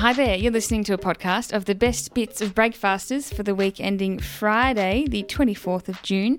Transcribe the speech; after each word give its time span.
Hi 0.00 0.14
there, 0.14 0.34
you're 0.34 0.50
listening 0.50 0.82
to 0.84 0.94
a 0.94 0.98
podcast 0.98 1.52
of 1.52 1.66
the 1.66 1.74
best 1.74 2.14
bits 2.14 2.40
of 2.40 2.54
Breakfasters 2.54 3.30
for 3.30 3.42
the 3.42 3.54
week 3.54 3.80
ending 3.80 4.18
Friday, 4.18 5.04
the 5.06 5.24
24th 5.24 5.90
of 5.90 6.00
June. 6.00 6.38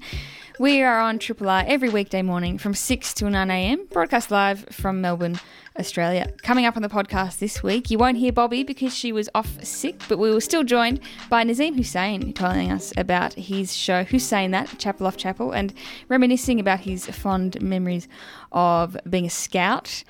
We 0.57 0.81
are 0.81 0.99
on 0.99 1.19
Triple 1.19 1.47
R 1.47 1.63
every 1.67 1.89
weekday 1.89 2.23
morning 2.23 2.57
from 2.57 2.73
6 2.73 3.13
till 3.13 3.27
9am, 3.27 3.91
broadcast 3.91 4.31
live 4.31 4.65
from 4.71 4.99
Melbourne, 4.99 5.39
Australia. 5.79 6.33
Coming 6.41 6.65
up 6.65 6.75
on 6.75 6.81
the 6.81 6.89
podcast 6.89 7.37
this 7.37 7.61
week, 7.61 7.91
you 7.91 7.99
won't 7.99 8.17
hear 8.17 8.31
Bobby 8.31 8.63
because 8.63 8.95
she 8.95 9.11
was 9.11 9.29
off 9.35 9.63
sick, 9.63 10.01
but 10.09 10.17
we 10.17 10.33
were 10.33 10.41
still 10.41 10.63
joined 10.63 10.99
by 11.29 11.43
Nazeem 11.43 11.75
Hussain 11.75 12.33
telling 12.33 12.71
us 12.71 12.91
about 12.97 13.35
his 13.35 13.75
show 13.75 14.03
Hussain 14.03 14.49
That, 14.49 14.79
Chapel 14.79 15.05
off 15.05 15.17
Chapel, 15.17 15.51
and 15.51 15.71
reminiscing 16.09 16.59
about 16.59 16.79
his 16.79 17.05
fond 17.05 17.61
memories 17.61 18.07
of 18.51 18.97
being 19.07 19.27
a 19.27 19.29
scout. 19.29 20.03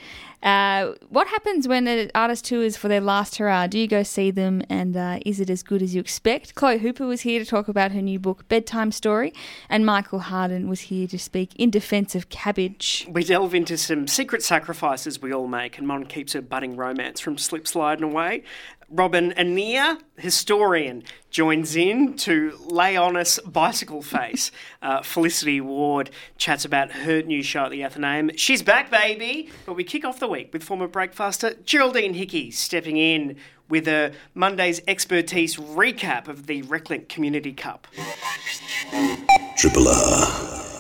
Uh, 0.43 0.93
what 1.09 1.27
happens 1.27 1.67
when 1.67 1.87
an 1.87 2.09
artist 2.15 2.45
tours 2.45 2.75
for 2.75 2.88
their 2.88 3.02
last 3.02 3.38
hurrah? 3.38 3.67
Do 3.67 3.77
you 3.77 3.88
go 3.88 4.02
see 4.02 4.31
them 4.31 4.63
and 4.70 4.97
uh, 4.97 5.20
is 5.25 5.39
it 5.39 5.49
as 5.49 5.61
good 5.61 5.81
as 5.81 5.93
you 5.93 6.02
expect? 6.02 6.55
Chloe 6.55 6.79
Hooper 6.79 7.05
was 7.05 7.21
here 7.21 7.39
to 7.39 7.45
talk 7.45 7.67
about 7.67 7.91
her 7.91 8.02
new 8.02 8.20
book, 8.20 8.47
Bedtime 8.47 8.91
Story, 8.91 9.33
and 9.69 9.85
Michael 9.85 10.19
Harden 10.19 10.67
was 10.67 10.81
here 10.81 11.07
to 11.07 11.19
speak 11.19 11.55
in 11.57 11.69
defence 11.69 12.16
of 12.16 12.30
cabbage. 12.30 13.05
We 13.09 13.23
delve 13.23 13.53
into 13.53 13.77
some 13.77 14.07
secret 14.07 14.41
sacrifices 14.41 15.21
we 15.21 15.31
all 15.31 15.47
make, 15.47 15.77
and 15.77 15.88
Mon 15.88 16.05
keeps 16.05 16.33
her 16.33 16.41
budding 16.41 16.75
romance 16.75 17.19
from 17.19 17.38
slip 17.38 17.67
sliding 17.67 18.03
away. 18.03 18.44
Robyn 18.91 19.31
Annear, 19.38 20.00
historian, 20.18 21.04
joins 21.30 21.77
in 21.77 22.16
to 22.18 22.58
lay 22.66 22.98
on 22.98 23.16
us 23.16 23.40
bicycle 23.40 24.02
face. 24.02 24.52
Uh, 24.81 25.02
Felicity 25.02 25.62
Ward 25.62 26.09
chats 26.38 26.66
about 26.66 26.91
her 26.91 27.22
new 27.22 27.41
show 27.41 27.66
at 27.66 27.72
the 27.72 27.84
Athenaeum. 27.86 28.31
She's 28.36 28.62
back, 28.62 28.91
baby! 28.91 29.50
But 29.66 29.76
we 29.76 29.86
kick 29.86 30.04
off 30.04 30.20
the 30.20 30.27
week 30.27 30.52
with 30.52 30.62
former 30.62 30.90
breakfaster 30.90 31.64
Geraldine 31.64 32.16
Hickey 32.16 32.52
stepping 32.52 32.98
in 32.98 33.38
with 33.70 33.88
a 33.88 34.12
Monday's 34.36 34.81
expertise 34.89 35.55
recap 35.55 36.28
of 36.28 36.48
the 36.48 36.61
Reclink 36.64 37.08
Community 37.08 37.53
Cup. 37.53 37.88
Triple 39.58 39.88
R. 39.88 40.70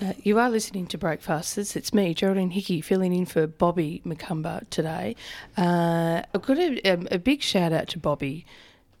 Uh, 0.00 0.12
you 0.22 0.38
are 0.38 0.48
listening 0.48 0.86
to 0.86 0.96
Breakfasters. 0.96 1.74
It's 1.74 1.92
me, 1.92 2.14
Geraldine 2.14 2.50
Hickey, 2.50 2.80
filling 2.80 3.12
in 3.12 3.26
for 3.26 3.48
Bobby 3.48 4.00
Macumber 4.06 4.68
today. 4.70 5.16
Uh, 5.56 6.22
I've 6.32 6.42
got 6.42 6.58
a, 6.58 6.80
a, 6.88 7.14
a, 7.16 7.18
big 7.18 7.42
shout 7.42 7.72
out 7.72 7.88
to 7.88 7.98
Bobby. 7.98 8.46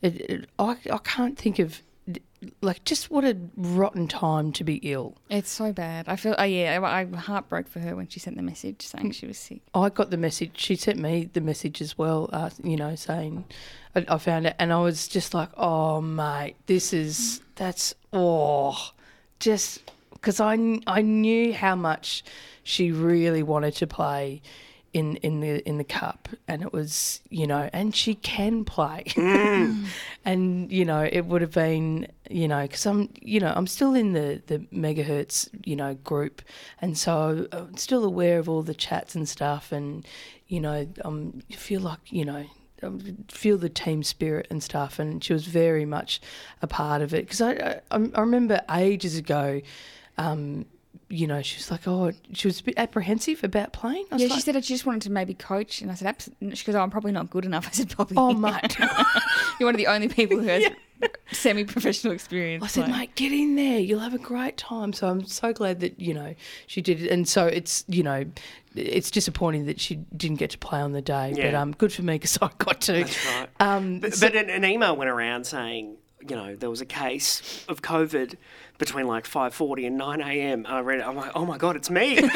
It, 0.02 0.20
it, 0.20 0.50
I, 0.58 0.76
I 0.90 0.98
can't 0.98 1.38
think 1.38 1.60
of 1.60 1.82
like 2.60 2.84
just 2.84 3.10
what 3.10 3.24
a 3.24 3.36
rotten 3.56 4.08
time 4.08 4.52
to 4.52 4.64
be 4.64 4.76
ill. 4.76 5.16
It's 5.28 5.50
so 5.50 5.72
bad. 5.72 6.08
I 6.08 6.16
feel. 6.16 6.34
Oh 6.36 6.44
yeah, 6.44 6.80
I, 6.80 7.02
I 7.02 7.16
heart 7.16 7.48
broke 7.48 7.68
for 7.68 7.78
her 7.78 7.94
when 7.94 8.08
she 8.08 8.18
sent 8.18 8.36
the 8.36 8.42
message 8.42 8.86
saying 8.86 9.12
she 9.12 9.26
was 9.26 9.38
sick. 9.38 9.60
I 9.74 9.90
got 9.90 10.10
the 10.10 10.16
message. 10.16 10.52
She 10.54 10.74
sent 10.74 10.98
me 10.98 11.30
the 11.32 11.40
message 11.40 11.80
as 11.80 11.96
well. 11.96 12.28
Uh, 12.32 12.50
you 12.62 12.76
know, 12.76 12.96
saying 12.96 13.44
I, 13.94 14.04
I 14.08 14.18
found 14.18 14.46
it, 14.46 14.56
and 14.58 14.72
I 14.72 14.80
was 14.80 15.06
just 15.06 15.32
like, 15.32 15.50
oh 15.56 16.00
mate, 16.00 16.56
this 16.66 16.92
is 16.92 17.40
that's 17.54 17.94
oh, 18.12 18.90
just 19.38 19.90
because 20.20 20.40
I, 20.40 20.80
I 20.86 21.02
knew 21.02 21.52
how 21.52 21.74
much 21.74 22.24
she 22.62 22.92
really 22.92 23.42
wanted 23.42 23.74
to 23.76 23.86
play 23.86 24.42
in 24.92 25.16
in 25.16 25.40
the 25.40 25.66
in 25.68 25.76
the 25.76 25.84
cup 25.84 26.28
and 26.46 26.62
it 26.62 26.72
was 26.72 27.20
you 27.28 27.46
know 27.46 27.68
and 27.72 27.94
she 27.94 28.14
can 28.14 28.64
play 28.64 29.04
mm. 29.08 29.84
and 30.24 30.72
you 30.72 30.84
know 30.84 31.06
it 31.10 31.26
would 31.26 31.42
have 31.42 31.52
been 31.52 32.06
you 32.30 32.48
know 32.48 32.62
because 32.62 32.86
i'm 32.86 33.08
you 33.20 33.38
know 33.38 33.52
i'm 33.54 33.66
still 33.66 33.94
in 33.94 34.12
the 34.14 34.42
the 34.46 34.58
megahertz 34.72 35.48
you 35.64 35.76
know 35.76 35.94
group 35.94 36.40
and 36.80 36.96
so 36.96 37.46
i'm 37.52 37.76
still 37.76 38.02
aware 38.02 38.38
of 38.38 38.48
all 38.48 38.62
the 38.62 38.74
chats 38.74 39.14
and 39.14 39.28
stuff 39.28 39.72
and 39.72 40.06
you 40.46 40.58
know 40.58 40.88
um 41.04 41.42
feel 41.50 41.82
like 41.82 42.00
you 42.06 42.24
know 42.24 42.44
feel 43.28 43.58
the 43.58 43.68
team 43.68 44.02
spirit 44.02 44.46
and 44.50 44.62
stuff 44.62 44.98
and 44.98 45.22
she 45.22 45.32
was 45.32 45.46
very 45.46 45.84
much 45.84 46.20
a 46.62 46.66
part 46.66 47.02
of 47.02 47.12
it 47.12 47.24
because 47.26 47.40
I, 47.40 47.80
I 47.90 48.08
i 48.14 48.20
remember 48.20 48.62
ages 48.70 49.16
ago 49.16 49.60
um, 50.18 50.66
you 51.08 51.26
know, 51.26 51.40
she 51.40 51.56
was 51.56 51.70
like, 51.70 51.86
oh, 51.88 52.12
she 52.32 52.48
was 52.48 52.60
a 52.60 52.64
bit 52.64 52.74
apprehensive 52.76 53.42
about 53.42 53.72
playing. 53.72 54.04
yeah, 54.10 54.26
like, 54.26 54.32
she 54.32 54.40
said 54.40 54.56
I 54.56 54.60
just 54.60 54.84
wanted 54.84 55.02
to 55.02 55.10
maybe 55.10 55.32
coach, 55.32 55.80
and 55.80 55.90
I 55.90 55.94
said, 55.94 56.16
she 56.52 56.64
goes, 56.64 56.74
oh, 56.74 56.80
I'm 56.80 56.90
probably 56.90 57.12
not 57.12 57.30
good 57.30 57.44
enough. 57.44 57.66
I 57.68 57.70
said, 57.70 57.90
probably. 57.90 58.16
Oh, 58.18 58.34
mate, 58.34 58.78
you're 59.60 59.66
one 59.66 59.74
of 59.74 59.78
the 59.78 59.86
only 59.86 60.08
people 60.08 60.38
who 60.38 60.46
has 60.46 60.62
yeah. 61.00 61.08
semi-professional 61.32 62.12
experience. 62.12 62.62
I 62.62 62.66
said, 62.66 62.90
mate, 62.90 63.14
get 63.14 63.32
in 63.32 63.56
there. 63.56 63.78
You'll 63.78 64.00
have 64.00 64.14
a 64.14 64.18
great 64.18 64.58
time. 64.58 64.92
So 64.92 65.08
I'm 65.08 65.24
so 65.24 65.52
glad 65.52 65.80
that 65.80 65.98
you 65.98 66.12
know 66.12 66.34
she 66.66 66.82
did 66.82 67.02
it, 67.02 67.10
and 67.10 67.26
so 67.28 67.46
it's 67.46 67.84
you 67.88 68.02
know. 68.02 68.24
It's 68.74 69.10
disappointing 69.10 69.66
that 69.66 69.80
she 69.80 69.96
didn't 70.16 70.36
get 70.36 70.50
to 70.50 70.58
play 70.58 70.78
on 70.78 70.92
the 70.92 71.02
day, 71.02 71.32
yeah. 71.34 71.46
but 71.46 71.54
um, 71.56 71.72
good 71.72 71.92
for 71.92 72.02
me 72.02 72.14
because 72.14 72.38
I 72.40 72.48
got 72.58 72.82
to. 72.82 72.92
That's 72.92 73.26
right. 73.26 73.48
Um, 73.58 73.98
but, 73.98 74.14
so, 74.14 74.28
but 74.28 74.36
an, 74.36 74.50
an 74.50 74.64
email 74.64 74.94
went 74.94 75.10
around 75.10 75.46
saying, 75.46 75.96
you 76.28 76.36
know, 76.36 76.56
there 76.56 76.70
was 76.70 76.80
a 76.80 76.86
case 76.86 77.64
of 77.68 77.82
COVID 77.82 78.36
between 78.78 79.06
like 79.06 79.24
5.40 79.24 79.86
and 79.86 79.96
9 79.96 80.20
a.m. 80.20 80.66
I 80.68 80.80
read 80.80 81.00
it. 81.00 81.06
I'm 81.06 81.16
like, 81.16 81.32
oh 81.34 81.44
my 81.44 81.58
God, 81.58 81.76
it's 81.76 81.90
me. 81.90 82.18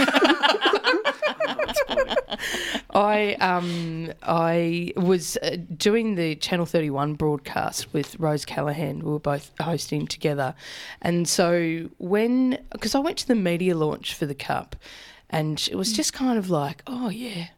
I 2.94 3.34
um 3.40 4.12
I 4.22 4.92
was 4.96 5.38
uh, 5.42 5.56
doing 5.76 6.14
the 6.14 6.34
Channel 6.36 6.66
31 6.66 7.14
broadcast 7.14 7.92
with 7.92 8.18
Rose 8.18 8.44
Callaghan. 8.44 9.02
We 9.02 9.10
were 9.12 9.18
both 9.18 9.50
hosting 9.60 10.06
together, 10.06 10.54
and 11.00 11.28
so 11.28 11.88
when 11.98 12.58
because 12.70 12.94
I 12.94 12.98
went 12.98 13.18
to 13.18 13.28
the 13.28 13.34
media 13.34 13.76
launch 13.76 14.14
for 14.14 14.26
the 14.26 14.34
cup, 14.34 14.76
and 15.30 15.66
it 15.70 15.76
was 15.76 15.92
just 15.92 16.12
kind 16.12 16.38
of 16.38 16.50
like, 16.50 16.82
oh 16.86 17.08
yeah, 17.08 17.48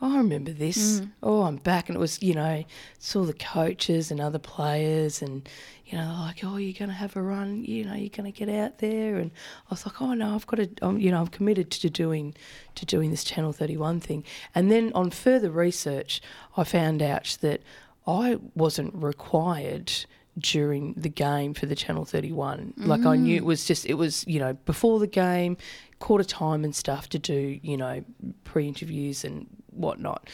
oh, 0.00 0.14
I 0.14 0.18
remember 0.18 0.52
this. 0.52 1.00
Mm. 1.00 1.10
Oh, 1.22 1.42
I'm 1.42 1.56
back. 1.56 1.88
And 1.88 1.96
it 1.96 2.00
was, 2.00 2.22
you 2.22 2.34
know, 2.34 2.64
saw 2.98 3.24
the 3.24 3.32
coaches 3.32 4.10
and 4.10 4.20
other 4.20 4.38
players 4.38 5.22
and, 5.22 5.48
you 5.86 5.96
know, 5.96 6.16
like, 6.20 6.40
oh, 6.42 6.56
you're 6.56 6.78
going 6.78 6.90
to 6.90 6.94
have 6.94 7.16
a 7.16 7.22
run, 7.22 7.64
you 7.64 7.84
know, 7.84 7.94
you're 7.94 8.10
going 8.10 8.30
to 8.30 8.36
get 8.38 8.48
out 8.48 8.78
there. 8.78 9.16
And 9.16 9.30
I 9.66 9.70
was 9.70 9.86
like, 9.86 10.02
oh, 10.02 10.14
no, 10.14 10.34
I've 10.34 10.46
got 10.46 10.56
to, 10.56 10.68
um, 10.82 10.98
you 10.98 11.10
know, 11.10 11.20
I'm 11.20 11.28
committed 11.28 11.70
to 11.70 11.90
doing, 11.90 12.34
to 12.74 12.86
doing 12.86 13.10
this 13.10 13.24
Channel 13.24 13.52
31 13.52 14.00
thing. 14.00 14.24
And 14.54 14.70
then 14.70 14.92
on 14.94 15.10
further 15.10 15.50
research, 15.50 16.20
I 16.56 16.64
found 16.64 17.00
out 17.00 17.38
that 17.40 17.62
I 18.06 18.38
wasn't 18.54 18.94
required 18.94 19.92
during 20.38 20.94
the 20.94 21.08
game 21.08 21.54
for 21.54 21.66
the 21.66 21.76
Channel 21.76 22.04
31. 22.04 22.74
Mm. 22.78 22.86
Like 22.86 23.06
I 23.06 23.16
knew 23.16 23.36
it 23.36 23.44
was 23.44 23.64
just, 23.64 23.86
it 23.86 23.94
was, 23.94 24.26
you 24.26 24.40
know, 24.40 24.54
before 24.64 24.98
the 24.98 25.06
game, 25.06 25.56
quarter 26.00 26.24
time 26.24 26.64
and 26.64 26.74
stuff 26.74 27.08
to 27.10 27.18
do, 27.18 27.58
you 27.62 27.76
know, 27.76 28.04
pre 28.42 28.66
interviews 28.66 29.24
and 29.24 29.46
whatnot. 29.74 30.28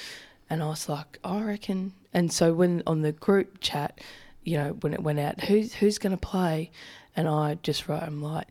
And 0.49 0.63
I 0.63 0.69
was 0.69 0.89
like, 0.89 1.19
I 1.25 1.41
reckon. 1.43 1.93
And 2.13 2.33
so 2.33 2.53
when 2.53 2.83
on 2.87 3.03
the 3.03 3.13
group 3.13 3.61
chat, 3.61 4.01
you 4.45 4.57
know, 4.57 4.71
when 4.81 4.93
it 4.93 5.03
went 5.03 5.21
out, 5.21 5.45
who's 5.45 5.75
who's 5.75 5.99
going 5.99 6.17
to 6.17 6.17
play? 6.17 6.71
And 7.17 7.29
I 7.29 7.59
just 7.63 7.89
wrote, 7.89 8.03
I'm 8.03 8.23
like, 8.23 8.49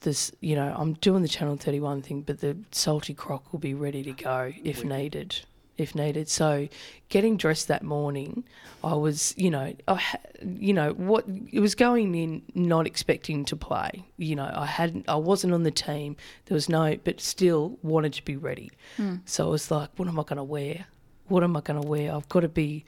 this, 0.00 0.32
you 0.40 0.54
know, 0.54 0.74
I'm 0.76 0.94
doing 0.94 1.22
the 1.22 1.28
Channel 1.28 1.56
31 1.56 2.02
thing, 2.02 2.22
but 2.22 2.40
the 2.40 2.56
salty 2.70 3.14
croc 3.14 3.52
will 3.52 3.60
be 3.60 3.74
ready 3.74 4.02
to 4.02 4.12
go 4.12 4.52
if 4.62 4.84
needed 4.84 5.40
if 5.82 5.94
needed. 5.94 6.28
So, 6.28 6.68
getting 7.08 7.36
dressed 7.36 7.68
that 7.68 7.82
morning, 7.82 8.44
I 8.84 8.94
was, 8.94 9.34
you 9.36 9.50
know, 9.50 9.74
I, 9.86 10.02
you 10.42 10.72
know, 10.72 10.92
what 10.92 11.24
it 11.52 11.60
was 11.60 11.74
going 11.74 12.14
in 12.14 12.42
not 12.54 12.86
expecting 12.86 13.44
to 13.46 13.56
play. 13.56 14.04
You 14.16 14.36
know, 14.36 14.50
I 14.52 14.66
hadn't, 14.66 15.08
I 15.08 15.16
wasn't 15.16 15.52
on 15.52 15.62
the 15.62 15.70
team. 15.70 16.16
There 16.46 16.54
was 16.54 16.68
no, 16.68 16.96
but 17.04 17.20
still 17.20 17.78
wanted 17.82 18.12
to 18.14 18.24
be 18.24 18.36
ready. 18.36 18.70
Mm. 18.98 19.20
So 19.24 19.46
I 19.46 19.50
was 19.50 19.70
like, 19.70 19.90
what 19.96 20.08
am 20.08 20.18
I 20.18 20.22
going 20.22 20.38
to 20.38 20.44
wear? 20.44 20.86
What 21.28 21.42
am 21.44 21.56
I 21.56 21.60
going 21.60 21.80
to 21.80 21.86
wear? 21.86 22.14
I've 22.14 22.28
got 22.28 22.40
to 22.40 22.48
be. 22.48 22.84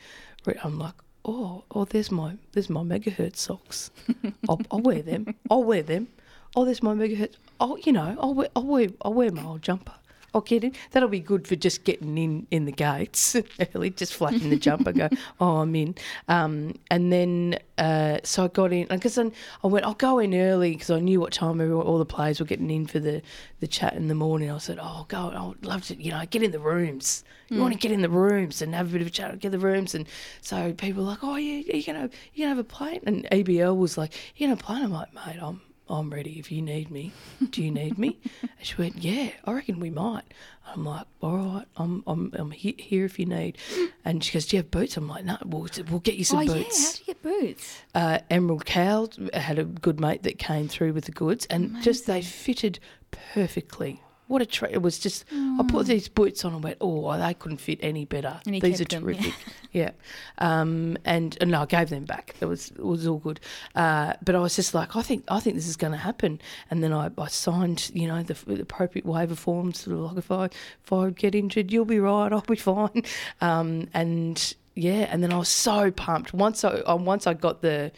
I'm 0.62 0.78
like, 0.78 0.94
oh, 1.24 1.64
oh, 1.70 1.84
there's 1.84 2.10
my, 2.10 2.36
there's 2.52 2.68
my 2.68 2.82
megahertz 2.82 3.36
socks. 3.36 3.90
I'll, 4.48 4.60
I'll 4.70 4.80
wear 4.80 5.02
them. 5.02 5.34
I'll 5.50 5.64
wear 5.64 5.82
them. 5.82 6.08
Oh, 6.56 6.64
there's 6.64 6.82
my 6.82 6.94
megahertz. 6.94 7.36
Oh, 7.60 7.76
you 7.76 7.92
know, 7.92 8.16
I'll 8.20 8.34
wear, 8.34 8.48
I'll 8.54 8.66
wear, 8.66 8.88
I'll 9.02 9.14
wear 9.14 9.30
my 9.32 9.42
old 9.42 9.62
jumper. 9.62 9.94
I'll 10.34 10.40
get 10.40 10.64
in. 10.64 10.72
That'll 10.90 11.08
be 11.08 11.20
good 11.20 11.46
for 11.46 11.56
just 11.56 11.84
getting 11.84 12.18
in 12.18 12.46
in 12.50 12.64
the 12.64 12.72
gates 12.72 13.36
early, 13.74 13.90
just 13.90 14.14
flapping 14.14 14.50
the 14.50 14.58
jumper, 14.58 14.92
go, 14.92 15.08
oh, 15.40 15.58
I'm 15.58 15.74
in. 15.76 15.94
Um, 16.28 16.74
and 16.90 17.12
then, 17.12 17.58
uh, 17.78 18.18
so 18.24 18.44
I 18.44 18.48
got 18.48 18.72
in, 18.72 18.88
because 18.88 19.16
I 19.18 19.30
went, 19.62 19.86
I'll 19.86 19.94
go 19.94 20.18
in 20.18 20.34
early 20.34 20.72
because 20.72 20.90
I 20.90 20.98
knew 20.98 21.20
what 21.20 21.32
time 21.32 21.60
everyone, 21.60 21.86
all 21.86 21.98
the 21.98 22.04
players 22.04 22.40
were 22.40 22.46
getting 22.46 22.70
in 22.70 22.86
for 22.86 22.98
the, 22.98 23.22
the 23.60 23.68
chat 23.68 23.94
in 23.94 24.08
the 24.08 24.14
morning. 24.14 24.50
I 24.50 24.58
said, 24.58 24.78
oh, 24.78 24.82
I'll 24.82 25.04
go, 25.04 25.54
I'd 25.58 25.66
love 25.66 25.84
to, 25.86 26.02
you 26.02 26.10
know, 26.10 26.24
get 26.28 26.42
in 26.42 26.50
the 26.50 26.58
rooms. 26.58 27.24
You 27.48 27.58
mm. 27.58 27.60
want 27.60 27.72
to 27.74 27.78
get 27.78 27.92
in 27.92 28.02
the 28.02 28.08
rooms 28.08 28.60
and 28.60 28.74
have 28.74 28.88
a 28.88 28.92
bit 28.92 29.02
of 29.02 29.06
a 29.06 29.10
chat, 29.10 29.38
get 29.38 29.52
the 29.52 29.58
rooms. 29.58 29.94
And 29.94 30.06
so 30.40 30.72
people 30.72 31.04
were 31.04 31.10
like, 31.10 31.22
oh, 31.22 31.36
yeah, 31.36 31.58
you're 31.58 31.76
you 31.76 31.84
going 31.84 32.08
to 32.08 32.16
you 32.34 32.44
gonna 32.44 32.48
have 32.56 32.58
a 32.58 32.64
plate? 32.64 33.02
And 33.06 33.24
ABL 33.30 33.76
was 33.76 33.96
like, 33.96 34.12
you're 34.36 34.48
going 34.48 34.58
to 34.58 34.64
play? 34.64 34.78
I'm 34.78 34.92
like, 34.92 35.14
mate, 35.14 35.38
I'm 35.40 35.60
I'm 35.88 36.10
ready 36.10 36.38
if 36.38 36.50
you 36.50 36.62
need 36.62 36.90
me. 36.90 37.12
Do 37.50 37.62
you 37.62 37.70
need 37.70 37.98
me? 37.98 38.18
and 38.42 38.50
she 38.62 38.74
went, 38.76 38.96
Yeah, 38.96 39.30
I 39.44 39.52
reckon 39.52 39.80
we 39.80 39.90
might. 39.90 40.24
I'm 40.66 40.84
like, 40.84 41.06
All 41.20 41.36
right, 41.36 41.66
I'm 41.76 42.02
I'm 42.06 42.32
I'm 42.34 42.50
here 42.50 43.04
if 43.04 43.18
you 43.18 43.26
need. 43.26 43.58
And 44.04 44.24
she 44.24 44.32
goes, 44.32 44.46
Do 44.46 44.56
you 44.56 44.62
have 44.62 44.70
boots? 44.70 44.96
I'm 44.96 45.08
like, 45.08 45.24
No, 45.24 45.36
we'll, 45.44 45.68
we'll 45.90 46.00
get 46.00 46.14
you 46.14 46.24
some 46.24 46.40
oh, 46.40 46.46
boots. 46.46 46.80
Yeah, 46.80 46.86
how 46.86 46.92
do 46.92 46.98
you 46.98 47.06
get 47.06 47.22
boots? 47.22 47.78
Uh, 47.94 48.18
Emerald 48.30 48.64
Cow 48.64 49.08
had 49.34 49.58
a 49.58 49.64
good 49.64 50.00
mate 50.00 50.22
that 50.22 50.38
came 50.38 50.68
through 50.68 50.94
with 50.94 51.04
the 51.04 51.12
goods, 51.12 51.46
and 51.46 51.82
just 51.82 52.06
they 52.06 52.22
fitted 52.22 52.78
perfectly 53.10 54.00
what 54.26 54.40
a 54.40 54.46
treat! 54.46 54.72
It 54.72 54.82
was 54.82 54.98
just. 54.98 55.24
I 55.32 55.64
put 55.68 55.86
these 55.86 56.08
boots 56.08 56.44
on 56.44 56.54
and 56.54 56.64
went, 56.64 56.78
oh, 56.80 57.16
they 57.18 57.34
couldn't 57.34 57.58
fit 57.58 57.78
any 57.82 58.04
better. 58.04 58.40
These 58.44 58.80
are 58.80 58.84
them, 58.84 59.02
terrific. 59.02 59.34
Yeah, 59.72 59.90
um, 60.38 60.96
and, 61.04 61.36
and 61.40 61.50
no, 61.50 61.62
I 61.62 61.66
gave 61.66 61.90
them 61.90 62.04
back. 62.04 62.36
It 62.40 62.44
was 62.44 62.70
it 62.70 62.84
was 62.84 63.08
all 63.08 63.18
good. 63.18 63.40
Uh, 63.74 64.14
but 64.24 64.36
I 64.36 64.38
was 64.38 64.54
just 64.54 64.72
like, 64.72 64.94
I 64.94 65.02
think 65.02 65.24
I 65.28 65.40
think 65.40 65.56
this 65.56 65.66
is 65.66 65.76
going 65.76 65.92
to 65.92 65.98
happen. 65.98 66.40
And 66.70 66.82
then 66.82 66.92
I, 66.92 67.10
I 67.18 67.26
signed, 67.26 67.90
you 67.92 68.06
know, 68.06 68.22
the, 68.22 68.34
the 68.46 68.62
appropriate 68.62 69.04
waiver 69.04 69.34
forms. 69.34 69.80
Sort 69.80 69.96
of 69.96 70.02
like 70.04 70.18
if 70.18 70.30
I 70.30 70.44
if 70.44 70.92
I 70.92 71.10
get 71.10 71.34
injured, 71.34 71.72
you'll 71.72 71.84
be 71.84 71.98
right. 71.98 72.32
I'll 72.32 72.40
be 72.42 72.54
fine. 72.72 73.02
Um, 73.40 73.88
and 73.92 74.54
yeah, 74.76 75.08
and 75.10 75.24
then 75.24 75.32
I 75.32 75.38
was 75.38 75.48
so 75.48 75.90
pumped 75.90 76.32
once 76.32 76.62
I 76.62 76.70
uh, 76.80 76.96
once 76.96 77.26
I 77.26 77.34
got 77.34 77.60
the. 77.62 77.90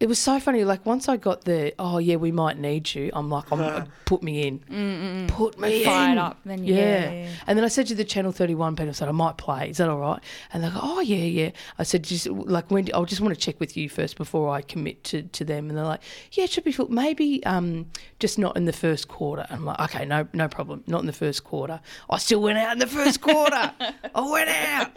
It 0.00 0.08
was 0.08 0.20
so 0.20 0.38
funny. 0.38 0.62
Like 0.64 0.86
once 0.86 1.08
I 1.08 1.16
got 1.16 1.42
the, 1.44 1.74
oh 1.78 1.98
yeah, 1.98 2.14
we 2.16 2.30
might 2.30 2.56
need 2.56 2.94
you. 2.94 3.10
I'm 3.12 3.28
like, 3.28 3.50
I'm, 3.50 3.86
put 4.04 4.22
me 4.22 4.46
in, 4.46 5.26
put 5.28 5.58
me 5.58 5.82
Fired 5.84 6.12
in. 6.12 6.18
up, 6.18 6.38
then 6.44 6.62
yeah. 6.64 6.76
yeah, 6.76 6.82
yeah, 6.82 7.10
yeah. 7.24 7.28
And 7.48 7.58
then 7.58 7.64
I 7.64 7.68
said 7.68 7.88
to 7.88 7.96
the 7.96 8.04
Channel 8.04 8.30
31 8.30 8.76
people, 8.76 8.90
I 8.90 8.92
said, 8.92 9.08
I 9.08 9.12
might 9.12 9.38
play. 9.38 9.70
Is 9.70 9.78
that 9.78 9.88
all 9.88 9.98
right? 9.98 10.20
And 10.52 10.62
they 10.62 10.70
go, 10.70 10.78
oh, 10.80 11.00
yeah, 11.00 11.16
yeah. 11.16 11.50
I 11.80 11.82
said, 11.82 12.04
just 12.04 12.28
like, 12.28 12.70
when, 12.70 12.88
I 12.94 13.02
just 13.04 13.20
want 13.20 13.34
to 13.34 13.40
check 13.40 13.58
with 13.58 13.76
you 13.76 13.88
first 13.88 14.16
before 14.16 14.50
I 14.50 14.60
commit 14.62 15.02
to, 15.04 15.22
to 15.22 15.44
them. 15.44 15.68
And 15.68 15.76
they're 15.76 15.84
like, 15.84 16.02
yeah, 16.30 16.44
it 16.44 16.50
should 16.50 16.62
be 16.64 16.70
full. 16.72 16.88
Maybe 16.88 17.44
um, 17.44 17.86
just 18.20 18.38
not 18.38 18.56
in 18.56 18.66
the 18.66 18.72
first 18.72 19.08
quarter. 19.08 19.46
And 19.50 19.58
I'm 19.58 19.64
like, 19.64 19.80
okay, 19.80 20.04
no 20.04 20.28
no 20.32 20.46
problem. 20.46 20.84
Not 20.86 21.00
in 21.00 21.06
the 21.06 21.12
first 21.12 21.42
quarter. 21.42 21.80
I 22.08 22.18
still 22.18 22.40
went 22.40 22.58
out 22.58 22.72
in 22.72 22.78
the 22.78 22.86
first 22.86 23.20
quarter. 23.20 23.72
I 24.14 24.30
went 24.30 24.48
out. 24.48 24.90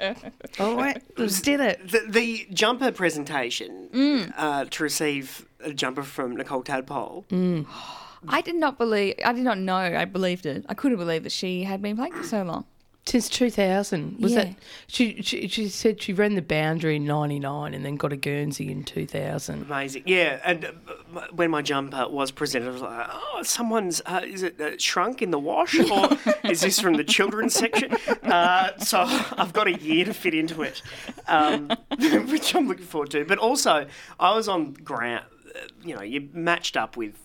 I 0.59 0.74
went, 0.75 1.18
just 1.18 1.44
did 1.44 1.59
it. 1.59 1.89
The, 1.89 2.06
the 2.07 2.47
jumper 2.54 2.92
presentation 2.92 3.89
Mm. 3.92 4.31
uh, 4.38 4.65
to 4.69 4.83
receive 4.92 5.46
a 5.64 5.74
jumper 5.74 6.04
from 6.04 6.36
Nicole 6.36 6.64
Tadpole. 6.64 7.26
Mm. 7.30 7.66
I 8.28 8.42
did 8.42 8.56
not 8.56 8.78
believe. 8.78 9.16
I 9.26 9.34
did 9.34 9.44
not 9.44 9.58
know. 9.58 9.76
I 9.76 10.06
believed 10.06 10.46
it. 10.46 10.66
I 10.70 10.76
couldn't 10.76 11.00
believe 11.00 11.24
that 11.24 11.32
she 11.32 11.64
had 11.64 11.82
been 11.82 11.96
playing 11.96 12.14
for 12.14 12.24
so 12.24 12.44
long. 12.44 12.66
Since 13.03 13.30
2000. 13.30 14.19
Was 14.21 14.33
Yeah. 14.33 14.44
that, 14.44 14.56
she, 14.88 15.21
she, 15.24 15.48
she 15.48 15.68
said 15.69 16.01
she 16.01 16.13
ran 16.13 16.36
the 16.36 16.42
boundary 16.42 16.98
in 16.98 17.06
99 17.06 17.74
and 17.74 17.83
then 17.83 17.95
got 17.95 18.13
a 18.13 18.15
Guernsey 18.15 18.71
in 18.71 18.83
2000. 18.83 19.63
Amazing, 19.63 20.03
yeah. 20.06 20.39
And 20.45 20.65
uh, 20.65 21.21
when 21.31 21.50
my 21.50 21.63
jumper 21.63 22.07
was 22.07 22.30
presented, 22.31 22.69
I 22.69 22.71
was 22.71 22.81
like, 22.83 23.07
"Oh, 23.12 23.42
someone's 23.44 24.01
uh, 24.06 24.21
is 24.24 24.44
it 24.44 24.62
uh, 24.62 24.77
shrunk 24.77 25.21
in 25.24 25.31
the 25.31 25.39
wash, 25.39 25.80
or 25.80 26.09
is 26.50 26.62
this 26.62 26.80
from 26.80 26.94
the 26.94 27.03
children's 27.03 27.56
section?" 27.56 27.92
Uh, 28.24 28.77
so 28.77 29.00
I've 29.38 29.51
got 29.51 29.65
a 29.68 29.74
year 29.74 30.06
to 30.06 30.13
fit 30.13 30.36
into 30.36 30.62
it, 30.62 30.81
um, 31.27 31.71
which 32.30 32.54
I'm 32.56 32.68
looking 32.68 32.86
forward 32.86 33.09
to. 33.12 33.25
But 33.25 33.39
also, 33.39 33.88
I 34.19 34.36
was 34.36 34.47
on 34.47 34.74
ground. 34.74 35.25
uh, 35.56 35.59
You 35.83 35.95
know, 35.95 36.04
you 36.04 36.30
matched 36.33 36.77
up 36.77 36.95
with 36.97 37.15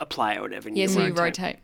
a 0.00 0.06
player 0.06 0.38
or 0.38 0.42
whatever. 0.42 0.68
And 0.68 0.78
Yeah, 0.78 0.86
so 0.88 1.04
you 1.04 1.12
rotate. 1.12 1.56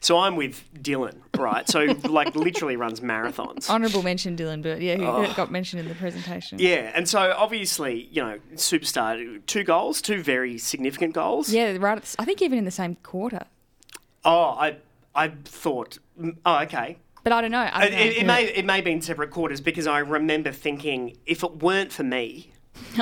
So 0.00 0.18
I'm 0.18 0.36
with 0.36 0.64
Dylan, 0.74 1.16
right? 1.36 1.68
So 1.68 1.84
like 2.08 2.34
literally 2.34 2.76
runs 2.76 3.00
marathons. 3.00 3.68
Honourable 3.68 4.02
mention, 4.02 4.36
Dylan, 4.36 4.62
but 4.62 4.80
yeah, 4.80 4.96
who 4.96 5.34
got 5.34 5.50
mentioned 5.50 5.80
in 5.82 5.88
the 5.88 5.94
presentation. 5.94 6.58
Yeah, 6.58 6.92
and 6.94 7.08
so 7.08 7.34
obviously, 7.36 8.08
you 8.12 8.22
know, 8.22 8.38
superstar, 8.54 9.40
two 9.46 9.64
goals, 9.64 10.00
two 10.02 10.22
very 10.22 10.58
significant 10.58 11.14
goals. 11.14 11.48
Yeah, 11.52 11.76
right. 11.78 11.96
At 11.98 12.04
the, 12.04 12.16
I 12.18 12.24
think 12.24 12.40
even 12.42 12.58
in 12.58 12.64
the 12.64 12.70
same 12.70 12.96
quarter. 13.02 13.44
Oh, 14.24 14.50
I 14.58 14.76
I 15.14 15.28
thought. 15.44 15.98
mm, 16.20 16.36
Oh, 16.46 16.60
okay. 16.62 16.98
But 17.22 17.32
I 17.32 17.40
don't 17.40 17.50
know. 17.52 17.58
I 17.60 17.84
It, 17.86 17.90
don't 17.90 17.98
know. 17.98 18.04
it, 18.04 18.16
it 18.18 18.26
may 18.26 18.44
it 18.44 18.64
may 18.64 18.80
be 18.80 18.92
in 18.92 19.00
separate 19.00 19.30
quarters 19.30 19.60
because 19.60 19.86
I 19.86 19.98
remember 20.00 20.52
thinking 20.52 21.16
if 21.26 21.42
it 21.42 21.56
weren't 21.62 21.92
for 21.92 22.02
me 22.04 22.52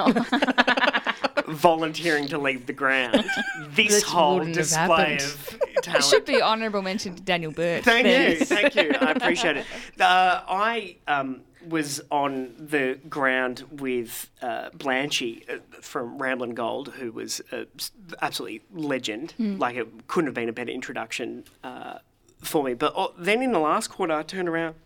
volunteering 1.46 2.26
to 2.28 2.38
leave 2.38 2.66
the 2.66 2.72
ground, 2.72 3.24
this 3.70 3.88
This 3.92 4.02
whole 4.02 4.38
wouldn't 4.38 4.56
have 4.56 4.64
display 4.66 5.12
happened. 5.18 5.20
of 5.22 5.58
It 5.76 5.82
talent. 5.84 6.04
should 6.04 6.24
be 6.24 6.40
honourable 6.40 6.82
mention 6.82 7.14
to 7.16 7.22
Daniel 7.22 7.50
Burt. 7.52 7.82
Thank 7.84 8.06
you, 8.06 8.44
thank 8.44 8.74
you. 8.76 8.92
I 9.00 9.10
appreciate 9.12 9.56
it. 9.56 9.66
Uh, 10.00 10.42
I 10.48 10.96
um, 11.08 11.40
was 11.68 12.00
on 12.10 12.54
the 12.58 12.98
ground 13.08 13.64
with 13.72 14.30
uh, 14.42 14.70
Blanchy 14.70 15.48
uh, 15.50 15.58
from 15.80 16.18
Ramblin' 16.18 16.54
Gold, 16.54 16.88
who 16.98 17.10
was 17.10 17.40
uh, 17.52 17.64
s- 17.78 17.90
absolutely 18.20 18.62
legend. 18.72 19.34
Like 19.38 19.74
it 19.76 20.06
couldn't 20.06 20.26
have 20.28 20.34
been 20.34 20.48
a 20.48 20.52
better 20.52 20.70
introduction 20.70 21.44
uh, 21.64 21.98
for 22.42 22.62
me. 22.62 22.74
But 22.74 22.92
uh, 22.96 23.08
then 23.18 23.42
in 23.42 23.50
the 23.52 23.58
last 23.58 23.88
quarter, 23.88 24.12
I 24.14 24.22
turned 24.22 24.48
around 24.48 24.76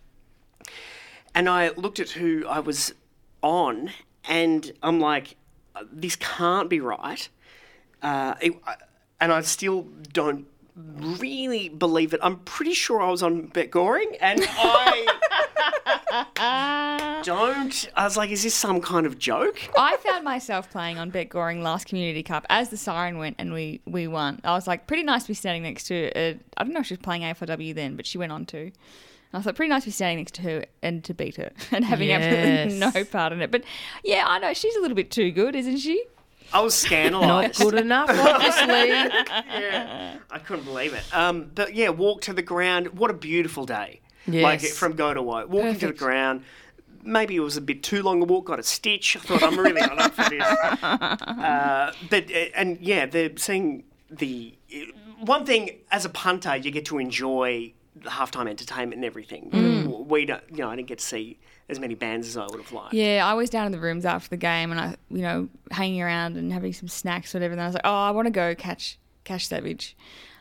and 1.34 1.48
I 1.48 1.70
looked 1.70 2.00
at 2.00 2.10
who 2.10 2.46
I 2.48 2.60
was 2.60 2.94
on, 3.42 3.90
and 4.26 4.72
I'm 4.82 4.98
like, 5.00 5.36
this 5.90 6.16
can't 6.16 6.68
be 6.68 6.80
right. 6.80 7.28
Uh, 8.02 8.34
it, 8.40 8.52
and 9.20 9.32
I 9.32 9.40
still 9.42 9.86
don't 10.12 10.46
really 10.76 11.68
believe 11.68 12.12
it. 12.12 12.20
I'm 12.22 12.38
pretty 12.40 12.74
sure 12.74 13.00
I 13.00 13.10
was 13.10 13.22
on 13.22 13.46
Bet 13.46 13.70
Goring, 13.70 14.16
and 14.20 14.40
I 14.46 15.06
don't. 17.24 17.88
I 17.96 18.04
was 18.04 18.16
like, 18.16 18.30
is 18.30 18.42
this 18.42 18.54
some 18.54 18.80
kind 18.80 19.06
of 19.06 19.18
joke? 19.18 19.58
I 19.76 19.96
found 19.96 20.24
myself 20.24 20.70
playing 20.70 20.98
on 20.98 21.10
Bet 21.10 21.28
Goring 21.28 21.62
last 21.62 21.86
Community 21.86 22.22
Cup 22.22 22.46
as 22.48 22.68
the 22.68 22.76
siren 22.76 23.18
went 23.18 23.36
and 23.38 23.52
we, 23.52 23.80
we 23.86 24.06
won. 24.06 24.40
I 24.44 24.52
was 24.52 24.66
like, 24.66 24.86
pretty 24.86 25.02
nice 25.02 25.22
to 25.22 25.28
be 25.28 25.34
standing 25.34 25.62
next 25.62 25.84
to. 25.84 26.38
I 26.56 26.64
don't 26.64 26.72
know 26.72 26.80
if 26.80 26.86
she 26.86 26.94
was 26.94 27.02
playing 27.02 27.22
AFLW 27.22 27.74
then, 27.74 27.96
but 27.96 28.06
she 28.06 28.18
went 28.18 28.32
on 28.32 28.46
to. 28.46 28.70
And 29.32 29.34
I 29.34 29.36
was 29.38 29.46
like, 29.46 29.56
pretty 29.56 29.70
nice 29.70 29.82
to 29.82 29.88
be 29.88 29.92
standing 29.92 30.18
next 30.18 30.34
to 30.36 30.42
her 30.42 30.64
and 30.82 31.02
to 31.04 31.14
beat 31.14 31.36
her 31.36 31.50
and 31.72 31.84
having 31.84 32.10
absolutely 32.12 32.78
no 32.78 33.04
part 33.04 33.32
in 33.32 33.40
it. 33.42 33.50
But 33.50 33.64
yeah, 34.04 34.24
I 34.26 34.38
know 34.38 34.52
she's 34.54 34.74
a 34.76 34.80
little 34.80 34.94
bit 34.94 35.10
too 35.10 35.30
good, 35.30 35.54
isn't 35.56 35.78
she? 35.78 36.04
I 36.52 36.60
was 36.60 36.80
Not 36.84 36.90
scandalised. 36.90 37.58
good 37.60 37.74
enough, 37.74 38.08
obviously. 38.12 38.88
yeah, 38.90 40.18
I 40.30 40.38
couldn't 40.38 40.64
believe 40.64 40.94
it. 40.94 41.02
Um, 41.12 41.50
but 41.54 41.74
yeah, 41.74 41.88
walk 41.88 42.20
to 42.22 42.32
the 42.32 42.42
ground. 42.42 42.98
What 42.98 43.10
a 43.10 43.14
beautiful 43.14 43.66
day! 43.66 44.00
Like 44.28 44.62
Yes. 44.62 44.76
from 44.78 44.92
go 44.94 45.12
to 45.12 45.22
woe, 45.22 45.46
walking 45.46 45.78
to 45.80 45.86
the 45.88 45.92
ground. 45.92 46.42
Maybe 47.02 47.36
it 47.36 47.40
was 47.40 47.56
a 47.56 47.60
bit 47.60 47.82
too 47.84 48.02
long 48.02 48.20
a 48.22 48.24
walk. 48.24 48.46
Got 48.46 48.58
a 48.58 48.62
stitch. 48.64 49.16
I 49.16 49.20
thought 49.20 49.42
I'm 49.42 49.58
really 49.58 49.80
not 49.80 49.98
up 49.98 50.14
for 50.14 50.28
this. 50.30 50.42
Uh, 50.82 51.92
but 52.10 52.24
uh, 52.30 52.34
and 52.54 52.78
yeah, 52.80 53.06
they're 53.06 53.36
seeing 53.36 53.84
the 54.10 54.56
one 55.20 55.44
thing 55.46 55.70
as 55.90 56.04
a 56.04 56.08
punter, 56.08 56.56
you 56.56 56.70
get 56.70 56.84
to 56.86 56.98
enjoy 56.98 57.72
the 58.02 58.10
halftime 58.10 58.48
entertainment 58.48 58.94
and 58.94 59.04
everything. 59.04 59.50
Mm. 59.50 60.06
We 60.06 60.26
don't, 60.26 60.42
you 60.50 60.58
know, 60.58 60.68
I 60.68 60.76
didn't 60.76 60.88
get 60.88 60.98
to 60.98 61.04
see 61.04 61.38
as 61.68 61.80
many 61.80 61.94
bands 61.94 62.28
as 62.28 62.36
I 62.36 62.46
would 62.46 62.60
have 62.60 62.72
liked. 62.72 62.94
Yeah, 62.94 63.26
I 63.26 63.34
was 63.34 63.50
down 63.50 63.66
in 63.66 63.72
the 63.72 63.80
rooms 63.80 64.04
after 64.04 64.28
the 64.28 64.36
game 64.36 64.70
and 64.70 64.80
I, 64.80 64.96
you 65.10 65.22
know, 65.22 65.48
hanging 65.70 66.02
around 66.02 66.36
and 66.36 66.52
having 66.52 66.72
some 66.72 66.88
snacks 66.88 67.34
or 67.34 67.38
whatever. 67.38 67.52
And 67.52 67.60
I 67.60 67.66
was 67.66 67.74
like, 67.74 67.82
oh, 67.84 67.94
I 67.94 68.10
want 68.10 68.26
to 68.26 68.30
go 68.30 68.54
catch 68.54 68.98
Cash 69.24 69.48
Savage. 69.48 69.96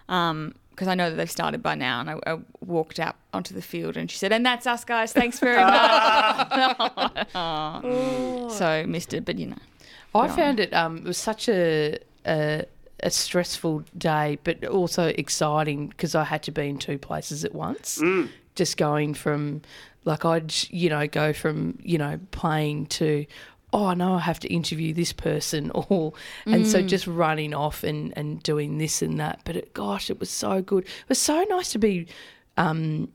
Um, 0.08 0.54
because 0.72 0.90
I 0.90 0.96
know 0.96 1.10
that 1.10 1.16
they've 1.16 1.32
started 1.32 1.64
by 1.64 1.74
now, 1.76 2.02
and 2.02 2.10
I, 2.10 2.20
I 2.28 2.38
walked 2.60 3.00
out 3.00 3.16
onto 3.34 3.54
the 3.54 3.62
field, 3.62 3.96
and 3.96 4.12
she 4.12 4.18
said, 4.18 4.34
"And 4.34 4.46
that's 4.46 4.68
us, 4.68 4.84
guys. 4.84 5.14
Thanks 5.14 5.40
very 5.40 5.56
much." 5.64 6.52
so 8.58 8.84
missed 8.86 9.14
it, 9.14 9.24
but 9.24 9.40
you 9.40 9.48
know, 9.48 9.56
I 10.14 10.24
Good 10.24 10.32
on 10.32 10.38
found 10.38 10.60
it 10.60 10.74
um, 10.74 10.98
it 10.98 11.06
was 11.06 11.18
such 11.18 11.48
a, 11.48 11.98
a 12.26 12.66
a 13.02 13.12
stressful 13.12 13.84
day, 13.98 14.38
but 14.44 14.66
also 14.66 15.08
exciting 15.08 15.88
because 15.88 16.16
I 16.16 16.24
had 16.24 16.44
to 16.44 16.52
be 16.52 16.70
in 16.70 16.78
two 16.78 16.98
places 16.98 17.44
at 17.44 17.54
once. 17.54 18.00
Just 18.56 18.78
going 18.78 19.14
from 19.14 19.62
like 20.06 20.24
I'd 20.24 20.54
you 20.70 20.90
know 20.90 21.08
go 21.08 21.34
from 21.34 21.78
you 21.82 21.98
know 21.98 22.20
playing 22.32 22.86
to 22.88 23.26
oh 23.74 23.88
I 23.88 23.94
know 23.96 24.14
I 24.14 24.20
have 24.20 24.40
to 24.42 24.54
interview 24.54 24.94
this 24.94 25.12
person 25.12 25.72
or 25.76 26.14
and 26.46 26.66
so 26.66 26.82
just 26.82 27.08
running 27.08 27.54
off 27.54 27.84
and 27.84 28.14
and 28.18 28.42
doing 28.42 28.78
this 28.78 29.02
and 29.02 29.20
that. 29.20 29.42
But 29.44 29.58
it, 29.58 29.74
gosh, 29.74 30.10
it 30.10 30.20
was 30.20 30.30
so 30.30 30.62
good. 30.62 30.86
It 30.86 31.10
was 31.10 31.20
so 31.20 31.44
nice 31.50 31.72
to 31.74 31.80
be 31.80 32.08
um, 32.58 33.10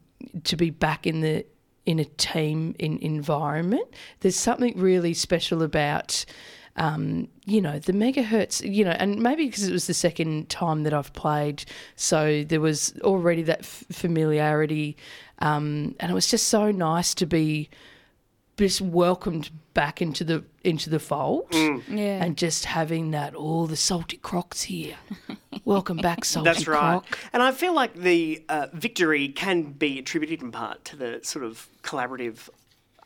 to 0.44 0.56
be 0.56 0.70
back 0.70 1.06
in 1.06 1.20
the 1.20 1.46
in 1.86 1.98
a 1.98 2.04
team 2.04 2.74
in 2.78 2.98
environment. 2.98 3.88
There's 4.20 4.36
something 4.36 4.78
really 4.78 5.14
special 5.14 5.62
about 5.62 6.24
um, 6.76 7.28
you 7.44 7.60
know 7.60 7.78
the 7.78 7.92
megahertz. 7.92 8.60
You 8.62 8.84
know, 8.84 8.92
and 8.92 9.20
maybe 9.20 9.46
because 9.46 9.66
it 9.66 9.72
was 9.72 9.86
the 9.86 9.94
second 9.94 10.48
time 10.48 10.82
that 10.84 10.94
I've 10.94 11.12
played, 11.12 11.64
so 11.96 12.44
there 12.44 12.60
was 12.60 12.94
already 13.02 13.42
that 13.42 13.60
f- 13.60 13.84
familiarity, 13.92 14.96
um, 15.38 15.94
and 16.00 16.10
it 16.10 16.14
was 16.14 16.28
just 16.28 16.48
so 16.48 16.70
nice 16.70 17.14
to 17.14 17.26
be 17.26 17.70
just 18.60 18.82
welcomed 18.82 19.50
back 19.72 20.02
into 20.02 20.22
the 20.22 20.44
into 20.62 20.90
the 20.90 20.98
fold 20.98 21.46
yeah. 21.52 22.22
and 22.22 22.36
just 22.36 22.66
having 22.66 23.12
that 23.12 23.34
all 23.34 23.66
the 23.66 23.76
salty 23.76 24.18
crocs 24.18 24.62
here 24.62 24.96
welcome 25.64 25.96
back 25.96 26.26
salty 26.26 26.44
That's 26.44 26.68
right. 26.68 27.00
croc 27.00 27.18
And 27.32 27.42
I 27.42 27.52
feel 27.52 27.74
like 27.74 27.94
the 27.94 28.44
uh, 28.50 28.66
victory 28.74 29.28
can 29.28 29.72
be 29.72 29.98
attributed 29.98 30.42
in 30.42 30.52
part 30.52 30.84
to 30.86 30.96
the 30.96 31.20
sort 31.22 31.46
of 31.46 31.68
collaborative 31.82 32.50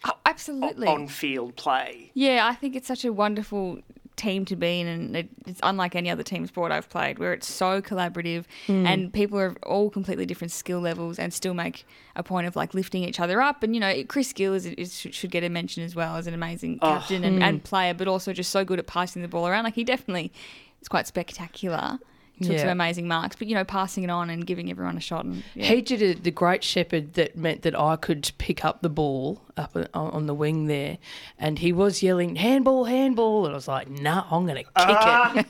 Oh, 0.04 0.12
absolutely. 0.26 0.86
on 0.86 1.08
field 1.08 1.56
play. 1.56 2.10
Yeah, 2.14 2.46
I 2.46 2.54
think 2.54 2.76
it's 2.76 2.86
such 2.86 3.04
a 3.04 3.12
wonderful 3.12 3.80
team 4.16 4.44
to 4.44 4.56
be 4.56 4.80
in, 4.80 4.86
and 4.86 5.16
it's 5.46 5.60
unlike 5.62 5.96
any 5.96 6.10
other 6.10 6.22
team 6.22 6.46
sport 6.46 6.70
I've 6.72 6.88
played, 6.88 7.18
where 7.18 7.32
it's 7.32 7.50
so 7.50 7.80
collaborative 7.80 8.44
hmm. 8.66 8.86
and 8.86 9.12
people 9.12 9.38
are 9.38 9.54
all 9.64 9.90
completely 9.90 10.26
different 10.26 10.52
skill 10.52 10.80
levels 10.80 11.18
and 11.18 11.32
still 11.32 11.54
make 11.54 11.86
a 12.14 12.22
point 12.22 12.46
of 12.46 12.54
like 12.54 12.74
lifting 12.74 13.02
each 13.02 13.18
other 13.18 13.40
up. 13.40 13.62
And 13.62 13.74
you 13.74 13.80
know, 13.80 14.04
Chris 14.04 14.32
Gill 14.32 14.54
is, 14.54 14.66
is 14.66 14.94
should 14.94 15.30
get 15.30 15.42
a 15.42 15.48
mention 15.48 15.82
as 15.82 15.94
well 15.94 16.16
as 16.16 16.26
an 16.26 16.34
amazing 16.34 16.78
oh, 16.82 16.86
captain 16.86 17.24
and, 17.24 17.42
and 17.42 17.58
hmm. 17.58 17.64
player, 17.64 17.94
but 17.94 18.08
also 18.08 18.32
just 18.32 18.50
so 18.50 18.64
good 18.64 18.78
at 18.78 18.86
passing 18.86 19.22
the 19.22 19.28
ball 19.28 19.48
around. 19.48 19.64
Like 19.64 19.74
he 19.74 19.84
definitely 19.84 20.32
is 20.80 20.88
quite 20.88 21.06
spectacular. 21.06 21.98
Took 22.42 22.52
Yeah. 22.52 22.58
some 22.60 22.68
amazing 22.68 23.08
marks. 23.08 23.36
But 23.36 23.48
you 23.48 23.54
know, 23.54 23.64
passing 23.64 24.04
it 24.04 24.10
on 24.10 24.30
and 24.30 24.46
giving 24.46 24.70
everyone 24.70 24.96
a 24.96 25.00
shot. 25.00 25.24
And 25.24 25.42
yeah. 25.54 25.66
He 25.66 25.82
did 25.82 26.02
a, 26.02 26.14
the 26.14 26.30
great 26.30 26.62
shepherd 26.64 27.14
that 27.14 27.36
meant 27.36 27.62
that 27.62 27.78
I 27.78 27.96
could 27.96 28.30
pick 28.38 28.64
up 28.64 28.82
the 28.82 28.88
ball 28.88 29.40
up 29.56 29.76
on, 29.76 29.86
on 29.94 30.26
the 30.26 30.34
wing 30.34 30.66
there, 30.66 30.98
and 31.38 31.58
he 31.60 31.72
was 31.72 32.02
yelling 32.02 32.34
handball, 32.36 32.84
handball, 32.86 33.44
and 33.46 33.52
I 33.52 33.56
was 33.56 33.68
like, 33.68 33.88
"Nah, 33.88 34.24
I'm 34.30 34.46
going 34.46 34.56
to 34.56 34.64
kick 34.64 34.72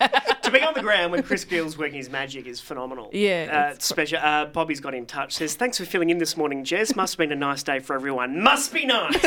it." 0.02 0.12
to 0.42 0.50
be 0.50 0.60
on 0.60 0.74
the 0.74 0.82
ground 0.82 1.12
when 1.12 1.22
Chris 1.22 1.44
Gill's 1.44 1.78
working 1.78 1.94
his 1.96 2.10
magic 2.10 2.46
is 2.46 2.60
phenomenal. 2.60 3.08
Yeah, 3.14 3.48
Uh, 3.50 3.70
it's- 3.72 3.86
special. 3.86 4.18
Uh, 4.18 4.44
Bobby's 4.46 4.80
got 4.80 4.94
in 4.94 5.06
touch. 5.06 5.32
Says, 5.32 5.54
thanks 5.54 5.78
for 5.78 5.86
filling 5.86 6.10
in 6.10 6.18
this 6.18 6.36
morning, 6.36 6.64
Jez. 6.64 6.94
Must 6.96 7.14
have 7.14 7.18
been 7.18 7.32
a 7.32 7.36
nice 7.36 7.62
day 7.62 7.78
for 7.78 7.94
everyone. 7.94 8.42
Must 8.42 8.72
be 8.74 8.84
nice. 8.84 9.20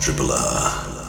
Triple 0.00 0.32
R. 0.32 0.99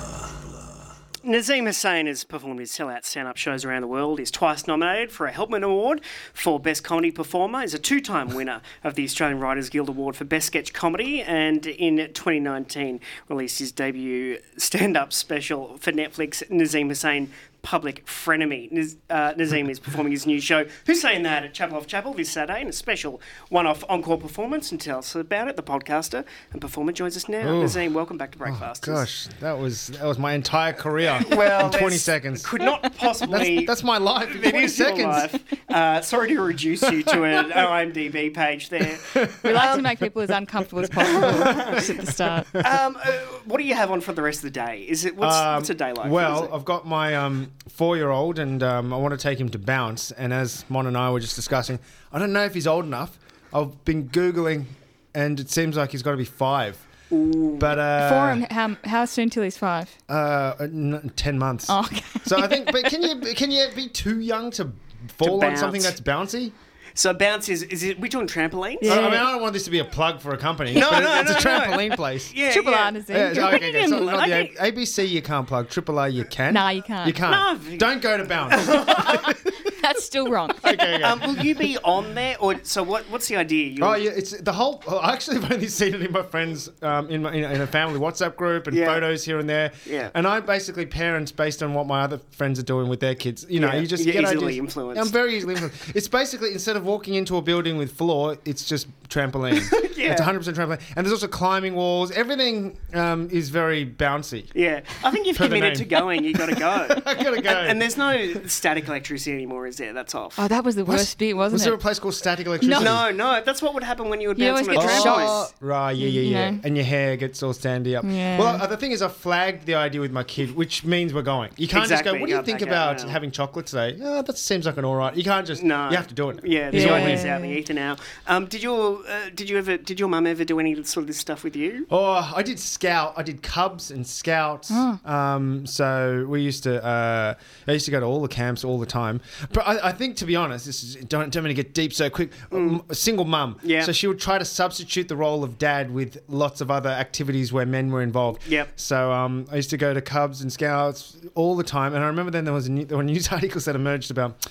Nazeem 1.24 1.68
Hussain 1.68 2.08
has 2.08 2.24
performed 2.24 2.60
his 2.60 2.72
sellout 2.72 3.06
stand-up 3.06 3.38
shows 3.38 3.64
around 3.64 3.82
the 3.82 3.88
world. 3.88 4.18
He's 4.18 4.32
twice 4.32 4.66
nominated 4.66 5.12
for 5.12 5.28
a 5.28 5.32
Helpman 5.32 5.62
Award 5.64 6.02
for 6.34 6.60
Best 6.60 6.84
Comedy 6.84 7.12
Performer. 7.12 7.62
He's 7.62 7.76
a 7.76 7.80
two-time 7.80 8.34
winner 8.34 8.60
of 8.84 8.96
the 8.96 9.04
Australian 9.04 9.40
Writers 9.40 9.70
Guild 9.70 9.88
Award 9.88 10.16
for 10.16 10.26
Best 10.26 10.48
Sketch 10.48 10.74
Comedy, 10.74 11.22
and 11.22 11.68
in 11.68 11.98
2019 11.98 13.00
released 13.30 13.60
his 13.60 13.72
debut 13.72 14.40
stand-up 14.58 15.14
special 15.14 15.78
for 15.78 15.92
Netflix. 15.92 16.42
Nazeem 16.50 16.88
Hussain. 16.88 17.32
Public 17.62 18.06
Frenemy. 18.06 18.72
Naz- 18.72 18.98
uh, 19.10 19.34
Nazeem 19.34 19.70
is 19.70 19.80
performing 19.80 20.12
his 20.12 20.26
new 20.26 20.42
show, 20.42 20.66
Hussain 20.88 21.24
That, 21.24 21.44
at 21.44 21.54
Chapel 21.54 21.78
Off 21.78 21.86
Chapel 21.88 22.14
this 22.14 22.30
Saturday 22.30 22.62
in 22.62 22.68
a 22.68 22.74
special 22.74 23.22
one 23.50 23.68
off 23.68 23.84
encore 23.88 24.18
performance. 24.18 24.72
And 24.72 24.82
tell 24.82 24.98
us 25.00 25.14
about 25.16 25.48
it, 25.48 25.56
the 25.58 25.64
podcaster 25.64 26.26
and 26.52 26.60
performer 26.60 26.92
joins 26.92 27.16
us 27.16 27.30
now. 27.30 27.44
Nazeem, 27.62 27.94
welcome 27.94 28.18
back 28.18 28.32
to 28.32 28.38
Breakfast. 28.38 28.86
Gosh, 28.86 29.28
that 29.42 29.58
was 29.60 29.88
that 29.88 30.06
was 30.06 30.18
my 30.18 30.34
entire 30.34 30.74
career 30.74 31.20
Well, 31.32 31.68
in 31.72 31.80
20 31.80 31.98
seconds. 31.98 32.46
Could 32.46 32.62
not 32.62 32.96
possibly. 32.98 33.58
That's, 33.58 33.68
that's 33.68 33.84
my 33.84 33.98
life. 34.00 34.32
In 34.36 34.44
It 34.44 34.50
20 34.52 34.66
is 34.66 34.80
your 34.80 34.88
seconds. 34.90 35.06
life. 35.06 35.44
Uh, 35.70 36.02
sorry 36.02 36.30
to 36.30 36.42
reduce 36.42 36.82
you 36.84 37.04
to 37.04 37.24
an 37.24 37.50
IMDb 37.52 38.34
page 38.34 38.70
there. 38.70 38.98
we 39.44 39.54
like 39.54 39.76
to 39.76 39.82
make 39.82 40.00
people 40.00 40.22
as 40.22 40.30
uncomfortable 40.32 40.82
as 40.84 40.90
possible 40.90 41.22
just 41.74 41.90
at 41.92 41.98
the 41.98 42.12
start. 42.12 42.48
Um, 42.56 42.98
uh, 43.04 43.12
what 43.46 43.58
do 43.60 43.64
you 43.66 43.76
have 43.76 43.92
on 43.92 44.02
for 44.02 44.14
the 44.14 44.22
rest 44.22 44.40
of 44.40 44.44
the 44.44 44.50
day? 44.52 44.86
Is 44.88 45.06
it 45.06 45.16
what's, 45.16 45.36
Um, 45.36 45.56
what's 45.56 45.70
a 45.70 45.76
day 45.76 45.94
like? 45.94 46.12
Well, 46.12 46.34
What 46.36 46.44
is 46.46 46.50
it? 46.50 46.56
I've 46.56 46.66
got 46.66 46.88
my 46.88 47.16
um, 47.16 47.51
four-year-old, 47.70 48.40
and 48.40 48.62
um, 48.64 48.94
I 48.94 48.98
want 48.98 49.12
to 49.14 49.18
take 49.18 49.40
him 49.40 49.50
to 49.50 49.60
bounce. 49.60 50.12
And 50.12 50.34
as 50.34 50.66
Mon 50.70 50.88
and 50.88 50.98
I 50.98 51.12
were 51.12 51.20
just 51.20 51.36
discussing, 51.36 51.80
I 52.12 52.20
don't 52.20 52.34
know 52.34 52.44
if 52.44 52.54
he's 52.54 52.68
old 52.68 52.86
enough. 52.86 53.18
I've 53.54 53.84
been 53.86 54.10
googling, 54.10 54.66
and 55.14 55.40
it 55.40 55.50
seems 55.50 55.76
like 55.78 55.92
he's 55.92 56.02
got 56.04 56.12
to 56.12 56.18
be 56.18 56.26
five. 56.26 56.78
But 57.10 57.78
uh, 57.78 58.10
For 58.10 58.32
him, 58.32 58.48
how, 58.50 58.78
how 58.90 59.06
soon 59.06 59.30
till 59.30 59.44
he's 59.44 59.58
five? 59.58 59.90
uh, 60.08 60.54
n- 60.62 61.12
ten 61.18 61.38
months. 61.38 61.66
Oh, 61.70 61.82
okay. 61.82 62.02
So 62.26 62.38
I 62.38 62.48
think, 62.48 62.72
but 62.72 62.86
can 62.86 63.02
you 63.04 63.20
can 63.36 63.52
you 63.52 63.68
be 63.76 63.90
too 63.90 64.22
young 64.22 64.50
to 64.52 64.72
fall 65.18 65.44
on 65.44 65.58
something 65.58 65.82
that's 65.82 66.00
bouncy? 66.00 66.54
So 66.94 67.14
bounce 67.14 67.50
is 67.50 67.64
is 67.64 67.84
it? 67.84 68.00
We 68.00 68.10
doing 68.10 68.28
trampolines? 68.28 68.78
Yeah. 68.82 68.94
I 68.94 68.98
I 69.00 69.02
mean, 69.10 69.20
I 69.20 69.32
don't 69.32 69.42
want 69.42 69.54
this 69.54 69.64
to 69.66 69.72
be 69.72 69.80
a 69.80 69.86
plug 69.86 70.20
for 70.20 70.34
a 70.34 70.38
company. 70.38 70.74
No, 70.74 70.90
but 70.90 71.00
no, 71.02 71.20
it's 71.22 71.30
a 71.32 71.34
no, 71.34 71.58
no. 71.58 71.64
trampoline 71.66 71.96
place. 71.96 72.34
Yeah, 72.34 72.52
Triple 72.52 72.72
yeah. 72.74 72.86
R 72.92 72.96
is 72.98 73.10
Yeah, 73.10 73.32
in. 73.32 73.40
okay, 73.40 73.56
okay, 73.70 73.88
so 73.88 74.00
not 74.04 74.28
the 74.28 74.34
Okay. 74.36 74.72
ABC 74.72 75.08
you 75.10 75.22
can't 75.22 75.48
plug. 75.48 75.70
Triple 75.70 76.00
A 76.00 76.08
you 76.10 76.26
can. 76.26 76.54
Nah, 76.54 76.70
you 76.70 76.82
can't. 76.82 77.08
You 77.08 77.14
can't. 77.14 77.64
No. 77.70 77.78
Don't 77.78 78.02
go 78.02 78.18
to 78.18 78.26
bounce. 78.26 78.68
That's 79.84 80.04
still 80.06 80.30
wrong. 80.30 80.52
okay, 80.66 80.74
okay. 80.74 81.04
Um, 81.04 81.20
will 81.22 81.38
you 81.44 81.56
be 81.56 81.78
on 81.80 82.16
there, 82.16 82.38
or 82.40 82.56
so? 82.64 82.84
What? 82.84 83.04
What's 83.10 83.28
the 83.28 83.36
idea? 83.38 83.68
You'll- 83.72 83.86
Oh 83.88 83.96
yeah, 83.96 84.12
it's 84.16 84.32
the 84.40 84.54
whole. 84.54 84.82
oh, 84.88 84.98
I 84.98 85.14
actually 85.14 85.40
have 85.42 85.52
only 85.52 85.68
seen 85.68 85.94
it 85.96 86.02
in 86.02 86.12
my 86.12 86.24
friends, 86.24 86.70
um, 86.82 87.10
in, 87.10 87.24
my, 87.24 87.34
in, 87.34 87.44
in 87.44 87.62
a 87.62 87.68
family 87.68 88.00
WhatsApp 88.00 88.36
group 88.36 88.68
and 88.68 88.76
Yeah. 88.76 88.86
photos 88.86 89.26
here 89.26 89.40
and 89.40 89.50
there. 89.50 89.72
Yeah. 89.86 90.10
And 90.14 90.28
I 90.28 90.40
basically 90.40 90.86
parents 90.86 91.32
based 91.32 91.62
on 91.64 91.74
what 91.74 91.88
my 91.88 92.02
other 92.02 92.20
friends 92.32 92.60
are 92.60 92.64
doing 92.64 92.88
with 92.90 93.00
their 93.00 93.16
kids. 93.16 93.46
You 93.50 93.60
know, 93.60 93.68
Yeah, 93.68 93.80
you 93.80 93.88
just 93.88 94.04
you're 94.06 94.14
get 94.14 94.24
easily 94.24 94.46
ideas. 94.54 94.58
influenced. 94.60 95.02
I'm 95.02 95.08
very 95.12 95.36
easily 95.36 95.54
influenced. 95.56 95.90
it's 95.96 96.08
basically 96.08 96.54
instead 96.54 96.76
of 96.76 96.86
walking 96.86 97.16
into 97.16 97.38
a 97.38 97.42
building 97.42 97.78
with 97.78 97.92
floor, 97.92 98.38
it's 98.46 98.66
just 98.66 98.88
trampoline. 99.10 99.62
Yeah. 99.98 100.12
It's 100.14 100.22
100 100.22 100.40
percent 100.40 100.58
trampoline, 100.58 100.82
and 100.96 101.06
there's 101.06 101.12
also 101.14 101.28
climbing 101.28 101.76
walls. 101.76 102.10
Everything 102.12 102.78
um, 102.94 103.30
is 103.32 103.50
very 103.50 103.86
bouncy. 103.86 104.50
Yeah, 104.56 104.82
I 105.04 105.12
think 105.12 105.28
you've 105.28 105.38
committed 105.38 105.76
to 105.76 105.86
going. 105.86 106.24
You 106.24 106.34
got 106.34 106.50
to 106.50 106.56
go. 106.56 106.88
I 107.06 107.14
gotta 107.24 107.42
go. 107.42 107.50
And, 107.50 107.70
and 107.72 107.82
there's 107.82 107.98
no 107.98 108.34
static 108.48 108.88
electricity 108.88 109.34
anymore, 109.34 109.68
is 109.72 109.78
there? 109.78 109.94
That's 109.94 110.14
off. 110.14 110.36
Oh, 110.38 110.48
that 110.48 110.64
was 110.64 110.76
the 110.76 110.86
worst 110.86 111.18
bit, 111.18 111.36
wasn't 111.36 111.54
it? 111.54 111.56
was 111.56 111.62
it? 111.64 111.66
there 111.66 111.74
a 111.74 111.78
place 111.80 111.98
called 112.00 112.14
static 112.14 112.46
electricity? 112.46 112.84
no, 112.86 113.10
no, 113.12 113.42
that's 113.44 113.62
what 113.62 113.74
would 113.74 113.84
happen 113.84 114.10
when 114.10 114.22
you 114.22 114.28
would 114.28 114.38
You 114.38 114.52
bounce 114.52 114.68
on 114.68 114.76
a 114.76 114.78
always 114.78 114.88
get 114.90 115.00
trampoline. 115.02 115.04
shocks. 115.04 115.54
Oh, 115.62 115.66
right, 115.66 115.92
yeah, 115.92 116.08
yeah, 116.08 116.22
yeah. 116.22 116.46
You 116.46 116.52
know. 116.54 116.60
And 116.64 116.76
your 116.78 116.86
hair 116.86 117.18
gets 117.18 117.42
all 117.42 117.54
standy 117.54 117.98
up. 117.98 118.06
Yeah. 118.08 118.38
Well, 118.38 118.62
uh, 118.62 118.68
the 118.68 118.78
thing 118.78 118.92
is, 118.92 119.02
I 119.02 119.08
flagged 119.08 119.66
the 119.66 119.76
idea 119.76 120.00
with 120.02 120.12
my 120.12 120.24
kid, 120.24 120.56
which 120.56 120.84
means 120.84 121.14
we're 121.14 121.22
going. 121.24 121.50
You 121.58 121.68
can't 121.68 121.82
just 121.90 121.92
Exactly, 122.02 122.12
go, 122.20 122.22
what 122.22 122.26
do 122.28 122.32
you 122.32 122.36
you 122.38 122.44
can't 122.44 122.46
think 122.46 122.60
back 122.60 122.78
out 122.78 122.96
about 122.96 123.08
now. 123.08 123.12
having 123.14 123.32
chocolate 123.32 123.66
today? 123.66 123.98
Oh, 124.02 124.22
that 124.22 124.38
seems 124.38 124.66
like 124.66 124.78
an 124.78 124.86
all 124.86 124.96
right. 124.96 125.16
You 125.16 125.24
can't 125.24 125.48
just, 125.48 125.64
No, 125.64 125.90
you 125.90 125.96
have 125.98 126.08
to 126.08 126.14
do 126.14 126.30
it. 126.30 126.46
Yeah, 126.46 126.70
the 126.70 126.80
Yeah. 126.80 126.94
idea's 126.94 127.26
out 127.26 127.42
in 127.42 127.50
the 127.50 127.58
ether 127.58 127.74
now. 127.74 127.96
Um, 128.28 128.46
did 128.46 128.62
your 128.62 129.00
uh, 129.08 129.30
did 129.34 129.50
you 129.50 129.58
ever 129.58 129.78
did 129.78 130.00
your 130.00 130.10
mum 130.10 130.28
ever 130.28 130.44
do 130.44 130.60
any 130.60 130.76
sort 130.84 131.04
of 131.04 131.08
this 131.08 131.18
stuff 131.18 131.44
with 131.44 131.56
you? 131.56 131.88
Oh, 131.90 132.32
I 132.36 132.44
did 132.44 132.60
scout. 132.60 133.14
I 133.18 133.24
did 133.24 133.42
Cubs 133.42 133.90
and 133.92 134.06
Scouts. 134.06 134.70
Um, 134.72 135.66
so 135.66 136.26
we 136.28 136.42
used 136.42 136.64
to. 136.64 136.84
Uh, 136.84 137.34
I 137.68 137.72
used 137.72 137.86
to 137.86 137.92
go 137.92 138.00
to 138.00 138.06
all 138.06 138.22
the 138.22 138.28
camps 138.28 138.64
all 138.64 138.80
the 138.80 138.86
time. 138.86 139.22
But 139.54 139.61
I, 139.62 139.90
I 139.90 139.92
think, 139.92 140.18
to 140.18 140.26
be 140.26 140.36
honest, 140.36 140.66
this 140.66 140.84
is 140.84 140.96
don't 140.96 141.32
don't 141.32 141.44
mean 141.44 141.56
to 141.56 141.64
get 141.64 141.74
deep 141.74 141.94
so 141.94 142.10
quick. 142.10 142.32
Um, 142.52 142.84
a 142.90 142.96
single 142.96 143.26
mum. 143.26 143.58
Yeah. 143.64 143.84
So 143.84 143.92
she 143.92 144.08
would 144.08 144.20
try 144.20 144.38
to 144.38 144.46
substitute 144.46 145.08
the 145.08 145.16
role 145.16 145.44
of 145.44 145.58
dad 145.58 145.92
with 145.92 146.22
lots 146.28 146.62
of 146.62 146.70
other 146.70 146.90
activities 146.90 147.52
where 147.54 147.66
men 147.66 147.92
were 147.92 148.02
involved. 148.02 148.48
Yep. 148.48 148.74
So 148.76 149.12
um, 149.12 149.46
I 149.52 149.56
used 149.58 149.70
to 149.72 149.78
go 149.78 149.94
to 149.94 150.02
Cubs 150.02 150.42
and 150.42 150.52
Scouts 150.52 151.18
all 151.36 151.56
the 151.56 151.64
time. 151.64 151.94
And 151.94 152.04
I 152.04 152.08
remember 152.08 152.32
then 152.32 152.46
there 152.46 152.54
was 152.54 152.68
a 152.68 152.72
new, 152.72 152.86
there 152.86 152.98
were 152.98 153.04
news 153.04 153.28
articles 153.32 153.66
that 153.66 153.76
emerged 153.76 154.12
about 154.12 154.48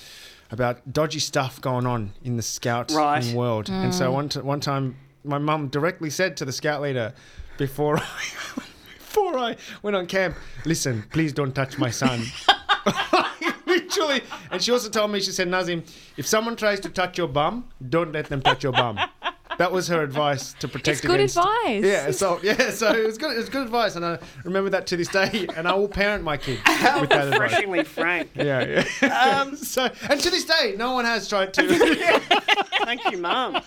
about 0.51 0.91
dodgy 0.91 1.19
stuff 1.19 1.61
going 1.61 1.85
on 1.85 2.11
in 2.23 2.35
the 2.35 2.41
Scout 2.43 2.91
Right. 2.91 3.23
world. 3.33 3.69
And 3.69 3.93
so 3.95 4.11
one 4.11 4.27
t- 4.29 4.39
one 4.41 4.59
time, 4.59 4.95
my 5.23 5.37
mum 5.37 5.67
directly 5.69 6.09
said 6.09 6.35
to 6.37 6.45
the 6.45 6.51
Scout 6.51 6.81
leader 6.81 7.13
before 7.57 7.97
I, 7.99 8.01
before 8.97 9.37
I 9.37 9.55
went 9.81 9.95
on 9.95 10.07
camp, 10.07 10.35
"Listen, 10.65 11.03
please 11.11 11.31
don't 11.31 11.53
touch 11.55 11.77
my 11.77 11.89
son." 11.89 12.23
Literally, 13.71 14.21
and 14.51 14.61
she 14.61 14.71
also 14.71 14.89
told 14.89 15.11
me 15.11 15.19
she 15.21 15.31
said, 15.31 15.47
"Nazeem, 15.47 15.83
if 16.17 16.25
someone 16.27 16.55
tries 16.55 16.79
to 16.81 16.89
touch 16.89 17.17
your 17.17 17.27
bum, 17.27 17.65
don't 17.89 18.11
let 18.11 18.25
them 18.27 18.41
touch 18.41 18.63
your 18.63 18.73
bum." 18.73 18.99
That 19.57 19.71
was 19.71 19.89
her 19.89 20.01
advice 20.01 20.53
to 20.59 20.67
protect 20.67 20.97
It's 20.99 21.01
good 21.05 21.15
against. 21.19 21.37
advice. 21.37 21.83
Yeah, 21.83 22.09
so 22.11 22.39
yeah, 22.41 22.71
so 22.71 22.91
it 22.93 23.05
was 23.05 23.17
good. 23.17 23.33
It 23.33 23.37
was 23.37 23.49
good 23.49 23.63
advice, 23.63 23.95
and 23.95 24.03
I 24.03 24.17
remember 24.43 24.69
that 24.71 24.87
to 24.87 24.97
this 24.97 25.09
day. 25.09 25.45
And 25.55 25.67
I 25.67 25.73
will 25.75 25.89
parent 25.89 26.23
my 26.23 26.37
kid 26.37 26.59
How 26.63 27.01
with 27.01 27.09
that 27.11 27.27
advice. 27.27 27.39
refreshingly 27.39 27.83
frank. 27.83 28.29
Yeah, 28.35 28.83
yeah. 29.01 29.41
Um, 29.41 29.55
so, 29.73 29.89
and 30.09 30.19
to 30.19 30.29
this 30.31 30.45
day, 30.45 30.73
no 30.77 30.93
one 30.93 31.05
has 31.05 31.27
tried 31.29 31.53
to. 31.55 31.61
Thank 32.85 33.11
you, 33.11 33.17
mum. 33.19 33.61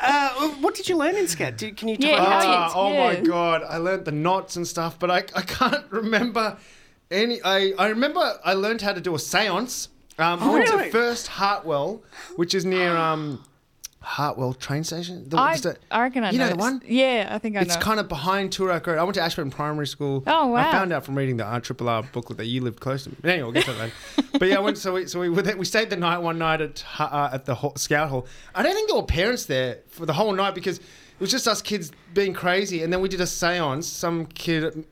Uh, 0.00 0.48
what 0.60 0.74
did 0.74 0.88
you 0.88 0.96
learn 0.96 1.16
in 1.16 1.26
Scout? 1.26 1.56
Did, 1.56 1.76
can 1.76 1.88
you 1.88 1.96
Yeah, 1.98 2.16
talk 2.18 2.28
how 2.28 2.36
about 2.38 2.44
you- 2.44 2.52
Ah, 2.52 2.72
oh 2.76 2.94
my 2.96 3.16
god, 3.20 3.62
I 3.68 3.78
learned 3.78 4.04
the 4.04 4.12
knots 4.12 4.54
and 4.56 4.66
stuff, 4.66 4.98
but 4.98 5.10
I, 5.10 5.18
I 5.34 5.42
can't 5.42 5.84
remember 5.90 6.56
any. 7.10 7.40
I, 7.42 7.72
I 7.78 7.88
remember 7.88 8.20
I 8.44 8.54
learned 8.54 8.82
how 8.82 8.92
to 8.92 9.00
do 9.00 9.14
a 9.14 9.18
séance. 9.18 9.88
Um, 10.18 10.42
I 10.42 10.50
went 10.50 10.70
really? 10.70 10.84
to 10.86 10.90
First 10.90 11.26
Hartwell, 11.26 12.02
which 12.36 12.54
is 12.54 12.64
near 12.64 12.96
um, 12.96 13.44
Hartwell 14.00 14.54
train 14.54 14.82
station. 14.82 15.28
The- 15.28 15.36
I, 15.36 15.58
the- 15.58 15.76
I 15.90 16.02
reckon 16.02 16.24
I 16.24 16.30
you 16.30 16.38
know 16.38 16.44
know 16.46 16.52
the 16.52 16.56
one? 16.58 16.82
Yeah, 16.86 17.28
I 17.30 17.38
think 17.38 17.56
I 17.56 17.60
It's 17.60 17.68
know. 17.68 17.74
It's 17.74 17.84
kind 17.84 18.00
of 18.00 18.08
behind 18.08 18.50
Toorak 18.50 18.86
Road. 18.86 18.98
I 18.98 19.02
went 19.02 19.14
to 19.16 19.20
Ashburton 19.20 19.50
Primary 19.50 19.86
School. 19.86 20.22
Oh, 20.26 20.46
wow. 20.46 20.68
I 20.68 20.72
found 20.72 20.92
out 20.92 21.04
from 21.04 21.16
reading 21.16 21.36
the 21.36 21.44
R 21.44 21.60
Triple 21.60 21.88
R 21.88 22.02
booklet 22.02 22.38
that 22.38 22.46
you 22.46 22.62
lived 22.62 22.80
close 22.80 23.04
to 23.04 23.10
me. 23.10 23.16
But 23.20 23.30
anyway, 23.30 23.42
we'll 23.44 23.52
get 23.52 23.64
to 23.66 23.72
that 23.74 23.90
but 24.38 24.48
yeah, 24.48 24.56
I 24.56 24.60
went. 24.60 24.78
So 24.78 24.94
we 24.94 25.06
so 25.06 25.20
we 25.20 25.28
were 25.28 25.42
there, 25.42 25.56
we 25.56 25.64
stayed 25.66 25.90
the 25.90 25.96
night 25.96 26.18
one 26.18 26.38
night 26.38 26.60
at 26.60 26.84
uh, 26.98 27.30
at 27.32 27.44
the 27.44 27.56
Scout 27.76 28.08
Hall. 28.08 28.26
I 28.54 28.62
don't 28.62 28.74
think 28.74 28.88
there 28.88 28.96
were 28.96 29.02
parents 29.06 29.44
there 29.46 29.80
for 29.88 30.06
the 30.06 30.14
whole 30.14 30.32
night 30.32 30.54
because. 30.54 30.80
It 31.18 31.20
was 31.20 31.30
just 31.30 31.48
us 31.48 31.62
kids 31.62 31.92
being 32.12 32.34
crazy, 32.34 32.82
and 32.82 32.92
then 32.92 33.00
we 33.00 33.08
did 33.08 33.22
a 33.22 33.24
séance. 33.24 33.84
Some 33.84 34.26
kid, 34.26 34.84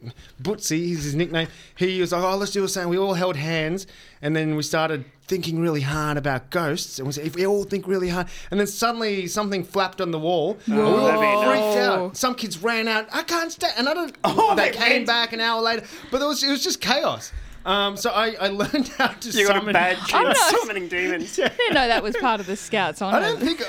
Bootsy, 0.43 0.93
is 0.93 1.05
his 1.05 1.15
nickname. 1.15 1.49
He 1.77 2.01
was 2.01 2.13
like, 2.13 2.23
"Oh, 2.23 2.37
let's 2.37 2.53
do 2.53 2.65
a 2.65 2.67
séance." 2.67 2.89
We 2.89 2.97
all 2.97 3.13
held 3.13 3.37
hands, 3.37 3.87
and 4.23 4.35
then 4.35 4.57
we 4.57 4.63
started 4.63 5.05
thinking 5.27 5.61
really 5.61 5.83
hard 5.83 6.17
about 6.17 6.49
ghosts. 6.51 6.99
And 6.99 7.07
we 7.07 7.13
said, 7.13 7.27
"If 7.27 7.35
we 7.35 7.47
all 7.47 7.65
think 7.65 7.87
really 7.87 8.09
hard," 8.09 8.29
and 8.51 8.59
then 8.59 8.67
suddenly 8.67 9.27
something 9.27 9.65
flapped 9.65 10.01
on 10.01 10.13
the 10.13 10.19
wall. 10.19 10.57
and 10.67 10.77
we 10.77 10.83
all 10.83 11.05
that'd 11.05 11.21
be 11.21 11.27
nice. 11.27 11.47
freaked 11.47 11.77
out. 11.87 12.17
Some 12.17 12.35
kids 12.35 12.57
ran 12.63 12.89
out. 12.89 13.07
I 13.13 13.23
can't 13.23 13.53
stand, 13.53 13.75
And 13.77 13.87
I 13.87 13.93
don't. 13.93 14.17
Oh, 14.25 14.55
they 14.57 14.71
they 14.71 14.77
came 14.77 14.93
went. 14.93 15.07
back 15.07 15.33
an 15.35 15.41
hour 15.41 15.61
later, 15.61 15.85
but 16.11 16.23
it 16.23 16.25
was 16.27 16.43
it 16.43 16.51
was 16.51 16.65
just 16.65 16.81
chaos. 16.81 17.33
Um, 17.67 17.97
so 17.97 18.11
I, 18.11 18.35
I 18.41 18.49
learned 18.49 18.89
how 18.99 19.07
to 19.09 19.29
You 19.31 19.47
got 19.47 19.57
a 19.57 19.59
summon. 19.61 19.73
badge 19.73 19.99
I'm 20.13 20.23
in 20.27 20.29
not- 20.29 20.37
summoning 20.37 20.89
demons. 20.89 21.39
I 21.43 21.49
didn't 21.49 21.75
know 21.75 21.89
that 21.89 22.03
was 22.03 22.17
part 22.19 22.41
of 22.41 22.47
the 22.47 22.57
Scouts 22.57 23.01
I 23.01 23.07
honour. 23.13 23.21
don't 23.21 23.41
think 23.41 23.63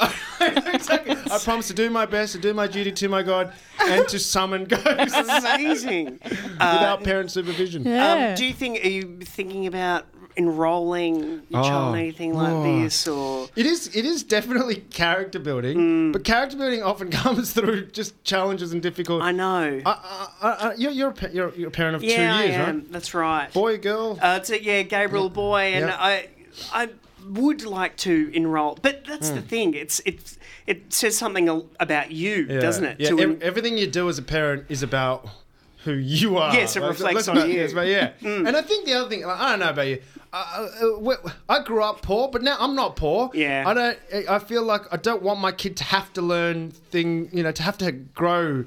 exactly. 0.74 1.16
I 1.32 1.38
promise 1.40 1.68
to 1.68 1.74
do 1.74 1.90
my 1.90 2.06
best, 2.06 2.34
to 2.34 2.40
do 2.40 2.54
my 2.54 2.68
duty 2.68 2.92
to 2.92 3.08
my 3.08 3.24
God, 3.24 3.54
and 3.80 4.08
to 4.10 4.20
summon 4.20 4.66
ghosts 4.66 5.16
Amazing. 5.16 6.20
without 6.24 7.04
parent 7.04 7.32
supervision. 7.32 7.84
Yeah. 7.84 8.30
Um, 8.30 8.36
do 8.36 8.46
you 8.46 8.54
think? 8.54 8.84
Are 8.84 8.90
you 8.90 9.20
thinking 9.22 9.66
about 9.68 10.06
enrolling 10.38 11.42
your 11.50 11.64
child 11.64 11.90
Oh. 11.90 11.94
in 11.94 12.00
anything 12.00 12.34
like 12.34 12.52
Oh. 12.54 12.64
this, 12.82 13.08
or 13.08 13.48
It 13.56 13.66
is. 13.66 13.88
It 13.96 14.06
is 14.06 14.24
definitely 14.24 14.76
character 14.76 15.40
building, 15.40 15.78
Mm. 15.78 16.14
but 16.14 16.24
character 16.24 16.58
building 16.58 16.84
often 16.84 17.10
comes 17.24 17.54
through 17.54 17.88
just 17.88 18.22
challenges 18.24 18.74
and 18.74 18.82
difficult. 18.82 19.22
I 19.22 19.32
know. 19.32 19.82
Uh, 19.86 19.90
uh, 19.90 20.28
uh, 20.42 20.46
uh, 20.48 20.72
you're 20.78 20.92
you're 20.92 21.10
a, 21.20 21.30
you're, 21.32 21.54
you're 21.56 21.68
a 21.70 21.72
parent 21.72 21.96
of 21.96 22.04
yeah, 22.04 22.16
two 22.16 22.44
years, 22.44 22.56
I 22.58 22.60
am. 22.70 22.78
right? 22.80 22.92
That's 22.92 23.14
right. 23.14 23.52
Boy, 23.54 23.78
girl. 23.78 24.18
Uh, 24.22 24.38
it's 24.40 24.50
a, 24.50 24.62
yeah, 24.62 24.82
Gabriel 24.84 25.30
boy, 25.30 25.74
and 25.76 25.86
Yeah. 25.88 25.98
I, 26.00 26.30
I 26.74 26.90
would 27.30 27.64
like 27.66 27.96
to 27.98 28.30
enroll, 28.34 28.78
but 28.82 29.04
that's 29.08 29.30
Hmm. 29.30 29.36
the 29.36 29.42
thing. 29.42 29.74
It's 29.74 30.02
it's 30.06 30.38
it 30.68 30.94
says 30.94 31.18
something 31.18 31.48
about 31.80 32.12
you, 32.12 32.48
Yeah. 32.50 32.60
doesn't 32.60 32.84
it? 32.86 33.00
Yeah. 33.00 33.10
To 33.10 33.20
ev- 33.20 33.42
everything 33.42 33.78
you 33.78 33.88
do 33.88 34.10
as 34.10 34.18
a 34.18 34.22
parent 34.24 34.66
is 34.70 34.82
about 34.84 35.28
who 35.86 35.94
you 35.94 36.38
are. 36.38 36.54
Yes, 36.54 36.76
it 36.76 36.82
reflects 36.82 37.16
let's 37.16 37.28
on 37.30 37.36
not- 37.36 37.48
you. 37.50 37.62
it's 37.62 37.74
about- 37.74 37.88
yeah. 37.88 38.12
Mm. 38.22 38.48
And 38.48 38.58
I 38.58 38.62
think 38.62 38.86
the 38.86 38.94
other 38.96 39.10
thing, 39.10 39.26
like, 39.26 39.40
I 39.40 39.50
don't 39.52 39.60
know 39.60 39.70
about 39.70 39.88
you. 39.88 40.02
Uh, 40.34 40.68
uh, 40.82 41.16
wh- 41.16 41.32
I 41.48 41.64
grew 41.64 41.82
up 41.84 42.02
poor, 42.02 42.28
but 42.28 42.42
now 42.44 42.58
I'm 42.60 42.76
not 42.76 42.98
poor. 42.98 43.30
Yeah. 43.34 43.64
I 43.66 43.74
don't. 43.74 43.98
I 44.30 44.40
feel 44.40 44.64
like 44.64 44.82
I 44.92 44.98
don't 44.98 45.22
want 45.22 45.40
my 45.40 45.54
kid 45.54 45.78
to 45.78 45.84
have 45.86 46.12
to 46.14 46.22
learn 46.22 46.72
thing. 46.72 47.30
You 47.32 47.44
know, 47.44 47.54
to 47.54 47.64
have 47.64 47.78
to 47.78 47.92
grow 47.94 48.66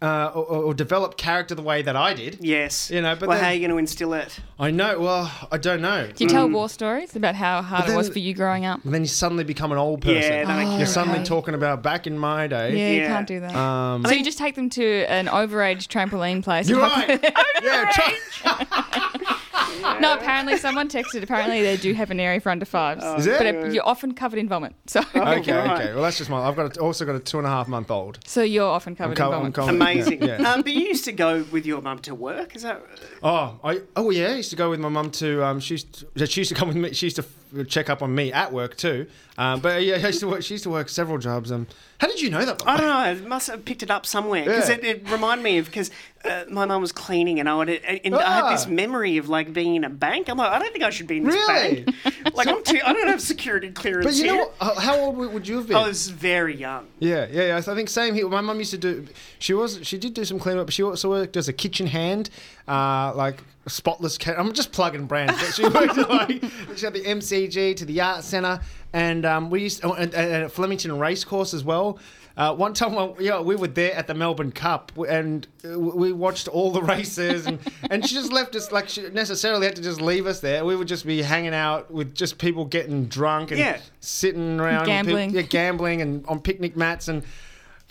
uh, 0.00 0.30
or, 0.34 0.44
or 0.64 0.74
develop 0.74 1.16
character 1.18 1.54
the 1.54 1.62
way 1.62 1.82
that 1.82 1.94
I 1.96 2.14
did. 2.14 2.38
yes, 2.40 2.90
You 2.90 3.02
know, 3.02 3.14
but 3.14 3.28
well, 3.28 3.36
then- 3.36 3.44
how 3.44 3.50
are 3.50 3.54
you 3.54 3.60
going 3.60 3.70
to 3.70 3.76
instill 3.78 4.14
it? 4.14 4.38
I 4.58 4.70
know. 4.70 4.98
Well, 5.00 5.30
I 5.52 5.58
don't 5.58 5.82
know. 5.82 6.06
Do 6.14 6.24
you 6.24 6.30
tell 6.30 6.48
war 6.48 6.68
stories 6.68 7.16
about 7.16 7.34
how 7.34 7.60
hard 7.60 7.84
But 7.86 7.92
it 7.92 7.96
was 7.96 8.08
for 8.08 8.18
you 8.20 8.32
growing 8.34 8.64
up? 8.64 8.84
And 8.84 8.94
then 8.94 9.02
you 9.02 9.08
suddenly 9.08 9.44
become 9.44 9.72
an 9.72 9.78
old 9.78 10.00
person. 10.00 10.22
Yeah, 10.32 10.44
that 10.44 10.56
makes 10.64 10.78
You're 10.78 10.86
suddenly 10.86 11.18
okay. 11.18 11.26
talking 11.26 11.54
about 11.54 11.82
back 11.82 12.06
in 12.06 12.16
my 12.18 12.46
day. 12.46 12.76
Yeah, 12.76 12.90
you 12.90 13.00
Yeah. 13.02 13.08
can't 13.08 13.26
do 13.26 13.40
that. 13.40 13.54
Um, 13.54 14.04
so 14.06 14.12
you 14.12 14.24
just 14.24 14.38
take 14.38 14.54
them 14.54 14.70
to 14.70 15.04
an 15.08 15.26
overage 15.26 15.86
trampoline 15.88 16.42
place. 16.42 16.68
you're 16.68 16.80
right. 16.80 17.20
yeah. 17.62 17.90
Try- 17.92 19.16
No, 20.00 20.14
apparently 20.14 20.56
someone 20.56 20.88
texted. 20.88 21.22
Apparently 21.22 21.62
they 21.62 21.76
do 21.76 21.92
have 21.94 22.10
an 22.10 22.18
area 22.18 22.40
for 22.40 22.50
under 22.50 22.64
fives. 22.64 23.04
Is 23.04 23.26
it? 23.26 23.38
But 23.38 23.46
it, 23.46 23.72
you're 23.74 23.86
often 23.86 24.14
covered 24.14 24.38
in 24.38 24.48
vomit. 24.48 24.74
So 24.86 25.00
Okay, 25.14 25.52
okay. 25.70 25.92
Well, 25.94 26.02
that's 26.02 26.18
just 26.18 26.30
my. 26.30 26.38
I've 26.46 26.56
got 26.56 26.76
a, 26.76 26.80
also 26.80 27.04
got 27.04 27.14
a 27.14 27.20
two 27.20 27.38
and 27.38 27.46
a 27.46 27.50
half 27.50 27.68
month 27.68 27.90
old. 27.90 28.18
so 28.26 28.42
you're 28.42 28.66
often 28.68 28.96
covered 28.96 29.16
co- 29.16 29.26
in 29.26 29.30
vomit. 29.32 29.54
co- 29.54 29.68
Amazing. 29.68 30.22
Yeah, 30.22 30.40
yeah. 30.40 30.52
Um, 30.52 30.62
but 30.62 30.72
you 30.72 30.80
used 30.80 31.04
to 31.04 31.12
go 31.12 31.44
with 31.52 31.64
your 31.66 31.80
mum 31.82 31.98
to 32.00 32.14
work. 32.14 32.56
Is 32.56 32.62
that? 32.62 32.82
Oh, 33.22 33.58
I 33.62 33.82
oh 33.96 34.10
yeah. 34.10 34.28
I 34.28 34.34
used 34.36 34.50
to 34.50 34.56
go 34.56 34.70
with 34.70 34.80
my 34.80 34.88
mum 34.88 35.10
to. 35.12 35.44
Um, 35.44 35.60
she 35.60 35.74
used 35.74 36.04
to, 36.16 36.26
she 36.26 36.40
used 36.40 36.48
to 36.50 36.54
come 36.54 36.68
with 36.68 36.76
me. 36.76 36.92
She 36.92 37.06
used 37.06 37.16
to 37.16 37.24
check 37.68 37.88
up 37.88 38.02
on 38.02 38.14
me 38.14 38.32
at 38.32 38.52
work 38.52 38.76
too. 38.76 39.06
Um, 39.36 39.60
but 39.60 39.82
yeah, 39.82 39.96
I 39.96 40.06
used 40.06 40.20
to 40.20 40.28
work. 40.28 40.42
She 40.42 40.54
used 40.54 40.64
to 40.64 40.70
work 40.70 40.88
several 40.88 41.18
jobs. 41.18 41.50
Um, 41.52 41.66
how 41.98 42.06
did 42.08 42.20
you 42.20 42.30
know 42.30 42.44
that? 42.44 42.62
I 42.66 42.76
don't 42.76 42.86
know. 42.86 42.92
I 42.96 43.14
must 43.28 43.48
have 43.48 43.64
picked 43.64 43.82
it 43.82 43.90
up 43.90 44.06
somewhere 44.06 44.44
because 44.44 44.68
Yeah. 44.68 44.76
it, 44.76 44.84
it 44.84 45.10
reminded 45.10 45.42
me 45.42 45.58
of 45.58 45.66
because 45.66 45.90
uh, 46.24 46.44
my 46.50 46.64
mum 46.66 46.80
was 46.80 46.92
cleaning 46.92 47.40
and 47.40 47.48
I 47.48 47.54
would, 47.56 47.68
and 47.68 48.14
I 48.14 48.34
had 48.36 48.52
this 48.54 48.66
Ah. 48.66 48.70
memory 48.70 49.16
of 49.16 49.28
like 49.28 49.52
being 49.52 49.74
in 49.74 49.84
a 49.84 49.90
bank. 49.90 50.28
I'm 50.28 50.38
like, 50.38 50.50
I 50.52 50.58
don't 50.60 50.72
think 50.72 50.84
I 50.84 50.90
should 50.90 51.06
be 51.08 51.16
in 51.18 51.24
this 51.24 51.34
Really? 51.34 51.82
bank. 51.84 51.96
Like 52.34 52.48
I'm 52.48 52.62
too. 52.64 52.80
I 52.84 52.92
don't 52.94 53.06
have 53.08 53.20
security 53.20 53.70
clearance. 53.70 54.06
But 54.06 54.14
you 54.14 54.26
know 54.26 54.36
what? 54.36 54.54
How 54.60 54.74
how 54.80 54.96
old 54.98 55.16
would 55.18 55.46
you 55.46 55.56
have 55.58 55.68
been? 55.68 55.76
I 55.76 55.86
was 55.86 56.08
very 56.08 56.56
young. 56.56 56.86
Yeah, 57.00 57.26
yeah, 57.30 57.46
yeah. 57.48 57.56
I 57.58 57.60
think 57.60 57.88
same 57.90 58.14
here. 58.14 58.26
My 58.28 58.40
mum 58.40 58.58
used 58.58 58.70
to 58.70 58.78
do. 58.78 59.06
She 59.38 59.52
was. 59.52 59.78
She 59.82 59.98
did 59.98 60.14
do 60.14 60.24
some 60.24 60.38
cleanup, 60.38 60.66
but 60.66 60.72
she 60.74 60.82
also 60.82 61.10
worked 61.10 61.36
as 61.36 61.48
a 61.48 61.52
kitchen 61.52 61.86
hand, 61.86 62.30
uh, 62.66 63.12
like 63.14 63.42
spotless. 63.66 64.18
Ca- 64.18 64.34
I'm 64.36 64.52
just 64.52 64.72
plugging 64.72 65.06
brands, 65.06 65.34
but 65.34 65.54
she 65.54 65.62
worked 65.68 65.98
at, 65.98 66.08
like 66.10 66.42
she 66.76 66.84
had 66.86 66.94
the 66.94 67.02
MCG 67.04 67.76
to 67.76 67.84
the 67.84 68.00
art 68.00 68.24
centre, 68.24 68.60
and 68.92 69.24
um, 69.24 69.50
we 69.50 69.62
used 69.62 69.80
oh, 69.84 69.92
and, 69.92 70.14
and 70.14 70.44
at 70.44 70.52
Flemington 70.52 70.98
Racecourse 70.98 71.54
as 71.54 71.64
well. 71.64 71.98
Uh, 72.36 72.52
one 72.52 72.74
time, 72.74 72.94
well, 72.96 73.16
yeah, 73.20 73.40
we 73.40 73.54
were 73.54 73.68
there 73.68 73.94
at 73.94 74.08
the 74.08 74.14
Melbourne 74.14 74.50
Cup, 74.50 74.90
and 75.08 75.46
uh, 75.64 75.78
we 75.78 76.10
watched 76.12 76.48
all 76.48 76.72
the 76.72 76.82
races, 76.94 77.46
and, 77.46 77.60
and 77.90 78.04
she 78.04 78.12
just 78.12 78.32
left 78.32 78.56
us 78.56 78.72
like 78.72 78.88
she 78.88 79.08
necessarily 79.10 79.66
had 79.66 79.76
to 79.76 79.82
just 79.82 80.00
leave 80.00 80.26
us 80.26 80.40
there. 80.40 80.64
We 80.64 80.74
would 80.74 80.88
just 80.88 81.06
be 81.06 81.22
hanging 81.22 81.54
out 81.54 81.92
with 81.92 82.12
just 82.12 82.38
people 82.38 82.64
getting 82.64 83.04
drunk 83.06 83.52
and 83.52 83.60
Yeah. 83.60 83.78
sitting 84.00 84.58
around, 84.58 84.80
with 84.80 84.88
people- 84.88 84.94
Gambling. 84.94 85.30
yeah, 85.30 85.42
gambling 85.42 86.02
and 86.02 86.26
on 86.26 86.40
picnic 86.40 86.76
mats 86.76 87.06
and 87.06 87.22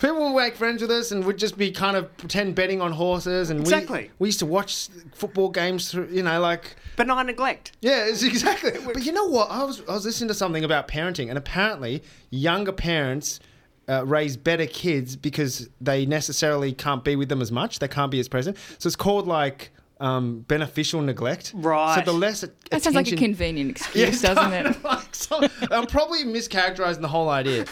people 0.04 0.32
would 0.32 0.40
make 0.42 0.54
friends 0.56 0.82
with 0.82 0.90
us 0.90 1.10
and 1.12 1.24
would 1.24 1.38
just 1.38 1.56
be 1.56 1.70
kind 1.70 1.96
of 1.96 2.14
pretend 2.16 2.54
betting 2.54 2.80
on 2.80 2.92
horses 2.92 3.50
and 3.50 3.60
Exactly. 3.60 4.02
we, 4.02 4.10
we 4.20 4.28
used 4.28 4.38
to 4.40 4.46
watch 4.46 4.88
football 5.14 5.48
games 5.48 5.90
through 5.90 6.08
you 6.10 6.22
know 6.22 6.40
like 6.40 6.76
Benign 6.96 7.26
neglect. 7.26 7.72
yeah 7.80 8.04
it's 8.06 8.22
exactly 8.22 8.72
but 8.84 9.04
you 9.04 9.12
know 9.12 9.26
what 9.26 9.50
I 9.50 9.64
was 9.64 9.82
I 9.88 9.92
was 9.94 10.04
listening 10.04 10.28
to 10.28 10.34
something 10.34 10.64
about 10.64 10.88
parenting 10.88 11.28
and 11.28 11.38
apparently 11.38 12.02
younger 12.30 12.72
parents 12.72 13.40
uh, 13.88 14.04
raise 14.06 14.36
better 14.36 14.66
kids 14.66 15.14
because 15.16 15.68
they 15.80 16.06
necessarily 16.06 16.72
can't 16.72 17.04
be 17.04 17.16
with 17.16 17.28
them 17.28 17.42
as 17.42 17.52
much 17.52 17.78
they 17.80 17.88
can't 17.88 18.10
be 18.10 18.18
as 18.20 18.28
present 18.28 18.56
so 18.78 18.86
it's 18.86 18.96
called 18.96 19.26
like 19.26 19.70
um, 20.00 20.40
beneficial 20.40 21.00
neglect 21.02 21.52
Right. 21.54 21.94
so 21.96 22.00
the 22.04 22.12
less 22.16 22.40
that 22.70 22.82
sounds 22.82 22.96
like 22.96 23.10
a 23.12 23.16
convenient 23.16 23.70
excuse, 23.76 24.20
doesn't 24.22 24.52
it? 24.66 24.84
like 24.84 25.14
some- 25.14 25.48
I'm 25.70 25.86
probably 25.86 26.24
mischaracterizing 26.24 27.00
the 27.00 27.08
whole 27.08 27.28
idea, 27.28 27.64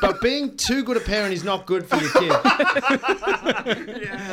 but 0.00 0.20
being 0.20 0.56
too 0.56 0.84
good 0.84 0.96
a 0.96 1.00
parent 1.00 1.32
is 1.32 1.42
not 1.44 1.66
good 1.66 1.86
for 1.86 1.96
your 1.96 2.10
kid 2.12 2.28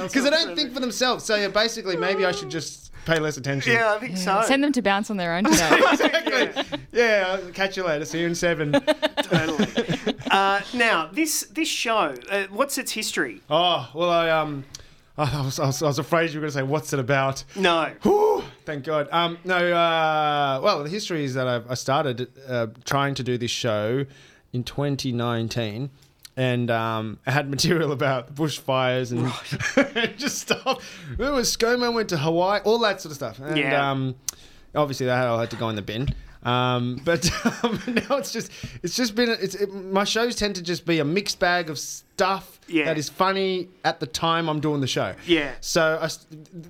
because 0.04 0.24
they 0.24 0.30
don't 0.30 0.56
think 0.56 0.74
for 0.74 0.80
themselves. 0.80 1.24
So 1.26 1.36
yeah, 1.36 1.48
basically, 1.48 1.96
maybe 1.98 2.26
I 2.26 2.32
should 2.32 2.50
just 2.50 2.92
pay 3.06 3.20
less 3.20 3.38
attention. 3.38 3.74
Yeah, 3.74 3.94
I 3.94 4.00
think 4.00 4.18
so. 4.18 4.42
Send 4.46 4.64
them 4.64 4.72
to 4.74 4.82
bounce 4.82 5.10
on 5.10 5.18
their 5.18 5.34
own 5.36 5.46
today. 5.46 5.80
exactly. 5.92 6.80
Yeah, 6.92 7.38
I'll 7.44 7.52
catch 7.52 7.78
you 7.78 7.84
later. 7.86 8.06
See 8.06 8.20
you 8.22 8.28
in 8.28 8.36
seven. 8.36 8.74
totally. 8.74 9.68
Uh, 10.30 10.62
now, 10.74 11.08
this 11.12 11.42
this 11.52 11.68
show, 11.70 12.14
uh, 12.30 12.44
what's 12.50 12.78
its 12.78 12.92
history? 12.92 13.42
Oh 13.50 13.90
well, 13.94 14.10
I 14.10 14.30
um, 14.30 14.66
I 15.34 15.42
was, 15.42 15.60
I 15.60 15.66
was, 15.66 15.82
I 15.82 15.88
was 15.88 16.00
afraid 16.00 16.30
you 16.32 16.36
were 16.40 16.42
going 16.42 16.52
to 16.52 16.58
say 16.60 16.64
what's 16.64 16.94
it 16.94 17.00
about. 17.00 17.44
No. 17.56 17.92
Whew, 18.04 18.44
thank 18.66 18.84
God. 18.84 19.08
Um, 19.12 19.38
no, 19.44 19.56
uh, 19.56 20.60
well, 20.64 20.84
the 20.84 20.90
history 20.90 21.24
is 21.24 21.34
that 21.34 21.48
I've, 21.48 21.70
I 21.72 21.74
started 21.74 22.28
uh, 22.48 22.68
trying 22.86 23.16
to 23.16 23.24
do 23.24 23.38
this 23.38 23.50
show 23.52 24.06
in 24.54 24.64
2019. 24.64 25.90
And 26.36 26.70
um, 26.70 27.20
I 27.26 27.32
had 27.32 27.50
material 27.56 27.92
about 27.92 28.36
bushfires 28.36 29.12
and 29.12 30.18
just 30.20 30.38
stuff. 30.40 30.84
It 31.14 31.20
was 31.20 31.56
ScoMo 31.56 31.92
went 31.94 32.10
to 32.10 32.18
Hawaii, 32.18 32.62
all 32.64 32.78
that 32.80 33.02
sort 33.02 33.12
of 33.12 33.16
stuff. 33.16 33.40
And 33.40 33.58
Yeah. 33.58 33.90
um, 33.92 34.16
obviously 34.76 35.08
that 35.08 35.26
all 35.28 35.40
had 35.40 35.50
to 35.50 35.56
go 35.56 35.70
in 35.70 35.76
the 35.76 35.82
bin. 35.82 36.14
Um, 36.48 37.02
but 37.04 37.30
um, 37.64 37.80
now 37.88 38.18
it's 38.18 38.32
just 38.32 38.52
it's 38.82 38.96
just 38.96 39.16
been 39.16 39.30
it's 39.30 39.56
it, 39.56 39.74
my 39.74 40.06
shows 40.06 40.36
tend 40.36 40.56
to 40.56 40.62
just 40.62 40.86
be 40.86 41.00
a 41.00 41.06
mixed 41.06 41.40
bag 41.40 41.70
of 41.70 41.78
stuff 41.78 42.60
Yeah. 42.70 42.86
that 42.86 42.98
is 42.98 43.10
funny 43.10 43.68
at 43.84 44.00
the 44.00 44.08
time 44.08 44.48
I'm 44.50 44.62
doing 44.62 44.80
the 44.80 44.88
show. 44.88 45.14
Yeah. 45.26 45.52
So 45.62 46.00
I 46.02 46.10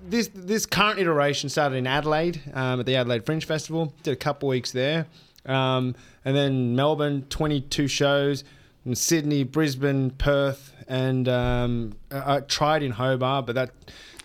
this 0.10 0.30
this 0.34 0.66
current 0.66 1.00
iteration 1.00 1.50
started 1.50 1.76
in 1.76 1.86
Adelaide 1.86 2.42
um, 2.54 2.80
at 2.80 2.86
the 2.88 2.96
Adelaide 2.96 3.26
Fringe 3.26 3.46
Festival. 3.46 3.94
Did 4.04 4.14
a 4.14 4.16
couple 4.16 4.50
weeks 4.50 4.72
there, 4.72 5.06
um, 5.46 5.94
and 6.26 6.36
then 6.36 6.76
Melbourne, 6.76 7.26
22 7.30 7.88
shows, 7.88 8.44
and 8.84 8.98
Sydney, 8.98 9.44
Brisbane, 9.44 10.10
Perth, 10.10 10.74
and 10.88 11.30
um, 11.30 11.94
I, 12.12 12.38
I 12.38 12.40
tried 12.40 12.82
in 12.82 12.92
Hobart, 12.94 13.46
but 13.46 13.54
that 13.56 13.70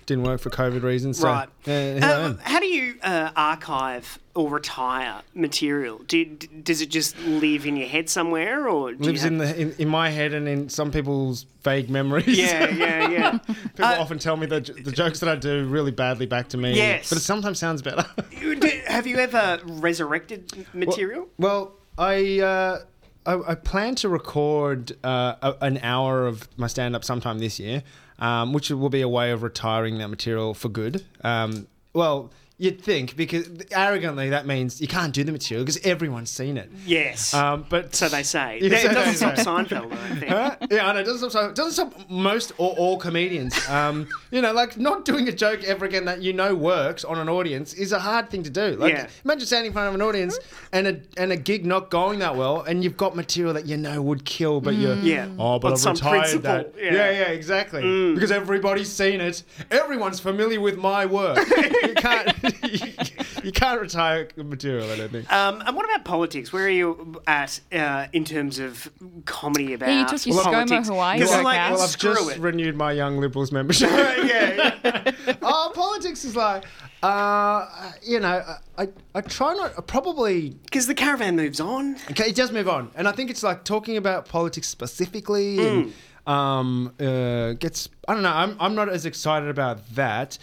didn't 0.06 0.24
work 0.24 0.40
for 0.40 0.50
COVID 0.50 0.82
reasons. 0.82 1.18
So, 1.18 1.28
Right. 1.28 1.48
Uh, 1.66 1.70
am. 1.70 2.38
how 2.42 2.58
do 2.60 2.66
you 2.66 2.96
uh, 3.02 3.30
archive 3.36 4.18
or 4.34 4.48
retire 4.50 5.22
material? 5.34 5.98
Do, 6.06 6.24
d- 6.24 6.48
does 6.62 6.80
it 6.80 6.88
just 6.90 7.18
live 7.20 7.66
in 7.66 7.76
your 7.76 7.88
head 7.88 8.08
somewhere, 8.08 8.68
or 8.68 8.92
Lives 8.92 9.22
you 9.22 9.28
in 9.28 9.38
the 9.38 9.60
in, 9.60 9.74
in 9.78 9.88
my 9.88 10.10
head 10.10 10.32
and 10.34 10.48
in 10.48 10.68
some 10.68 10.90
people's 10.90 11.46
vague 11.62 11.88
memories. 11.90 12.26
Yeah, 12.38 12.68
yeah, 12.70 13.08
yeah. 13.16 13.38
People 13.38 13.84
Uh, 13.84 13.96
often 14.00 14.18
tell 14.18 14.36
me 14.36 14.46
the 14.46 14.60
the 14.60 14.92
jokes 14.92 15.20
that 15.20 15.28
I 15.28 15.36
do 15.36 15.64
really 15.66 15.92
badly 15.92 16.26
back 16.26 16.48
to 16.48 16.56
me. 16.56 16.74
Yes. 16.74 17.08
but 17.08 17.18
it 17.18 17.22
sometimes 17.22 17.58
sounds 17.58 17.82
better. 17.82 18.04
Have 18.86 19.06
you 19.06 19.16
ever 19.18 19.60
resurrected 19.64 20.66
material? 20.74 21.28
Well, 21.38 21.72
I, 21.98 22.40
uh, 22.40 22.78
I 23.26 23.52
I 23.52 23.54
plan 23.54 23.94
to 23.96 24.08
record 24.08 24.92
uh, 25.04 25.34
a, 25.42 25.54
an 25.60 25.78
hour 25.82 26.26
of 26.26 26.48
my 26.56 26.66
stand 26.66 26.96
up 26.96 27.04
sometime 27.04 27.38
this 27.38 27.58
year, 27.60 27.82
um, 28.22 28.52
which 28.52 28.70
will 28.70 28.88
be 28.88 29.00
a 29.02 29.08
way 29.08 29.32
of 29.32 29.42
retiring 29.42 29.98
that 29.98 30.06
material 30.06 30.54
for 30.54 30.68
good. 30.68 31.04
Um, 31.24 31.66
well, 31.92 32.30
you'd 32.58 32.80
think 32.80 33.16
because 33.16 33.48
arrogantly 33.72 34.30
that 34.30 34.46
means 34.46 34.80
you 34.80 34.86
can't 34.86 35.12
do 35.12 35.24
the 35.24 35.32
material 35.32 35.64
because 35.64 35.80
everyone's 35.84 36.30
seen 36.30 36.56
it. 36.56 36.70
yes. 36.86 37.34
Um, 37.34 37.66
but 37.68 37.94
so 37.94 38.08
they 38.08 38.22
say. 38.22 38.60
Yeah, 38.62 38.90
it 38.90 38.94
doesn't 38.94 39.16
stop. 39.16 39.34
Seinfeld, 39.66 39.92
I 39.92 40.14
think. 40.14 40.30
Huh? 40.32 40.56
Yeah, 40.70 40.88
I 40.88 40.92
know. 40.92 41.00
It 41.00 41.04
doesn't 41.04 41.30
stop, 41.30 41.54
doesn't 41.54 41.72
stop 41.72 42.08
most 42.10 42.52
or 42.58 42.70
all 42.76 42.96
comedians. 42.98 43.54
Um, 43.68 44.06
you 44.30 44.40
know, 44.40 44.52
like 44.52 44.78
not 44.78 45.04
doing 45.04 45.28
a 45.28 45.32
joke 45.32 45.64
ever 45.64 45.84
again 45.84 46.04
that 46.06 46.22
you 46.22 46.32
know 46.32 46.54
works 46.54 47.04
on 47.04 47.18
an 47.18 47.28
audience 47.28 47.74
is 47.74 47.92
a 47.92 47.98
hard 47.98 48.30
thing 48.30 48.42
to 48.44 48.50
do. 48.50 48.76
Like, 48.76 48.92
Yeah. 48.94 49.08
imagine 49.24 49.46
standing 49.46 49.66
in 49.68 49.72
front 49.72 49.88
of 49.88 49.94
an 49.94 50.02
audience 50.02 50.38
and 50.72 50.86
a 50.86 51.00
and 51.16 51.32
a 51.32 51.36
gig 51.36 51.66
not 51.66 51.90
going 51.90 52.20
that 52.20 52.36
well, 52.36 52.62
and 52.62 52.84
you've 52.84 52.96
got 52.96 53.16
material 53.16 53.52
that 53.54 53.66
you 53.66 53.76
know 53.76 54.00
would 54.02 54.24
kill, 54.24 54.60
but 54.60 54.74
you're 54.74 54.96
Yeah. 54.96 55.28
Oh, 55.38 55.58
but 55.58 55.68
On 55.68 55.72
I've 55.74 55.78
some 55.80 55.94
retired 55.94 56.18
principle, 56.20 56.42
that. 56.42 56.74
yeah. 56.78 56.90
Mm. 56.90 56.92
Yeah, 56.94 57.10
yeah, 57.10 57.28
exactly. 57.28 58.14
Because 58.14 58.30
everybody's 58.30 58.90
seen 58.92 59.20
it. 59.20 59.42
Everyone's 59.70 60.20
familiar 60.20 60.60
with 60.60 60.76
my 60.78 61.06
work. 61.06 61.38
you 61.82 61.94
can't. 61.96 62.32
You, 63.42 63.50
can't 63.50 63.80
retire 63.80 64.28
material. 64.36 64.88
I 64.88 64.96
don't 64.96 65.10
think. 65.10 65.32
Um, 65.32 65.62
and 65.66 65.74
what 65.74 65.84
about 65.84 66.04
politics? 66.04 66.52
Where 66.52 66.64
are 66.66 66.68
you 66.68 67.20
at 67.26 67.58
uh, 67.72 68.06
in 68.12 68.24
terms 68.24 68.60
of 68.60 68.88
comedy 69.24 69.74
about 69.74 69.88
Yeah, 69.88 70.00
you 70.02 70.06
took 70.06 70.24
your 70.26 70.36
ScoMo 70.36 70.44
politics? 70.52 70.88
Hawaii 70.88 71.18
'Cause 71.18 71.28
work 71.30 71.38
I'm 71.38 71.44
like, 71.44 71.58
out. 71.58 71.72
Well, 71.72 71.82
I've 71.82 71.90
screw 71.90 72.14
just 72.14 72.30
it. 72.36 72.38
renewed 72.38 72.76
my 72.76 72.92
Young 72.92 73.18
Liberals 73.18 73.50
membership. 73.50 73.90
yeah, 73.92 74.74
yeah. 74.84 75.10
Oh, 75.42 75.72
politics 75.74 76.24
is 76.24 76.36
like, 76.36 76.62
uh, 77.02 77.66
you 78.02 78.20
know, 78.20 78.44
I, 78.78 78.88
I 79.14 79.20
try 79.22 79.54
not, 79.54 79.86
probably, 79.88 80.50
Because 80.50 80.86
the 80.86 80.94
caravan 80.94 81.34
moves 81.34 81.60
on. 81.60 81.96
okay, 82.12 82.28
it 82.28 82.36
does 82.36 82.52
move 82.52 82.68
on. 82.68 82.92
And 82.94 83.08
I 83.08 83.12
think 83.12 83.28
it's 83.30 83.42
like 83.42 83.64
talking 83.64 83.96
about 83.96 84.28
politics 84.28 84.68
specifically 84.68 85.66
and 85.66 85.92
um, 86.28 86.92
uh, 87.00 87.54
gets, 87.54 87.88
I 88.06 88.14
don't 88.14 88.22
know, 88.22 88.32
I'm, 88.32 88.56
I'm 88.60 88.74
not 88.76 88.88
as 88.88 89.04
excited 89.04 89.48
about 89.48 89.80
that. 89.96 90.38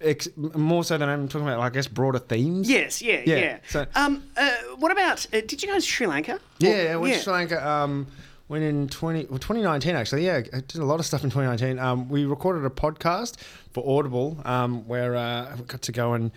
Ex- 0.00 0.28
more 0.36 0.84
so 0.84 0.98
than 0.98 1.08
I'm 1.08 1.26
talking 1.28 1.46
about, 1.46 1.60
I 1.60 1.70
guess, 1.70 1.86
broader 1.86 2.18
themes. 2.18 2.68
Yes, 2.68 3.00
yeah, 3.00 3.22
Yeah, 3.24 3.36
yeah. 3.36 3.58
so- 3.68 3.86
um, 3.94 4.22
uh, 4.36 4.50
what 4.78 4.92
about? 4.92 5.26
Uh, 5.32 5.40
did 5.46 5.62
you 5.62 5.68
go 5.68 5.74
to 5.74 5.80
Sri 5.80 6.06
Lanka? 6.06 6.38
Yeah, 6.58 6.90
I 6.92 6.96
went 6.96 7.14
to 7.14 7.20
Sri 7.20 7.32
Lanka. 7.32 7.66
Um, 7.66 8.06
went 8.48 8.62
in 8.62 8.88
20, 8.88 9.26
well, 9.30 9.38
2019 9.38 9.96
actually. 9.96 10.24
Yeah, 10.26 10.42
I 10.52 10.60
did 10.60 10.76
a 10.76 10.84
lot 10.84 11.00
of 11.00 11.06
stuff 11.06 11.24
in 11.24 11.30
2019. 11.30 11.78
Um, 11.78 12.08
we 12.08 12.24
recorded 12.26 12.64
a 12.64 12.70
podcast 12.70 13.40
for 13.72 13.98
Audible 13.98 14.38
um, 14.44 14.86
where 14.86 15.16
uh, 15.16 15.52
I 15.52 15.56
got 15.66 15.82
to 15.82 15.92
go 15.92 16.12
and 16.14 16.30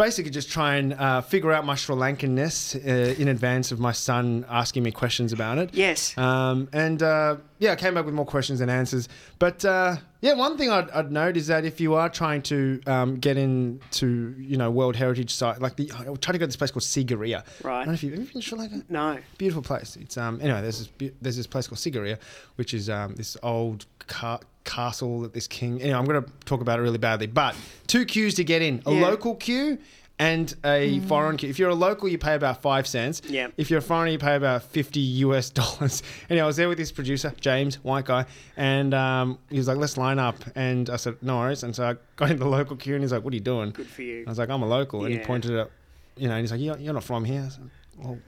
basically 0.00 0.30
just 0.30 0.50
try 0.50 0.76
and 0.76 0.94
uh, 0.94 1.20
figure 1.20 1.52
out 1.52 1.66
my 1.66 1.74
Sri 1.74 1.94
Lankanness 1.94 2.74
uh, 2.74 3.20
in 3.20 3.28
advance 3.28 3.70
of 3.70 3.78
my 3.78 3.92
son 3.92 4.46
asking 4.48 4.82
me 4.82 4.90
questions 4.90 5.30
about 5.32 5.58
it. 5.58 5.68
Yes. 5.74 6.16
Um, 6.16 6.68
and 6.72 7.02
uh, 7.02 7.36
yeah, 7.58 7.72
I 7.72 7.76
came 7.76 7.92
back 7.94 8.06
with 8.06 8.14
more 8.14 8.24
questions 8.24 8.60
than 8.60 8.70
answers. 8.70 9.08
But 9.38 9.62
uh, 9.64 9.96
yeah, 10.22 10.32
one 10.34 10.56
thing 10.56 10.70
I'd, 10.70 10.90
I'd 10.90 11.12
note 11.12 11.36
is 11.36 11.48
that 11.48 11.66
if 11.66 11.80
you 11.82 11.94
are 11.94 12.08
trying 12.08 12.40
to 12.42 12.80
um, 12.86 13.16
get 13.16 13.36
into, 13.36 14.34
you 14.38 14.56
know, 14.56 14.70
World 14.70 14.96
Heritage 14.96 15.34
site, 15.34 15.60
like 15.60 15.76
the, 15.76 15.92
I 15.94 16.04
tried 16.04 16.32
to 16.32 16.38
go 16.38 16.38
to 16.38 16.46
this 16.46 16.56
place 16.56 16.70
called 16.70 16.82
Sigiriya. 16.82 17.44
Right. 17.62 17.74
I 17.74 17.78
don't 17.80 17.88
know 17.88 17.92
if 17.92 18.02
you've 18.02 18.12
have 18.14 18.20
you 18.22 18.26
been 18.32 18.40
to 18.40 18.48
Sri 18.48 18.58
Lanka 18.58 18.82
No. 18.88 19.18
beautiful 19.36 19.62
place. 19.62 19.96
It's 20.00 20.16
um 20.16 20.40
anyway. 20.40 20.62
There's 20.62 20.88
this 20.88 21.10
there's 21.20 21.36
this 21.36 21.46
place 21.46 21.68
called 21.68 21.78
Sigiriya, 21.78 22.18
which 22.56 22.72
is 22.72 22.88
um 22.88 23.14
this 23.16 23.36
old 23.42 23.84
ca- 24.08 24.40
castle 24.70 25.20
that 25.22 25.32
this 25.32 25.46
king. 25.46 25.80
Anyway, 25.82 25.98
I'm 25.98 26.04
going 26.04 26.22
to 26.22 26.30
talk 26.44 26.60
about 26.60 26.78
it 26.78 26.82
really 26.82 26.98
badly. 26.98 27.26
But 27.26 27.54
two 27.86 28.04
queues 28.04 28.34
to 28.34 28.44
get 28.44 28.62
in: 28.62 28.82
a 28.86 28.92
Yeah. 28.92 29.06
local 29.08 29.34
queue 29.34 29.78
and 30.18 30.54
a 30.64 31.00
foreign 31.00 31.36
queue. 31.38 31.48
If 31.48 31.58
you're 31.58 31.70
a 31.70 31.74
local, 31.74 32.06
you 32.08 32.18
pay 32.18 32.34
about 32.34 32.60
five 32.60 32.86
cents. 32.86 33.22
Yeah. 33.26 33.48
If 33.56 33.70
you're 33.70 33.78
a 33.78 33.82
foreigner, 33.82 34.12
you 34.12 34.18
pay 34.18 34.36
about 34.36 34.62
fifty 34.62 35.00
US 35.26 35.48
dollars. 35.60 36.02
Anyway, 36.28 36.42
I 36.42 36.46
was 36.46 36.56
there 36.56 36.68
with 36.68 36.78
this 36.78 36.92
producer, 36.92 37.32
James, 37.40 37.76
white 37.82 38.04
guy, 38.04 38.26
and 38.56 38.92
um, 38.94 39.38
he 39.50 39.56
was 39.58 39.66
like, 39.66 39.78
"Let's 39.78 39.96
line 39.96 40.18
up." 40.18 40.36
And 40.54 40.88
I 40.90 40.96
said, 40.96 41.16
"No 41.22 41.38
worries." 41.38 41.62
And 41.62 41.74
so 41.74 41.84
I 41.90 41.96
got 42.16 42.30
in 42.30 42.38
the 42.38 42.46
local 42.48 42.76
queue, 42.76 42.94
and 42.94 43.02
he's 43.02 43.12
like, 43.12 43.24
"What 43.24 43.32
are 43.32 43.36
you 43.36 43.40
doing?" 43.54 43.70
Good 43.70 43.86
for 43.88 44.02
you. 44.02 44.24
I 44.26 44.30
was 44.30 44.38
like, 44.38 44.50
I'm 44.50 44.62
a 44.62 44.68
local. 44.68 45.04
And 45.04 45.12
he 45.14 45.20
Yeah. 45.20 45.26
pointed 45.26 45.52
at, 45.56 45.70
you 46.16 46.28
know, 46.28 46.34
and 46.34 46.42
he's 46.42 46.52
like, 46.52 46.60
you're, 46.60 46.76
you're 46.78 46.92
not 46.94 47.04
from 47.04 47.24
here. 47.24 47.44
I 47.46 47.48
said, 47.48 47.70
well, 47.96 48.18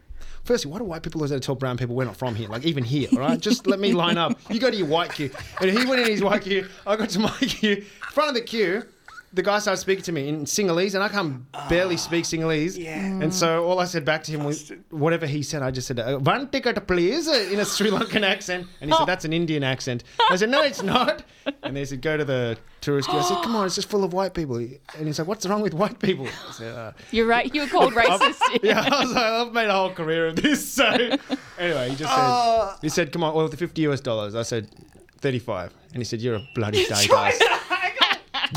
firstly, 0.45 0.71
why 0.71 0.79
do 0.79 0.85
white 0.85 1.03
people 1.03 1.21
always 1.21 1.31
have 1.31 1.41
to 1.41 1.47
tell 1.47 1.55
brown 1.55 1.77
people 1.77 1.95
we're 1.95 2.05
not 2.05 2.17
from 2.17 2.35
here? 2.35 2.49
Like, 2.49 2.65
even 2.65 2.85
here, 2.85 3.09
all 3.13 3.19
right? 3.19 3.41
Just 3.41 3.67
let 3.67 3.79
me 3.81 3.93
line 3.93 4.19
up. 4.19 4.39
You 4.51 4.61
go 4.61 4.71
to 4.71 4.77
your 4.77 4.87
white 4.87 5.13
queue. 5.13 5.31
And 5.61 5.71
he 5.71 5.85
went 5.87 6.01
in 6.03 6.09
his 6.09 6.23
white 6.23 6.43
queue. 6.43 6.67
I 6.87 6.97
got 6.97 7.11
to 7.11 7.19
my 7.21 7.31
queue. 7.41 7.85
Front 8.13 8.29
of 8.31 8.35
the 8.35 8.43
queue, 8.43 8.85
the 9.35 9.43
guy 9.43 9.59
started 9.61 9.81
speaking 9.81 10.05
to 10.05 10.13
me 10.13 10.29
in 10.29 10.45
Sinhalese, 10.45 10.95
and 10.95 11.03
I 11.03 11.09
can 11.09 11.47
barely 11.69 11.97
speak 11.97 12.25
Sinhalese. 12.25 12.77
yeah. 12.79 12.99
And 13.23 13.33
so 13.33 13.65
all 13.65 13.79
I 13.81 13.87
said 13.87 14.05
back 14.05 14.23
to 14.25 14.33
him 14.33 14.45
was 14.45 14.73
whatever 14.91 15.27
he 15.27 15.43
said. 15.43 15.63
I 15.63 15.71
just 15.71 15.87
said, 15.89 15.99
uh, 16.01 16.19
"One 16.19 16.49
ticket, 16.49 16.87
please," 16.87 17.29
uh, 17.29 17.49
in 17.53 17.59
a 17.59 17.65
Sri 17.65 17.91
Lankan 17.91 18.23
accent. 18.25 18.67
And 18.81 18.91
he 18.91 18.97
said, 18.97 19.07
"That's 19.07 19.25
an 19.25 19.33
Indian 19.33 19.63
accent." 19.65 20.05
I 20.31 20.37
said, 20.37 20.51
"No, 20.51 20.63
it's 20.63 20.83
not." 20.83 21.23
And 21.63 21.75
they 21.77 21.85
said, 21.85 22.03
"Go 22.03 22.17
to 22.17 22.25
the 22.25 22.59
tourist 22.81 23.09
queue." 23.09 23.19
I 23.19 23.23
said, 23.23 23.39
"Come 23.43 23.57
on, 23.57 23.65
it's 23.67 23.75
just 23.75 23.89
full 23.89 24.05
of 24.05 24.13
white 24.13 24.35
people." 24.35 24.57
And 24.57 25.07
he's 25.07 25.19
like, 25.19 25.27
"What's 25.29 25.47
wrong 25.47 25.63
with 25.63 25.73
white 25.75 25.99
people?" 25.99 26.27
I 26.27 26.53
said, 26.53 26.75
uh, 26.77 26.93
You're 27.11 27.27
right. 27.27 27.53
You 27.55 27.63
were 27.63 27.69
called 27.69 27.95
racist. 27.95 28.41
yeah, 28.63 28.81
I 28.81 29.01
was 29.05 29.13
like, 29.13 29.25
I've 29.25 29.53
made 29.53 29.69
a 29.69 29.73
whole 29.73 29.91
career 29.93 30.27
of 30.29 30.37
this. 30.37 30.67
So 30.69 30.85
anyway, 31.59 31.89
he 31.91 31.97
just 31.97 32.11
said, 32.13 32.21
Uh. 32.21 32.77
he 32.83 32.89
said, 32.91 33.13
"Come 33.13 33.25
on, 33.25 33.35
well, 33.35 33.49
the 33.49 33.57
fifty 33.57 33.83
US 33.89 34.01
dollars." 34.01 34.35
I 34.35 34.43
said, 34.43 34.69
thirty-five, 35.21 35.73
and 35.95 35.99
he 35.99 36.05
said, 36.05 36.21
"You're 36.21 36.37
a 36.37 36.47
bloody 36.55 36.85
day 36.93 37.07
guy." 37.09 37.33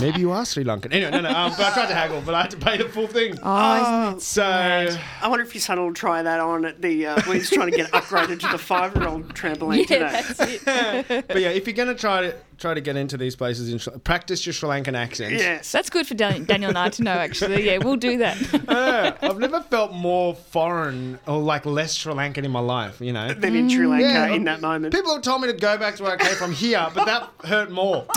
Maybe 0.02 0.20
you 0.20 0.32
are 0.32 0.46
Sri 0.46 0.64
Lankan. 0.64 0.94
Anyway, 0.94 1.12
no, 1.12 1.22
no. 1.22 1.30
Um, 1.30 1.52
but 1.52 1.62
I 1.62 1.74
tried 1.74 1.88
to 1.88 1.96
haggle, 1.96 2.22
but 2.26 2.36
I 2.36 2.42
had 2.42 2.52
to 2.52 2.58
pay 2.58 2.78
the 2.78 2.90
full 2.90 3.08
thing. 3.08 3.38
Oh, 3.42 4.08
isn't 4.08 4.18
it 4.18 4.22
So 4.22 4.44
I 4.44 5.28
wonder 5.28 5.46
if 5.46 5.54
your 5.54 5.62
son 5.62 5.80
will 5.80 5.94
try 5.94 6.22
that 6.22 6.40
on 6.40 6.66
at 6.66 6.82
the 6.82 7.08
uh, 7.08 7.22
when 7.26 7.38
he's 7.38 7.50
trying 7.50 7.72
to 7.72 7.78
get 7.78 7.92
upgraded 7.92 8.40
to 8.42 8.48
the 8.52 8.58
five-year-old 8.58 9.34
trampoline 9.34 9.78
Yeah, 9.90 10.22
today. 10.22 10.24
that's 10.28 10.40
it. 11.10 11.28
but 11.28 11.40
yeah, 11.42 11.50
if 11.50 11.66
you're 11.68 11.76
gonna 11.76 11.96
try 11.96 12.22
to 12.22 12.36
try 12.58 12.74
to 12.74 12.82
get 12.82 12.96
into 12.96 13.18
these 13.18 13.36
places, 13.36 13.72
in 13.72 13.78
Sri- 13.80 13.98
practice 14.00 14.46
your 14.46 14.54
Sri 14.54 14.70
Lankan 14.70 14.96
accent. 14.96 15.34
Yes. 15.34 15.72
That's 15.72 15.90
good 15.90 16.08
for 16.08 16.14
Dan- 16.14 16.46
Daniel 16.46 16.70
and 16.70 16.78
I 16.78 16.90
to 16.90 17.04
know, 17.04 17.12
actually. 17.12 17.66
Yeah, 17.66 17.78
we'll 17.80 17.96
do 17.98 18.18
that. 18.18 18.38
Yeah, 18.76 19.16
I've 19.22 19.40
never 19.40 19.62
felt 19.62 19.94
more 19.94 20.36
foreign 20.36 21.20
or 21.28 21.40
like 21.40 21.66
less 21.66 21.94
Sri 21.96 22.14
Lankan 22.14 22.44
in 22.46 22.52
my 22.52 22.60
life. 22.60 23.00
You 23.02 23.14
know. 23.14 23.34
than 23.34 23.56
in 23.56 23.70
Sri 23.70 23.86
Lanka 23.88 24.06
Yeah, 24.08 24.28
in 24.28 24.44
that 24.46 24.62
moment. 24.62 24.94
People 24.94 25.14
have 25.14 25.22
told 25.24 25.42
me 25.42 25.48
to 25.48 25.54
go 25.54 25.78
back 25.78 25.96
to 25.98 26.04
where 26.04 26.14
I 26.14 26.18
came 26.18 26.36
from 26.36 26.52
here, 26.54 26.86
but 26.94 27.06
that 27.06 27.30
hurt 27.48 27.72
more. 27.72 28.06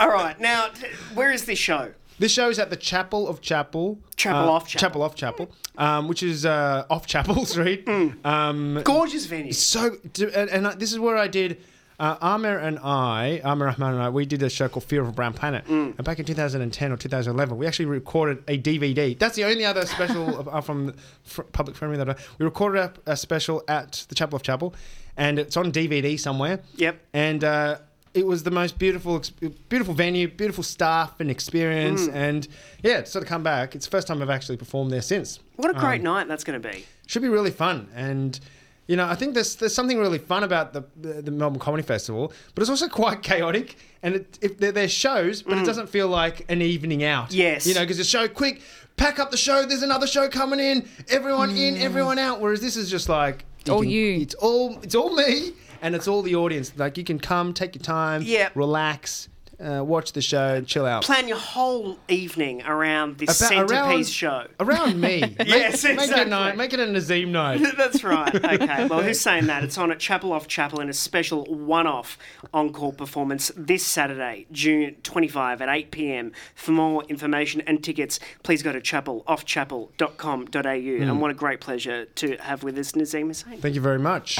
All 0.00 0.08
right, 0.08 0.36
now 0.40 0.68
t- 0.68 0.86
where 1.14 1.32
is 1.32 1.44
this 1.44 1.58
show? 1.58 1.92
This 2.18 2.32
show 2.32 2.48
is 2.48 2.58
at 2.58 2.70
the 2.70 2.76
Chapel 2.76 3.28
off 3.28 3.40
Chapel. 3.40 3.98
Chapel 4.16 4.48
uh, 4.48 4.52
off 4.52 4.66
Chapel. 4.68 4.80
Chapel 4.88 5.02
off 5.02 5.14
Chapel, 5.14 5.50
um, 5.76 6.08
which 6.08 6.22
is 6.22 6.44
uh, 6.46 6.84
off 6.90 7.06
Chapel 7.06 7.44
Street. 7.46 7.86
Mm. 7.86 8.24
Um, 8.26 8.80
Gorgeous 8.84 9.26
venue. 9.26 9.52
so, 9.52 9.96
d- 10.12 10.24
and, 10.34 10.50
and 10.50 10.66
I- 10.66 10.74
this 10.74 10.92
is 10.92 10.98
where 10.98 11.16
I 11.16 11.28
did. 11.28 11.58
Uh, 11.98 12.16
Amir 12.20 12.58
and 12.58 12.78
I, 12.78 13.40
Amir 13.42 13.66
Rahman 13.66 13.94
and 13.94 14.02
I, 14.02 14.08
we 14.08 14.24
did 14.24 14.40
a 14.44 14.48
show 14.50 14.68
called 14.68 14.84
Fear 14.84 15.02
of 15.02 15.08
a 15.08 15.12
Brown 15.12 15.32
Planet. 15.34 15.64
Mm. 15.66 15.96
And 15.96 16.04
back 16.04 16.20
in 16.20 16.24
2010 16.24 16.92
or 16.92 16.96
2011, 16.96 17.56
we 17.58 17.66
actually 17.66 17.86
recorded 17.86 18.44
a 18.46 18.56
DVD. 18.56 19.18
That's 19.18 19.34
the 19.34 19.44
only 19.44 19.64
other 19.64 19.84
special 19.84 20.48
uh, 20.52 20.60
from 20.60 20.94
fr- 21.24 21.42
Public 21.42 21.76
Frenemy 21.76 21.96
that 21.96 22.10
I, 22.10 22.14
we 22.38 22.44
recorded 22.44 22.78
a, 23.06 23.12
a 23.12 23.16
special 23.16 23.64
at 23.66 24.04
the 24.08 24.14
Chapel 24.14 24.36
off 24.36 24.44
Chapel, 24.44 24.74
and 25.16 25.40
it's 25.40 25.56
on 25.56 25.72
DVD 25.72 26.18
somewhere. 26.20 26.60
Yep. 26.76 27.00
And 27.14 27.42
uh, 27.42 27.78
it 28.14 28.24
was 28.24 28.44
the 28.44 28.52
most 28.52 28.78
beautiful, 28.78 29.20
beautiful 29.68 29.92
venue, 29.92 30.28
beautiful 30.28 30.62
staff 30.62 31.18
and 31.18 31.28
experience, 31.32 32.02
Mm. 32.06 32.14
and 32.14 32.48
yeah, 32.84 33.00
to 33.00 33.06
sort 33.06 33.24
of 33.24 33.28
come 33.28 33.42
back. 33.42 33.74
It's 33.74 33.86
the 33.86 33.90
first 33.90 34.06
time 34.06 34.22
I've 34.22 34.30
actually 34.30 34.56
performed 34.56 34.92
there 34.92 35.02
since 35.02 35.40
What 35.56 35.72
a 35.72 35.74
Um, 35.74 35.80
great 35.84 36.02
night 36.02 36.28
that's 36.28 36.44
going 36.44 36.62
to 36.62 36.68
be. 36.68 36.84
should 37.08 37.22
be 37.22 37.28
really 37.28 37.50
fun 37.50 37.88
and 37.94 38.38
you 38.88 38.96
know 38.96 39.06
i 39.06 39.14
think 39.14 39.34
there's 39.34 39.54
there's 39.56 39.74
something 39.74 39.98
really 39.98 40.18
fun 40.18 40.42
about 40.42 40.72
the 40.72 40.82
the, 41.00 41.22
the 41.22 41.30
melbourne 41.30 41.60
comedy 41.60 41.82
festival 41.82 42.32
but 42.54 42.62
it's 42.62 42.70
also 42.70 42.88
quite 42.88 43.22
chaotic 43.22 43.76
and 44.02 44.16
it, 44.16 44.38
if 44.40 44.58
there, 44.58 44.72
there's 44.72 44.90
shows 44.92 45.42
but 45.42 45.56
it 45.58 45.64
doesn't 45.66 45.88
feel 45.88 46.08
like 46.08 46.44
an 46.50 46.60
evening 46.62 47.04
out 47.04 47.28
Mm. 47.30 47.34
Yes. 47.36 47.66
you 47.66 47.74
know 47.74 47.82
because 47.82 47.98
the 47.98 48.04
show 48.04 48.26
quick 48.28 48.60
pack 48.96 49.18
up 49.20 49.30
the 49.30 49.36
show 49.36 49.64
there's 49.64 49.82
another 49.82 50.06
show 50.06 50.28
coming 50.28 50.58
in 50.60 50.88
everyone 51.08 51.50
in 51.56 51.76
everyone 51.76 52.18
out 52.18 52.40
whereas 52.40 52.60
this 52.60 52.76
is 52.76 52.90
just 52.90 53.08
like 53.08 53.44
all 53.70 53.82
can- 53.82 53.90
you. 53.90 54.20
it's 54.22 54.34
all 54.34 54.78
it's 54.82 54.94
all 54.94 55.14
me 55.14 55.52
and 55.82 55.94
it's 55.94 56.08
all 56.08 56.22
the 56.22 56.34
audience 56.34 56.72
like 56.76 56.96
you 56.98 57.04
can 57.04 57.18
come 57.20 57.52
take 57.52 57.74
your 57.76 57.82
time 57.82 58.22
Yeah. 58.24 58.48
relax 58.54 59.28
uh, 59.60 59.82
watch 59.84 60.12
the 60.12 60.22
show 60.22 60.54
and 60.54 60.66
chill 60.66 60.86
out 60.86 61.02
Plan 61.04 61.28
your 61.28 61.36
whole 61.38 61.98
evening 62.08 62.62
around 62.64 63.18
this 63.18 63.40
About- 63.40 63.48
centerpiece 63.48 63.72
around- 63.72 64.06
show. 64.06 64.46
around 64.60 65.00
me 65.00 65.20
make, 65.38 65.48
Yes, 65.48 65.82
make 65.84 65.94
it 65.94 65.98
a 65.98 66.02
exactly. 66.04 66.30
night 66.30 66.56
make 66.56 66.72
it 66.72 66.80
a 66.80 66.86
Nazeem 66.86 67.28
night 67.28 67.60
That's 67.76 68.02
right. 68.04 68.34
Okay. 68.44 68.86
Well, 68.86 69.02
who's 69.02 69.20
saying 69.20 69.46
that? 69.46 69.64
It's 69.64 69.76
on 69.78 69.90
at 69.90 69.98
Chapel 69.98 70.32
Off 70.32 70.46
Chapel 70.48 70.80
in 70.80 70.88
a 70.88 70.92
special 70.92 71.44
one-off 71.46 72.16
encore 72.54 72.92
performance 72.92 73.50
this 73.56 73.84
Saturday, 73.84 74.46
June 74.52 74.96
25 75.02 75.60
at 75.62 75.68
8 75.68 75.90
p.m. 75.90 76.32
For 76.54 76.70
more 76.72 77.02
information 77.04 77.60
and 77.62 77.82
tickets, 77.82 78.20
please 78.42 78.62
go 78.62 78.72
to 78.72 78.80
chapeloffchapel.com.au. 78.80 81.02
And 81.02 81.20
what 81.20 81.30
a 81.30 81.34
great 81.34 81.60
pleasure 81.60 82.04
to 82.06 82.36
have 82.38 82.62
with 82.62 82.78
us 82.78 82.92
Nazeem 82.92 83.26
Hussain. 83.28 83.60
thank 83.60 83.74
you 83.74 83.80
very 83.80 83.98
much 83.98 84.36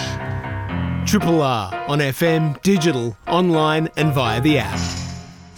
Triple 1.07 1.43
R 1.43 1.75
on 1.89 1.99
FM, 2.01 2.61
digital, 2.63 3.17
online, 3.27 3.89
and 3.97 4.13
via 4.13 4.41
the 4.41 4.59
app. 4.59 5.08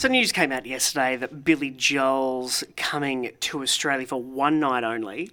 So 0.01 0.09
news 0.09 0.33
came 0.33 0.51
out 0.51 0.65
yesterday 0.65 1.17
that 1.17 1.45
Billy 1.45 1.69
Joel's 1.69 2.65
coming 2.75 3.33
to 3.39 3.61
Australia 3.61 4.07
for 4.07 4.17
one 4.17 4.59
night 4.59 4.83
only 4.83 5.31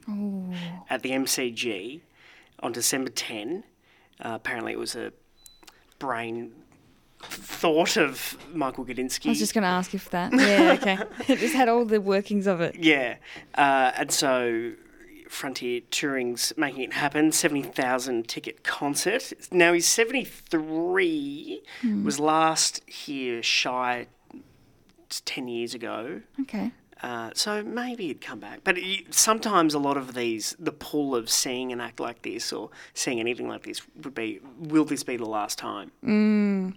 at 0.89 1.03
the 1.03 1.11
MCG 1.11 2.01
on 2.59 2.73
December 2.73 3.09
10. 3.09 3.63
Uh, 4.19 4.31
apparently, 4.33 4.73
it 4.73 4.77
was 4.77 4.93
a 4.93 5.13
brain 5.99 6.51
thought 7.21 7.95
of 7.95 8.37
Michael 8.53 8.83
Gudinski. 8.83 9.27
I 9.27 9.29
was 9.29 9.39
just 9.39 9.53
going 9.53 9.61
to 9.61 9.69
ask 9.69 9.93
if 9.93 10.09
that. 10.09 10.33
Yeah, 10.33 10.77
okay. 10.81 10.97
it 11.33 11.39
just 11.39 11.55
had 11.55 11.69
all 11.69 11.85
the 11.85 12.01
workings 12.01 12.45
of 12.45 12.59
it. 12.59 12.75
Yeah, 12.75 13.15
uh, 13.55 13.93
and 13.95 14.11
so 14.11 14.73
Frontier 15.29 15.79
Touring's 15.91 16.51
making 16.57 16.81
it 16.81 16.91
happen. 16.91 17.31
Seventy 17.31 17.63
thousand 17.63 18.27
ticket 18.27 18.65
concert. 18.65 19.31
Now 19.49 19.71
he's 19.71 19.87
seventy 19.87 20.25
three. 20.25 21.63
Was 22.03 22.19
last 22.19 22.81
here 22.85 23.41
shy 23.41 24.07
t- 25.09 25.21
ten 25.25 25.47
years 25.47 25.73
ago. 25.73 26.21
Okay. 26.41 26.71
Uh, 27.03 27.29
so 27.35 27.61
maybe 27.63 28.07
he'd 28.07 28.21
come 28.21 28.39
back. 28.39 28.61
But 28.63 28.77
it, 28.79 29.13
sometimes 29.13 29.75
a 29.75 29.79
lot 29.79 29.97
of 29.97 30.15
these, 30.15 30.55
the 30.57 30.71
pull 30.71 31.15
of 31.15 31.29
seeing 31.29 31.71
an 31.71 31.79
act 31.79 31.99
like 31.99 32.23
this 32.23 32.51
or 32.51 32.71
seeing 32.95 33.19
anything 33.19 33.47
like 33.47 33.63
this 33.63 33.81
would 34.03 34.15
be, 34.15 34.39
will 34.57 34.83
this 34.85 35.03
be 35.03 35.15
the 35.15 35.25
last 35.25 35.59
time? 35.59 35.91
Mm. 36.03 36.73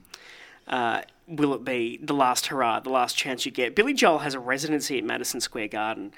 Uh, 0.69 1.01
will 1.27 1.55
it 1.55 1.65
be 1.65 1.99
the 2.03 2.13
last 2.13 2.49
hurrah, 2.49 2.81
the 2.81 2.91
last 2.91 3.17
chance 3.17 3.47
you 3.47 3.51
get? 3.53 3.75
Billy 3.75 3.95
Joel 3.95 4.19
has 4.19 4.35
a 4.35 4.39
residency 4.41 4.99
at 4.99 5.05
Madison 5.05 5.41
Square 5.41 5.69
Garden, 5.69 6.13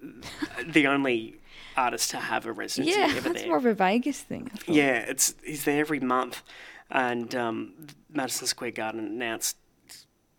the 0.66 0.86
only 0.86 1.40
artist 1.76 2.10
to 2.10 2.18
have 2.18 2.44
a 2.46 2.52
residency 2.52 2.98
Yeah, 2.98 3.06
ever 3.16 3.20
that's 3.20 3.40
there. 3.40 3.48
more 3.48 3.56
of 3.56 3.64
a 3.66 3.74
Vegas 3.74 4.20
thing. 4.20 4.50
I. 4.54 4.58
Yeah, 4.70 4.92
it's 4.98 5.34
he's 5.42 5.64
there 5.64 5.80
every 5.80 6.00
month, 6.00 6.42
and 6.90 7.34
um, 7.34 7.72
Madison 8.12 8.46
Square 8.46 8.72
Garden 8.72 9.00
announced. 9.06 9.56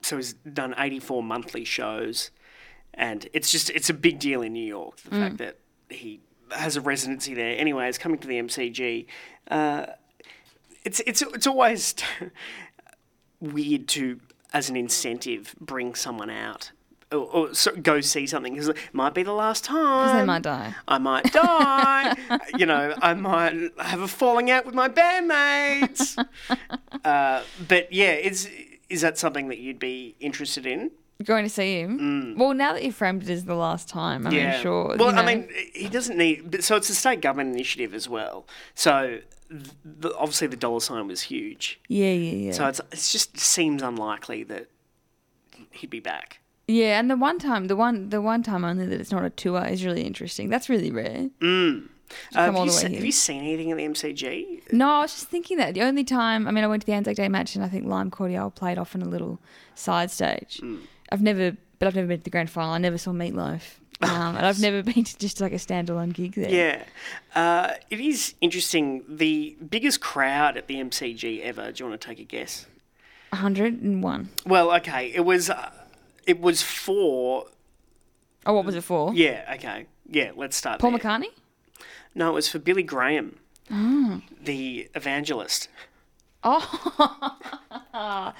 So 0.01 0.17
he's 0.17 0.33
done 0.33 0.73
84 0.77 1.23
monthly 1.23 1.63
shows, 1.63 2.31
and 2.93 3.27
it's 3.33 3.51
just 3.51 3.69
it's 3.69 3.89
a 3.89 3.93
big 3.93 4.19
deal 4.19 4.41
in 4.41 4.53
New 4.53 4.65
York. 4.65 4.97
The 4.97 5.11
fact 5.11 5.37
that 5.37 5.59
he 5.89 6.21
has 6.51 6.75
a 6.75 6.81
residency 6.81 7.33
there. 7.33 7.57
Anyway, 7.57 7.87
it's 7.87 7.97
coming 7.97 8.19
to 8.19 8.27
the 8.27 8.39
MCG. 8.39 9.05
Uh, 9.49 9.85
it's 10.83 10.99
it's 11.01 11.21
it's 11.21 11.47
always 11.47 11.95
weird 13.39 13.87
to, 13.89 14.19
as 14.53 14.69
an 14.69 14.75
incentive, 14.75 15.55
bring 15.59 15.95
someone 15.95 16.29
out. 16.29 16.71
Or, 17.11 17.17
or 17.17 17.53
so, 17.53 17.75
go 17.75 17.99
see 17.99 18.25
something 18.25 18.53
because 18.53 18.69
it 18.69 18.77
might 18.93 19.13
be 19.13 19.23
the 19.23 19.33
last 19.33 19.65
time. 19.65 20.07
Because 20.07 20.21
they 20.21 20.25
might 20.25 20.43
die. 20.43 20.75
I 20.87 20.97
might 20.97 21.31
die. 21.33 22.15
you 22.57 22.65
know, 22.65 22.95
I 23.01 23.13
might 23.13 23.71
have 23.77 23.99
a 23.99 24.07
falling 24.07 24.49
out 24.49 24.65
with 24.65 24.73
my 24.73 24.87
bandmates. 24.87 26.17
uh, 27.05 27.43
but 27.67 27.91
yeah, 27.91 28.13
is 28.13 28.49
is 28.91 29.01
that 29.01 29.17
something 29.17 29.47
that 29.47 29.59
you'd 29.59 29.79
be 29.79 30.15
interested 30.19 30.65
in? 30.65 30.91
Going 31.23 31.45
to 31.45 31.49
see 31.49 31.79
him. 31.79 31.99
Mm. 31.99 32.37
Well, 32.37 32.53
now 32.53 32.73
that 32.73 32.83
you've 32.83 32.95
framed 32.95 33.23
it 33.23 33.29
as 33.29 33.45
the 33.45 33.55
last 33.55 33.87
time, 33.87 34.25
I 34.25 34.31
mean, 34.31 34.59
sure. 34.59 34.95
Well, 34.97 35.13
you 35.13 35.19
I 35.19 35.25
mean, 35.25 35.49
he 35.73 35.87
doesn't 35.87 36.17
need. 36.17 36.63
So 36.63 36.75
it's 36.75 36.89
a 36.89 36.95
state 36.95 37.21
government 37.21 37.53
initiative 37.53 37.93
as 37.93 38.09
well. 38.09 38.47
So 38.73 39.19
the, 39.49 40.15
obviously 40.17 40.47
the 40.47 40.57
dollar 40.57 40.79
sign 40.79 41.07
was 41.07 41.21
huge. 41.23 41.79
yeah, 41.87 42.11
yeah, 42.11 42.47
yeah. 42.47 42.51
So 42.53 42.67
it's 42.67 42.79
it 42.79 42.95
just 42.95 43.37
seems 43.37 43.83
unlikely 43.83 44.43
that 44.45 44.67
he'd 45.69 45.91
be 45.91 45.99
back. 45.99 46.39
yeah, 46.67 46.99
and 46.99 47.09
the 47.11 47.15
one 47.17 47.37
time, 47.37 47.67
the 47.67 47.75
one, 47.75 48.09
the 48.09 48.21
one 48.21 48.41
time 48.41 48.65
only 48.65 48.87
that 48.87 48.99
it's 48.99 49.11
not 49.11 49.23
a 49.23 49.29
tour 49.29 49.63
is 49.65 49.85
really 49.85 50.01
interesting. 50.01 50.49
That's 50.49 50.69
really 50.69 50.89
rare. 50.89 51.29
Mm. 51.39 51.89
Uh, 52.35 52.51
have, 52.51 52.55
you 52.65 52.69
se- 52.71 52.93
have 52.95 53.05
you 53.05 53.11
seen 53.11 53.43
anything 53.43 53.71
at 53.71 53.77
the 53.77 53.83
MCG? 53.87 54.71
No, 54.73 54.89
I 54.89 54.99
was 55.01 55.13
just 55.13 55.27
thinking 55.27 55.57
that 55.57 55.73
the 55.73 55.81
only 55.81 56.03
time, 56.03 56.47
I 56.47 56.51
mean, 56.51 56.63
I 56.63 56.67
went 56.67 56.81
to 56.83 56.85
the 56.85 56.93
Anzac 56.93 57.15
Day 57.15 57.27
match 57.29 57.55
and 57.55 57.63
I 57.63 57.67
think 57.67 57.85
Lime 57.85 58.09
Cordiale 58.11 58.51
played 58.51 58.77
off 58.77 58.95
in 58.95 59.01
a 59.01 59.07
little 59.07 59.39
side 59.75 60.11
stage. 60.11 60.59
Hmm. 60.61 60.77
I've 61.11 61.21
never, 61.21 61.55
but 61.79 61.87
I've 61.87 61.95
never 61.95 62.07
been 62.07 62.19
to 62.19 62.23
the 62.23 62.29
grand 62.29 62.49
final. 62.49 62.73
I 62.73 62.77
never 62.77 62.97
saw 62.97 63.11
Meatloaf. 63.11 63.61
Um, 64.01 64.35
and 64.35 64.45
I've 64.45 64.59
never 64.67 64.81
been 64.81 65.03
to 65.03 65.17
just 65.19 65.41
like 65.41 65.51
a 65.51 65.57
standalone 65.57 66.13
gig 66.13 66.33
there. 66.33 66.49
Yeah, 66.49 66.83
uh, 67.39 67.73
it 67.89 67.99
is 67.99 68.33
interesting. 68.41 69.03
The 69.07 69.55
biggest 69.69 70.01
crowd 70.01 70.57
at 70.57 70.67
the 70.67 70.75
MCG 70.75 71.41
ever. 71.41 71.71
Do 71.71 71.83
you 71.83 71.89
want 71.89 72.01
to 72.01 72.07
take 72.07 72.19
a 72.19 72.23
guess? 72.23 72.65
101. 73.29 74.29
Well, 74.45 74.71
okay, 74.77 75.11
it 75.13 75.21
was 75.25 75.49
uh, 75.49 75.71
it 76.25 76.39
was 76.41 76.61
for 76.61 77.45
Oh, 78.45 78.53
what 78.53 78.65
was 78.65 78.75
it 78.75 78.83
for? 78.83 79.13
yeah. 79.13 79.53
Okay, 79.55 79.85
yeah. 80.09 80.31
Let's 80.35 80.57
start. 80.57 80.79
Paul 80.79 80.91
there. 80.91 80.99
McCartney? 80.99 81.29
No, 82.13 82.29
it 82.29 82.33
was 82.33 82.49
for 82.49 82.59
Billy 82.59 82.83
Graham, 82.83 83.37
Oh. 83.71 84.21
the 84.43 84.89
evangelist. 84.95 85.69
Oh, 86.43 87.37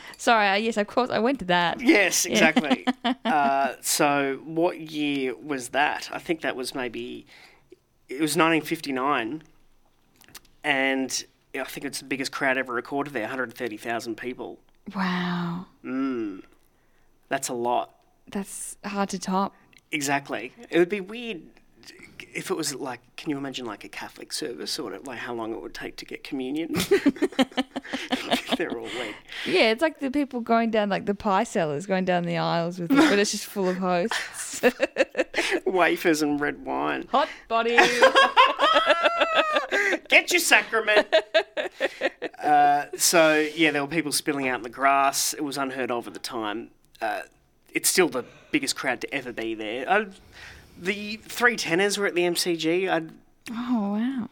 sorry, 0.18 0.60
yes, 0.60 0.76
of 0.78 0.88
course, 0.88 1.10
I 1.12 1.20
went 1.20 1.40
to 1.40 1.46
that. 1.46 1.80
Yes, 1.82 2.26
exactly. 2.26 2.86
uh, 3.26 3.74
so, 3.82 4.42
what 4.44 4.80
year 4.80 5.36
was 5.36 5.70
that? 5.70 6.10
I 6.12 6.18
think 6.20 6.42
that 6.42 6.56
was 6.56 6.74
maybe 6.74 7.26
it 8.10 8.16
was 8.20 8.36
1959, 8.36 9.44
and 10.64 11.26
I 11.56 11.64
think 11.64 11.86
it's 11.86 12.00
the 12.00 12.06
biggest 12.06 12.32
crowd 12.32 12.58
ever 12.58 12.74
recorded 12.74 13.14
there, 13.14 13.24
130,000 13.24 14.16
people. 14.18 14.60
Wow. 14.96 15.68
That's 17.30 17.50
a 17.50 17.54
lot. 17.54 17.96
That's 18.28 18.78
hard 18.84 19.10
to 19.10 19.20
top. 19.20 19.54
Exactly. 19.92 20.54
It 20.70 20.80
would 20.80 20.90
be 20.90 21.02
weird 21.02 21.42
if 22.34 22.50
it 22.50 22.56
was 22.56 22.74
like, 22.76 23.00
can 23.18 23.30
you 23.30 23.38
imagine 23.38 23.66
like 23.66 23.84
a 23.84 23.90
Catholic 23.90 24.32
service 24.32 24.80
or 24.80 24.98
like 25.00 25.20
how 25.20 25.34
long 25.34 25.54
it 25.54 25.62
would 25.62 25.74
take 25.74 25.98
to 25.98 26.06
get 26.06 26.24
communion? 26.24 26.74
They're 28.58 28.78
all 28.78 28.84
wet. 28.84 29.16
Yeah, 29.46 29.72
it's 29.72 29.82
like 29.82 30.00
the 30.00 30.12
people 30.12 30.42
going 30.42 30.72
down, 30.72 30.90
like 30.90 31.06
the 31.06 31.16
pie 31.16 31.44
sellers 31.44 31.86
going 31.86 32.06
down 32.06 32.24
the 32.24 32.38
aisles 32.38 32.80
with 32.80 32.92
it, 32.92 32.98
but 32.98 33.20
it's 33.20 33.32
just 33.32 33.46
full 33.46 33.68
of 33.68 33.78
hosts. 33.78 34.62
Wafers 35.66 36.22
and 36.22 36.40
red 36.40 36.64
wine. 36.66 37.08
Hot 37.12 37.28
body. 37.48 37.78
Get 40.10 40.32
your 40.32 40.40
sacrament. 40.40 41.08
uh, 42.42 42.86
so 42.98 43.48
yeah, 43.56 43.72
there 43.72 43.82
were 43.82 43.90
people 43.90 44.12
spilling 44.12 44.48
out 44.48 44.58
in 44.58 44.64
the 44.64 44.70
grass. 44.70 45.34
It 45.34 45.44
was 45.44 45.58
unheard 45.58 45.92
of 45.92 46.08
at 46.08 46.14
the 46.14 46.20
time. 46.20 46.70
Uh, 47.02 47.22
it's 47.74 47.90
still 47.90 48.10
the 48.10 48.26
biggest 48.52 48.76
crowd 48.76 49.02
to 49.02 49.14
ever 49.14 49.32
be 49.32 49.56
there. 49.56 49.90
I, 49.90 50.08
the 50.82 51.18
three 51.18 51.56
tenors 51.56 51.98
were 51.98 52.08
at 52.08 52.16
the 52.16 52.24
MCG. 52.24 52.90
I, 52.90 53.04
oh, 53.52 53.94
wow. 53.94 54.30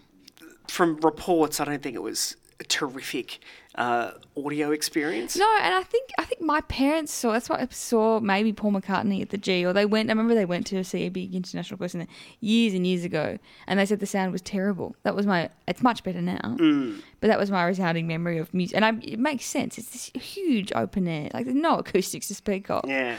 from 0.67 0.97
reports, 0.97 1.59
I 1.59 1.65
don't 1.65 1.81
think 1.81 1.95
it 1.95 2.01
was 2.01 2.35
a 2.59 2.63
terrific 2.63 3.39
uh, 3.75 4.11
audio 4.35 4.71
experience. 4.71 5.37
No, 5.37 5.47
and 5.61 5.73
I 5.73 5.83
think 5.83 6.09
I 6.17 6.25
think 6.25 6.41
my 6.41 6.59
parents 6.61 7.13
saw. 7.13 7.31
That's 7.31 7.47
why 7.47 7.59
I 7.61 7.67
saw 7.71 8.19
maybe 8.19 8.51
Paul 8.51 8.73
McCartney 8.73 9.21
at 9.21 9.29
the 9.29 9.37
G, 9.37 9.65
or 9.65 9.71
they 9.71 9.85
went. 9.85 10.09
I 10.09 10.11
remember 10.11 10.35
they 10.35 10.43
went 10.43 10.67
to 10.67 10.83
see 10.83 11.05
a 11.05 11.09
big 11.09 11.33
international 11.33 11.77
person 11.77 12.05
years 12.41 12.73
and 12.73 12.85
years 12.85 13.05
ago, 13.05 13.37
and 13.67 13.79
they 13.79 13.85
said 13.85 13.99
the 13.99 14.05
sound 14.05 14.31
was 14.31 14.41
terrible. 14.41 14.95
That 15.03 15.15
was 15.15 15.25
my. 15.25 15.49
It's 15.67 15.81
much 15.81 16.03
better 16.03 16.21
now, 16.21 16.57
but 17.19 17.27
that 17.27 17.39
was 17.39 17.51
my 17.51 17.63
resounding 17.63 18.07
memory 18.07 18.37
of 18.37 18.53
music, 18.53 18.75
and 18.75 18.85
I, 18.85 18.93
it 19.01 19.19
makes 19.19 19.45
sense. 19.45 19.77
It's 19.77 19.89
this 19.89 20.23
huge 20.23 20.71
open 20.75 21.07
air, 21.07 21.29
like 21.33 21.45
there's 21.45 21.55
no 21.55 21.77
acoustics 21.77 22.27
to 22.27 22.35
speak 22.35 22.69
of. 22.69 22.83
Yeah, 22.87 23.17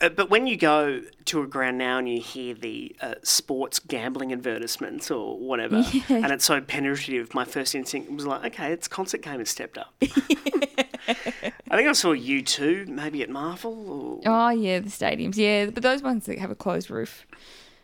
uh, 0.00 0.08
but 0.08 0.30
when 0.30 0.46
you 0.46 0.56
go 0.56 1.02
to 1.26 1.42
a 1.42 1.46
ground 1.46 1.78
now 1.78 1.98
and 1.98 2.08
you 2.08 2.20
hear 2.20 2.54
the 2.54 2.94
uh, 3.00 3.14
sports 3.22 3.78
gambling 3.78 4.32
advertisements 4.32 5.10
or 5.10 5.38
whatever, 5.38 5.76
and 6.08 6.32
it's 6.32 6.44
so 6.44 6.60
penetrative, 6.60 7.34
my 7.34 7.44
first 7.44 7.74
instinct 7.74 8.10
was 8.10 8.26
like, 8.26 8.44
okay, 8.52 8.72
its 8.72 8.88
concert 8.88 9.22
game 9.22 9.38
has 9.38 9.50
stepped 9.50 9.78
up. 9.78 9.94
I 10.02 11.76
think 11.76 11.88
I 11.88 11.92
saw 11.92 12.14
U2, 12.14 12.88
maybe 12.88 13.22
at 13.22 13.30
Marvel 13.30 13.90
or 13.90 14.20
Oh 14.26 14.50
yeah, 14.50 14.80
the 14.80 14.88
stadiums, 14.88 15.36
yeah, 15.36 15.66
but 15.66 15.82
those 15.82 16.02
ones 16.02 16.26
that 16.26 16.38
have 16.38 16.50
a 16.50 16.54
closed 16.54 16.90
roof 16.90 17.26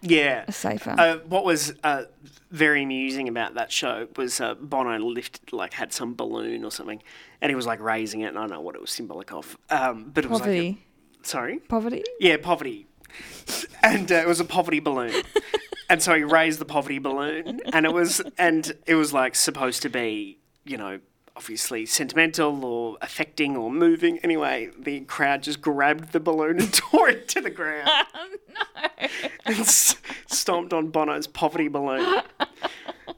yeah. 0.01 0.51
safer. 0.51 0.95
Uh, 0.97 1.19
what 1.29 1.45
was 1.45 1.75
uh, 1.85 2.05
very 2.51 2.83
amusing 2.83 3.29
about 3.29 3.55
that 3.55 3.73
show 3.73 4.09
was 4.17 4.41
uh, 4.41 4.55
Bono 4.55 4.99
lifted, 4.99 5.53
like, 5.53 5.73
had 5.73 5.93
some 5.93 6.15
balloon 6.15 6.65
or 6.65 6.71
something, 6.71 7.03
and 7.41 7.51
he 7.51 7.55
was 7.57 7.67
like 7.67 7.81
raising 7.81 8.21
it, 8.21 8.29
and 8.29 8.39
I 8.39 8.43
don't 8.43 8.51
know 8.51 8.61
what 8.61 8.75
it 8.75 8.81
was 8.81 8.91
symbolic 8.91 9.33
of, 9.33 9.57
um, 9.71 10.11
but 10.13 10.25
it 10.25 10.31
was 10.31 10.41
Poverty, 10.41 10.69
like, 10.69 10.79
a, 11.25 11.27
sorry, 11.27 11.59
poverty. 11.59 12.05
Yeah, 12.21 12.37
poverty. 12.39 12.87
And 13.83 14.11
uh, 14.11 14.17
it 14.17 14.27
was 14.27 14.41
a 14.41 14.45
poverty 14.45 14.81
balloon. 14.81 15.23
and 15.89 16.03
so 16.03 16.15
he 16.15 16.25
raised 16.25 16.59
the 16.59 16.65
poverty 16.65 16.99
balloon 16.99 17.61
and 17.73 17.87
it 17.87 17.93
was 17.93 18.21
and 18.39 18.73
it 18.87 18.95
was 18.95 19.13
like 19.13 19.35
supposed 19.35 19.83
to 19.83 19.89
be, 19.89 20.39
you 20.65 20.77
know, 20.77 20.99
obviously 21.37 21.85
sentimental 21.87 22.65
or 22.65 22.97
affecting 23.03 23.57
or 23.57 23.71
moving. 23.71 24.19
Anyway, 24.21 24.71
the 24.79 25.01
crowd 25.01 25.43
just 25.43 25.61
grabbed 25.61 26.13
the 26.13 26.21
balloon 26.21 26.59
and 26.61 26.73
tore 26.75 27.09
it 27.09 27.29
to 27.29 27.41
the 27.41 27.51
ground. 27.51 27.89
And 29.45 29.59
s- 29.61 29.97
stomped 30.27 30.73
on 30.73 30.89
Bono's 30.89 31.27
poverty 31.27 31.69
balloon. 31.69 32.23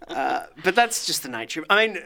Uh, 0.09 0.47
but 0.65 0.75
that's 0.75 1.07
just 1.07 1.23
the 1.23 1.29
nature 1.29 1.61
of 1.61 1.67
I 1.71 1.87
mean, 1.87 1.99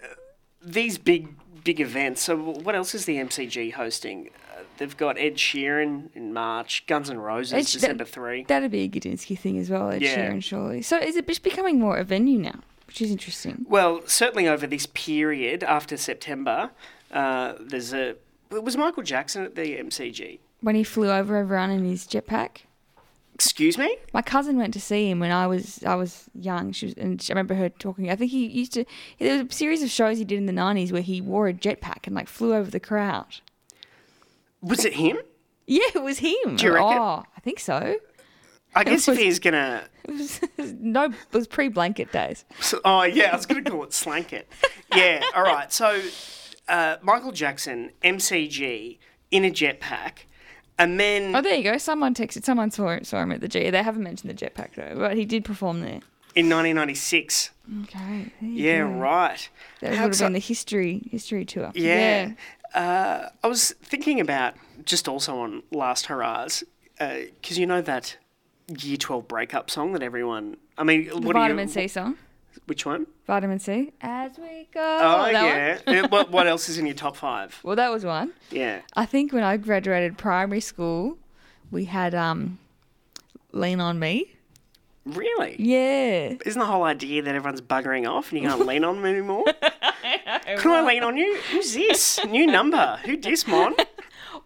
these 0.61 0.98
big 0.98 1.29
big 1.64 1.81
events. 1.81 2.20
So 2.22 2.37
what 2.37 2.75
else 2.75 2.94
is 2.96 3.05
the 3.07 3.16
MCG 3.16 3.72
hosting? 3.72 4.31
Uh, 4.53 4.62
they've 4.77 4.96
got 4.96 5.16
Ed 5.18 5.37
Sheeran 5.37 6.09
in 6.14 6.33
March, 6.33 6.85
Guns 6.87 7.09
N' 7.11 7.18
Roses 7.18 7.53
Ed 7.55 7.61
December 7.66 8.05
that- 8.05 8.11
three. 8.12 8.44
That'd 8.44 8.70
be 8.72 8.83
a 8.83 8.88
Gudinski 8.88 9.38
thing 9.38 9.57
as 9.59 9.70
well, 9.70 9.90
Ed 9.90 10.03
Yeah. 10.03 10.16
Sheeran, 10.31 10.42
surely. 10.42 10.83
So 10.83 10.98
is 10.98 11.16
it 11.16 11.27
just 11.29 11.42
becoming 11.44 11.79
more 11.79 11.96
a 11.96 12.05
venue 12.05 12.38
now, 12.38 12.61
which 12.92 13.00
is 13.00 13.11
interesting. 13.11 13.64
Well, 13.70 14.02
certainly 14.05 14.46
over 14.46 14.66
this 14.66 14.85
period 14.85 15.64
after 15.64 15.96
September, 15.96 16.70
uh, 17.11 17.55
there's 17.59 17.94
a. 17.94 18.16
Was 18.50 18.76
Michael 18.76 19.02
Jackson 19.02 19.44
at 19.46 19.55
the 19.55 19.78
MCG? 19.78 20.40
When 20.61 20.74
he 20.74 20.85
flew 20.85 21.11
over 21.11 21.38
everyone 21.38 21.70
in 21.70 21.87
his 21.87 22.07
jetpack. 22.07 22.64
Excuse 23.35 23.78
me. 23.78 23.96
My 24.12 24.20
cousin 24.20 24.59
went 24.59 24.74
to 24.74 24.81
see 24.81 25.09
him 25.09 25.20
when 25.20 25.33
I 25.33 25.46
was 25.46 25.83
I 25.85 25.94
was 25.94 26.28
young. 26.35 26.72
She 26.72 26.85
was, 26.85 26.94
and 26.98 27.24
I 27.31 27.33
remember 27.33 27.55
her 27.55 27.70
talking. 27.70 28.11
I 28.11 28.14
think 28.14 28.31
he 28.31 28.46
used 28.46 28.74
to. 28.74 28.85
There 29.18 29.38
was 29.38 29.46
a 29.50 29.57
series 29.57 29.83
of 29.83 29.88
shows 29.88 30.18
he 30.18 30.24
did 30.24 30.37
in 30.37 30.44
the 30.44 30.52
nineties 30.52 30.92
where 30.92 31.00
he 31.00 31.22
wore 31.22 31.48
a 31.48 31.55
jetpack 31.55 32.07
and 32.07 32.14
like 32.14 32.28
flew 32.28 32.52
over 32.52 32.70
the 32.70 32.78
crowd. 32.78 33.40
Was 34.61 34.85
it 34.85 34.92
him? 34.92 35.16
Yeah, 35.66 35.88
it 35.94 36.02
was 36.02 36.18
him. 36.18 36.57
Do 36.57 36.66
you 36.66 36.74
reckon? 36.74 36.98
Oh, 36.98 37.24
I 37.35 37.40
think 37.40 37.59
so. 37.59 37.96
I 38.74 38.85
guess 38.85 39.06
if 39.08 39.18
he's 39.18 39.38
gonna. 39.38 39.85
No, 40.58 41.04
it 41.04 41.12
was 41.32 41.46
pre 41.46 41.68
blanket 41.68 42.11
days. 42.12 42.44
So, 42.61 42.80
oh 42.85 43.02
yeah, 43.04 43.30
I 43.32 43.37
was 43.37 43.46
gonna 43.46 43.62
call 43.62 43.85
it 43.85 43.92
slanket. 43.92 44.48
Yeah. 44.94 45.22
All 45.35 45.42
right. 45.42 45.72
So 45.72 46.00
uh, 46.68 46.96
Michael 47.02 47.32
Jackson, 47.32 47.90
MCG, 48.02 48.98
in 49.30 49.44
a 49.44 49.50
jetpack, 49.50 50.24
and 50.78 50.98
then 50.98 51.35
Oh, 51.37 51.40
there 51.40 51.54
you 51.54 51.62
go. 51.64 51.78
Someone 51.78 52.14
texted. 52.14 52.44
Someone 52.44 52.70
saw 52.70 52.98
saw 53.02 53.22
him 53.22 53.32
at 53.32 53.40
the 53.40 53.48
G. 53.48 53.70
They 53.70 53.82
haven't 53.82 54.02
mentioned 54.02 54.30
the 54.30 54.35
jetpack 54.35 54.74
though, 54.74 54.94
but 54.98 55.16
he 55.16 55.24
did 55.24 55.44
perform 55.44 55.80
there. 55.80 56.00
in 56.35 56.48
1996. 56.48 57.50
Okay. 57.85 58.32
Yeah. 58.40 58.78
go. 58.78 58.85
Right. 58.87 59.48
That 59.80 59.94
How 59.94 60.04
would 60.04 60.14
have 60.14 60.18
been 60.20 60.32
the 60.32 60.38
history 60.40 61.08
history 61.11 61.44
tour. 61.44 61.70
Yeah. 61.74 62.32
Uh, 62.74 63.28
I 63.44 63.46
was 63.46 63.72
thinking 63.82 64.18
about 64.20 64.54
just 64.85 65.06
also 65.06 65.37
on 65.38 65.62
Last 65.70 66.06
Hurrahs, 66.06 66.64
because 66.98 67.58
you 67.58 67.66
know 67.66 67.82
that 67.82 68.16
Year 68.81 68.96
12 68.96 69.29
breakup 69.29 69.70
song 69.70 69.92
that 69.92 70.03
everyone. 70.03 70.57
I 70.79 70.85
mean, 70.85 71.09
The 71.09 71.14
what 71.14 71.22
do 71.22 71.33
vitamin 71.33 71.68
you, 71.68 71.75
C 71.75 71.88
song. 71.88 72.16
Which 72.66 72.87
one? 72.87 73.07
Vitamin 73.27 73.59
C. 73.59 73.92
As 74.01 74.38
we 74.38 74.68
go. 74.72 74.81
Oh, 74.81 75.27
yeah. 75.29 76.07
What, 76.07 76.31
what 76.31 76.46
else 76.46 76.68
is 76.68 76.79
in 76.79 76.87
your 76.87 76.94
top 76.94 77.16
five? 77.16 77.59
Well, 77.62 77.77
that 77.77 77.90
was 77.90 78.05
one. 78.05 78.33
Yeah. 78.51 78.83
I 78.94 79.05
think 79.07 79.33
when 79.33 79.42
I 79.42 79.57
graduated 79.57 80.16
primary 80.16 80.61
school, 80.61 81.18
we 81.70 81.87
had 81.87 82.14
um, 82.14 82.59
lean 83.53 83.81
on 83.81 83.98
me. 83.98 84.35
Really? 85.05 85.57
Yeah. 85.59 86.35
Isn't 86.46 86.61
the 86.61 86.66
whole 86.66 86.85
idea 86.85 87.22
that 87.22 87.35
everyone's 87.35 87.61
buggering 87.61 88.09
off 88.09 88.31
and 88.31 88.40
you 88.40 88.48
can't 88.48 88.64
lean 88.66 88.85
on 88.85 88.96
them 88.96 89.07
anymore? 89.07 89.44
Can 90.59 90.70
I 90.70 90.87
lean 90.87 91.03
on 91.03 91.16
you? 91.16 91.37
Who's 91.51 91.75
this? 91.75 92.20
New 92.27 92.46
number. 92.46 93.01
Who 93.05 93.16
dis, 93.16 93.46
Mon? 93.46 93.75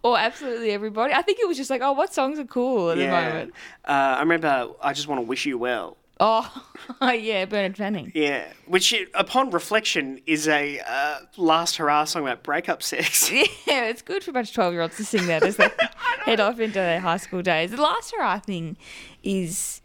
Or 0.03 0.17
absolutely 0.17 0.71
everybody. 0.71 1.13
I 1.13 1.21
think 1.21 1.39
it 1.39 1.47
was 1.47 1.57
just 1.57 1.69
like, 1.69 1.81
oh, 1.81 1.91
what 1.93 2.13
songs 2.13 2.39
are 2.39 2.45
cool 2.45 2.91
at 2.91 2.97
the 2.97 3.07
moment? 3.07 3.53
Uh, 3.85 3.91
I 3.91 4.19
remember 4.19 4.69
I 4.81 4.93
just 4.93 5.07
want 5.07 5.19
to 5.21 5.25
wish 5.27 5.45
you 5.45 5.57
well. 5.57 5.97
Oh, 6.19 6.51
yeah, 7.01 7.45
Bernard 7.45 7.77
Fanning. 7.77 8.11
Yeah. 8.15 8.51
Which, 8.65 8.91
it- 8.91 9.09
upon 9.13 9.51
reflection, 9.51 10.19
is 10.25 10.47
a 10.47 10.79
uh, 10.79 11.19
last 11.37 11.77
hurrah 11.77 12.05
song 12.05 12.23
about 12.23 12.41
breakup 12.43 12.81
sex. 12.81 13.31
Yeah, 13.67 13.85
it's 13.89 14.01
good 14.01 14.23
for 14.23 14.31
a 14.31 14.33
bunch 14.33 14.49
of 14.49 14.55
12 14.55 14.73
year 14.73 14.81
olds 14.81 14.97
to 14.97 15.05
sing 15.05 15.27
that 15.27 15.43
as 15.43 15.57
they 15.57 15.69
head 16.25 16.39
off 16.39 16.59
into 16.59 16.75
their 16.75 16.99
high 17.01 17.17
school 17.17 17.41
days. 17.41 17.69
The 17.71 17.81
last 17.81 18.13
hurrah 18.15 18.39
thing 18.39 18.77
is 19.23 19.81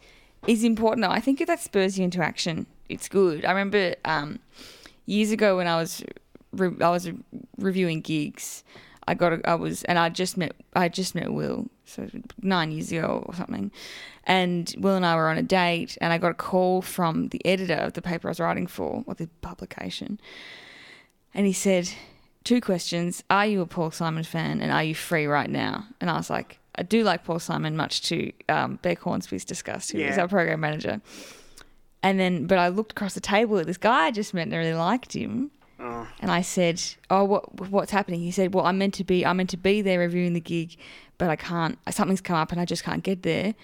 is 0.47 0.65
important. 0.65 1.05
I 1.07 1.19
think 1.21 1.41
if 1.41 1.49
that 1.49 1.61
spurs 1.61 1.99
you 1.99 2.05
into 2.05 2.23
action, 2.23 2.67
it's 2.89 3.09
good. 3.09 3.45
I 3.45 3.51
remember 3.51 3.95
um, 4.05 4.39
years 5.05 5.31
ago 5.33 5.57
when 5.57 5.67
I 5.67 5.77
was 5.77 6.03
re- 6.53 6.77
I 6.81 6.89
was 6.91 7.11
reviewing 7.59 8.01
gigs. 8.01 8.63
I 9.09 9.15
got 9.15 9.33
a, 9.33 9.41
I 9.49 9.55
was 9.55 9.83
and 9.85 9.99
I 9.99 10.09
just 10.09 10.37
met 10.37 10.53
I 10.75 10.89
just 10.89 11.15
met 11.15 11.33
Will 11.33 11.69
so 11.85 12.09
nine 12.41 12.71
years 12.71 12.93
ago 12.93 13.25
or 13.27 13.35
something, 13.35 13.71
and 14.25 14.73
Will 14.79 14.95
and 14.97 15.05
I 15.05 15.17
were 15.17 15.29
on 15.29 15.39
a 15.39 15.43
date 15.43 15.99
and 16.01 16.13
I 16.13 16.19
got 16.19 16.31
a 16.31 16.35
call 16.35 16.83
from 16.83 17.29
the 17.29 17.45
editor 17.45 17.75
of 17.75 17.93
the 17.95 18.03
paper 18.03 18.29
I 18.29 18.31
was 18.31 18.41
writing 18.41 18.67
for 18.67 19.03
or 19.07 19.15
the 19.15 19.29
publication, 19.41 20.21
and 21.35 21.47
he 21.47 21.53
said 21.53 21.91
two 22.45 22.61
questions: 22.61 23.23
Are 23.31 23.47
you 23.47 23.61
a 23.61 23.67
Paul 23.67 23.91
Simon 23.91 24.25
fan 24.25 24.61
and 24.61 24.71
are 24.73 24.85
you 24.85 24.95
free 24.95 25.27
right 25.27 25.51
now? 25.51 25.87
And 26.01 26.09
I 26.11 26.15
was 26.17 26.31
like, 26.31 26.59
I 26.77 26.83
do 26.83 27.03
like 27.05 27.25
Paul 27.25 27.39
Simon, 27.41 27.77
much 27.77 28.03
to 28.03 28.33
um, 28.49 28.79
Beck 28.83 29.01
Hornsby's 29.01 29.45
disgust, 29.45 29.93
who 29.93 29.99
is 29.99 30.17
Yeah. 30.17 30.23
our 30.23 30.29
program 30.29 30.61
manager. 30.61 31.01
And 32.05 32.19
then, 32.19 32.47
but 32.49 32.59
I 32.59 32.67
looked 32.69 32.93
across 32.93 33.15
the 33.15 33.21
table 33.21 33.59
at 33.59 33.67
this 33.67 33.77
guy 33.77 34.07
I 34.07 34.11
just 34.11 34.35
met 34.35 34.43
and 34.43 34.55
I 34.55 34.59
really 34.59 34.75
liked 34.75 35.13
him. 35.13 35.53
And 36.21 36.31
I 36.31 36.43
said, 36.43 36.83
"Oh, 37.11 37.25
what 37.25 37.71
what's 37.71 37.91
happening?" 37.91 38.21
He 38.21 38.31
said, 38.31 38.55
"Well, 38.55 38.67
I'm 38.67 38.79
meant 38.79 38.95
to 38.95 39.05
be 39.05 39.25
I'm 39.25 39.37
meant 39.37 39.51
to 39.51 39.57
be 39.57 39.83
there 39.83 39.99
reviewing 39.99 40.33
the 40.33 40.41
gig, 40.41 40.77
but 41.19 41.29
I 41.31 41.37
can't. 41.37 41.79
Something's 41.91 42.21
come 42.21 42.37
up 42.37 42.53
and 42.53 42.61
I 42.61 42.65
just 42.65 42.85
can't 42.85 43.03
get 43.03 43.23
there. 43.23 43.55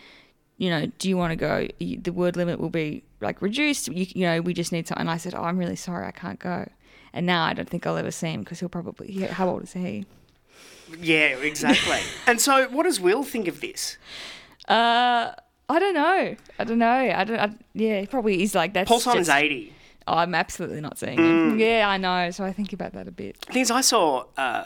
You 0.57 0.70
know, 0.70 0.87
do 0.98 1.09
you 1.09 1.16
want 1.16 1.31
to 1.31 1.37
go? 1.37 1.68
The 1.79 2.11
word 2.11 2.37
limit 2.37 2.61
will 2.61 2.70
be 2.70 3.05
like 3.20 3.40
reduced. 3.40 3.88
You, 3.88 4.07
you 4.14 4.22
know, 4.22 4.40
we 4.40 4.55
just 4.55 4.72
need 4.72 4.87
to." 4.87 4.98
And 4.98 5.11
I 5.11 5.16
said, 5.16 5.35
"Oh, 5.35 5.42
I'm 5.42 5.59
really 5.59 5.77
sorry, 5.77 6.07
I 6.07 6.12
can't 6.12 6.38
go." 6.38 6.68
And 7.12 7.27
now 7.27 7.44
I 7.44 7.55
don't 7.55 7.68
think 7.68 7.87
I'll 7.87 7.96
ever 7.96 8.11
see 8.11 8.29
him 8.29 8.40
because 8.40 8.61
he'll 8.61 8.68
probably. 8.68 9.11
He, 9.11 9.22
how 9.22 9.48
old 9.48 9.62
is 9.62 9.72
he? 9.72 10.07
yeah, 11.01 11.37
exactly. 11.37 12.01
and 12.27 12.40
so, 12.40 12.68
what 12.68 12.85
does 12.85 13.01
Will 13.01 13.22
think 13.22 13.48
of 13.48 13.61
this? 13.61 13.98
Uh, 14.68 15.33
I 15.68 15.79
don't 15.79 15.94
know. 15.94 16.37
I 16.59 16.64
don't 16.64 16.79
know. 16.79 16.87
I 16.87 17.24
don't. 17.24 17.38
I, 17.38 17.51
yeah, 17.74 18.05
probably 18.07 18.42
is 18.42 18.55
like 18.55 18.74
that. 18.74 18.87
Paul 18.87 19.01
Simon's 19.01 19.29
80. 20.08 20.16
I'm 20.18 20.34
absolutely 20.34 20.80
not 20.80 20.98
seeing 20.98 21.18
him. 21.18 21.58
Yeah, 21.58 21.86
I 21.88 21.96
know. 21.96 22.30
So 22.30 22.44
I 22.44 22.52
think 22.52 22.72
about 22.72 22.92
that 22.94 23.06
a 23.08 23.12
bit. 23.12 23.36
things 23.50 23.70
I 23.70 23.80
saw 23.80 24.24
uh, 24.36 24.64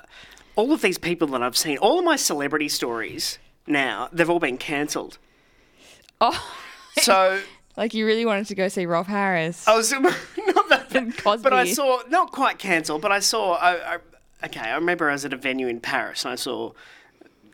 all 0.57 0.73
of 0.73 0.83
these 0.83 0.99
people 0.99 1.27
that 1.29 1.43
I've 1.43 1.57
seen, 1.57 1.79
all 1.79 1.99
of 1.99 2.05
my 2.05 2.17
celebrity 2.17 2.69
stories 2.69 3.39
now, 3.67 4.09
they've 4.13 4.29
all 4.31 4.41
been 4.41 4.59
cancelled. 4.59 5.19
Oh, 6.21 6.55
So 6.99 7.41
like 7.77 7.95
you 7.95 8.05
really 8.05 8.27
wanted 8.27 8.47
to 8.47 8.55
go 8.55 8.69
see 8.69 8.85
Rolf 8.87 9.07
Harris. 9.07 9.67
I 9.67 9.75
was 9.77 9.93
not 9.93 10.69
that, 10.69 10.95
And 10.95 11.17
Cosby. 11.17 11.43
but 11.43 11.53
I 11.55 11.65
saw 11.73 12.03
not 12.09 12.31
quite 12.33 12.59
cancelled, 12.59 13.01
but 13.01 13.11
I 13.13 13.21
saw. 13.21 13.55
I, 13.55 13.95
I, 13.95 13.99
okay, 14.45 14.61
I 14.61 14.75
remember 14.75 15.09
I 15.09 15.15
was 15.15 15.25
at 15.25 15.33
a 15.33 15.37
venue 15.39 15.69
in 15.69 15.81
Paris 15.81 16.25
and 16.25 16.33
I 16.33 16.37
saw 16.37 16.73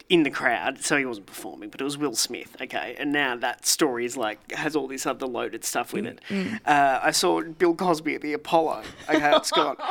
in 0.08 0.22
the 0.22 0.30
crowd, 0.30 0.78
so 0.82 0.96
he 0.96 1.04
wasn't 1.04 1.26
performing, 1.26 1.68
but 1.68 1.80
it 1.80 1.84
was 1.84 1.98
Will 1.98 2.14
Smith. 2.14 2.56
Okay, 2.62 2.96
and 2.98 3.12
now 3.12 3.36
that 3.36 3.66
story 3.66 4.04
is 4.06 4.16
like 4.16 4.52
has 4.52 4.74
all 4.74 4.88
this 4.88 5.06
other 5.06 5.26
loaded 5.26 5.64
stuff 5.64 5.92
with 5.92 6.06
it. 6.06 6.20
Uh, 6.64 7.00
I 7.02 7.10
saw 7.10 7.42
Bill 7.42 7.74
Cosby 7.74 8.14
at 8.14 8.22
the 8.22 8.32
Apollo. 8.32 8.82
Okay, 9.08 9.36
it's 9.36 9.50
gone. 9.50 9.76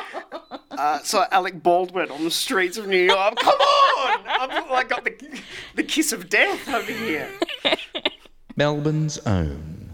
Uh, 0.69 0.99
so 0.99 1.25
Alec 1.31 1.63
Baldwin 1.63 2.11
on 2.11 2.23
the 2.23 2.29
streets 2.29 2.77
of 2.77 2.87
New 2.87 3.01
York. 3.01 3.35
Come 3.37 3.55
on! 3.59 4.19
I've 4.27 4.69
like 4.69 4.89
got 4.89 5.03
the 5.03 5.41
the 5.73 5.81
kiss 5.81 6.11
of 6.11 6.29
death 6.29 6.69
over 6.69 6.91
here. 6.91 7.27
Melbourne's 8.55 9.17
own 9.25 9.89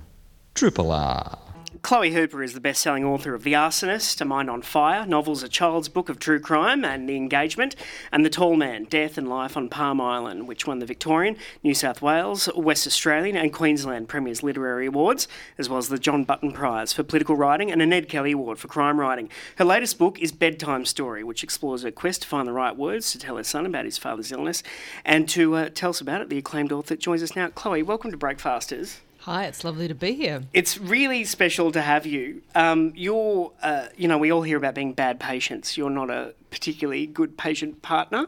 Triple 0.55 0.91
R. 0.91 1.39
Chloe 1.83 2.13
Hooper 2.13 2.41
is 2.41 2.53
the 2.53 2.61
best-selling 2.61 3.03
author 3.03 3.35
of 3.35 3.43
The 3.43 3.51
Arsonist, 3.51 4.21
A 4.21 4.25
Mind 4.25 4.49
on 4.49 4.61
Fire, 4.61 5.05
novels 5.05 5.43
A 5.43 5.49
Child's 5.49 5.89
Book 5.89 6.07
of 6.07 6.17
True 6.17 6.39
Crime 6.39 6.85
and 6.85 7.09
The 7.09 7.17
Engagement, 7.17 7.75
and 8.09 8.25
The 8.25 8.29
Tall 8.29 8.55
Man, 8.55 8.85
Death 8.85 9.17
and 9.17 9.27
Life 9.27 9.57
on 9.57 9.67
Palm 9.67 9.99
Island, 9.99 10.47
which 10.47 10.65
won 10.65 10.79
the 10.79 10.85
Victorian, 10.85 11.35
New 11.61 11.73
South 11.73 12.01
Wales, 12.01 12.47
West 12.55 12.87
Australian 12.87 13.35
and 13.35 13.51
Queensland 13.51 14.07
Premiers 14.07 14.41
Literary 14.41 14.85
Awards, 14.85 15.27
as 15.57 15.67
well 15.67 15.77
as 15.77 15.89
the 15.89 15.99
John 15.99 16.23
Button 16.23 16.53
Prize 16.53 16.93
for 16.93 17.03
Political 17.03 17.35
Writing 17.35 17.69
and 17.69 17.81
a 17.81 17.85
Ned 17.85 18.07
Kelly 18.07 18.31
Award 18.31 18.59
for 18.59 18.69
Crime 18.69 18.97
Writing. 18.97 19.29
Her 19.57 19.65
latest 19.65 19.97
book 19.97 20.17
is 20.21 20.31
Bedtime 20.31 20.85
Story, 20.85 21.21
which 21.21 21.43
explores 21.43 21.83
her 21.83 21.91
quest 21.91 22.21
to 22.21 22.29
find 22.29 22.47
the 22.47 22.53
right 22.53 22.77
words 22.77 23.11
to 23.11 23.19
tell 23.19 23.35
her 23.35 23.43
son 23.43 23.65
about 23.65 23.83
his 23.83 23.97
father's 23.97 24.31
illness, 24.31 24.63
and 25.03 25.27
to 25.27 25.55
uh, 25.55 25.69
tell 25.75 25.89
us 25.89 25.99
about 25.99 26.21
it, 26.21 26.29
the 26.29 26.37
acclaimed 26.37 26.71
author 26.71 26.95
joins 26.95 27.21
us 27.21 27.35
now. 27.35 27.49
Chloe, 27.49 27.83
welcome 27.83 28.09
to 28.09 28.17
Breakfasters. 28.17 29.01
Hi, 29.23 29.45
it's 29.45 29.63
lovely 29.63 29.87
to 29.87 29.95
be 29.95 30.15
here. 30.15 30.43
It's 30.51 30.77
really 30.77 31.23
special 31.23 31.71
to 31.71 31.81
have 31.81 32.05
you. 32.05 32.41
Um, 32.55 32.91
you're, 32.93 33.53
uh, 33.61 33.87
you 33.95 34.09
know, 34.09 34.17
we 34.17 34.33
all 34.33 34.41
hear 34.41 34.57
about 34.57 34.75
being 34.75 34.91
bad 34.91 35.17
patients. 35.17 35.77
You're 35.77 35.89
not 35.89 36.09
a 36.09 36.33
particularly 36.51 37.07
good 37.07 37.37
patient 37.37 37.81
partner. 37.81 38.27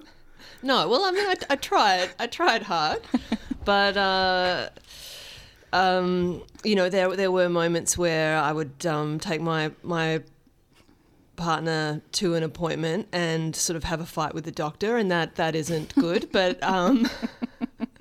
No, 0.63 0.87
well, 0.87 1.03
I 1.03 1.11
mean, 1.11 1.27
I, 1.27 1.35
I 1.49 1.55
tried. 1.57 2.11
I 2.17 2.27
tried 2.27 2.61
hard, 2.61 3.01
but 3.65 3.97
uh, 3.97 4.69
um, 5.73 6.41
you 6.63 6.75
know, 6.75 6.87
there 6.87 7.13
there 7.13 7.29
were 7.29 7.49
moments 7.49 7.97
where 7.97 8.37
I 8.37 8.53
would 8.53 8.85
um, 8.85 9.19
take 9.19 9.41
my 9.41 9.71
my 9.83 10.21
partner 11.35 12.01
to 12.13 12.35
an 12.35 12.43
appointment 12.43 13.09
and 13.11 13.53
sort 13.53 13.75
of 13.75 13.83
have 13.83 13.99
a 13.99 14.05
fight 14.05 14.33
with 14.33 14.45
the 14.45 14.51
doctor, 14.51 14.95
and 14.95 15.11
that 15.11 15.35
that 15.35 15.55
isn't 15.55 15.93
good. 15.95 16.31
but 16.31 16.63
um, 16.63 17.09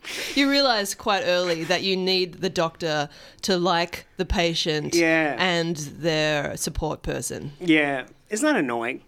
you 0.34 0.50
realize 0.50 0.94
quite 0.94 1.22
early 1.24 1.64
that 1.64 1.82
you 1.82 1.96
need 1.96 2.34
the 2.40 2.50
doctor 2.50 3.08
to 3.42 3.56
like 3.56 4.06
the 4.16 4.24
patient 4.24 4.94
Yeah. 4.94 5.36
and 5.38 5.76
their 5.76 6.56
support 6.56 7.02
person. 7.02 7.52
Yeah, 7.60 8.06
isn't 8.30 8.46
that 8.46 8.58
annoying? 8.58 9.02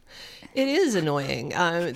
It 0.55 0.69
is 0.69 0.95
annoying, 0.95 1.55
um, 1.55 1.93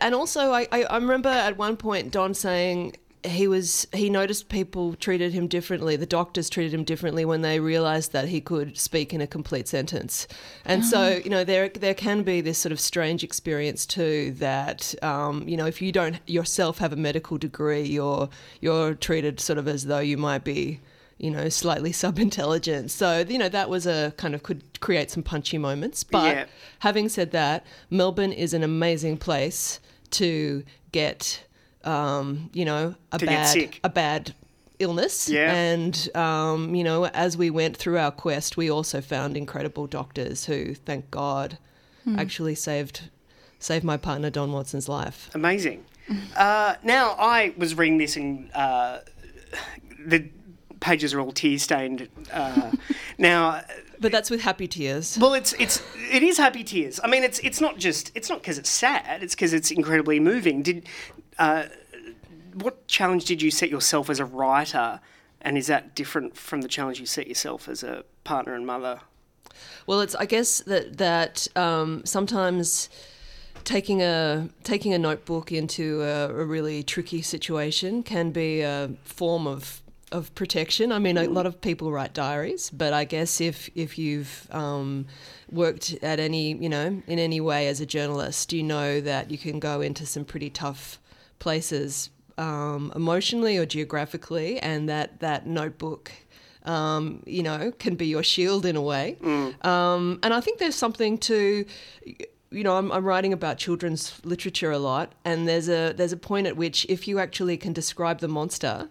and 0.00 0.14
also 0.14 0.52
I, 0.52 0.66
I, 0.70 0.82
I 0.84 0.96
remember 0.96 1.30
at 1.30 1.56
one 1.56 1.76
point 1.78 2.10
Don 2.10 2.34
saying 2.34 2.96
he 3.24 3.48
was 3.48 3.86
he 3.92 4.10
noticed 4.10 4.48
people 4.48 4.94
treated 4.94 5.32
him 5.32 5.48
differently. 5.48 5.96
The 5.96 6.06
doctors 6.06 6.50
treated 6.50 6.74
him 6.74 6.84
differently 6.84 7.24
when 7.24 7.42
they 7.42 7.58
realised 7.60 8.12
that 8.12 8.28
he 8.28 8.40
could 8.40 8.76
speak 8.78 9.14
in 9.14 9.20
a 9.20 9.26
complete 9.26 9.66
sentence, 9.66 10.28
and 10.64 10.84
so 10.84 11.20
you 11.24 11.30
know 11.30 11.42
there 11.44 11.68
there 11.70 11.94
can 11.94 12.22
be 12.22 12.40
this 12.40 12.58
sort 12.58 12.72
of 12.72 12.80
strange 12.80 13.24
experience 13.24 13.86
too 13.86 14.32
that 14.38 14.94
um, 15.02 15.48
you 15.48 15.56
know 15.56 15.66
if 15.66 15.80
you 15.80 15.90
don't 15.90 16.18
yourself 16.28 16.78
have 16.78 16.92
a 16.92 16.96
medical 16.96 17.38
degree, 17.38 17.82
you're 17.82 18.28
you're 18.60 18.94
treated 18.94 19.40
sort 19.40 19.58
of 19.58 19.66
as 19.68 19.86
though 19.86 19.98
you 20.00 20.16
might 20.16 20.44
be 20.44 20.80
you 21.16 21.30
know, 21.30 21.48
slightly 21.48 21.92
sub-intelligent. 22.02 22.90
So, 22.90 23.24
you 23.28 23.38
know, 23.38 23.48
that 23.48 23.70
was 23.70 23.86
a 23.86 24.12
kind 24.16 24.34
of 24.34 24.42
could 24.42 24.64
create 24.80 25.12
some 25.12 25.22
punchy 25.22 25.58
moments. 25.58 26.02
But 26.02 26.34
Yeah. 26.36 26.44
having 26.80 27.08
said 27.08 27.30
that, 27.30 27.64
Melbourne 27.88 28.32
is 28.32 28.52
an 28.52 28.64
amazing 28.64 29.18
place 29.18 29.78
to 30.10 30.64
get, 30.90 31.44
um, 31.84 32.50
you 32.52 32.64
know, 32.64 32.94
a 33.12 33.18
To 33.18 33.26
bad 33.26 33.76
a 33.84 33.88
bad 33.88 34.34
illness. 34.78 35.28
Yeah. 35.28 35.54
And 35.54 36.16
um, 36.16 36.74
you 36.74 36.84
know, 36.84 37.06
as 37.06 37.36
we 37.36 37.50
went 37.50 37.76
through 37.76 37.98
our 37.98 38.10
quest, 38.10 38.56
we 38.56 38.70
also 38.70 39.00
found 39.00 39.36
incredible 39.36 39.86
doctors 39.86 40.46
who, 40.46 40.74
thank 40.74 41.10
God, 41.10 41.58
actually 42.18 42.54
saved 42.54 43.08
saved 43.58 43.84
my 43.84 43.96
partner 43.96 44.30
Don 44.30 44.52
Watson's 44.52 44.88
life. 44.88 45.30
Amazing. 45.34 45.84
Uh, 46.36 46.74
now, 46.82 47.16
I 47.18 47.54
was 47.56 47.74
reading 47.76 47.96
this 47.96 48.16
and 48.16 48.50
uh, 48.54 48.98
the 50.04 50.28
pages 50.80 51.14
are 51.14 51.20
all 51.20 51.32
tear 51.32 51.58
stained. 51.58 52.08
Uh, 52.30 52.72
now, 53.18 53.62
But 54.00 54.12
that's 54.12 54.28
with 54.28 54.42
happy 54.42 54.68
tears. 54.68 55.16
Well, 55.18 55.32
it's 55.32 55.54
it's 55.54 55.82
it 56.12 56.22
is 56.22 56.36
happy 56.36 56.62
tears. 56.62 57.00
I 57.02 57.06
mean, 57.08 57.24
it's 57.24 57.38
it's 57.38 57.60
not 57.60 57.78
just 57.78 58.12
it's 58.14 58.28
not 58.28 58.40
because 58.40 58.58
it's 58.58 58.68
sad. 58.68 59.22
It's 59.22 59.34
because 59.34 59.54
it's 59.54 59.70
incredibly 59.70 60.20
moving. 60.20 60.62
Did 60.62 60.86
uh, 61.38 61.64
what 62.54 62.86
challenge 62.86 63.24
did 63.24 63.42
you 63.42 63.50
set 63.50 63.70
yourself 63.70 64.08
as 64.08 64.20
a 64.20 64.24
writer, 64.24 65.00
and 65.40 65.58
is 65.58 65.66
that 65.66 65.94
different 65.94 66.36
from 66.36 66.62
the 66.62 66.68
challenge 66.68 67.00
you 67.00 67.06
set 67.06 67.26
yourself 67.26 67.68
as 67.68 67.82
a 67.82 68.04
partner 68.22 68.54
and 68.54 68.66
mother? 68.66 69.00
Well, 69.86 70.00
it's 70.00 70.14
I 70.14 70.26
guess 70.26 70.60
that 70.60 70.98
that 70.98 71.48
um, 71.56 72.02
sometimes 72.04 72.88
taking 73.64 74.02
a 74.02 74.48
taking 74.62 74.92
a 74.92 74.98
notebook 74.98 75.52
into 75.52 76.02
a, 76.02 76.28
a 76.28 76.44
really 76.44 76.82
tricky 76.82 77.22
situation 77.22 78.02
can 78.02 78.30
be 78.30 78.60
a 78.60 78.90
form 79.04 79.46
of 79.46 79.82
of 80.12 80.32
protection. 80.36 80.92
I 80.92 81.00
mean, 81.00 81.18
a 81.18 81.26
lot 81.26 81.44
of 81.44 81.60
people 81.60 81.90
write 81.90 82.14
diaries, 82.14 82.70
but 82.70 82.92
I 82.92 83.04
guess 83.04 83.40
if 83.40 83.68
if 83.74 83.98
you've 83.98 84.48
um, 84.52 85.06
worked 85.50 85.94
at 86.02 86.20
any 86.20 86.54
you 86.54 86.68
know 86.68 87.02
in 87.06 87.18
any 87.18 87.40
way 87.40 87.68
as 87.68 87.80
a 87.80 87.86
journalist, 87.86 88.52
you 88.52 88.62
know 88.62 89.00
that 89.00 89.30
you 89.30 89.38
can 89.38 89.58
go 89.58 89.80
into 89.80 90.06
some 90.06 90.24
pretty 90.24 90.50
tough 90.50 90.98
places 91.44 92.10
um, 92.38 92.82
emotionally 92.96 93.54
or 93.60 93.66
geographically, 93.66 94.50
and 94.70 94.88
that 94.88 95.08
that 95.20 95.46
notebook. 95.46 96.10
Um, 96.66 97.22
you 97.26 97.42
know, 97.48 97.72
can 97.78 97.94
be 97.94 98.06
your 98.06 98.22
shield 98.22 98.64
in 98.64 98.74
a 98.74 98.80
way. 98.92 99.06
Um, 99.74 100.18
and 100.22 100.32
I 100.32 100.40
think 100.40 100.58
there's 100.58 100.74
something 100.84 101.18
to, 101.28 101.66
you 102.50 102.64
know, 102.66 102.74
I'm, 102.78 102.90
I'm 102.90 103.04
writing 103.04 103.34
about 103.34 103.58
children's 103.58 104.02
literature 104.24 104.70
a 104.70 104.78
lot, 104.78 105.12
and 105.26 105.46
there's 105.46 105.68
a 105.68 105.92
there's 105.98 106.14
a 106.14 106.22
point 106.30 106.46
at 106.46 106.56
which 106.56 106.86
if 106.88 107.06
you 107.08 107.18
actually 107.18 107.58
can 107.58 107.72
describe 107.74 108.18
the 108.20 108.28
monster, 108.28 108.88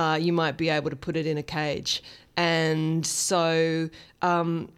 uh, 0.00 0.16
you 0.26 0.32
might 0.32 0.56
be 0.56 0.68
able 0.68 0.90
to 0.90 1.00
put 1.06 1.16
it 1.16 1.26
in 1.26 1.36
a 1.36 1.42
cage. 1.42 2.00
And 2.36 3.04
so 3.04 3.90
um, 4.22 4.68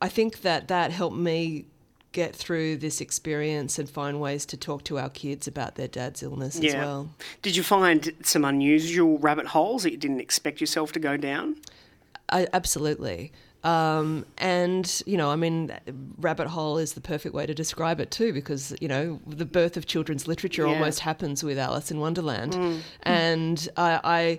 I 0.00 0.08
think 0.08 0.40
that 0.40 0.68
that 0.68 0.92
helped 0.92 1.18
me 1.30 1.66
get 2.12 2.34
through 2.34 2.76
this 2.76 3.00
experience 3.00 3.78
and 3.78 3.88
find 3.88 4.20
ways 4.20 4.44
to 4.46 4.56
talk 4.56 4.82
to 4.84 4.98
our 4.98 5.08
kids 5.10 5.46
about 5.46 5.76
their 5.76 5.86
dad's 5.88 6.22
illness 6.22 6.56
as 6.56 6.64
Yeah. 6.64 6.84
well. 6.84 7.10
Did 7.42 7.54
you 7.56 7.62
find 7.62 8.12
some 8.24 8.44
unusual 8.44 9.18
rabbit 9.18 9.46
holes 9.46 9.84
that 9.84 9.92
you 9.92 9.96
didn't 9.96 10.20
expect 10.20 10.60
yourself 10.60 10.90
to 10.92 10.98
go 10.98 11.16
down? 11.16 11.56
I, 12.28 12.46
absolutely. 12.52 13.32
Um, 13.62 14.24
and 14.38 15.02
you 15.06 15.16
know, 15.16 15.30
I 15.30 15.36
mean, 15.36 15.70
rabbit 16.18 16.46
hole 16.48 16.78
is 16.78 16.94
the 16.94 17.00
perfect 17.00 17.34
way 17.34 17.46
to 17.46 17.54
describe 17.54 18.00
it 18.00 18.10
too, 18.10 18.32
because 18.32 18.74
you 18.80 18.88
know, 18.88 19.20
the 19.26 19.44
birth 19.44 19.76
of 19.76 19.86
children's 19.86 20.26
literature 20.26 20.66
Yeah. 20.66 20.72
almost 20.72 21.00
happens 21.00 21.44
with 21.44 21.58
Alice 21.58 21.90
in 21.90 22.00
Wonderland, 22.00 22.82
and 23.02 23.68
I, 23.76 24.38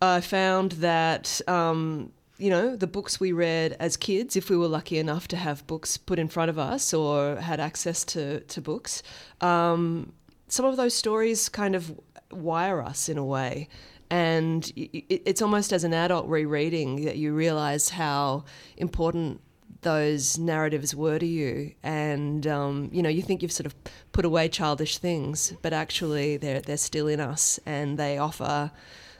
I, 0.00 0.16
I 0.16 0.20
found 0.20 0.72
that. 0.72 1.40
Um, 1.48 2.12
you 2.38 2.50
know, 2.50 2.74
the 2.74 2.86
books 2.86 3.20
we 3.20 3.32
read 3.32 3.76
as 3.78 3.96
kids, 3.96 4.36
if 4.36 4.50
we 4.50 4.56
were 4.56 4.66
lucky 4.66 4.98
enough 4.98 5.28
to 5.28 5.36
have 5.36 5.66
books 5.66 5.96
put 5.96 6.18
in 6.18 6.28
front 6.28 6.50
of 6.50 6.58
us 6.58 6.92
or 6.92 7.36
had 7.36 7.60
access 7.60 8.04
to, 8.06 8.40
to 8.40 8.60
books, 8.60 9.02
um, 9.40 10.12
some 10.48 10.64
of 10.64 10.76
those 10.76 10.94
stories 10.94 11.48
kind 11.48 11.74
of 11.74 11.98
wire 12.32 12.82
us 12.82 13.08
in 13.08 13.18
a 13.18 13.24
way. 13.24 13.68
And 14.10 14.70
it's 14.76 15.42
almost 15.42 15.72
as 15.72 15.82
an 15.82 15.94
adult 15.94 16.28
rereading 16.28 17.04
that 17.04 17.16
you 17.16 17.32
realize 17.32 17.90
how 17.90 18.44
important 18.76 19.40
those 19.82 20.38
narratives 20.38 20.94
were 20.94 21.18
to 21.18 21.26
you. 21.26 21.72
And, 21.82 22.46
um, 22.46 22.90
you 22.92 23.02
know, 23.02 23.08
you 23.08 23.22
think 23.22 23.42
you've 23.42 23.52
sort 23.52 23.66
of 23.66 23.74
put 24.12 24.24
away 24.24 24.48
childish 24.48 24.98
things, 24.98 25.52
but 25.62 25.72
actually 25.72 26.36
they're, 26.36 26.60
they're 26.60 26.76
still 26.76 27.06
in 27.06 27.20
us 27.20 27.58
and 27.64 27.98
they 27.98 28.18
offer 28.18 28.70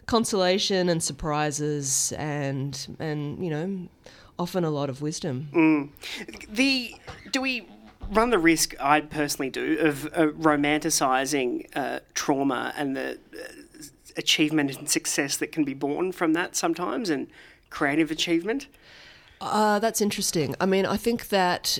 consolation 0.07 0.88
and 0.88 1.02
surprises 1.02 2.12
and, 2.16 2.96
and, 2.98 3.44
you 3.44 3.50
know, 3.50 3.88
often 4.38 4.64
a 4.64 4.70
lot 4.70 4.90
of 4.90 5.00
wisdom. 5.00 5.92
The 6.48 6.94
do 7.30 7.40
we 7.40 7.68
run 8.11 8.30
the 8.30 8.38
risk? 8.38 8.74
I 8.80 9.00
personally 9.00 9.50
do 9.50 9.78
of 9.78 10.07
uh, 10.07 10.26
romanticizing 10.38 11.68
uh, 11.74 12.00
trauma 12.14 12.72
and 12.76 12.96
the 12.96 13.18
uh, 13.32 13.84
achievement 14.16 14.76
and 14.76 14.88
success 14.90 15.36
that 15.36 15.52
can 15.52 15.64
be 15.64 15.74
born 15.74 16.12
from 16.12 16.32
that 16.34 16.57
sometimes, 16.57 17.11
and 17.11 17.28
creative 17.70 18.11
achievement. 18.11 18.66
Uh, 19.40 19.78
that's 19.78 20.00
interesting. 20.00 20.55
I 20.61 20.66
mean, 20.66 20.86
I 20.86 20.96
think 20.96 21.28
that, 21.28 21.78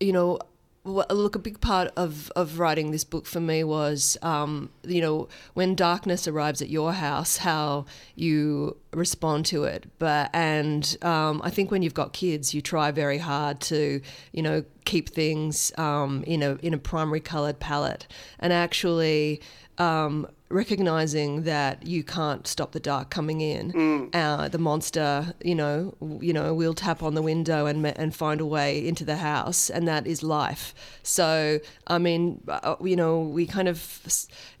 you 0.00 0.12
know, 0.12 0.38
look, 0.84 1.34
a 1.34 1.38
big 1.38 1.60
part 1.60 1.90
of, 1.96 2.30
of 2.36 2.58
writing 2.58 2.90
this 2.90 3.04
book 3.04 3.26
for 3.26 3.40
me 3.40 3.64
was, 3.64 4.18
um, 4.22 4.70
you 4.82 5.00
know, 5.00 5.28
when 5.54 5.74
darkness 5.74 6.28
arrives 6.28 6.60
at 6.60 6.68
your 6.68 6.92
house, 6.92 7.38
how 7.38 7.86
you 8.14 8.76
respond 8.92 9.46
to 9.46 9.64
it. 9.64 9.86
But 9.98 10.30
and 10.34 10.96
um, 11.02 11.40
I 11.42 11.50
think 11.50 11.70
when 11.70 11.82
you've 11.82 11.94
got 11.94 12.12
kids, 12.12 12.52
you 12.52 12.60
try 12.60 12.90
very 12.90 13.18
hard 13.18 13.60
to, 13.62 14.00
you 14.32 14.42
know, 14.42 14.64
keep 14.84 15.08
things 15.08 15.72
um, 15.78 16.22
in 16.26 16.42
a 16.42 16.56
in 16.56 16.74
a 16.74 16.78
primary 16.78 17.20
coloured 17.20 17.60
palette, 17.60 18.06
and 18.38 18.52
actually. 18.52 19.40
Um, 19.76 20.28
recognizing 20.54 21.42
that 21.42 21.86
you 21.86 22.02
can't 22.04 22.46
stop 22.46 22.72
the 22.72 22.80
dark 22.80 23.10
coming 23.10 23.40
in, 23.40 24.10
uh, 24.14 24.48
the 24.48 24.58
monster, 24.58 25.34
you 25.42 25.54
know, 25.54 25.94
you 26.20 26.32
know, 26.32 26.54
will 26.54 26.74
tap 26.74 27.02
on 27.02 27.14
the 27.14 27.22
window 27.22 27.66
and 27.66 27.84
and 27.86 28.14
find 28.14 28.40
a 28.40 28.46
way 28.46 28.86
into 28.90 29.04
the 29.04 29.16
house, 29.16 29.68
and 29.68 29.86
that 29.88 30.06
is 30.06 30.22
life. 30.22 30.64
So, 31.02 31.58
I 31.86 31.98
mean, 31.98 32.40
uh, 32.48 32.76
you 32.82 32.96
know, 32.96 33.20
we 33.20 33.46
kind 33.46 33.68
of, 33.68 33.78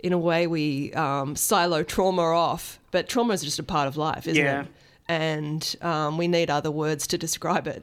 in 0.00 0.12
a 0.12 0.18
way, 0.18 0.46
we 0.46 0.92
um, 0.94 1.36
silo 1.36 1.82
trauma 1.82 2.22
off, 2.22 2.78
but 2.90 3.08
trauma 3.08 3.32
is 3.34 3.42
just 3.42 3.58
a 3.58 3.62
part 3.62 3.86
of 3.88 3.96
life, 3.96 4.26
isn't 4.26 4.44
Yeah. 4.44 4.62
it? 4.62 4.68
And 5.06 5.76
um, 5.82 6.16
we 6.16 6.28
need 6.28 6.48
other 6.50 6.70
words 6.70 7.06
to 7.08 7.18
describe 7.18 7.66
it. 7.66 7.82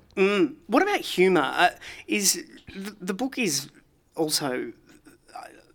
What 0.67 0.81
about 0.83 1.01
humour? 1.01 1.51
Uh, 1.55 1.69
is 2.07 2.43
the, 2.75 2.95
the 2.99 3.13
book 3.13 3.37
is 3.37 3.69
also. 4.15 4.73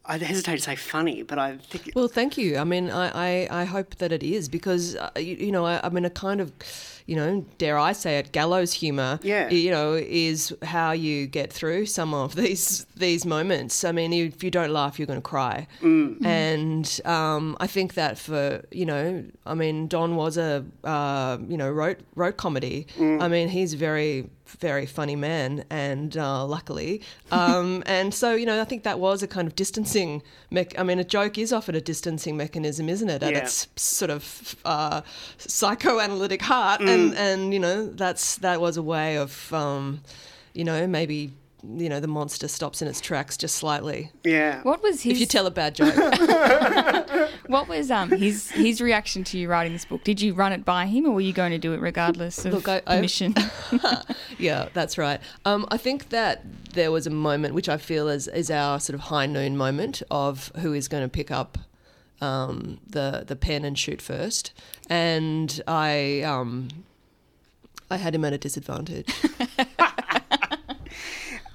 I- 0.08 0.18
hesitate 0.18 0.56
to 0.56 0.62
say 0.62 0.76
funny, 0.76 1.22
but 1.22 1.38
I 1.38 1.56
think 1.58 1.92
Well, 1.94 2.08
thank 2.08 2.36
you. 2.38 2.58
I 2.58 2.64
mean, 2.64 2.90
I, 2.90 3.06
I, 3.50 3.60
I 3.62 3.64
hope 3.64 3.96
that 3.96 4.12
it 4.12 4.22
is 4.22 4.48
because, 4.48 4.96
uh, 4.96 5.10
you, 5.16 5.36
you 5.46 5.52
know, 5.52 5.64
I, 5.66 5.80
I 5.84 5.88
mean, 5.88 6.04
a 6.04 6.10
kind 6.10 6.40
of, 6.40 6.52
you 7.06 7.14
know, 7.16 7.44
dare 7.58 7.78
I 7.78 7.92
say 7.92 8.18
it, 8.18 8.32
gallows 8.32 8.72
humor, 8.72 9.20
Yeah. 9.22 9.48
you 9.50 9.70
know, 9.70 9.94
is 9.94 10.54
how 10.62 10.90
you 10.92 11.26
get 11.26 11.52
through 11.52 11.86
some 11.86 12.12
of 12.14 12.34
these 12.34 12.86
these 12.96 13.24
moments. 13.24 13.84
I 13.84 13.92
mean, 13.92 14.12
if 14.12 14.42
you 14.42 14.50
don't 14.50 14.70
laugh, 14.72 14.98
you're 14.98 15.06
going 15.06 15.18
to 15.22 15.28
cry. 15.36 15.66
And 16.24 17.00
um, 17.04 17.56
I 17.60 17.66
think 17.66 17.94
that 17.94 18.18
for, 18.18 18.62
you 18.70 18.86
know, 18.86 19.24
I 19.44 19.54
mean, 19.54 19.86
Don 19.88 20.16
was 20.16 20.36
a, 20.36 20.64
uh, 20.84 21.38
you 21.48 21.56
know, 21.56 21.70
wrote, 21.70 21.98
wrote 22.14 22.36
comedy. 22.36 22.86
I 22.98 23.28
mean, 23.28 23.48
he's 23.48 23.74
very, 23.74 24.28
very 24.46 24.86
funny 24.86 25.16
man, 25.16 25.64
and 25.70 26.16
uh, 26.16 26.44
luckily. 26.46 27.02
Um, 27.30 27.82
and 27.86 28.14
so, 28.14 28.34
you 28.34 28.46
know, 28.46 28.60
I 28.60 28.64
think 28.64 28.84
that 28.84 28.98
was 28.98 29.22
a 29.22 29.26
kind 29.26 29.46
of 29.48 29.54
distancing. 29.56 30.22
Mech- 30.50 30.78
I 30.78 30.82
mean, 30.82 30.98
a 30.98 31.04
joke 31.04 31.36
is 31.38 31.52
often 31.52 31.74
a 31.74 31.80
distancing 31.80 32.36
mechanism, 32.36 32.88
isn't 32.88 33.08
it? 33.10 33.22
At 33.22 33.32
Yeah. 33.32 33.38
its 33.38 33.68
sort 33.76 34.10
of 34.10 34.56
uh, 34.64 35.02
psychoanalytic 35.38 36.42
heart, 36.42 36.80
and 36.80 37.14
and 37.14 37.52
you 37.52 37.60
know, 37.60 37.86
that's 37.86 38.36
that 38.36 38.60
was 38.60 38.76
a 38.76 38.82
way 38.82 39.16
of, 39.18 39.52
um, 39.52 40.00
you 40.54 40.64
know, 40.64 40.86
maybe. 40.86 41.32
You 41.62 41.88
know, 41.88 42.00
the 42.00 42.06
monster 42.06 42.48
stops 42.48 42.82
in 42.82 42.86
its 42.88 43.00
tracks 43.00 43.36
just 43.36 43.56
slightly. 43.56 44.12
yeah. 44.24 44.62
What 44.62 44.82
was 44.82 45.02
his? 45.02 45.14
If 45.14 45.20
you 45.20 45.26
tell 45.26 45.46
a 45.46 45.50
bad 45.50 45.74
joke, 45.74 45.94
what 47.46 47.66
was 47.68 47.90
um 47.90 48.10
his 48.10 48.50
his 48.50 48.80
reaction 48.80 49.24
to 49.24 49.38
you 49.38 49.48
writing 49.48 49.72
this 49.72 49.84
book? 49.84 50.04
Did 50.04 50.20
you 50.20 50.34
run 50.34 50.52
it 50.52 50.64
by 50.64 50.86
him, 50.86 51.06
or 51.06 51.12
were 51.12 51.20
you 51.22 51.32
going 51.32 51.52
to 51.52 51.58
do 51.58 51.72
it 51.72 51.80
regardless 51.80 52.44
of 52.44 52.52
Look, 52.52 52.68
I- 52.68 52.82
I- 52.86 52.96
permission? 52.96 53.34
Yeah, 54.38 54.68
that's 54.74 54.98
right. 54.98 55.18
Um, 55.46 55.66
I 55.70 55.78
think 55.78 56.10
that 56.10 56.44
there 56.74 56.92
was 56.92 57.06
a 57.06 57.10
moment 57.10 57.54
which 57.54 57.70
I 57.70 57.78
feel 57.78 58.06
is, 58.08 58.28
is 58.28 58.50
our 58.50 58.78
sort 58.78 58.92
of 58.94 59.00
high 59.00 59.24
noon 59.24 59.56
moment 59.56 60.02
of 60.10 60.52
who 60.58 60.74
is 60.74 60.88
going 60.88 61.02
to 61.04 61.08
pick 61.08 61.30
up 61.30 61.56
um, 62.20 62.78
the 62.86 63.24
the 63.26 63.34
pen 63.34 63.64
and 63.64 63.78
shoot 63.78 64.02
first, 64.02 64.52
and 64.90 65.62
I 65.66 66.20
um, 66.20 66.68
I 67.90 67.96
had 67.96 68.14
him 68.14 68.24
at 68.26 68.34
a 68.34 68.38
disadvantage. 68.38 69.08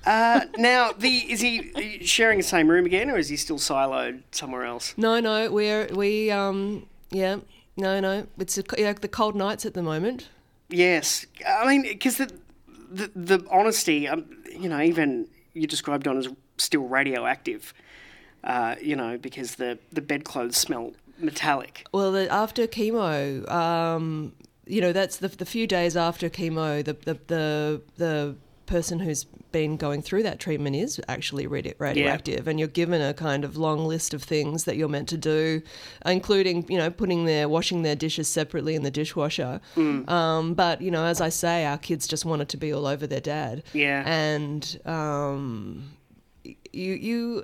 Uh, 0.06 0.41
now, 0.58 0.91
the 0.91 1.32
is 1.32 1.41
he 1.41 1.99
sharing 2.04 2.38
the 2.38 2.43
same 2.43 2.70
room 2.70 2.86
again, 2.86 3.10
or 3.10 3.18
is 3.18 3.30
he 3.30 3.38
still 3.38 3.60
siloed 3.60 4.24
somewhere 4.32 4.66
else? 4.66 4.93
no, 4.97 5.20
no, 5.20 5.52
we're 5.52 5.88
we 5.93 6.32
um 6.32 6.88
yeah 7.12 7.38
no 7.78 7.99
no 7.99 8.26
it's 8.39 8.58
a, 8.58 8.64
yeah, 8.78 8.93
the 8.93 9.08
cold 9.08 9.36
nights 9.36 9.66
at 9.66 9.74
the 9.74 9.84
moment. 9.84 10.30
Yes, 10.70 11.26
I 11.47 11.68
mean 11.68 11.84
because 11.84 12.18
the, 12.18 12.32
the 12.91 13.12
the 13.16 13.45
honesty, 13.52 14.08
um, 14.08 14.26
you 14.58 14.70
know, 14.70 14.82
even 14.82 15.28
you 15.54 15.68
described 15.68 16.04
Don 16.06 16.18
as 16.18 16.28
still 16.58 16.88
radioactive, 16.88 17.74
uh, 18.43 18.76
you 18.82 18.95
know, 18.95 19.18
because 19.18 19.56
the 19.56 19.78
the 19.91 20.02
bedclothes 20.02 20.58
smell 20.58 20.93
metallic. 21.20 21.86
Well, 21.93 22.12
the, 22.12 22.32
after 22.32 22.68
chemo, 22.68 23.49
um, 23.52 24.34
you 24.66 24.82
know, 24.82 24.91
that's 24.91 25.18
the, 25.18 25.28
the 25.28 25.45
few 25.45 25.68
days 25.68 25.95
after 25.95 26.30
chemo, 26.30 26.84
the, 26.84 26.93
the, 26.93 27.20
the, 27.28 27.82
the 27.97 28.36
person 28.72 28.99
who's 28.99 29.26
been 29.51 29.76
going 29.76 30.01
through 30.01 30.24
that 30.24 30.39
treatment 30.39 30.76
is 30.76 31.01
actually 31.07 31.45
radi- 31.45 31.76
radioactive. 31.78 32.47
And 32.47 32.57
you're 32.57 32.69
given 32.69 33.01
a 33.01 33.13
kind 33.13 33.43
of 33.43 33.57
long 33.57 33.86
list 33.86 34.13
of 34.13 34.24
things 34.24 34.63
that 34.63 34.78
you're 34.78 34.88
meant 34.88 35.09
to 35.09 35.17
do, 35.17 35.61
including, 36.05 36.65
you 36.69 36.78
know, 36.78 36.89
putting 36.89 37.26
their, 37.26 37.49
washing 37.49 37.82
their 37.82 37.95
dishes 37.95 38.28
separately 38.30 38.74
in 38.76 38.84
the 38.84 38.91
dishwasher. 38.91 39.59
Um, 40.07 40.53
but, 40.53 40.82
you 40.82 40.89
know, 40.89 41.05
as 41.05 41.19
I 41.19 41.30
say, 41.30 41.65
our 41.65 41.78
kids 41.78 42.07
just 42.07 42.24
wanted 42.24 42.47
to 42.49 42.57
be 42.57 42.74
all 42.74 42.88
over 42.88 43.05
their 43.05 43.19
dad. 43.19 43.63
Yeah. 43.74 44.03
And, 44.05 44.80
um, 44.86 45.91
you 46.74 46.93
you 46.93 47.43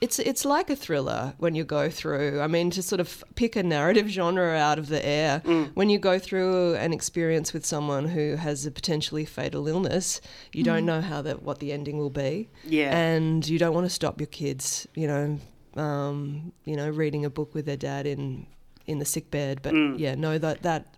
it's 0.00 0.18
it's 0.18 0.44
like 0.44 0.70
a 0.70 0.76
thriller 0.76 1.34
when 1.38 1.54
you 1.54 1.64
go 1.64 1.90
through 1.90 2.40
i 2.40 2.46
mean 2.46 2.70
to 2.70 2.82
sort 2.82 3.00
of 3.00 3.24
pick 3.34 3.56
a 3.56 3.62
narrative 3.62 4.06
genre 4.08 4.54
out 4.56 4.78
of 4.78 4.88
the 4.88 5.04
air 5.04 5.40
when 5.74 5.90
you 5.90 5.98
go 5.98 6.18
through 6.18 6.74
an 6.76 6.92
experience 6.92 7.52
with 7.52 7.64
someone 7.66 8.06
who 8.08 8.36
has 8.36 8.64
a 8.66 8.70
potentially 8.70 9.24
fatal 9.24 9.66
illness 9.66 10.20
you 10.52 10.62
don't 10.62 10.86
know 10.86 11.00
how 11.00 11.20
that 11.20 11.42
what 11.42 11.58
the 11.58 11.72
ending 11.72 11.98
will 11.98 12.10
be. 12.10 12.48
Yeah. 12.64 12.96
and 12.96 13.46
you 13.48 13.58
don't 13.58 13.74
want 13.74 13.86
to 13.86 13.90
stop 13.90 14.20
your 14.20 14.28
kids 14.28 14.86
you 14.94 15.06
know 15.08 15.38
um, 15.76 16.52
you 16.64 16.76
know 16.76 16.88
reading 16.88 17.24
a 17.24 17.30
book 17.30 17.54
with 17.54 17.66
their 17.66 17.76
dad 17.76 18.06
in 18.06 18.46
in 18.86 18.98
the 18.98 19.04
sick 19.04 19.30
bed. 19.30 19.60
But 19.62 19.72
yeah 19.98 20.14
know 20.14 20.36
that 20.38 20.62
that 20.62 20.94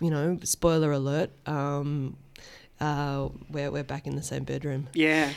you 0.00 0.10
know 0.10 0.38
spoiler 0.42 0.90
alert 0.92 1.30
um, 1.46 2.16
uh, 2.80 3.28
we're 3.50 3.70
we're 3.70 3.84
back 3.84 4.06
in 4.06 4.16
the 4.16 4.22
same 4.22 4.44
bedroom. 4.44 4.88
Yeah. 4.92 5.30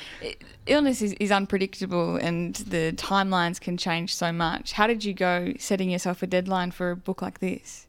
Illness 0.65 1.01
is, 1.01 1.13
is 1.13 1.31
unpredictable 1.31 2.17
and 2.17 2.55
the 2.55 2.93
timelines 2.97 3.61
can 3.61 3.77
change 3.77 4.13
so 4.13 4.31
much. 4.31 4.73
How 4.73 4.87
did 4.87 5.03
you 5.05 5.13
go 5.13 5.53
setting 5.57 5.89
yourself 5.89 6.21
a 6.21 6.27
deadline 6.27 6.71
for 6.71 6.91
a 6.91 6.95
book 6.95 7.21
like 7.21 7.39
this? 7.39 7.87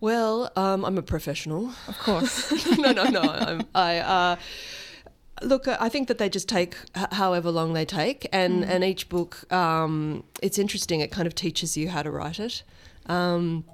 Well, 0.00 0.50
um, 0.56 0.84
I'm 0.84 0.98
a 0.98 1.02
professional. 1.02 1.70
Of 1.88 1.98
course. 1.98 2.50
no, 2.78 2.92
no, 2.92 3.04
no. 3.04 3.20
I'm, 3.20 3.62
I 3.74 3.98
uh, 3.98 4.36
look. 5.42 5.66
I 5.66 5.88
think 5.88 6.08
that 6.08 6.18
they 6.18 6.28
just 6.28 6.48
take 6.48 6.76
h- 6.96 7.06
however 7.12 7.50
long 7.50 7.72
they 7.72 7.86
take, 7.86 8.28
and 8.30 8.64
and 8.64 8.84
each 8.84 9.08
book, 9.08 9.50
um, 9.50 10.24
it's 10.42 10.58
interesting. 10.58 11.00
It 11.00 11.10
kind 11.10 11.26
of 11.26 11.34
teaches 11.34 11.76
you 11.76 11.88
how 11.88 12.02
to 12.02 12.10
write 12.10 12.38
it. 12.38 12.64
Um, 13.06 13.64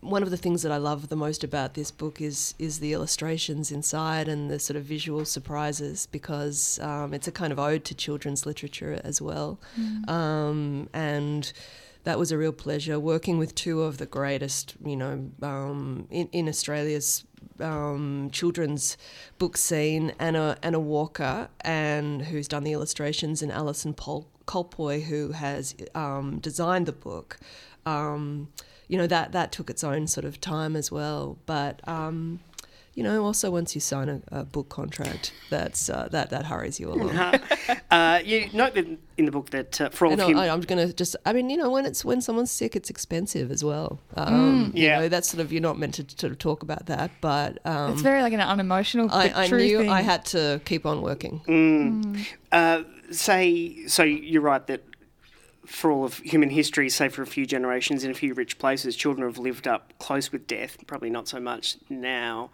one 0.00 0.22
of 0.22 0.30
the 0.30 0.36
things 0.36 0.62
that 0.62 0.72
I 0.72 0.76
love 0.76 1.08
the 1.08 1.16
most 1.16 1.42
about 1.42 1.74
this 1.74 1.90
book 1.90 2.20
is 2.20 2.54
is 2.58 2.78
the 2.80 2.92
illustrations 2.92 3.72
inside 3.72 4.28
and 4.28 4.50
the 4.50 4.58
sort 4.58 4.76
of 4.76 4.84
visual 4.84 5.24
surprises 5.24 6.06
because 6.06 6.78
um, 6.80 7.12
it's 7.12 7.28
a 7.28 7.32
kind 7.32 7.52
of 7.52 7.58
ode 7.58 7.84
to 7.86 7.94
children's 7.94 8.46
literature 8.46 9.00
as 9.04 9.20
well, 9.20 9.58
um, 10.06 10.88
and 10.92 11.52
that 12.04 12.18
was 12.18 12.32
a 12.32 12.38
real 12.38 12.52
pleasure 12.52 12.98
working 12.98 13.38
with 13.38 13.54
two 13.54 13.82
of 13.82 13.98
the 13.98 14.06
greatest, 14.06 14.76
you 14.84 14.96
know, 14.96 15.30
um, 15.42 16.06
in 16.10 16.28
in 16.32 16.48
Australia's 16.48 17.24
um, 17.60 18.30
children's 18.32 18.96
book 19.38 19.56
scene, 19.56 20.12
Anna 20.18 20.56
Anna 20.62 20.80
Walker, 20.80 21.48
and 21.62 22.22
who's 22.22 22.48
done 22.48 22.64
the 22.64 22.72
illustrations, 22.72 23.42
and 23.42 23.50
Alison 23.50 23.94
Pol- 23.94 24.28
Colpoy, 24.46 25.02
who 25.02 25.32
has 25.32 25.74
um, 25.94 26.38
designed 26.38 26.86
the 26.86 26.92
book. 26.92 27.38
You 28.88 28.98
know 28.98 29.06
that 29.06 29.32
that 29.32 29.52
took 29.52 29.70
its 29.70 29.84
own 29.84 30.06
sort 30.06 30.24
of 30.24 30.40
time 30.40 30.76
as 30.76 30.90
well, 30.90 31.38
but. 31.46 31.86
Um, 31.88 32.40
you 32.94 33.04
know, 33.04 33.24
also 33.24 33.48
once 33.52 33.76
you 33.76 33.80
sign 33.80 34.08
a, 34.08 34.20
a 34.40 34.44
book 34.44 34.68
contract, 34.70 35.32
that's 35.50 35.88
uh, 35.88 36.08
that 36.10 36.30
that 36.30 36.46
hurries 36.46 36.80
you 36.80 36.88
along. 36.90 37.16
Uh, 37.90 38.20
you 38.24 38.50
note 38.52 38.74
that 38.74 38.86
in 39.16 39.24
the 39.24 39.30
book 39.30 39.50
that 39.50 39.80
uh, 39.80 39.88
for 39.90 40.06
all 40.06 40.12
And 40.12 40.20
of 40.20 40.28
I, 40.28 40.46
him, 40.46 40.52
I'm 40.52 40.60
going 40.62 40.84
to 40.86 40.92
just, 40.92 41.14
I 41.24 41.32
mean, 41.32 41.48
you 41.48 41.56
know, 41.56 41.70
when 41.70 41.86
it's 41.86 42.04
when 42.04 42.20
someone's 42.20 42.50
sick, 42.50 42.74
it's 42.76 42.90
expensive 42.90 43.50
as 43.52 43.62
well. 43.62 44.00
Um, 44.16 44.72
you 44.74 44.82
Yeah. 44.84 44.98
know, 44.98 45.08
that's 45.08 45.28
sort 45.30 45.40
of 45.40 45.52
you're 45.52 45.62
not 45.62 45.78
meant 45.78 45.94
to 45.94 46.04
sort 46.18 46.32
of 46.32 46.38
talk 46.38 46.62
about 46.62 46.86
that, 46.86 47.12
but 47.20 47.64
um, 47.64 47.92
it's 47.92 48.02
very 48.02 48.20
like 48.20 48.32
an 48.34 48.40
unemotional 48.40 49.08
I, 49.10 49.30
I 49.30 49.46
knew 49.46 49.78
thing. 49.78 49.88
I 49.90 50.02
had 50.02 50.24
to 50.26 50.60
keep 50.64 50.84
on 50.84 51.00
working. 51.02 51.40
uh, 52.52 52.82
say, 53.10 53.86
so 53.86 54.02
you're 54.02 54.42
right 54.42 54.66
that 54.66 54.82
for 55.68 55.90
all 55.92 56.04
of 56.04 56.18
human 56.18 56.50
history, 56.50 56.88
say 56.88 57.08
for 57.08 57.22
a 57.22 57.26
few 57.26 57.46
generations 57.46 58.02
in 58.02 58.10
a 58.10 58.14
few 58.14 58.34
rich 58.34 58.58
places, 58.58 58.96
children 58.96 59.26
have 59.28 59.38
lived 59.38 59.68
up 59.68 59.92
close 59.98 60.32
with 60.32 60.46
death. 60.46 60.78
Probably 60.86 61.10
not 61.10 61.28
so 61.28 61.38
much 61.38 61.76
now. 61.88 62.50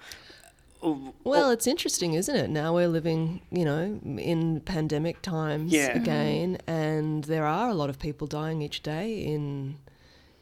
Well, 0.82 1.48
it's 1.50 1.66
interesting, 1.66 2.12
isn't 2.12 2.36
it? 2.36 2.50
Now 2.50 2.74
we're 2.74 2.88
living, 2.88 3.40
you 3.50 3.64
know, 3.64 3.98
in 4.18 4.60
pandemic 4.60 5.22
times 5.22 5.72
Yeah. 5.72 5.96
again, 5.96 6.58
and 6.66 7.24
there 7.24 7.46
are 7.46 7.70
a 7.70 7.74
lot 7.74 7.88
of 7.88 7.98
people 7.98 8.26
dying 8.26 8.60
each 8.60 8.82
day 8.82 9.24
in 9.24 9.76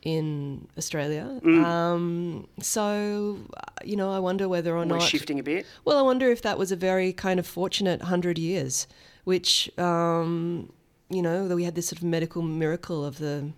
in 0.03 0.67
Australia. 0.77 1.39
Um, 1.45 2.49
so, 2.61 3.39
uh, 3.57 3.61
you 3.85 3.95
know, 3.95 4.11
I 4.11 4.19
wonder 4.19 4.49
whether 4.49 4.73
or 4.73 4.79
We're 4.79 4.85
not 4.87 5.03
shifting 5.03 5.39
a 5.39 5.45
bit. 5.45 5.65
Well, 5.85 5.97
I 5.97 6.03
wonder 6.03 6.29
if 6.29 6.43
that 6.43 6.59
was 6.59 6.73
a 6.73 6.77
very 6.77 7.13
kind 7.13 7.39
of 7.39 7.47
fortunate 7.47 8.03
hundred 8.03 8.37
years, 8.37 8.89
which 9.23 9.71
um, 9.79 10.73
you 11.13 11.23
know 11.23 11.49
that 11.49 11.57
we 11.57 11.65
had 11.65 11.75
this 11.75 11.89
sort 11.89 11.99
of 11.99 12.05
medical 12.05 12.43
miracle 12.43 13.05
of 13.05 13.19
the 13.19 13.53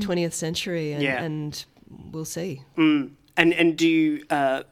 twentieth 0.00 0.34
century, 0.34 0.92
and, 0.92 1.02
Yeah. 1.02 1.22
and 1.22 1.64
we'll 2.10 2.24
see. 2.24 2.62
And 2.76 3.16
and 3.36 3.76
do 3.76 3.88
you 3.88 4.24
uh, 4.30 4.62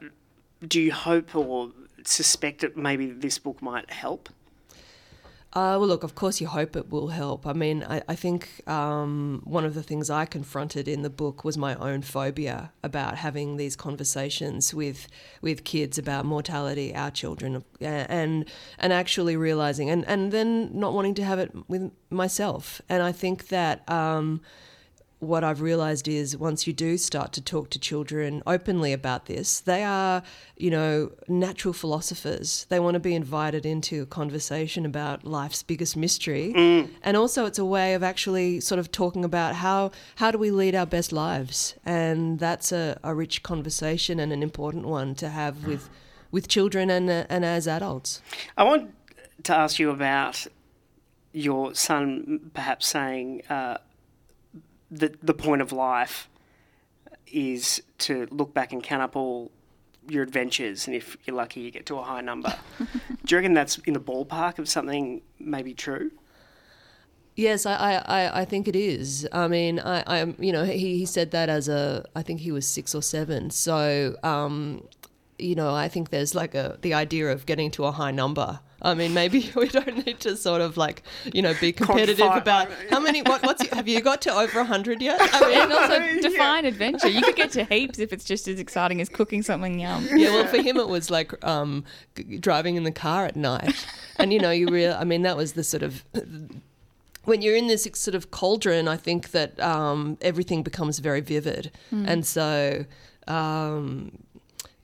do 0.67 0.79
you 0.81 0.91
hope 0.91 1.35
or 1.35 1.71
suspect 2.05 2.61
that 2.61 2.77
maybe 2.77 3.07
this 3.11 3.37
book 3.39 3.61
might 3.61 3.89
help? 3.91 4.29
Uh, 5.53 5.75
well, 5.77 5.87
look, 5.87 6.03
of 6.03 6.15
course, 6.15 6.39
you 6.39 6.47
hope 6.47 6.77
it 6.77 6.89
will 6.89 7.09
help. 7.09 7.45
I 7.45 7.51
mean, 7.51 7.83
I, 7.83 8.01
I 8.07 8.15
think 8.15 8.65
um, 8.69 9.41
one 9.43 9.65
of 9.65 9.73
the 9.73 9.83
things 9.83 10.09
I 10.09 10.25
confronted 10.25 10.87
in 10.87 11.01
the 11.01 11.09
book 11.09 11.43
was 11.43 11.57
my 11.57 11.75
own 11.75 12.03
phobia 12.03 12.71
about 12.83 13.17
having 13.17 13.57
these 13.57 13.75
conversations 13.75 14.73
with 14.73 15.09
with 15.41 15.65
kids 15.65 15.97
about 15.97 16.25
mortality, 16.25 16.95
our 16.95 17.11
children, 17.11 17.65
and 17.81 18.45
and 18.79 18.93
actually 18.93 19.35
realizing, 19.35 19.89
and, 19.89 20.07
and 20.07 20.31
then 20.31 20.69
not 20.73 20.93
wanting 20.93 21.15
to 21.15 21.25
have 21.25 21.37
it 21.37 21.51
with 21.67 21.91
myself. 22.09 22.81
And 22.87 23.03
I 23.03 23.11
think 23.11 23.49
that. 23.49 23.89
Um, 23.89 24.41
what 25.21 25.43
I've 25.43 25.61
realized 25.61 26.07
is 26.07 26.35
once 26.35 26.65
you 26.65 26.73
do 26.73 26.97
start 26.97 27.31
to 27.33 27.41
talk 27.41 27.69
to 27.69 27.79
children 27.79 28.41
openly 28.47 28.91
about 28.91 29.27
this, 29.27 29.59
they 29.59 29.83
are, 29.83 30.23
you 30.57 30.71
know, 30.71 31.11
natural 31.27 31.75
philosophers. 31.75 32.65
They 32.69 32.79
want 32.79 32.95
to 32.95 32.99
be 32.99 33.13
invited 33.13 33.63
into 33.63 34.01
a 34.01 34.07
conversation 34.07 34.83
about 34.83 35.23
life's 35.23 35.61
biggest 35.61 35.95
mystery. 35.95 36.51
And 37.03 37.15
also 37.15 37.45
it's 37.45 37.59
a 37.59 37.65
way 37.65 37.93
of 37.93 38.01
actually 38.01 38.61
sort 38.61 38.79
of 38.79 38.91
talking 38.91 39.23
about 39.23 39.53
how 39.55 39.91
how 40.15 40.31
do 40.31 40.39
we 40.39 40.49
lead 40.49 40.73
our 40.73 40.87
best 40.87 41.11
lives? 41.11 41.75
And 41.85 42.39
that's 42.39 42.71
a, 42.71 42.99
a 43.03 43.13
rich 43.13 43.43
conversation 43.43 44.19
and 44.19 44.33
an 44.33 44.41
important 44.41 44.87
one 44.87 45.13
to 45.15 45.29
have 45.29 45.67
with 45.67 45.87
with 46.31 46.47
children 46.47 46.89
and 46.89 47.11
and 47.11 47.45
as 47.45 47.67
adults. 47.67 48.23
I 48.57 48.63
want 48.63 48.91
to 49.43 49.55
ask 49.55 49.77
you 49.77 49.91
about 49.91 50.47
your 51.31 51.75
son 51.75 52.51
perhaps 52.55 52.87
saying 52.87 53.43
uh, 53.49 53.77
that 54.91 55.25
the 55.25 55.33
point 55.33 55.61
of 55.61 55.71
life 55.71 56.29
is 57.27 57.81
to 57.99 58.27
look 58.31 58.53
back 58.53 58.73
and 58.73 58.83
count 58.83 59.01
up 59.01 59.15
all 59.15 59.51
your 60.07 60.23
adventures, 60.23 60.87
and 60.87 60.95
if 60.95 61.15
you're 61.25 61.35
lucky, 61.35 61.61
you 61.61 61.71
get 61.71 61.85
to 61.85 61.97
a 61.97 62.03
high 62.03 62.21
number. 62.21 62.53
Do 62.79 62.85
you 63.29 63.37
reckon 63.37 63.53
that's 63.53 63.77
in 63.79 63.93
the 63.93 63.99
ballpark 63.99 64.59
of 64.59 64.67
something 64.67 65.21
maybe 65.39 65.73
true? 65.73 66.11
Yes, 67.35 67.65
I, 67.65 67.75
I, 67.75 67.93
I- 68.25 68.41
I 68.41 68.45
think 68.45 68.67
it 68.67 68.75
is. 68.75 69.27
I 69.31 69.47
mean, 69.47 69.79
I, 69.79 70.03
I, 70.21 70.35
you 70.39 70.51
know, 70.51 70.65
he, 70.65 70.97
he 70.97 71.05
said 71.05 71.31
that 71.31 71.47
as 71.49 71.69
a, 71.69 72.05
I 72.15 72.23
think 72.23 72.41
he 72.41 72.51
was 72.51 72.67
six 72.67 72.93
or 72.93 73.01
seven. 73.01 73.49
So, 73.51 74.17
um, 74.23 74.85
you 75.39 75.55
know, 75.55 75.73
I 75.73 75.87
think 75.87 76.09
there's 76.09 76.35
like 76.35 76.53
a 76.55 76.77
the 76.81 76.93
idea 76.93 77.31
of 77.31 77.45
getting 77.45 77.71
to 77.71 77.85
a 77.85 77.91
high 77.91 78.11
number. 78.11 78.59
I 78.81 78.93
mean, 78.93 79.13
maybe 79.13 79.51
we 79.55 79.67
don't 79.67 80.05
need 80.05 80.19
to 80.21 80.35
sort 80.35 80.61
of 80.61 80.77
like, 80.77 81.03
you 81.33 81.41
know, 81.41 81.53
be 81.59 81.71
competitive 81.71 82.17
Quantify- 82.17 82.41
about 82.41 82.69
how 82.89 82.99
many. 82.99 83.21
What, 83.21 83.43
what's 83.43 83.65
have 83.69 83.87
you 83.87 84.01
got 84.01 84.21
to 84.23 84.33
over 84.33 84.63
hundred 84.63 85.01
yet? 85.01 85.19
I 85.21 85.39
mean, 85.49 85.61
and 85.61 85.73
also 85.73 86.29
define 86.29 86.65
adventure. 86.65 87.07
You 87.07 87.21
could 87.21 87.35
get 87.35 87.51
to 87.51 87.63
heaps 87.63 87.99
if 87.99 88.11
it's 88.11 88.25
just 88.25 88.47
as 88.47 88.59
exciting 88.59 89.01
as 89.01 89.09
cooking 89.09 89.43
something 89.43 89.79
yum. 89.79 90.07
yeah, 90.13 90.29
well, 90.31 90.47
for 90.47 90.61
him 90.61 90.77
it 90.77 90.87
was 90.87 91.09
like 91.11 91.31
um, 91.45 91.83
driving 92.39 92.75
in 92.75 92.83
the 92.83 92.91
car 92.91 93.25
at 93.25 93.35
night, 93.35 93.85
and 94.17 94.33
you 94.33 94.39
know, 94.39 94.51
you 94.51 94.67
real. 94.67 94.95
I 94.99 95.03
mean, 95.03 95.21
that 95.23 95.37
was 95.37 95.53
the 95.53 95.63
sort 95.63 95.83
of 95.83 96.03
when 97.25 97.41
you're 97.41 97.55
in 97.55 97.67
this 97.67 97.87
sort 97.93 98.15
of 98.15 98.31
cauldron. 98.31 98.87
I 98.87 98.97
think 98.97 99.31
that 99.31 99.59
um, 99.59 100.17
everything 100.21 100.63
becomes 100.63 100.99
very 100.99 101.21
vivid, 101.21 101.71
and 101.91 102.25
so. 102.25 102.85
Um, 103.27 104.17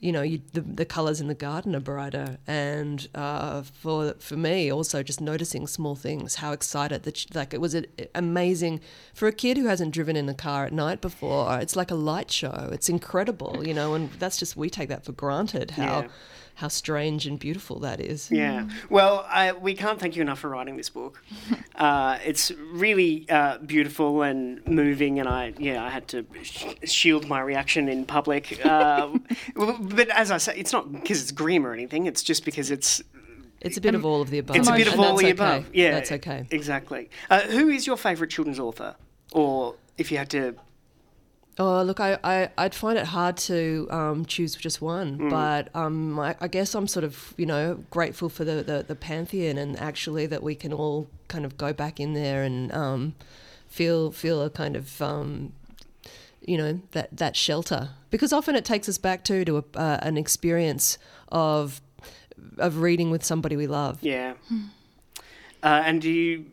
you 0.00 0.12
know, 0.12 0.22
you, 0.22 0.40
the, 0.52 0.60
the 0.60 0.84
colours 0.84 1.20
in 1.20 1.26
the 1.26 1.34
garden 1.34 1.74
are 1.74 1.80
brighter, 1.80 2.38
and 2.46 3.08
uh, 3.14 3.62
for 3.62 4.14
for 4.20 4.36
me, 4.36 4.70
also 4.70 5.02
just 5.02 5.20
noticing 5.20 5.66
small 5.66 5.96
things, 5.96 6.36
how 6.36 6.52
excited 6.52 7.02
that 7.02 7.34
like 7.34 7.52
it 7.52 7.60
was 7.60 7.74
a, 7.74 7.84
amazing 8.14 8.80
for 9.12 9.26
a 9.26 9.32
kid 9.32 9.56
who 9.56 9.66
hasn't 9.66 9.92
driven 9.92 10.14
in 10.14 10.28
a 10.28 10.34
car 10.34 10.66
at 10.66 10.72
night 10.72 11.00
before. 11.00 11.58
It's 11.58 11.74
like 11.74 11.90
a 11.90 11.96
light 11.96 12.30
show. 12.30 12.70
It's 12.72 12.88
incredible, 12.88 13.66
you 13.66 13.74
know, 13.74 13.94
and 13.94 14.10
that's 14.12 14.36
just 14.38 14.56
we 14.56 14.70
take 14.70 14.88
that 14.88 15.04
for 15.04 15.12
granted. 15.12 15.72
How 15.72 16.02
Yeah. 16.02 16.08
How 16.58 16.66
strange 16.66 17.24
and 17.24 17.38
beautiful 17.38 17.78
that 17.78 18.00
is. 18.00 18.32
Yeah. 18.32 18.68
Well, 18.90 19.24
I, 19.28 19.52
we 19.52 19.74
can't 19.74 20.00
thank 20.00 20.16
you 20.16 20.22
enough 20.22 20.40
for 20.40 20.48
writing 20.50 20.76
this 20.76 20.90
book. 20.90 21.22
Uh, 21.78 22.18
it's 22.24 22.50
really 22.72 23.24
uh, 23.30 23.56
beautiful 23.58 24.22
and 24.22 24.66
moving, 24.66 25.20
and 25.20 25.28
I 25.28 25.52
yeah 25.58 25.84
I 25.84 25.90
had 25.90 26.08
to 26.08 26.26
sh- 26.42 26.74
shield 26.82 27.28
my 27.28 27.40
reaction 27.40 27.88
in 27.88 28.04
public. 28.04 28.60
Uh, 28.68 29.16
but 29.54 30.08
as 30.08 30.32
I 30.32 30.38
say, 30.38 30.56
it's 30.56 30.72
not 30.72 30.90
because 30.90 31.22
it's 31.22 31.30
grim 31.30 31.64
or 31.64 31.72
anything. 31.72 32.06
It's 32.06 32.24
just 32.24 32.44
because 32.44 32.72
it's 32.72 33.00
It's 33.60 33.76
a 33.76 33.80
bit 33.80 33.94
of 33.94 34.04
all 34.04 34.20
of 34.20 34.30
the 34.30 34.40
above. 34.40 34.56
it's 34.56 34.68
a 34.68 34.72
bit 34.72 34.88
of 34.88 34.98
all 34.98 35.16
the 35.16 35.26
okay. 35.26 35.30
above. 35.30 35.66
Yeah, 35.72 35.92
that's 35.92 36.10
okay. 36.10 36.48
Exactly. 36.50 37.08
Uh, 37.30 37.42
who 37.42 37.68
is 37.68 37.86
your 37.86 37.96
favourite 37.96 38.30
children's 38.32 38.58
author, 38.58 38.96
or 39.32 39.76
if 39.96 40.10
you 40.10 40.18
had 40.18 40.30
to? 40.30 40.56
Oh, 41.60 41.82
look, 41.82 41.98
I, 41.98 42.18
I, 42.22 42.50
I'd 42.56 42.74
find 42.74 42.96
it 42.96 43.06
hard 43.06 43.36
to 43.38 43.88
um, 43.90 44.24
choose 44.26 44.54
just 44.54 44.80
one, 44.80 45.18
Mm. 45.18 45.30
but 45.30 45.74
um, 45.74 46.18
I, 46.18 46.36
I 46.40 46.46
guess 46.46 46.74
I'm 46.74 46.86
sort 46.86 47.02
of, 47.04 47.34
you 47.36 47.46
know, 47.46 47.82
grateful 47.90 48.28
for 48.28 48.44
the, 48.44 48.62
the, 48.62 48.84
the 48.86 48.94
pantheon 48.94 49.58
and 49.58 49.76
actually 49.78 50.26
that 50.26 50.42
we 50.42 50.54
can 50.54 50.72
all 50.72 51.08
kind 51.26 51.44
of 51.44 51.56
go 51.58 51.72
back 51.72 51.98
in 51.98 52.14
there 52.14 52.44
and 52.44 52.72
um, 52.72 53.14
feel 53.66 54.12
feel 54.12 54.40
a 54.42 54.50
kind 54.50 54.76
of, 54.76 55.02
um, 55.02 55.52
you 56.40 56.56
know, 56.56 56.80
that, 56.92 57.08
that 57.16 57.34
shelter. 57.34 57.90
Because 58.10 58.32
often 58.32 58.54
it 58.54 58.64
takes 58.64 58.88
us 58.88 58.96
back 58.98 59.24
to, 59.24 59.44
to 59.44 59.56
a, 59.58 59.64
uh, 59.74 59.98
an 60.02 60.16
experience 60.16 60.96
of 61.30 61.80
of 62.58 62.78
reading 62.78 63.10
with 63.10 63.24
somebody 63.24 63.56
we 63.56 63.66
love. 63.66 63.98
Yeah. 64.00 64.34
Uh, 65.60 65.82
and 65.84 66.00
do 66.00 66.08
you 66.08 66.46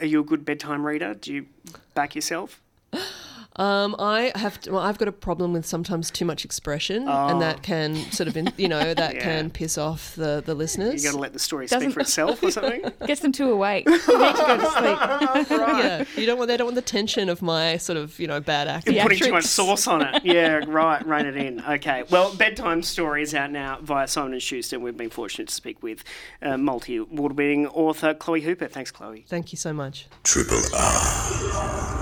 are 0.00 0.06
you 0.06 0.20
a 0.20 0.24
good 0.24 0.44
bedtime 0.44 0.86
reader? 0.86 1.14
Do 1.14 1.32
you 1.34 1.46
back 1.94 2.14
yourself? 2.14 2.60
Um, 3.56 3.94
I 3.98 4.32
have 4.34 4.58
to, 4.62 4.72
well, 4.72 4.80
I've 4.82 4.96
got 4.96 5.08
a 5.08 5.12
problem 5.12 5.52
with 5.52 5.66
sometimes 5.66 6.10
too 6.10 6.24
much 6.24 6.44
expression, 6.44 7.06
and 7.06 7.40
that 7.42 7.62
can 7.62 7.94
sort 8.10 8.26
of, 8.28 8.36
in, 8.36 8.50
you 8.56 8.66
know, 8.68 8.94
that 9.02 9.16
Yeah. 9.16 9.20
can 9.22 9.50
piss 9.50 9.76
off 9.76 10.14
the 10.16 10.42
the 10.44 10.54
listeners. 10.54 10.86
You 11.04 11.10
listeners. 11.10 11.12
got 11.12 11.16
to 11.16 11.20
let 11.22 11.32
the 11.34 11.38
story 11.38 11.66
speak 11.68 11.76
Doesn't- 11.78 11.92
for 11.92 12.00
itself 12.00 12.42
or 12.42 12.50
something. 12.50 12.82
Gets 13.06 13.20
them 13.20 13.32
too 13.32 13.50
awake. 13.50 13.86
They 14.12 14.18
need 14.18 14.36
to 14.36 14.42
go 14.46 14.56
to 14.56 14.66
sleep. 14.70 15.48
yeah, 15.58 16.04
you 16.16 16.26
don't 16.26 16.38
want 16.38 16.48
they 16.48 16.56
don't 16.56 16.66
want 16.66 16.74
the 16.76 16.82
tension 16.82 17.28
of 17.28 17.42
my 17.42 17.76
sort 17.76 17.96
of 17.98 18.18
you 18.18 18.26
know 18.26 18.40
bad 18.40 18.68
acting. 18.68 18.94
You're 18.94 19.02
putting 19.04 19.18
too 19.18 19.32
much 19.32 19.44
sauce 19.44 19.86
on 19.86 20.02
it. 20.02 20.24
Yeah, 20.24 20.60
right. 20.66 21.04
Rein 21.06 21.26
it 21.26 21.36
in. 21.36 21.60
Okay. 21.64 22.04
Well, 22.10 22.34
bedtime 22.34 22.82
story 22.82 23.22
is 23.22 23.34
out 23.34 23.50
now 23.50 23.78
via 23.82 24.08
Simon 24.08 24.32
and 24.32 24.42
Schuster. 24.42 24.78
We've 24.80 24.96
been 24.96 25.10
fortunate 25.10 25.48
to 25.48 25.54
speak 25.54 25.82
with 25.82 26.04
uh, 26.40 26.56
multi-award-winning 26.56 27.66
author 27.68 28.14
Chloe 28.14 28.40
Hooper. 28.42 28.68
Thanks, 28.68 28.90
Chloe. 28.90 29.24
Thank 29.28 29.52
you 29.52 29.56
so 29.58 29.72
much. 29.72 30.06
Triple 30.24 30.60
R. 30.74 31.98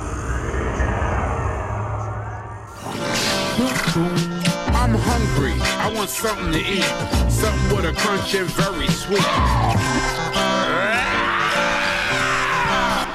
I'm 3.63 4.95
hungry. 4.95 5.53
I 5.61 5.93
want 5.95 6.09
something 6.09 6.53
to 6.53 6.59
eat. 6.59 6.83
Something 7.31 7.77
with 7.77 7.85
a 7.85 7.93
crunch 7.93 8.35
and 8.35 8.49
very 8.49 8.89
sweet. 8.89 9.21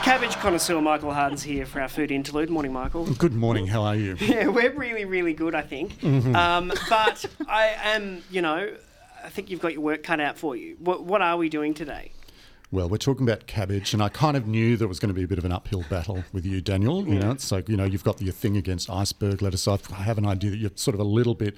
Cabbage 0.03 0.35
connoisseur 0.35 0.79
Michael 0.81 1.13
Harden's 1.13 1.41
here 1.41 1.65
for 1.65 1.81
our 1.81 1.87
food 1.87 2.11
interlude. 2.11 2.51
Morning, 2.51 2.71
Michael. 2.71 3.05
Good 3.13 3.33
morning. 3.33 3.65
How 3.65 3.81
are 3.83 3.95
you? 3.95 4.15
Yeah, 4.21 4.47
we're 4.47 4.71
really, 4.71 5.05
really 5.05 5.33
good, 5.33 5.55
I 5.55 5.61
think. 5.61 5.99
Mm-hmm. 5.99 6.35
Um, 6.35 6.71
but 6.89 7.25
I 7.47 7.75
am, 7.83 8.21
you 8.29 8.41
know, 8.41 8.71
I 9.23 9.29
think 9.29 9.49
you've 9.49 9.61
got 9.61 9.73
your 9.73 9.81
work 9.81 10.03
cut 10.03 10.19
out 10.19 10.37
for 10.37 10.55
you. 10.55 10.75
What, 10.79 11.03
what 11.03 11.21
are 11.23 11.37
we 11.37 11.49
doing 11.49 11.73
today? 11.73 12.11
Well, 12.71 12.89
we're 12.89 12.97
talking 12.97 13.27
about 13.27 13.45
cabbage, 13.47 13.93
and 13.93 14.01
I 14.01 14.09
kind 14.09 14.35
of 14.35 14.47
knew 14.47 14.75
there 14.75 14.87
was 14.87 14.99
going 14.99 15.09
to 15.09 15.13
be 15.13 15.23
a 15.23 15.27
bit 15.27 15.37
of 15.37 15.45
an 15.45 15.51
uphill 15.51 15.85
battle 15.89 16.23
with 16.33 16.45
you, 16.45 16.61
Daniel. 16.61 17.07
You 17.07 17.19
know, 17.19 17.31
it's 17.31 17.51
like 17.51 17.69
you 17.69 17.77
know 17.77 17.85
you've 17.85 18.03
got 18.03 18.21
your 18.21 18.33
thing 18.33 18.57
against 18.57 18.89
iceberg 18.89 19.41
lettuce. 19.41 19.67
I 19.67 19.77
I 19.91 20.01
have 20.03 20.17
an 20.17 20.25
idea 20.25 20.49
that 20.51 20.57
you're 20.57 20.71
sort 20.75 20.95
of 20.95 20.99
a 20.99 21.03
little 21.03 21.35
bit, 21.35 21.55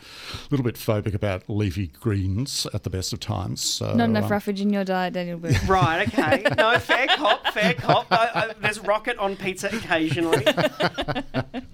little 0.51 0.65
bit 0.65 0.75
phobic 0.75 1.13
about 1.13 1.43
leafy 1.47 1.87
greens 1.87 2.67
at 2.73 2.83
the 2.83 2.89
best 2.89 3.13
of 3.13 3.19
times. 3.19 3.61
So, 3.61 3.93
Not 3.93 4.09
enough 4.09 4.25
um, 4.25 4.31
roughage 4.31 4.61
in 4.61 4.71
your 4.71 4.83
diet, 4.83 5.13
Daniel 5.13 5.39
Burt. 5.39 5.55
Right, 5.67 6.07
okay. 6.07 6.43
No, 6.57 6.77
fair 6.79 7.07
cop, 7.07 7.47
fair 7.53 7.73
cop. 7.73 8.07
I, 8.11 8.29
I, 8.33 8.53
there's 8.61 8.79
rocket 8.79 9.17
on 9.17 9.35
pizza 9.35 9.67
occasionally. 9.67 10.45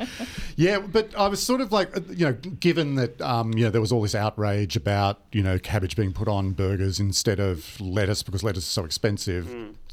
Yeah, 0.55 0.79
but 0.79 1.17
I 1.17 1.27
was 1.27 1.41
sort 1.41 1.61
of 1.61 1.71
like, 1.71 1.95
uh, 1.95 2.01
you 2.09 2.25
know, 2.27 2.33
given 2.33 2.95
that, 2.95 3.19
um, 3.21 3.53
you 3.53 3.65
know, 3.65 3.71
there 3.71 3.81
was 3.81 3.91
all 3.91 4.01
this 4.01 4.15
outrage 4.15 4.75
about, 4.75 5.19
you 5.31 5.41
know, 5.41 5.57
cabbage 5.57 5.95
being 5.95 6.13
put 6.13 6.27
on 6.27 6.51
burgers 6.51 6.99
instead 6.99 7.39
of 7.39 7.79
lettuce 7.81 8.23
because 8.23 8.43
lettuce 8.43 8.65
is 8.65 8.69
so 8.69 8.85
expensive. 8.85 9.22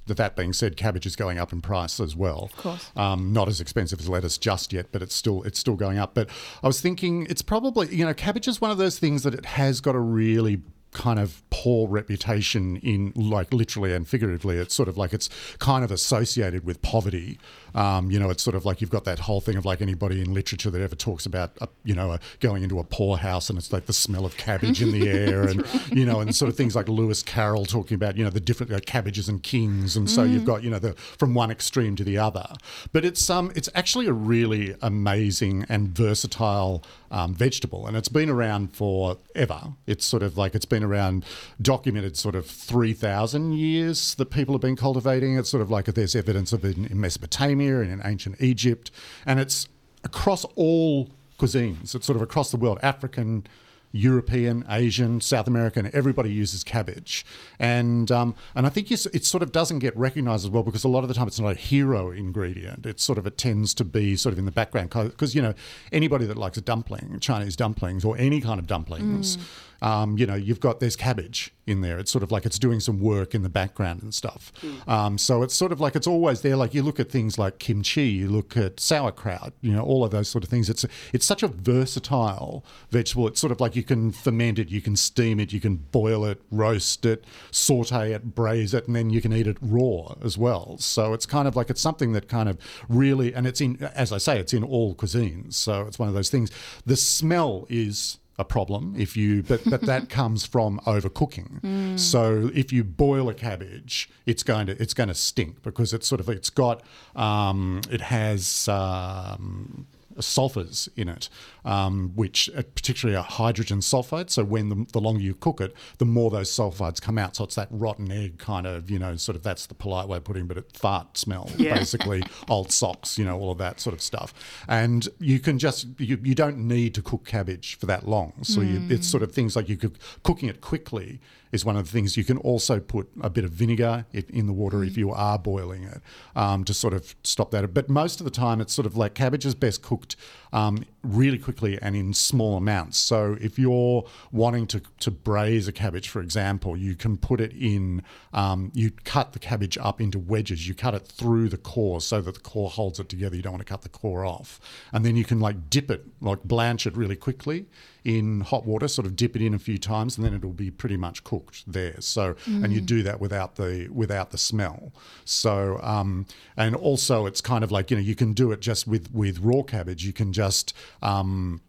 That 0.07 0.17
that 0.17 0.35
being 0.35 0.53
said, 0.53 0.77
cabbage 0.77 1.07
is 1.07 1.15
going 1.15 1.39
up 1.39 1.53
in 1.53 1.61
price 1.61 2.01
as 2.01 2.17
well. 2.17 2.45
Of 2.45 2.57
course. 2.57 2.91
Um, 2.97 3.33
not 3.33 3.49
as 3.49 3.61
expensive 3.61 4.01
as 4.01 4.09
lettuce 4.09 4.39
just 4.39 4.73
yet, 4.73 4.87
but 4.91 5.03
it's 5.03 5.15
still 5.15 5.43
it's 5.45 5.59
still 5.59 5.77
going 5.77 5.99
up. 5.99 6.15
But 6.15 6.29
I 6.63 6.67
was 6.67 6.81
thinking 6.81 7.27
it's 7.31 7.43
probably 7.43 7.95
you 7.95 8.05
know 8.05 8.15
cabbage 8.15 8.49
is 8.49 8.61
one 8.61 8.71
of 8.71 8.79
those 8.79 8.99
things 8.99 9.23
that 9.23 9.35
it 9.35 9.47
has 9.47 9.81
got 9.81 9.95
a 9.95 10.01
really 10.01 10.63
kind 10.93 11.21
of 11.21 11.43
poor 11.51 11.89
reputation 11.89 12.77
in 12.79 13.13
like 13.15 13.53
literally 13.53 13.95
and 13.95 14.09
figuratively 14.09 14.57
it's 14.57 14.75
sort 14.75 14.89
of 14.89 14.97
like 14.97 15.13
it's 15.13 15.29
kind 15.59 15.85
of 15.85 15.93
associated 15.93 16.65
with 16.65 16.83
poverty 16.83 17.39
um, 17.75 18.11
you 18.11 18.19
know 18.19 18.31
it's 18.31 18.43
sort 18.43 18.57
of 18.57 18.65
like 18.65 18.81
you've 18.81 18.91
got 18.91 19.05
that 19.05 19.19
whole 19.19 19.41
thing 19.41 19.57
of 19.57 19.65
like 19.65 19.81
anybody 19.81 20.21
in 20.21 20.33
literature 20.35 20.71
that 20.71 20.81
ever 20.81 20.95
talks 20.95 21.27
about 21.27 21.53
uh, 21.61 21.67
you 21.85 21.95
know 21.95 22.13
uh, 22.13 22.19
going 22.41 22.63
into 22.63 22.79
a 22.79 22.85
poorhouse 22.85 23.49
and 23.51 23.59
it's 23.59 23.73
like 23.73 23.87
the 23.87 23.93
smell 23.93 24.25
of 24.25 24.37
cabbage 24.37 24.83
in 24.83 24.93
the 24.93 25.09
air 25.09 25.43
and 25.43 25.65
you 25.91 26.05
know 26.05 26.21
and 26.21 26.35
sort 26.35 26.49
of 26.49 26.57
things 26.57 26.77
like 26.77 26.89
lewis 26.89 27.23
carroll 27.23 27.65
talking 27.65 27.95
about 27.95 28.17
you 28.17 28.25
know 28.25 28.31
the 28.31 28.41
different 28.41 28.73
uh, 28.73 28.81
cabbages 28.81 29.29
and 29.29 29.43
kings. 29.43 29.97
And 29.97 30.09
so 30.11 30.23
you've 30.23 30.45
got 30.45 30.63
you 30.63 30.71
know 30.71 30.79
the 30.79 30.95
from 30.95 31.35
one 31.35 31.51
extreme 31.51 31.97
to 31.97 32.05
the 32.05 32.19
other. 32.19 32.47
But 32.93 33.05
it's 33.05 33.29
um 33.31 33.53
it's 33.55 33.69
actually 33.75 34.07
a 34.07 34.13
really 34.13 34.75
amazing 34.83 35.67
and 35.69 35.89
versatile 35.89 36.83
um, 37.11 37.35
vegetable. 37.35 37.87
And 37.87 37.97
it's 37.97 38.09
been 38.09 38.31
around 38.31 38.75
forever. 38.75 39.75
It's 39.87 40.07
sort 40.07 40.23
of 40.23 40.39
like 40.39 40.55
it's 40.55 40.65
been 40.65 40.85
around 40.85 41.25
documented 41.61 42.17
sort 42.17 42.35
of 42.35 42.47
3000 42.47 43.53
years 43.53 44.15
that 44.17 44.27
people 44.27 44.55
have 44.55 44.61
been 44.61 44.77
cultivating. 44.77 45.37
It's 45.37 45.51
sort 45.51 45.63
of 45.63 45.71
like 45.71 45.87
there's 45.87 46.15
evidence 46.15 46.53
of 46.53 46.65
it 46.65 46.77
in, 46.77 46.87
in 46.87 47.01
mesopotamia 47.01 47.60
and 47.69 47.93
in 47.93 48.01
ancient 48.05 48.41
egypt 48.41 48.91
and 49.27 49.39
it's 49.41 49.69
across 50.05 50.45
all 50.55 51.11
cuisines. 51.39 51.95
It's 51.95 52.07
sort 52.07 52.17
of 52.17 52.23
across 52.23 52.51
the 52.51 52.57
world 52.57 52.79
african 52.83 53.47
European, 53.93 54.65
Asian, 54.69 55.21
South 55.21 55.49
American, 55.49 55.91
everybody 55.93 56.33
uses 56.33 56.63
cabbage, 56.63 57.27
and 57.59 58.11
um, 58.11 58.35
and 58.55 58.67
I 58.67 58.69
think 58.69 58.91
it 58.91 59.25
sort 59.25 59.43
of 59.43 59.51
doesn't 59.51 59.81
get 59.81 59.97
recognised 59.97 60.45
as 60.45 60.51
well 60.51 60.63
because 60.63 60.85
a 60.85 60.89
lot 60.89 61.03
of 61.03 61.09
the 61.09 61.15
time 61.15 61.27
it's 61.27 61.41
not 61.41 61.51
a 61.51 61.55
hero 61.55 62.11
ingredient. 62.11 62.87
It 62.87 63.01
sort 63.01 63.19
of 63.19 63.27
it 63.27 63.37
tends 63.37 63.75
to 63.75 63.85
be 63.85 64.17
sort 64.17 64.33
of 64.33 64.39
in 64.39 64.45
the 64.45 64.53
background 64.53 64.91
because 64.91 65.35
you 65.35 65.43
know 65.43 65.55
anybody 65.91 66.25
that 66.27 66.37
likes 66.37 66.57
a 66.57 66.61
dumpling, 66.61 67.19
Chinese 67.21 67.57
dumplings 67.57 68.05
or 68.05 68.17
any 68.17 68.41
kind 68.41 68.61
of 68.61 68.67
dumplings, 68.69 69.39
um, 69.83 70.19
you 70.19 70.27
know 70.27 70.35
you've 70.35 70.61
got 70.61 70.81
there's 70.81 70.97
cabbage 70.97 71.53
in 71.67 71.81
there. 71.81 71.99
It's 71.99 72.11
sort 72.11 72.23
of 72.23 72.33
like 72.33 72.45
it's 72.45 72.59
doing 72.59 72.81
some 72.81 73.01
work 73.01 73.35
in 73.35 73.43
the 73.43 73.49
background 73.49 74.03
and 74.03 74.13
stuff. 74.13 74.53
Um, 74.89 75.17
so 75.19 75.43
it's 75.43 75.55
sort 75.55 75.73
of 75.73 75.81
like 75.81 75.95
it's 75.95 76.07
always 76.07 76.41
there. 76.43 76.57
Like 76.57 76.75
you 76.75 76.83
look 76.83 76.99
at 76.99 77.11
things 77.11 77.39
like 77.39 77.59
kimchi, 77.59 78.09
you 78.09 78.29
look 78.29 78.57
at 78.57 78.81
sauerkraut, 78.81 79.53
you 79.61 79.73
know, 79.73 79.83
all 79.83 80.05
of 80.05 80.11
those 80.11 80.29
sort 80.29 80.43
of 80.45 80.51
things. 80.51 80.69
It's 80.69 80.85
it's 81.13 81.25
such 81.25 81.43
a 81.43 81.49
versatile 81.49 82.65
vegetable. 82.91 83.29
It's 83.29 83.41
sort 83.41 83.53
of 83.53 83.61
like 83.61 83.77
you 83.77 83.83
can 83.85 84.11
ferment 84.11 84.59
it, 84.59 84.69
you 84.69 84.81
can 84.81 84.97
steam 84.97 85.39
it, 85.41 85.53
you 85.53 85.61
can 85.61 85.77
boil 85.77 86.25
it, 86.25 86.43
roast 86.51 87.07
it, 87.07 87.25
saute 87.51 88.13
it, 88.13 88.35
braise 88.35 88.75
it, 88.75 88.87
and 88.87 88.97
then 88.97 89.11
you 89.11 89.21
can 89.21 89.33
eat 89.33 89.47
it 89.47 89.57
raw 89.61 90.15
as 90.23 90.37
well. 90.37 90.77
So 90.79 91.15
it's 91.15 91.27
kind 91.27 91.47
of 91.47 91.57
like 91.57 91.71
it's 91.71 91.81
something 91.81 92.13
that 92.13 92.29
kind 92.29 92.49
of 92.49 92.59
really, 92.89 93.33
and 93.35 93.47
it's 93.47 93.61
in, 93.61 93.83
as 93.95 94.13
I 94.13 94.19
say, 94.19 94.39
it's 94.41 94.53
in 94.53 94.65
all 94.65 94.95
cuisines. 94.95 95.55
So 95.55 95.83
it's 95.83 95.99
one 95.99 96.09
of 96.09 96.15
those 96.15 96.31
things. 96.31 96.51
The 96.85 96.97
smell 96.97 97.67
is 97.69 98.19
a 98.41 98.45
problem 98.45 98.95
if 98.97 99.17
you 99.17 99.43
but 99.43 99.61
but 99.69 99.83
that 99.83 100.09
comes 100.21 100.47
from 100.47 100.81
overcooking. 100.87 101.99
So 101.99 102.51
if 102.55 102.73
you 102.73 102.83
boil 102.83 103.29
a 103.29 103.35
cabbage 103.35 104.09
it's 104.27 104.43
going 104.43 104.67
to 104.69 104.83
it's 104.83 104.95
going 104.95 105.09
to 105.09 105.15
stink 105.15 105.63
because 105.63 105.93
it's 105.93 106.07
sort 106.09 106.21
of 106.21 106.29
it's 106.29 106.51
got 106.51 106.83
um, 107.15 107.83
it 107.91 108.01
has 108.01 108.67
um, 108.69 109.87
sulfurs 110.17 110.89
in 110.97 111.09
it, 111.09 111.29
um, 111.65 112.13
which 112.15 112.51
uh, 112.57 112.63
particularly 112.75 113.17
are 113.17 113.25
hydrogen 113.25 113.81
sulfide. 113.81 114.31
So 114.31 114.45
when 114.45 114.69
the, 114.69 114.87
the 114.93 115.01
longer 115.01 115.23
you 115.23 115.35
cook 115.35 115.61
it, 115.61 115.75
the 115.99 116.05
more 116.05 116.31
those 116.31 116.51
sulfides 116.51 117.01
come 117.01 117.19
out. 117.19 117.37
So 117.37 117.45
it's 117.45 117.55
that 117.55 117.69
rotten 117.71 118.11
egg 118.11 118.39
kind 118.39 118.67
of, 118.67 118.91
you 118.91 118.99
know, 118.99 119.17
sort 119.17 119.37
of 119.37 119.43
that's 119.43 119.67
the 119.67 119.75
polite 119.75 120.09
way 120.09 120.19
of 120.19 120.25
putting, 120.25 120.43
it, 120.45 120.49
but 120.49 120.59
it 120.59 120.77
fart 120.77 121.17
smell 121.17 121.51
Yeah. 121.57 121.75
basically, 121.79 122.23
old 122.49 122.73
socks, 122.73 123.19
you 123.19 123.25
know, 123.25 123.39
all 123.39 123.53
of 123.53 123.59
that 123.59 123.81
sort 123.81 123.95
of 123.95 124.03
stuff. 124.03 124.35
And 124.69 125.09
you 125.19 125.39
can 125.41 125.59
just 125.59 125.87
you, 125.99 126.19
you 126.23 126.35
don't 126.35 126.59
need 126.59 126.95
to 126.95 127.03
cook 127.03 127.25
cabbage 127.25 127.77
for 127.77 127.87
that 127.87 128.07
long. 128.07 128.33
So 128.43 128.61
you, 128.61 128.83
it's 128.89 129.07
sort 129.07 129.23
of 129.23 129.33
things 129.33 129.57
like 129.57 129.69
you 129.69 129.77
could 129.77 129.99
cooking 130.23 130.49
it 130.49 130.61
quickly 130.61 131.21
is 131.53 131.65
one 131.65 131.77
of 131.77 131.85
the 131.85 131.91
things 131.91 132.17
you 132.17 132.25
can 132.25 132.37
also 132.39 132.81
put 132.81 133.09
a 133.21 133.31
bit 133.31 133.45
of 133.45 133.51
vinegar 133.51 134.07
in 134.13 134.47
the 134.47 134.53
water 134.53 134.85
if 134.85 134.97
you 134.97 135.11
are 135.11 135.39
boiling 135.39 135.85
it 135.85 136.01
um, 136.37 136.65
to 136.65 136.75
sort 136.75 136.95
of 136.95 137.15
stop 137.23 137.51
that. 137.51 137.73
But 137.75 137.89
most 137.89 138.21
of 138.21 138.25
the 138.25 138.31
time, 138.31 138.61
it's 138.61 138.73
sort 138.73 138.87
of 138.87 138.97
like 138.97 139.15
cabbage 139.15 139.45
is 139.45 139.55
best 139.55 139.83
cooked 139.83 140.17
um, 140.53 140.85
really 141.03 141.39
quickly 141.39 141.79
and 141.81 141.97
in 141.97 142.13
small 142.13 142.57
amounts. 142.57 142.99
So 142.99 143.37
if 143.41 143.59
you're 143.59 144.05
wanting 144.33 144.67
to, 144.69 144.83
to 145.01 145.11
braise 145.11 145.69
a 145.69 145.73
cabbage, 145.73 146.09
for 146.09 146.21
example, 146.21 146.77
you 146.77 146.95
can 146.95 147.17
put 147.17 147.41
it 147.41 147.53
in, 147.53 148.03
um, 148.33 148.71
you 148.75 148.91
cut 149.05 149.33
the 149.33 149.39
cabbage 149.39 149.79
up 149.79 150.01
into 150.01 150.19
wedges. 150.19 150.69
You 150.69 150.75
cut 150.75 150.95
it 150.95 151.07
through 151.07 151.49
the 151.49 151.57
core 151.57 152.01
so 152.01 152.21
that 152.21 152.35
the 152.35 152.41
core 152.41 152.71
holds 152.71 153.01
it 153.01 153.09
together. 153.09 153.37
You 153.37 153.43
don't 153.43 153.53
want 153.53 153.67
to 153.67 153.71
cut 153.71 153.83
the 153.83 153.89
core 153.89 154.25
off. 154.25 154.61
And 154.93 155.05
then 155.05 155.17
you 155.17 155.25
can 155.25 155.41
like 155.41 155.71
dip 155.71 155.91
it, 155.91 156.05
like 156.21 156.43
blanch 156.45 156.87
it 156.87 156.97
really 156.97 157.17
quickly 157.17 157.67
in 158.05 158.41
hot 158.41 158.65
water, 158.65 158.89
sort 158.89 159.07
of 159.07 159.17
dip 159.17 159.37
it 159.37 159.43
in 159.43 159.55
a 159.55 159.59
few 159.59 159.79
times, 159.79 160.17
and 160.17 160.25
then 160.25 160.35
it'll 160.35 160.53
be 160.53 160.71
pretty 160.71 160.97
much 160.97 161.25
cooked 161.25 161.71
there. 161.71 162.01
So, 162.01 162.35
and 162.65 162.73
you 162.73 162.81
do 162.81 163.03
that 163.03 163.21
without 163.21 163.57
the 163.57 163.89
without 163.93 164.31
the 164.31 164.39
smell. 164.39 164.93
So, 165.25 165.79
um, 165.83 166.27
and 166.57 166.75
also 166.75 167.27
it's 167.27 167.41
kind 167.41 167.63
of 167.63 167.71
like 167.71 167.91
you 167.91 167.97
know 167.97 168.03
you 168.03 168.15
can 168.15 168.33
do 168.33 168.53
it 168.53 168.61
just 168.61 168.87
with 168.87 169.13
with 169.13 169.41
raw 169.41 169.63
cabbage. 169.63 170.05
You 170.05 170.13
can 170.13 170.33
just 170.41 170.73
um, 171.03 171.61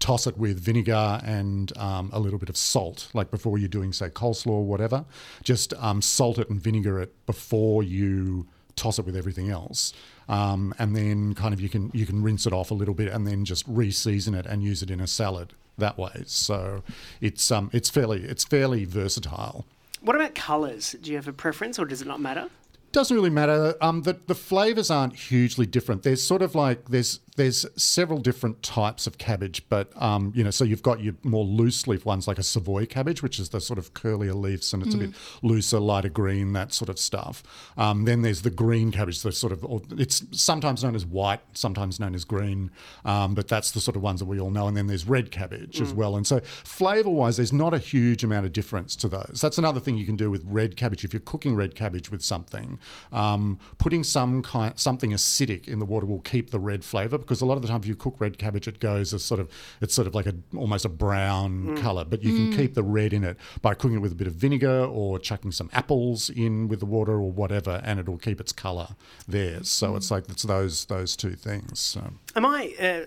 toss 0.00 0.26
it 0.26 0.36
with 0.36 0.58
vinegar 0.58 1.20
and 1.24 1.76
um, 1.78 2.10
a 2.12 2.18
little 2.18 2.38
bit 2.38 2.48
of 2.48 2.56
salt, 2.56 3.08
like 3.14 3.30
before 3.30 3.58
you're 3.58 3.68
doing 3.68 3.92
say 3.92 4.08
coleslaw 4.08 4.58
or 4.62 4.64
whatever. 4.64 5.04
Just 5.44 5.72
um, 5.74 6.02
salt 6.02 6.38
it 6.38 6.50
and 6.50 6.60
vinegar 6.60 7.00
it 7.00 7.10
before 7.26 7.82
you 7.84 8.46
toss 8.74 8.98
it 8.98 9.06
with 9.06 9.16
everything 9.16 9.50
else. 9.50 9.92
Um, 10.28 10.74
and 10.78 10.96
then 10.96 11.34
kind 11.34 11.54
of 11.54 11.60
you 11.60 11.68
can 11.68 11.90
you 11.94 12.06
can 12.06 12.22
rinse 12.22 12.44
it 12.46 12.52
off 12.52 12.70
a 12.70 12.74
little 12.74 12.94
bit 12.94 13.08
and 13.12 13.26
then 13.26 13.44
just 13.44 13.64
re-season 13.68 14.34
it 14.34 14.46
and 14.46 14.62
use 14.62 14.82
it 14.82 14.90
in 14.90 15.00
a 15.00 15.06
salad 15.06 15.54
that 15.78 15.96
way. 15.96 16.24
So 16.26 16.82
it's 17.20 17.50
um 17.50 17.70
it's 17.72 17.88
fairly 17.88 18.24
it's 18.24 18.44
fairly 18.44 18.84
versatile. 18.84 19.64
What 20.00 20.16
about 20.16 20.34
colours? 20.34 20.96
Do 21.00 21.10
you 21.10 21.16
have 21.16 21.28
a 21.28 21.32
preference 21.32 21.78
or 21.78 21.86
does 21.86 22.02
it 22.02 22.08
not 22.08 22.20
matter? 22.20 22.48
Doesn't 22.90 23.14
really 23.14 23.30
matter. 23.30 23.74
Um, 23.80 24.02
the 24.02 24.14
the 24.26 24.34
flavors 24.34 24.90
aren't 24.90 25.14
hugely 25.14 25.66
different. 25.66 26.02
There's 26.02 26.22
sort 26.22 26.42
of 26.42 26.54
like 26.54 26.88
there's 26.88 27.20
there's 27.38 27.64
several 27.80 28.18
different 28.18 28.62
types 28.64 29.06
of 29.06 29.16
cabbage, 29.16 29.62
but 29.68 29.90
um, 30.02 30.32
you 30.34 30.42
know, 30.42 30.50
so 30.50 30.64
you've 30.64 30.82
got 30.82 31.00
your 31.00 31.14
more 31.22 31.44
loose 31.44 31.86
leaf 31.86 32.04
ones 32.04 32.26
like 32.26 32.36
a 32.36 32.42
Savoy 32.42 32.84
cabbage, 32.84 33.22
which 33.22 33.38
is 33.38 33.50
the 33.50 33.60
sort 33.60 33.78
of 33.78 33.94
curlier 33.94 34.34
leaves 34.34 34.74
and 34.74 34.82
it's 34.82 34.94
a 34.94 34.98
bit 34.98 35.10
looser, 35.42 35.78
lighter 35.78 36.08
green, 36.08 36.52
that 36.52 36.74
sort 36.74 36.88
of 36.88 36.98
stuff. 36.98 37.44
Um, 37.76 38.04
then 38.04 38.22
there's 38.22 38.42
the 38.42 38.50
green 38.50 38.90
cabbage, 38.90 39.22
the 39.22 39.30
sort 39.30 39.52
of 39.52 39.64
it's 39.92 40.24
sometimes 40.32 40.82
known 40.82 40.96
as 40.96 41.06
white, 41.06 41.40
sometimes 41.54 42.00
known 42.00 42.14
as 42.16 42.24
green, 42.24 42.72
um, 43.04 43.34
but 43.34 43.46
that's 43.46 43.70
the 43.70 43.80
sort 43.80 43.96
of 43.96 44.02
ones 44.02 44.18
that 44.18 44.26
we 44.26 44.40
all 44.40 44.50
know. 44.50 44.66
And 44.66 44.76
then 44.76 44.88
there's 44.88 45.06
red 45.06 45.30
cabbage 45.30 45.80
as 45.80 45.94
well. 45.94 46.16
And 46.16 46.26
so 46.26 46.40
flavour 46.40 47.10
wise, 47.10 47.36
there's 47.36 47.52
not 47.52 47.72
a 47.72 47.78
huge 47.78 48.24
amount 48.24 48.46
of 48.46 48.52
difference 48.52 48.96
to 48.96 49.08
those. 49.08 49.38
That's 49.40 49.58
another 49.58 49.78
thing 49.78 49.96
you 49.96 50.06
can 50.06 50.16
do 50.16 50.28
with 50.28 50.42
red 50.44 50.76
cabbage 50.76 51.04
if 51.04 51.12
you're 51.12 51.20
cooking 51.20 51.54
red 51.54 51.76
cabbage 51.76 52.10
with 52.10 52.22
something. 52.22 52.80
Um, 53.12 53.60
putting 53.78 54.02
some 54.02 54.42
kind 54.42 54.76
something 54.76 55.12
acidic 55.12 55.68
in 55.68 55.78
the 55.78 55.86
water 55.86 56.04
will 56.04 56.20
keep 56.20 56.50
the 56.50 56.58
red 56.58 56.84
flavour 56.84 57.16
because 57.28 57.42
a 57.42 57.46
lot 57.46 57.56
of 57.56 57.62
the 57.62 57.68
time 57.68 57.80
if 57.80 57.86
you 57.86 57.94
cook 57.94 58.16
red 58.18 58.38
cabbage, 58.38 58.66
it 58.66 58.80
goes 58.80 59.12
as 59.12 59.22
sort 59.22 59.38
of 59.38 59.50
it's 59.82 59.94
sort 59.94 60.06
of 60.06 60.14
like 60.14 60.26
a 60.26 60.34
almost 60.56 60.84
a 60.86 60.88
brown 60.88 61.76
colour, 61.76 62.04
but 62.04 62.22
you 62.22 62.34
can 62.34 62.56
keep 62.56 62.74
the 62.74 62.82
red 62.82 63.12
in 63.12 63.22
it 63.22 63.36
by 63.60 63.74
cooking 63.74 63.96
it 63.96 64.00
with 64.00 64.12
a 64.12 64.14
bit 64.14 64.26
of 64.26 64.32
vinegar 64.34 64.84
or 64.84 65.18
chucking 65.18 65.52
some 65.52 65.68
apples 65.72 66.30
in 66.30 66.68
with 66.68 66.80
the 66.80 66.86
water 66.86 67.12
or 67.12 67.30
whatever, 67.30 67.82
and 67.84 68.00
it'll 68.00 68.18
keep 68.18 68.40
its 68.40 68.52
colour 68.52 68.88
there. 69.26 69.62
So 69.62 69.94
it's 69.96 70.10
like 70.10 70.28
it's 70.28 70.42
those 70.44 70.86
those 70.86 71.16
two 71.16 71.34
things. 71.34 71.78
So. 71.78 72.12
Am 72.34 72.46
I 72.46 72.74
uh, 72.80 73.00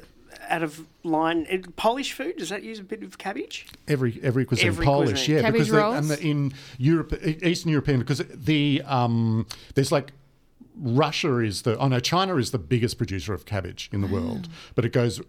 out 0.49 0.63
of 0.63 0.85
line? 1.03 1.47
Uh, 1.51 1.57
Polish 1.75 2.13
food 2.13 2.37
does 2.37 2.49
that 2.49 2.63
use 2.63 2.79
a 2.79 2.83
bit 2.83 3.01
of 3.03 3.17
cabbage? 3.17 3.67
Every 3.87 4.19
every 4.21 4.45
cuisine, 4.45 4.67
Every 4.67 4.85
Polish, 4.85 5.09
cuisine. 5.09 5.35
yeah, 5.35 5.41
Cabbage 5.41 5.53
because 5.53 5.71
the, 5.71 5.77
rolls? 5.77 5.95
and 5.97 6.09
the, 6.09 6.21
in 6.21 6.53
Europe, 6.77 7.13
Eastern 7.25 7.71
European, 7.71 7.99
because 7.99 8.19
the 8.19 8.83
um, 8.85 9.47
there's 9.75 9.91
like 9.91 10.11
Russia 10.75 11.39
is 11.39 11.63
the 11.63 11.77
oh 11.77 11.87
no, 11.87 11.99
China 11.99 12.37
is 12.37 12.51
the 12.51 12.59
biggest 12.59 12.97
producer 12.97 13.33
of 13.33 13.45
cabbage 13.45 13.89
in 13.91 14.01
the 14.01 14.07
world, 14.07 14.47
but 14.75 14.85
it 14.85 14.93
goes 14.93 15.21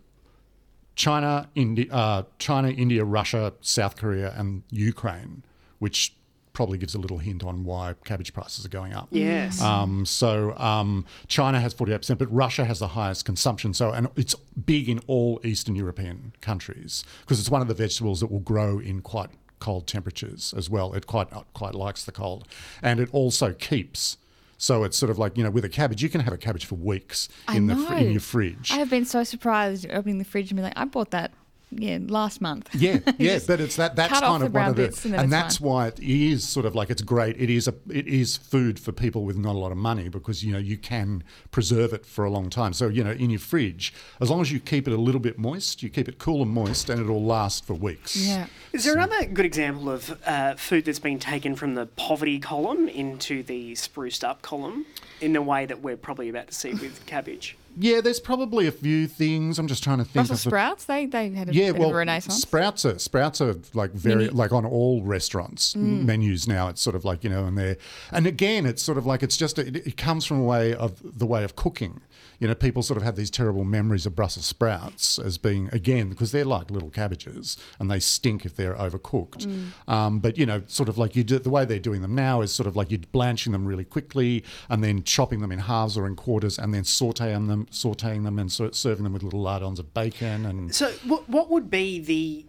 China, 0.94 1.48
India, 1.54 1.86
uh, 1.90 2.24
China, 2.38 2.68
India, 2.68 3.04
Russia, 3.04 3.54
South 3.60 3.96
Korea, 3.96 4.34
and 4.36 4.62
Ukraine, 4.70 5.42
which 5.78 6.14
probably 6.52 6.78
gives 6.78 6.94
a 6.94 6.98
little 6.98 7.18
hint 7.18 7.42
on 7.42 7.64
why 7.64 7.94
cabbage 8.04 8.34
prices 8.34 8.64
are 8.64 8.68
going 8.68 8.92
up. 8.92 9.08
Yes. 9.10 9.60
Um, 9.60 10.04
so 10.04 10.56
um, 10.58 11.06
China 11.28 11.60
has 11.60 11.74
48%, 11.74 12.18
but 12.18 12.32
Russia 12.32 12.64
has 12.64 12.78
the 12.78 12.88
highest 12.88 13.24
consumption. 13.24 13.72
So, 13.72 13.90
and 13.90 14.08
it's 14.16 14.34
big 14.34 14.88
in 14.88 15.00
all 15.06 15.40
Eastern 15.44 15.74
European 15.74 16.34
countries 16.40 17.04
because 17.22 17.40
it's 17.40 17.50
one 17.50 17.62
of 17.62 17.68
the 17.68 17.74
vegetables 17.74 18.20
that 18.20 18.30
will 18.30 18.40
grow 18.40 18.78
in 18.78 19.00
quite 19.00 19.30
cold 19.60 19.86
temperatures 19.86 20.52
as 20.56 20.68
well. 20.68 20.92
It 20.92 21.06
quite 21.06 21.28
quite 21.54 21.74
likes 21.74 22.04
the 22.04 22.12
cold, 22.12 22.46
and 22.82 23.00
it 23.00 23.08
also 23.12 23.52
keeps. 23.52 24.16
So 24.62 24.84
it's 24.84 24.96
sort 24.96 25.10
of 25.10 25.18
like 25.18 25.36
you 25.36 25.42
know, 25.42 25.50
with 25.50 25.64
a 25.64 25.68
cabbage, 25.68 26.04
you 26.04 26.08
can 26.08 26.20
have 26.20 26.32
a 26.32 26.38
cabbage 26.38 26.66
for 26.66 26.76
weeks 26.76 27.28
I 27.48 27.56
in 27.56 27.66
the 27.66 27.74
in 27.96 28.12
your 28.12 28.20
fridge. 28.20 28.70
I 28.70 28.76
have 28.76 28.88
been 28.88 29.04
so 29.04 29.24
surprised 29.24 29.90
opening 29.90 30.18
the 30.18 30.24
fridge 30.24 30.52
and 30.52 30.56
being 30.56 30.62
like, 30.62 30.78
I 30.78 30.84
bought 30.84 31.10
that, 31.10 31.32
yeah, 31.74 31.98
last 32.00 32.40
month. 32.40 32.68
Yeah, 32.74 32.98
yeah, 33.18 33.38
but 33.46 33.60
it's 33.60 33.76
that 33.76 33.96
that's 33.96 34.12
cut 34.12 34.22
kind 34.22 34.42
of 34.42 34.52
one 34.52 34.68
of 34.68 34.76
the, 34.76 34.82
bits 34.82 35.04
and 35.04 35.14
and 35.14 35.32
that's 35.32 35.58
fine. 35.58 35.68
why 35.68 35.86
it 35.88 35.98
is 36.00 36.46
sort 36.46 36.66
of 36.66 36.74
like 36.74 36.90
it's 36.90 37.02
great. 37.02 37.40
It 37.40 37.50
is 37.50 37.68
a 37.68 37.74
it 37.90 38.06
is 38.06 38.36
food 38.36 38.78
for 38.78 38.92
people 38.92 39.24
with 39.24 39.36
not 39.36 39.54
a 39.54 39.58
lot 39.58 39.72
of 39.72 39.78
money 39.78 40.08
because 40.08 40.44
you 40.44 40.52
know 40.52 40.58
you 40.58 40.76
can 40.76 41.24
preserve 41.50 41.92
it 41.92 42.04
for 42.04 42.24
a 42.24 42.30
long 42.30 42.50
time. 42.50 42.72
So 42.72 42.88
you 42.88 43.02
know 43.02 43.12
in 43.12 43.30
your 43.30 43.40
fridge, 43.40 43.92
as 44.20 44.30
long 44.30 44.40
as 44.40 44.52
you 44.52 44.60
keep 44.60 44.86
it 44.86 44.92
a 44.92 45.00
little 45.00 45.20
bit 45.20 45.38
moist, 45.38 45.82
you 45.82 45.88
keep 45.88 46.08
it 46.08 46.18
cool 46.18 46.42
and 46.42 46.50
moist, 46.50 46.90
and 46.90 47.00
it'll 47.00 47.24
last 47.24 47.64
for 47.64 47.74
weeks. 47.74 48.16
Yeah. 48.16 48.46
Is 48.72 48.84
there 48.84 48.94
another 48.94 49.24
good 49.26 49.46
example 49.46 49.90
of 49.90 50.18
uh, 50.26 50.54
food 50.54 50.84
that's 50.84 50.98
been 50.98 51.18
taken 51.18 51.56
from 51.56 51.74
the 51.74 51.86
poverty 51.86 52.38
column 52.38 52.88
into 52.88 53.42
the 53.42 53.74
spruced 53.74 54.24
up 54.24 54.42
column 54.42 54.86
in 55.20 55.32
the 55.32 55.42
way 55.42 55.66
that 55.66 55.80
we're 55.80 55.96
probably 55.96 56.28
about 56.28 56.48
to 56.48 56.54
see 56.54 56.72
with 56.72 57.04
cabbage? 57.06 57.56
Yeah, 57.78 58.00
there's 58.00 58.20
probably 58.20 58.66
a 58.66 58.72
few 58.72 59.06
things. 59.06 59.58
I'm 59.58 59.66
just 59.66 59.82
trying 59.82 59.98
to 59.98 60.04
think. 60.04 60.14
Brussels 60.14 60.40
of 60.40 60.44
the- 60.44 60.50
sprouts, 60.50 60.84
they, 60.84 61.06
they 61.06 61.30
had 61.30 61.48
a 61.48 61.54
yeah, 61.54 61.72
bit 61.72 61.80
well, 61.80 61.88
of 61.88 61.94
a 61.94 61.98
renaissance. 61.98 62.40
sprouts 62.42 62.84
are 62.84 62.98
sprouts 62.98 63.40
are 63.40 63.54
like 63.74 63.92
very 63.92 64.28
like 64.28 64.52
on 64.52 64.64
all 64.66 65.02
restaurants 65.02 65.74
Mm. 65.74 66.04
menus 66.04 66.46
now. 66.46 66.68
It's 66.68 66.82
sort 66.82 66.96
of 66.96 67.04
like 67.04 67.24
you 67.24 67.30
know, 67.30 67.44
and 67.46 67.56
they're 67.56 67.76
and 68.10 68.26
again, 68.26 68.66
it's 68.66 68.82
sort 68.82 68.98
of 68.98 69.06
like 69.06 69.22
it's 69.22 69.36
just 69.36 69.58
it, 69.58 69.76
it 69.76 69.96
comes 69.96 70.24
from 70.24 70.40
a 70.40 70.44
way 70.44 70.74
of 70.74 71.00
the 71.18 71.26
way 71.26 71.44
of 71.44 71.56
cooking. 71.56 72.00
You 72.42 72.48
know, 72.48 72.56
people 72.56 72.82
sort 72.82 72.96
of 72.96 73.04
have 73.04 73.14
these 73.14 73.30
terrible 73.30 73.62
memories 73.62 74.04
of 74.04 74.16
Brussels 74.16 74.46
sprouts 74.46 75.16
as 75.16 75.38
being 75.38 75.68
again 75.72 76.08
because 76.08 76.32
they're 76.32 76.44
like 76.44 76.72
little 76.72 76.90
cabbages 76.90 77.56
and 77.78 77.88
they 77.88 78.00
stink 78.00 78.44
if 78.44 78.56
they're 78.56 78.74
overcooked. 78.74 79.46
Mm. 79.46 79.92
Um, 79.92 80.18
but 80.18 80.36
you 80.36 80.44
know, 80.44 80.62
sort 80.66 80.88
of 80.88 80.98
like 80.98 81.14
you 81.14 81.22
do 81.22 81.38
the 81.38 81.50
way 81.50 81.64
they're 81.64 81.78
doing 81.78 82.02
them 82.02 82.16
now 82.16 82.40
is 82.40 82.52
sort 82.52 82.66
of 82.66 82.74
like 82.74 82.90
you're 82.90 82.98
blanching 83.12 83.52
them 83.52 83.64
really 83.64 83.84
quickly 83.84 84.42
and 84.68 84.82
then 84.82 85.04
chopping 85.04 85.40
them 85.40 85.52
in 85.52 85.60
halves 85.60 85.96
or 85.96 86.04
in 86.04 86.16
quarters 86.16 86.58
and 86.58 86.74
then 86.74 86.82
sautéing 86.82 87.46
them, 87.46 87.66
sautéing 87.66 88.24
them 88.24 88.40
and 88.40 88.50
so, 88.50 88.72
serving 88.72 89.04
them 89.04 89.12
with 89.12 89.22
little 89.22 89.40
lardons 89.40 89.78
of 89.78 89.94
bacon 89.94 90.44
and 90.44 90.74
So, 90.74 90.90
what, 91.06 91.28
what 91.28 91.48
would 91.48 91.70
be 91.70 92.00
the 92.00 92.44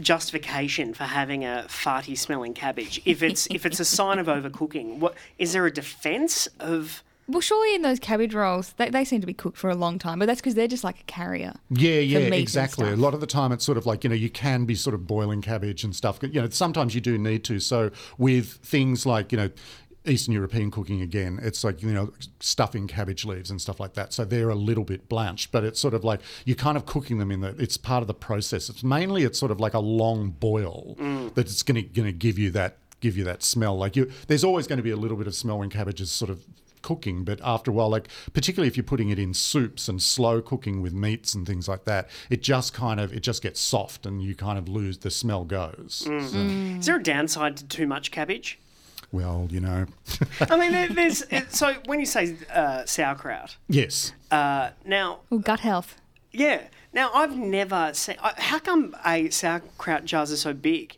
justification 0.00 0.94
for 0.94 1.04
having 1.04 1.44
a 1.44 1.64
farty 1.68 2.16
smelling 2.16 2.54
cabbage 2.54 3.00
if 3.04 3.22
it's 3.22 3.48
if 3.50 3.66
it's 3.66 3.80
a 3.80 3.84
sign 3.84 4.18
of 4.18 4.26
overcooking? 4.26 4.98
What 4.98 5.14
is 5.38 5.52
there 5.52 5.66
a 5.66 5.72
defence 5.72 6.46
of? 6.60 7.02
Well, 7.28 7.42
surely 7.42 7.74
in 7.74 7.82
those 7.82 7.98
cabbage 7.98 8.34
rolls, 8.34 8.72
they, 8.78 8.88
they 8.88 9.04
seem 9.04 9.20
to 9.20 9.26
be 9.26 9.34
cooked 9.34 9.58
for 9.58 9.68
a 9.68 9.74
long 9.74 9.98
time, 9.98 10.18
but 10.18 10.26
that's 10.26 10.40
because 10.40 10.54
they're 10.54 10.66
just 10.66 10.82
like 10.82 11.00
a 11.00 11.04
carrier. 11.04 11.52
Yeah, 11.68 11.96
for 11.96 12.00
yeah, 12.00 12.18
meat 12.20 12.24
and 12.24 12.34
exactly. 12.34 12.90
A 12.90 12.96
lot 12.96 13.12
of 13.12 13.20
the 13.20 13.26
time, 13.26 13.52
it's 13.52 13.64
sort 13.64 13.76
of 13.76 13.84
like 13.84 14.02
you 14.02 14.10
know 14.10 14.16
you 14.16 14.30
can 14.30 14.64
be 14.64 14.74
sort 14.74 14.94
of 14.94 15.06
boiling 15.06 15.42
cabbage 15.42 15.84
and 15.84 15.94
stuff. 15.94 16.18
You 16.22 16.40
know, 16.40 16.48
sometimes 16.48 16.94
you 16.94 17.02
do 17.02 17.18
need 17.18 17.44
to. 17.44 17.60
So 17.60 17.90
with 18.16 18.52
things 18.54 19.06
like 19.06 19.30
you 19.32 19.38
know. 19.38 19.50
Eastern 20.06 20.32
European 20.32 20.70
cooking 20.70 21.02
again, 21.02 21.38
it's 21.42 21.62
like 21.62 21.82
you 21.82 21.92
know 21.92 22.14
stuffing 22.40 22.86
cabbage 22.86 23.26
leaves 23.26 23.50
and 23.50 23.60
stuff 23.60 23.78
like 23.78 23.92
that. 23.92 24.14
So 24.14 24.24
they're 24.24 24.48
a 24.48 24.54
little 24.54 24.84
bit 24.84 25.06
blanched, 25.06 25.52
but 25.52 25.64
it's 25.64 25.78
sort 25.78 25.92
of 25.92 26.02
like 26.02 26.20
you're 26.46 26.56
kind 26.56 26.78
of 26.78 26.86
cooking 26.86 27.18
them 27.18 27.30
in 27.30 27.40
the. 27.40 27.48
It's 27.58 27.76
part 27.76 28.00
of 28.00 28.06
the 28.06 28.14
process. 28.14 28.70
It's 28.70 28.82
mainly 28.82 29.24
it's 29.24 29.38
sort 29.38 29.52
of 29.52 29.60
like 29.60 29.74
a 29.74 29.80
long 29.80 30.30
boil 30.30 30.96
mm. 30.98 31.34
that 31.34 31.46
it's 31.46 31.62
going 31.62 31.74
to 31.74 31.82
going 31.82 32.06
to 32.06 32.12
give 32.12 32.38
you 32.38 32.50
that 32.52 32.78
give 33.00 33.18
you 33.18 33.24
that 33.24 33.42
smell. 33.42 33.76
Like 33.76 33.96
you, 33.96 34.10
there's 34.28 34.44
always 34.44 34.66
going 34.66 34.78
to 34.78 34.82
be 34.82 34.92
a 34.92 34.96
little 34.96 35.16
bit 35.16 35.26
of 35.26 35.34
smell 35.34 35.58
when 35.58 35.68
cabbage 35.68 36.00
is 36.00 36.10
sort 36.10 36.30
of 36.30 36.42
cooking, 36.82 37.24
but 37.24 37.40
after 37.42 37.70
a 37.70 37.74
while, 37.74 37.88
like 37.88 38.08
particularly 38.32 38.68
if 38.68 38.76
you're 38.76 38.84
putting 38.84 39.10
it 39.10 39.18
in 39.18 39.34
soups 39.34 39.88
and 39.88 40.02
slow 40.02 40.40
cooking 40.40 40.82
with 40.82 40.92
meats 40.94 41.34
and 41.34 41.46
things 41.46 41.68
like 41.68 41.84
that, 41.84 42.08
it 42.30 42.42
just 42.42 42.72
kind 42.74 43.00
of 43.00 43.12
it 43.12 43.20
just 43.20 43.42
gets 43.42 43.60
soft 43.60 44.06
and 44.06 44.22
you 44.22 44.34
kind 44.34 44.58
of 44.58 44.68
lose 44.68 44.98
the 44.98 45.10
smell 45.10 45.44
goes. 45.44 45.94
So, 46.06 46.12
Is 46.16 46.86
there 46.86 46.96
a 46.96 47.02
downside 47.02 47.56
to 47.58 47.64
too 47.66 47.86
much 47.86 48.10
cabbage? 48.10 48.58
well, 49.10 49.46
you 49.50 49.58
know, 49.60 49.86
I 50.50 50.56
mean, 50.58 50.70
there, 50.72 50.88
there's 50.88 51.24
so 51.48 51.74
when 51.86 51.98
you 51.98 52.04
say 52.06 52.36
uh, 52.52 52.84
sauerkraut, 52.84 53.56
yes. 53.68 54.12
uh, 54.30 54.70
now 54.84 55.20
Oh, 55.32 55.38
gut 55.38 55.60
health. 55.60 55.98
yeah, 56.30 56.64
now 56.92 57.10
I've 57.14 57.34
never 57.34 57.92
seen. 57.94 58.16
How 58.20 58.58
come 58.58 58.94
a 59.06 59.30
sauerkraut 59.30 60.04
jars 60.04 60.30
are 60.30 60.36
so 60.36 60.52
big? 60.52 60.97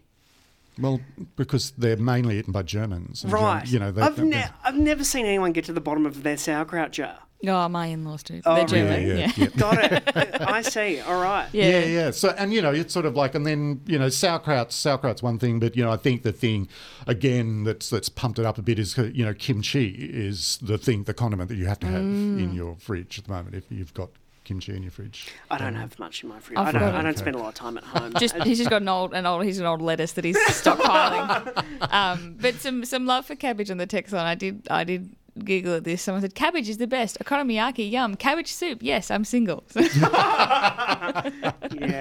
Well, 0.79 1.01
because 1.37 1.73
they're 1.73 1.97
mainly 1.97 2.39
eaten 2.39 2.53
by 2.53 2.63
Germans, 2.63 3.23
and 3.25 3.31
Germ- 3.31 3.43
Right. 3.43 3.67
You 3.67 3.79
know, 3.79 3.91
they, 3.93 4.03
I've, 4.03 4.19
ne- 4.19 4.49
I've 4.65 4.77
never 4.79 5.05
seen 5.05 5.27
anyone 5.27 5.53
get 5.53 5.65
to 5.67 5.73
the 5.73 5.81
bottom 5.81 6.07
of 6.07 6.23
their 6.23 6.37
sauerkraut 6.37 6.93
jar. 6.93 7.19
Oh, 7.47 7.69
my 7.71 7.87
in-laws 7.87 8.23
do. 8.23 8.43
Oh, 8.45 8.55
they're 8.55 8.67
really? 8.85 9.07
German. 9.07 9.07
Yeah, 9.07 9.15
Yeah. 9.15 9.33
yeah. 9.37 9.47
Got 9.57 9.93
it. 9.93 10.41
I 10.43 10.61
see. 10.61 11.01
All 11.01 11.21
right. 11.23 11.49
Yeah. 11.53 11.71
Yeah, 11.71 11.85
yeah. 11.87 12.11
So, 12.11 12.35
and 12.37 12.53
you 12.53 12.61
know, 12.61 12.71
it's 12.73 12.93
sort 12.93 13.07
of 13.07 13.17
like, 13.17 13.35
and 13.35 13.47
then 13.47 13.81
you 13.87 13.99
know, 13.99 14.11
sauerkraut. 14.11 14.73
Sauerkraut's 14.73 15.23
one 15.23 15.39
thing, 15.39 15.59
but 15.59 15.75
you 15.75 15.83
know, 15.83 15.91
I 15.91 15.97
think 15.97 16.23
the 16.23 16.33
thing 16.33 16.69
again 17.07 17.65
that's 17.65 17.89
that's 17.89 18.11
pumped 18.11 18.39
it 18.39 18.45
up 18.45 18.59
a 18.59 18.63
bit 18.63 18.79
is 18.79 18.97
you 18.99 19.25
know, 19.25 19.33
kimchi 19.33 19.87
is 19.89 20.59
the 20.61 20.77
thing, 20.77 21.05
the 21.05 21.15
condiment 21.15 21.49
that 21.49 21.57
you 21.57 21.65
have 21.67 21.81
to 21.81 21.87
have 21.87 22.03
Mm. 22.03 22.43
in 22.43 22.53
your 22.55 22.77
fridge 22.77 23.19
at 23.19 23.25
the 23.25 23.33
moment 23.33 23.55
if 23.55 23.65
you've 23.71 23.95
got 23.95 24.11
kimchi 24.51 24.75
in 24.77 24.83
your 24.83 24.91
fridge. 24.93 25.29
I 25.51 25.59
don't 25.59 25.75
have 25.77 25.99
much 25.99 26.23
in 26.23 26.29
my 26.29 26.41
fridge. 26.41 26.59
I've 26.59 26.69
I 26.69 26.73
don't. 26.73 26.81
got- 26.83 26.95
I 26.95 27.03
don't 27.03 27.11
Okay. 27.13 27.19
spend 27.25 27.37
a 27.37 27.39
lot 27.39 27.49
of 27.49 27.55
time 27.55 27.77
at 27.79 27.85
home. 27.85 28.13
Just 28.19 28.35
he's 28.43 28.59
just 28.59 28.71
got 28.71 28.83
an 28.83 28.89
old 28.89 29.15
an 29.15 29.25
old 29.27 29.45
he's 29.45 29.59
an 29.61 29.67
old 29.67 29.81
lettuce 29.81 30.13
that 30.13 30.25
he's 30.25 30.37
stockpiling. 30.61 31.93
um, 31.93 32.37
but 32.41 32.55
some 32.57 32.85
some 32.85 33.07
love 33.07 33.25
for 33.27 33.37
cabbage 33.37 33.71
on 33.71 33.77
the 33.79 33.87
text 33.87 34.13
line. 34.13 34.27
I 34.27 34.35
did 34.35 34.67
I 34.71 34.85
did 34.85 35.15
giggle 35.45 35.75
at 35.77 35.85
this. 35.85 36.03
Someone 36.03 36.21
said 36.23 36.35
cabbage 36.35 36.69
is 36.69 36.79
the 36.79 36.87
best. 36.89 37.17
Okonomiyaki, 37.25 37.89
yum. 37.91 38.17
Cabbage 38.17 38.53
soup, 38.53 38.79
yes. 38.83 39.11
I'm 39.11 39.25
single. 39.25 39.63
yeah. 39.77 41.23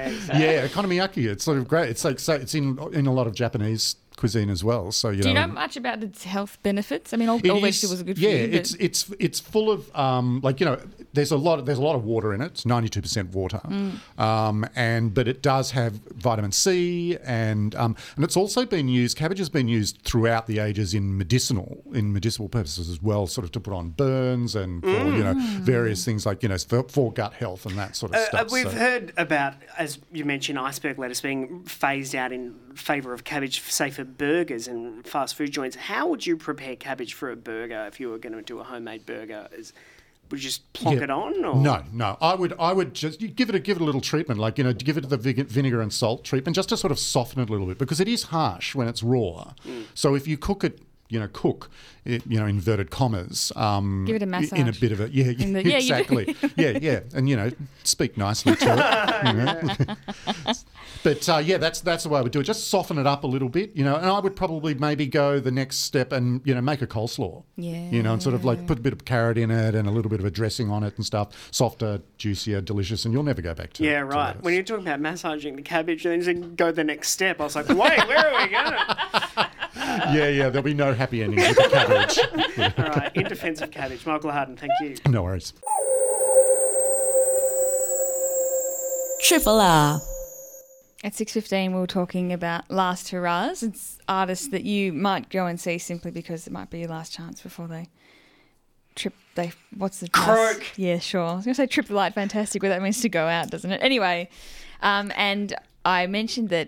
Exactly. 0.10 0.44
Yeah, 0.44 0.68
okonomiyaki. 0.68 1.30
It's 1.30 1.44
sort 1.44 1.58
of 1.58 1.68
great. 1.68 1.90
It's 1.90 2.04
like 2.04 2.20
so 2.20 2.34
it's 2.34 2.56
in 2.56 2.80
in 2.94 3.06
a 3.08 3.14
lot 3.14 3.28
of 3.28 3.34
Japanese 3.36 3.96
cuisine 4.18 4.50
as 4.50 4.64
well. 4.64 4.92
So 4.92 5.10
you 5.10 5.22
Do 5.22 5.30
you 5.30 5.34
know. 5.34 5.46
know 5.46 5.54
much 5.54 5.78
about 5.78 6.04
its 6.04 6.24
health 6.26 6.58
benefits? 6.64 7.14
I 7.14 7.18
mean, 7.18 7.30
all, 7.30 7.40
It 7.42 7.50
all 7.50 7.58
is- 7.58 7.64
vegetables 7.64 8.02
are 8.02 8.04
good 8.04 8.18
for 8.18 8.24
yeah, 8.24 8.30
you. 8.32 8.48
but- 8.48 8.56
it's 8.56 8.74
it's 8.76 9.12
it's 9.20 9.40
full 9.40 9.72
of 9.72 9.96
um, 9.96 10.42
like 10.44 10.60
you 10.60 10.66
know, 10.66 10.80
there's 11.14 11.32
a 11.32 11.38
lot. 11.38 11.66
There's 11.66 11.78
a 11.78 11.82
lot 11.82 11.96
of 11.96 12.04
water 12.04 12.34
in 12.34 12.42
it. 12.42 12.46
It's 12.52 12.64
92% 12.66 13.32
water, 13.32 13.62
um, 14.18 14.66
and 14.76 15.14
but 15.14 15.28
it 15.28 15.42
does 15.42 15.72
have 15.72 15.94
vitamin 16.16 16.52
C, 16.52 17.18
and 17.24 17.74
um, 17.76 17.96
and 18.16 18.24
it's 18.24 18.38
also 18.38 18.66
been 18.66 18.88
used. 18.88 19.18
Cabbage 19.18 19.40
has 19.40 19.50
been 19.50 19.68
used 19.68 20.02
throughout 20.04 20.48
the 20.48 20.60
ages 20.60 20.94
in 20.94 21.18
medicinal 21.18 21.84
in 21.94 22.14
medicinal 22.14 22.50
purposes 22.50 22.90
as 22.90 23.02
well, 23.02 23.28
sort 23.28 23.46
of 23.46 23.52
to 23.54 23.60
put 23.60 23.74
on 23.74 23.90
burns 23.90 24.56
and 24.56 24.84
for 24.84 24.90
you 24.90 25.24
know 25.24 25.34
various 25.62 26.06
things 26.06 26.26
like 26.26 26.44
you 26.44 26.50
know 26.50 26.58
for, 26.58 26.84
for 26.84 27.12
gut 27.12 27.34
health 27.34 27.66
and 27.66 27.78
that 27.78 27.96
sort 27.96 28.12
of 28.14 28.18
Uh, 28.22 28.26
stuff. 28.28 28.42
uh, 28.42 28.50
we've 28.52 28.64
So- 28.72 28.78
heard 28.78 29.14
about, 29.18 29.56
as 29.78 30.00
you 30.12 30.26
mentioned, 30.26 30.60
iceberg 30.60 31.00
lettuce 31.00 31.22
being 31.22 31.64
phased 31.64 32.16
out 32.16 32.32
in 32.32 32.56
favour 32.76 33.14
of 33.14 33.24
cabbage, 33.24 33.62
say 33.62 33.90
for 33.90 34.04
burgers 34.04 34.68
and 34.68 35.06
fast 35.06 35.36
food 35.36 35.52
joints. 35.52 35.76
How 35.76 36.08
would 36.08 36.26
you 36.26 36.38
prepare 36.38 36.76
cabbage 36.76 37.14
for 37.14 37.32
a 37.32 37.36
burger 37.36 37.86
if 37.88 38.00
you 38.00 38.10
were 38.10 38.18
going 38.20 38.34
to 38.34 38.42
do 38.42 38.60
a 38.60 38.64
homemade 38.64 39.06
burger? 39.06 39.48
Is, 39.52 39.74
would 40.32 40.40
you 40.44 40.50
just 40.50 40.72
plonk 40.74 40.98
Yeah. 40.98 41.04
it 41.06 41.10
on? 41.10 41.44
Or? 41.44 41.56
No, 41.56 41.84
no. 41.92 42.18
I 42.22 42.36
would, 42.36 42.54
I 42.60 42.74
would 42.74 42.94
just 42.94 43.22
you 43.22 43.28
give 43.28 43.50
it 43.50 43.56
a 43.56 43.60
give 43.60 43.78
it 43.78 43.82
a 43.82 43.86
little 43.86 44.02
treatment, 44.02 44.40
like 44.40 44.58
you 44.58 44.64
know, 44.64 44.74
give 44.74 44.98
it 44.98 45.10
the 45.10 45.18
vinegar 45.18 45.82
and 45.82 45.92
salt 45.92 46.24
treatment, 46.24 46.56
just 46.56 46.70
to 46.70 46.78
sort 46.78 46.92
of 46.92 47.00
soften 47.00 47.42
it 47.42 47.50
a 47.50 47.52
little 47.52 47.68
bit 47.68 47.78
because 47.78 48.00
it 48.00 48.08
is 48.08 48.24
harsh 48.24 48.76
when 48.76 48.88
it's 48.88 49.02
raw. 49.04 49.54
Mm. 49.66 49.86
So 49.94 50.16
if 50.16 50.28
you 50.28 50.38
cook 50.38 50.64
it, 50.64 50.80
you 51.12 51.20
know, 51.20 51.28
cook, 51.34 51.72
it, 52.06 52.22
you 52.28 52.40
know, 52.40 52.46
inverted 52.46 52.92
commas, 52.92 53.52
um, 53.56 54.06
Give 54.06 54.16
it 54.16 54.22
a 54.22 54.36
i- 54.36 54.48
in 54.56 54.68
a 54.68 54.72
bit 54.74 54.92
of 54.92 55.00
a 55.02 55.10
yeah, 55.10 55.26
In 55.40 55.54
the- 55.54 55.66
yeah, 55.68 55.78
exactly, 55.78 56.36
yeah, 56.56 56.78
yeah, 56.80 57.00
and 57.16 57.28
you 57.28 57.36
know, 57.36 57.50
speak 57.84 58.16
nicely 58.16 58.56
to 58.58 58.66
it. 58.72 59.28
you 59.28 59.34
know. 59.34 60.54
But 61.04 61.28
uh, 61.30 61.38
yeah, 61.38 61.58
that's 61.58 61.82
that's 61.82 62.04
the 62.04 62.10
way 62.10 62.20
I 62.20 62.22
would 62.22 62.32
do 62.32 62.40
it. 62.40 62.44
Just 62.44 62.70
soften 62.70 62.98
it 62.98 63.08
up 63.08 63.24
a 63.24 63.28
little 63.28 63.50
bit, 63.50 63.76
you 63.76 63.84
know. 63.84 63.96
And 63.96 64.06
I 64.06 64.20
would 64.20 64.36
probably 64.36 64.74
maybe 64.74 65.08
go 65.08 65.40
the 65.40 65.52
next 65.52 65.78
step 65.78 66.12
and 66.12 66.42
you 66.46 66.54
know 66.54 66.62
make 66.62 66.82
a 66.82 66.88
coleslaw. 66.88 67.44
Yeah, 67.56 67.90
you 67.90 68.04
know, 68.04 68.14
and 68.14 68.22
sort 68.22 68.36
of 68.36 68.44
like 68.44 68.68
put 68.68 68.80
a 68.80 68.82
bit 68.82 68.94
of 68.94 69.06
carrot 69.06 69.38
in 69.38 69.52
it 69.52 69.76
and 69.76 69.88
a 69.88 69.92
little 69.92 70.10
bit 70.10 70.20
of 70.20 70.26
a 70.26 70.32
dressing 70.32 70.70
on 70.70 70.84
it 70.84 70.96
and 70.98 71.06
stuff. 71.06 71.50
Softer, 71.52 72.02
juicier, 72.18 72.62
delicious, 72.62 73.06
and 73.06 73.14
you'll 73.14 73.24
never 73.24 73.42
go 73.42 73.54
back 73.54 73.74
to. 73.74 73.84
It. 73.84 73.88
Yeah, 73.88 74.00
right. 74.00 74.28
lettuce. 74.28 74.44
When 74.44 74.54
you're 74.54 74.64
talking 74.64 74.88
about 74.88 75.00
massaging 75.00 75.56
the 75.56 75.62
cabbage, 75.62 76.06
and 76.06 76.12
then 76.12 76.20
you 76.20 76.44
said 76.44 76.58
go 76.58 76.72
the 76.72 76.84
next 76.84 77.10
step, 77.10 77.40
I 77.40 77.44
was 77.44 77.56
like, 77.56 77.70
wait, 77.70 77.78
where 77.78 78.18
are 78.18 78.44
we 78.44 78.50
going? 78.50 78.74
yeah, 80.16 80.28
yeah, 80.28 80.50
there'll 80.50 80.62
be 80.64 80.74
no 80.74 80.94
happy 80.94 81.24
endings 81.24 81.48
with 81.48 81.58
the 81.58 81.70
cabbage. 81.70 82.78
All 82.78 82.86
right, 82.86 83.16
in 83.16 83.24
defence 83.26 83.62
of 83.62 83.72
cabbage, 83.72 84.06
Michael 84.06 84.32
Harden, 84.32 84.58
thank 84.58 84.72
you. 84.82 84.96
no 85.10 85.24
worries. 85.24 85.54
Triple 89.22 89.60
R. 89.60 90.02
At 91.02 91.14
6.15, 91.14 91.72
we 91.72 91.80
were 91.80 91.88
talking 91.88 92.34
about 92.34 92.70
last 92.70 93.10
hurrahs. 93.10 93.64
It's 93.64 94.00
artists 94.10 94.50
that 94.50 94.66
you 94.66 94.92
might 94.92 95.30
go 95.30 95.46
and 95.46 95.58
see 95.58 95.78
simply 95.78 96.12
because 96.12 96.46
it 96.46 96.52
might 96.52 96.70
be 96.70 96.80
your 96.80 96.90
last 96.90 97.14
chance 97.14 97.42
before 97.42 97.68
they 97.68 97.88
trip. 98.96 99.14
They 99.36 99.54
What's 99.78 100.02
the... 100.02 100.10
Croak. 100.10 100.78
Yeah, 100.78 101.00
sure. 101.00 101.22
I 101.22 101.36
was 101.36 101.46
going 101.46 101.54
to 101.54 101.62
say 101.62 101.68
trip 101.68 101.88
the 101.88 101.94
light 101.94 102.14
fantastic, 102.14 102.62
but 102.62 102.68
that 102.68 102.82
means 102.82 103.02
to 103.02 103.10
go 103.10 103.28
out, 103.28 103.50
doesn't 103.50 103.72
it? 103.72 103.82
Anyway, 103.82 104.30
um, 104.82 105.14
and 105.16 105.56
I 105.86 106.06
mentioned 106.08 106.50
that 106.50 106.68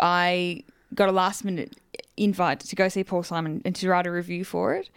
I 0.00 0.64
got 0.92 1.08
a 1.08 1.12
last 1.12 1.44
minute 1.44 1.76
invite 2.16 2.60
to 2.60 2.76
go 2.76 2.88
see 2.88 3.04
Paul 3.04 3.22
Simon 3.22 3.62
and 3.64 3.76
to 3.76 3.88
write 3.88 4.06
a 4.06 4.10
review 4.10 4.44
for 4.44 4.74
it. 4.74 4.90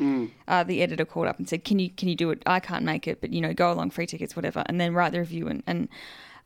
Uh, 0.47 0.63
the 0.63 0.81
editor 0.81 1.05
called 1.05 1.27
up 1.27 1.37
and 1.37 1.47
said, 1.47 1.63
"Can 1.63 1.77
you 1.77 1.89
can 1.91 2.09
you 2.09 2.15
do 2.15 2.31
it? 2.31 2.41
I 2.47 2.59
can't 2.59 2.83
make 2.83 3.07
it, 3.07 3.21
but 3.21 3.31
you 3.31 3.39
know, 3.39 3.53
go 3.53 3.71
along, 3.71 3.91
free 3.91 4.07
tickets, 4.07 4.35
whatever, 4.35 4.63
and 4.65 4.81
then 4.81 4.93
write 4.93 5.11
the 5.11 5.19
review." 5.19 5.47
And 5.47 5.63
and 5.67 5.87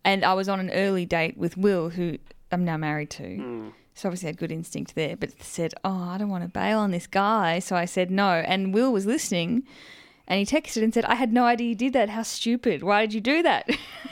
and 0.04 0.24
I 0.24 0.34
was 0.34 0.48
on 0.50 0.60
an 0.60 0.70
early 0.72 1.06
date 1.06 1.38
with 1.38 1.58
Will, 1.58 1.90
who 1.90 2.18
I'm 2.52 2.64
now 2.66 2.78
married 2.78 3.10
to. 3.12 3.72
So 3.94 4.10
obviously 4.10 4.28
I 4.28 4.30
had 4.30 4.38
good 4.38 4.52
instinct 4.52 4.94
there, 4.96 5.16
but 5.18 5.32
said, 5.42 5.74
"Oh, 5.84 6.10
I 6.10 6.18
don't 6.18 6.30
want 6.30 6.44
to 6.44 6.50
bail 6.50 6.80
on 6.80 6.92
this 6.92 7.08
guy." 7.08 7.60
So 7.60 7.76
I 7.76 7.86
said 7.86 8.12
no, 8.12 8.30
and 8.30 8.74
Will 8.74 8.94
was 8.94 9.06
listening, 9.08 9.64
and 10.28 10.38
he 10.40 10.46
texted 10.46 10.84
and 10.84 10.94
said, 10.94 11.04
"I 11.06 11.16
had 11.16 11.34
no 11.34 11.46
idea 11.46 11.70
you 11.70 11.76
did 11.76 11.94
that. 11.94 12.10
How 12.10 12.22
stupid! 12.24 12.84
Why 12.84 13.02
did 13.06 13.14
you 13.16 13.22
do 13.22 13.42
that?" 13.42 13.68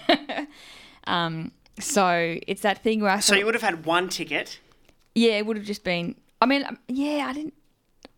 um, 1.07 1.51
so 1.79 2.37
it's 2.47 2.61
that 2.61 2.81
thing 2.83 3.01
where 3.01 3.11
I 3.11 3.19
So 3.19 3.33
thought, 3.33 3.39
you 3.39 3.45
would 3.45 3.53
have 3.55 3.61
had 3.63 3.85
one 3.85 4.09
ticket. 4.09 4.59
yeah, 5.13 5.33
it 5.33 5.45
would 5.45 5.57
have 5.57 5.65
just 5.65 5.83
been. 5.83 6.15
I 6.41 6.45
mean, 6.45 6.65
yeah, 6.87 7.27
I 7.29 7.33
didn't. 7.33 7.53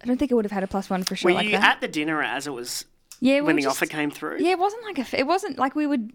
I 0.01 0.05
don't 0.05 0.18
think 0.18 0.32
I 0.32 0.36
would 0.36 0.45
have 0.45 0.51
had 0.51 0.63
a 0.63 0.68
plus 0.68 0.89
one 0.89 1.03
for 1.03 1.15
sure 1.15 1.32
Were 1.32 1.36
like 1.36 1.45
you 1.47 1.51
that. 1.53 1.76
at 1.76 1.82
the 1.82 1.88
dinner 1.88 2.22
as 2.22 2.45
it 2.45 2.51
was 2.51 2.86
yeah, 3.20 3.41
when 3.41 3.55
the 3.55 3.63
just- 3.63 3.76
offer 3.76 3.86
came 3.88 4.11
through? 4.11 4.38
Yeah, 4.39 4.51
it 4.51 4.59
wasn't 4.59 4.84
like 4.84 4.99
a. 4.99 5.20
It 5.20 5.28
wasn't 5.28 5.57
like 5.57 5.76
we 5.76 5.86
would. 5.88 6.13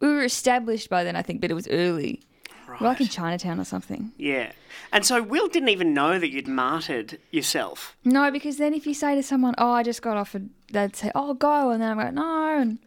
We 0.00 0.08
were 0.08 0.24
established 0.24 0.88
by 0.88 1.04
then, 1.04 1.16
I 1.16 1.22
think, 1.22 1.40
but 1.40 1.50
it 1.50 1.54
was 1.54 1.68
early. 1.68 2.20
We're 2.68 2.86
like 2.86 3.00
in 3.00 3.08
Chinatown 3.08 3.58
or 3.58 3.64
something. 3.64 4.12
Yeah. 4.16 4.52
And 4.92 5.04
so 5.04 5.22
Will 5.22 5.48
didn't 5.48 5.70
even 5.70 5.92
know 5.92 6.18
that 6.18 6.30
you'd 6.30 6.46
martyred 6.48 7.18
yourself. 7.30 7.96
No, 8.04 8.30
because 8.30 8.58
then 8.58 8.74
if 8.74 8.86
you 8.86 8.94
say 8.94 9.14
to 9.14 9.22
someone, 9.22 9.54
"Oh, 9.58 9.72
I 9.72 9.82
just 9.82 10.02
got 10.02 10.16
offered," 10.16 10.50
they'd 10.72 10.94
say, 10.94 11.10
"Oh, 11.14 11.34
go," 11.34 11.70
and 11.70 11.82
then 11.82 11.90
I'm 11.90 11.96
like, 11.96 12.14
"No," 12.14 12.58
and 12.58 12.78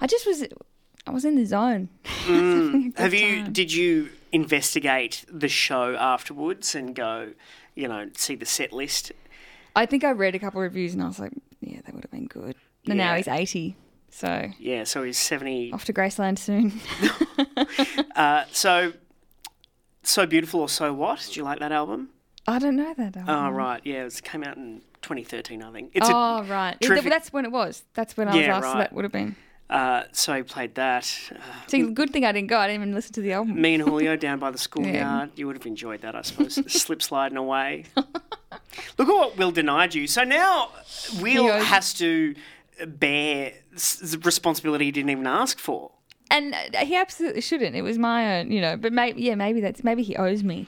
I 0.00 0.06
just 0.06 0.26
was. 0.26 0.44
I 1.06 1.12
was 1.12 1.24
in 1.24 1.36
the 1.36 1.46
zone. 1.46 1.88
Mm. 2.24 2.98
Have 2.98 3.14
you? 3.14 3.44
Did 3.48 3.72
you 3.72 4.10
investigate 4.32 5.24
the 5.32 5.48
show 5.48 5.94
afterwards 5.94 6.74
and 6.74 6.94
go, 6.94 7.32
you 7.74 7.86
know, 7.88 8.10
see 8.16 8.34
the 8.34 8.44
set 8.44 8.72
list? 8.72 9.12
I 9.76 9.86
think 9.86 10.02
I 10.04 10.10
read 10.10 10.34
a 10.34 10.38
couple 10.38 10.60
of 10.60 10.64
reviews 10.64 10.94
and 10.94 11.02
I 11.02 11.06
was 11.06 11.18
like, 11.18 11.32
"Yeah, 11.60 11.80
that 11.84 11.94
would 11.94 12.04
have 12.04 12.10
been 12.10 12.26
good." 12.26 12.56
And 12.86 12.98
now 12.98 13.14
he's 13.14 13.28
eighty, 13.28 13.76
so 14.16 14.50
Yeah. 14.58 14.84
So 14.84 15.02
he's 15.04 15.18
seventy. 15.18 15.72
off 15.72 15.84
to 15.84 15.92
Graceland 15.92 16.38
soon. 16.38 16.72
Uh, 18.16 18.44
so, 18.50 18.94
so 20.02 20.24
beautiful 20.26 20.60
or 20.60 20.68
so 20.70 20.90
what? 20.92 21.20
Did 21.26 21.36
you 21.36 21.42
like 21.42 21.58
that 21.58 21.70
album? 21.72 22.08
I 22.48 22.58
don't 22.58 22.76
know 22.76 22.94
that. 22.96 23.14
Album. 23.16 23.24
Oh 23.28 23.50
right, 23.50 23.80
yeah, 23.84 24.04
it 24.06 24.22
came 24.24 24.42
out 24.42 24.56
in 24.56 24.80
2013, 25.02 25.62
I 25.62 25.70
think. 25.72 25.90
It's 25.94 26.08
oh 26.10 26.42
right, 26.44 26.76
Yeah, 26.80 26.98
that's 27.00 27.30
when 27.32 27.44
it 27.44 27.52
was. 27.52 27.82
That's 27.94 28.16
when 28.16 28.28
I 28.28 28.34
was 28.36 28.40
Yeah, 28.40 28.56
asked. 28.56 28.72
So 28.72 28.78
that 28.78 28.92
would 28.94 29.04
have 29.04 29.12
been. 29.12 29.36
uh, 29.68 30.04
so 30.12 30.34
he 30.34 30.42
played 30.44 30.74
that. 30.76 31.12
Uh, 31.30 31.36
See, 31.66 31.82
good 31.92 32.10
thing 32.10 32.24
I 32.24 32.32
didn't 32.32 32.48
go. 32.48 32.58
I 32.58 32.68
didn't 32.68 32.82
even 32.82 32.94
listen 32.94 33.12
to 33.14 33.20
the 33.20 33.32
album. 33.34 33.60
me 33.60 33.74
and 33.74 33.82
Julio 33.82 34.16
down 34.16 34.38
by 34.38 34.50
the 34.50 34.58
schoolyard. 34.58 35.30
You 35.36 35.46
would 35.48 35.56
have 35.56 35.66
enjoyed 35.66 36.00
that, 36.00 36.14
I 36.16 36.22
suppose. 36.22 36.54
Slip 36.72 37.02
sliding 37.02 37.36
away. 37.36 37.84
Look 37.96 39.08
at 39.08 39.14
what 39.14 39.36
Will 39.36 39.50
denied 39.50 39.94
you. 39.94 40.06
So 40.06 40.24
now 40.24 40.70
Will 41.20 41.48
has 41.52 41.92
to 41.94 42.34
bear 42.86 43.52
s- 43.76 44.16
responsibility 44.22 44.86
he 44.86 44.90
didn't 44.92 45.10
even 45.10 45.26
ask 45.26 45.58
for. 45.58 45.92
And 46.30 46.54
uh, 46.54 46.78
he 46.84 46.96
absolutely 46.96 47.40
shouldn't. 47.40 47.76
It 47.76 47.82
was 47.82 47.98
my 47.98 48.38
own, 48.40 48.50
you 48.50 48.60
know. 48.60 48.76
But 48.76 48.92
maybe, 48.92 49.22
yeah, 49.22 49.36
maybe 49.36 49.60
that's 49.60 49.84
maybe 49.84 50.02
he 50.02 50.16
owes 50.16 50.42
me. 50.42 50.66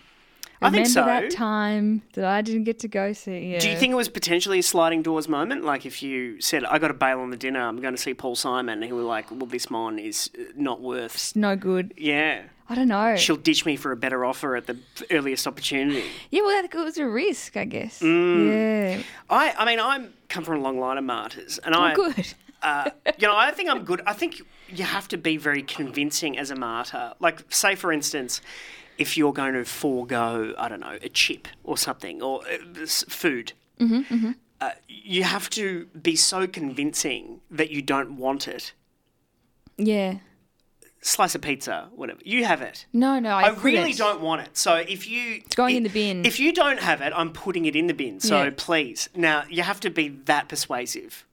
I 0.60 0.70
think 0.70 0.88
Remember 0.88 0.88
so. 0.88 1.04
that 1.06 1.30
time 1.30 2.02
that 2.14 2.24
I 2.24 2.42
didn't 2.42 2.64
get 2.64 2.80
to 2.80 2.88
go 2.88 3.12
see. 3.12 3.52
Yeah. 3.52 3.60
Do 3.60 3.70
you 3.70 3.76
think 3.76 3.92
it 3.92 3.96
was 3.96 4.08
potentially 4.08 4.58
a 4.58 4.62
sliding 4.62 5.02
doors 5.02 5.28
moment? 5.28 5.64
Like 5.64 5.86
if 5.86 6.02
you 6.02 6.40
said, 6.40 6.64
I 6.64 6.78
got 6.80 6.88
to 6.88 6.94
bail 6.94 7.20
on 7.20 7.30
the 7.30 7.36
dinner, 7.36 7.60
I'm 7.60 7.80
going 7.80 7.94
to 7.94 8.00
see 8.00 8.12
Paul 8.12 8.34
Simon, 8.34 8.74
and 8.74 8.84
he 8.84 8.92
was 8.92 9.04
like, 9.04 9.30
well, 9.30 9.46
this 9.46 9.70
mon 9.70 10.00
is 10.00 10.30
uh, 10.36 10.42
not 10.56 10.80
worth. 10.80 11.14
it's 11.14 11.36
no 11.36 11.54
good? 11.54 11.94
Yeah. 11.96 12.42
I 12.68 12.74
don't 12.74 12.88
know. 12.88 13.14
She'll 13.16 13.36
ditch 13.36 13.64
me 13.64 13.76
for 13.76 13.92
a 13.92 13.96
better 13.96 14.24
offer 14.24 14.56
at 14.56 14.66
the 14.66 14.78
earliest 15.12 15.46
opportunity. 15.46 16.04
Yeah, 16.30 16.42
well, 16.42 16.60
that 16.60 16.74
it 16.74 16.76
was 16.76 16.98
a 16.98 17.06
risk, 17.06 17.56
I 17.56 17.64
guess. 17.64 18.00
Mm. 18.00 18.48
Yeah. 18.96 19.02
I, 19.30 19.52
I 19.58 19.64
mean, 19.64 19.78
I'm 19.80 20.12
come 20.28 20.42
from 20.44 20.56
a 20.58 20.60
long 20.60 20.78
line 20.80 20.98
of 20.98 21.04
martyrs, 21.04 21.58
and 21.58 21.74
I, 21.74 21.92
Oh, 21.92 21.94
good. 22.12 22.34
Uh, 22.62 22.90
you 23.18 23.26
know, 23.28 23.36
I 23.36 23.50
think 23.52 23.68
I'm 23.70 23.84
good. 23.84 24.02
I 24.06 24.12
think 24.12 24.42
you 24.68 24.84
have 24.84 25.08
to 25.08 25.16
be 25.16 25.36
very 25.36 25.62
convincing 25.62 26.38
as 26.38 26.50
a 26.50 26.56
martyr. 26.56 27.14
Like, 27.20 27.44
say 27.52 27.74
for 27.74 27.92
instance, 27.92 28.40
if 28.98 29.16
you're 29.16 29.32
going 29.32 29.54
to 29.54 29.64
forego, 29.64 30.54
I 30.58 30.68
don't 30.68 30.80
know, 30.80 30.98
a 31.00 31.08
chip 31.08 31.48
or 31.64 31.76
something, 31.78 32.22
or 32.22 32.42
uh, 32.46 32.86
food, 32.86 33.52
Mm-hmm, 33.78 34.32
uh, 34.60 34.70
you 34.88 35.22
have 35.22 35.48
to 35.50 35.86
be 36.02 36.16
so 36.16 36.48
convincing 36.48 37.40
that 37.48 37.70
you 37.70 37.80
don't 37.80 38.16
want 38.16 38.48
it. 38.48 38.72
Yeah. 39.76 40.18
Slice 41.00 41.36
of 41.36 41.42
pizza, 41.42 41.88
whatever. 41.94 42.18
You 42.24 42.44
have 42.44 42.60
it. 42.60 42.86
No, 42.92 43.20
no, 43.20 43.36
I, 43.36 43.42
I 43.42 43.48
really 43.50 43.92
don't 43.92 44.20
want 44.20 44.42
it. 44.42 44.56
So 44.56 44.74
if 44.74 45.08
you 45.08 45.42
it's 45.46 45.54
going 45.54 45.76
in 45.76 45.82
the 45.84 45.88
bin. 45.90 46.26
If 46.26 46.40
you 46.40 46.52
don't 46.52 46.80
have 46.80 47.00
it, 47.00 47.12
I'm 47.14 47.32
putting 47.32 47.66
it 47.66 47.76
in 47.76 47.86
the 47.86 47.94
bin. 47.94 48.18
So 48.18 48.42
Yeah. 48.42 48.50
please. 48.56 49.08
Now 49.14 49.44
you 49.48 49.62
have 49.62 49.78
to 49.80 49.90
be 49.90 50.08
that 50.24 50.48
persuasive. 50.48 51.24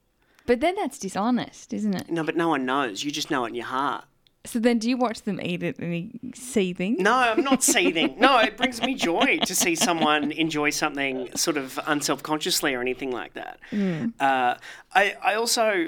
But 0.46 0.60
then 0.62 0.76
that's 0.76 1.00
dishonest, 1.00 1.74
isn't 1.74 1.96
it? 1.96 2.10
No, 2.12 2.24
but 2.24 2.36
no 2.36 2.50
one 2.50 2.66
knows. 2.66 3.04
You 3.04 3.12
just 3.12 3.32
know 3.32 3.46
it 3.46 3.50
in 3.50 3.56
your 3.56 3.66
heart. 3.66 4.06
So 4.46 4.60
then, 4.60 4.78
do 4.78 4.88
you 4.88 4.96
watch 4.96 5.24
them 5.24 5.42
eat 5.42 5.64
it 5.64 5.80
and 5.80 6.32
seething? 6.36 6.98
No, 7.00 7.14
I'm 7.14 7.44
not 7.44 7.64
seething. 7.76 8.16
No, 8.20 8.38
it 8.40 8.56
brings 8.58 8.80
me 8.80 8.94
joy 8.94 9.40
to 9.44 9.56
see 9.56 9.74
someone 9.74 10.32
enjoy 10.32 10.70
something 10.70 11.36
sort 11.36 11.58
of 11.58 11.74
unselfconsciously 11.88 12.78
or 12.78 12.82
anything 12.82 13.10
like 13.10 13.34
that. 13.34 13.60
Mm. 13.72 14.14
Uh, 14.20 14.56
I, 14.94 15.16
I 15.24 15.34
also, 15.34 15.88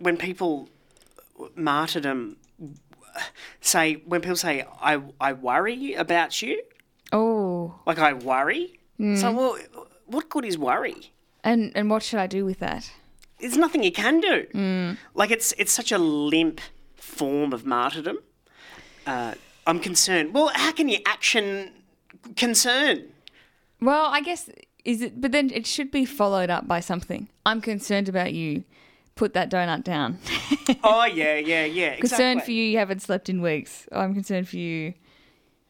when 0.00 0.16
people 0.16 0.68
martyrdom 1.54 2.38
say, 3.60 3.94
when 4.06 4.20
people 4.20 4.36
say, 4.36 4.64
I, 4.80 5.00
I 5.20 5.32
worry 5.34 5.94
about 5.94 6.42
you, 6.42 6.60
Oh. 7.12 7.74
like 7.86 7.98
I 7.98 8.14
worry, 8.14 8.78
Mm. 8.98 9.18
so 9.18 9.32
well, 9.32 9.58
what 10.06 10.28
good 10.28 10.44
is 10.44 10.56
worry? 10.58 11.12
And 11.44 11.72
and 11.74 11.90
what 11.90 12.02
should 12.02 12.18
I 12.20 12.26
do 12.26 12.44
with 12.44 12.58
that? 12.60 12.90
There's 13.42 13.58
nothing 13.58 13.82
you 13.82 13.92
can 13.92 14.20
do. 14.20 14.46
Mm. 14.54 14.96
Like 15.14 15.30
it's 15.30 15.52
it's 15.58 15.72
such 15.72 15.92
a 15.92 15.98
limp 15.98 16.60
form 16.96 17.52
of 17.52 17.66
martyrdom. 17.66 18.18
Uh, 19.06 19.34
I'm 19.66 19.80
concerned. 19.80 20.32
Well, 20.32 20.50
how 20.54 20.72
can 20.72 20.88
you 20.88 20.98
action 21.04 21.72
concern? 22.36 23.08
Well, 23.80 24.06
I 24.06 24.20
guess 24.20 24.48
is 24.84 25.02
it, 25.02 25.20
but 25.20 25.32
then 25.32 25.50
it 25.50 25.66
should 25.66 25.90
be 25.90 26.04
followed 26.04 26.50
up 26.50 26.66
by 26.66 26.80
something. 26.80 27.28
I'm 27.44 27.60
concerned 27.60 28.08
about 28.08 28.32
you, 28.32 28.64
put 29.16 29.34
that 29.34 29.50
donut 29.50 29.82
down. 29.82 30.18
oh 30.84 31.04
yeah, 31.04 31.36
yeah, 31.36 31.64
yeah. 31.64 31.96
concerned 32.00 32.38
exactly. 32.38 32.44
for 32.44 32.50
you, 32.52 32.64
you 32.64 32.78
haven't 32.78 33.02
slept 33.02 33.28
in 33.28 33.42
weeks. 33.42 33.86
I'm 33.92 34.14
concerned 34.14 34.48
for 34.48 34.56
you. 34.56 34.94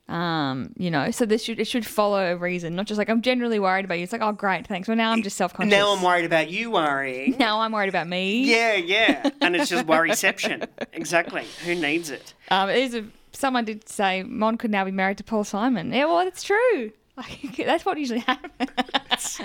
Um, 0.09 0.73
you 0.77 0.91
know, 0.91 1.11
so 1.11 1.25
this 1.25 1.43
should 1.45 1.61
it 1.61 1.67
should 1.67 1.87
follow 1.87 2.33
a 2.33 2.37
reason, 2.37 2.75
not 2.75 2.87
just 2.87 2.99
like 2.99 3.09
I'm 3.09 3.23
generally 3.23 3.59
worried 3.59 3.85
about 3.85 3.95
you. 3.99 4.03
It's 4.03 4.13
like, 4.13 4.21
oh 4.21 4.33
great, 4.33 4.67
thanks. 4.67 4.89
Well 4.89 4.97
now 4.97 5.11
I'm 5.13 5.23
just 5.23 5.37
self 5.37 5.55
conscious. 5.55 5.71
Now 5.71 5.95
I'm 5.95 6.03
worried 6.03 6.25
about 6.25 6.51
you 6.51 6.71
worrying. 6.71 7.37
Now 7.39 7.61
I'm 7.61 7.73
worried 7.73 7.89
about 7.89 8.09
me. 8.09 8.43
Yeah, 8.45 8.75
yeah. 8.75 9.31
And 9.41 9.57
it's 9.57 9.71
just 9.71 9.87
worryception. 9.87 10.69
exactly. 10.93 11.45
Who 11.65 11.75
needs 11.75 12.11
it? 12.11 12.35
Um, 12.51 12.69
it 12.69 12.79
is 12.79 12.95
a, 12.95 13.05
someone 13.33 13.65
did 13.65 13.89
say 13.89 14.23
Mon 14.23 14.57
could 14.59 14.71
now 14.71 14.85
be 14.85 14.91
married 14.91 15.19
to 15.19 15.25
Paul 15.25 15.45
Simon. 15.45 15.93
Yeah, 15.93 16.05
well, 16.07 16.21
it's 16.27 16.43
true. 16.43 16.93
That's 17.59 17.85
what 17.85 17.99
usually 17.99 18.21
happens. 18.27 19.41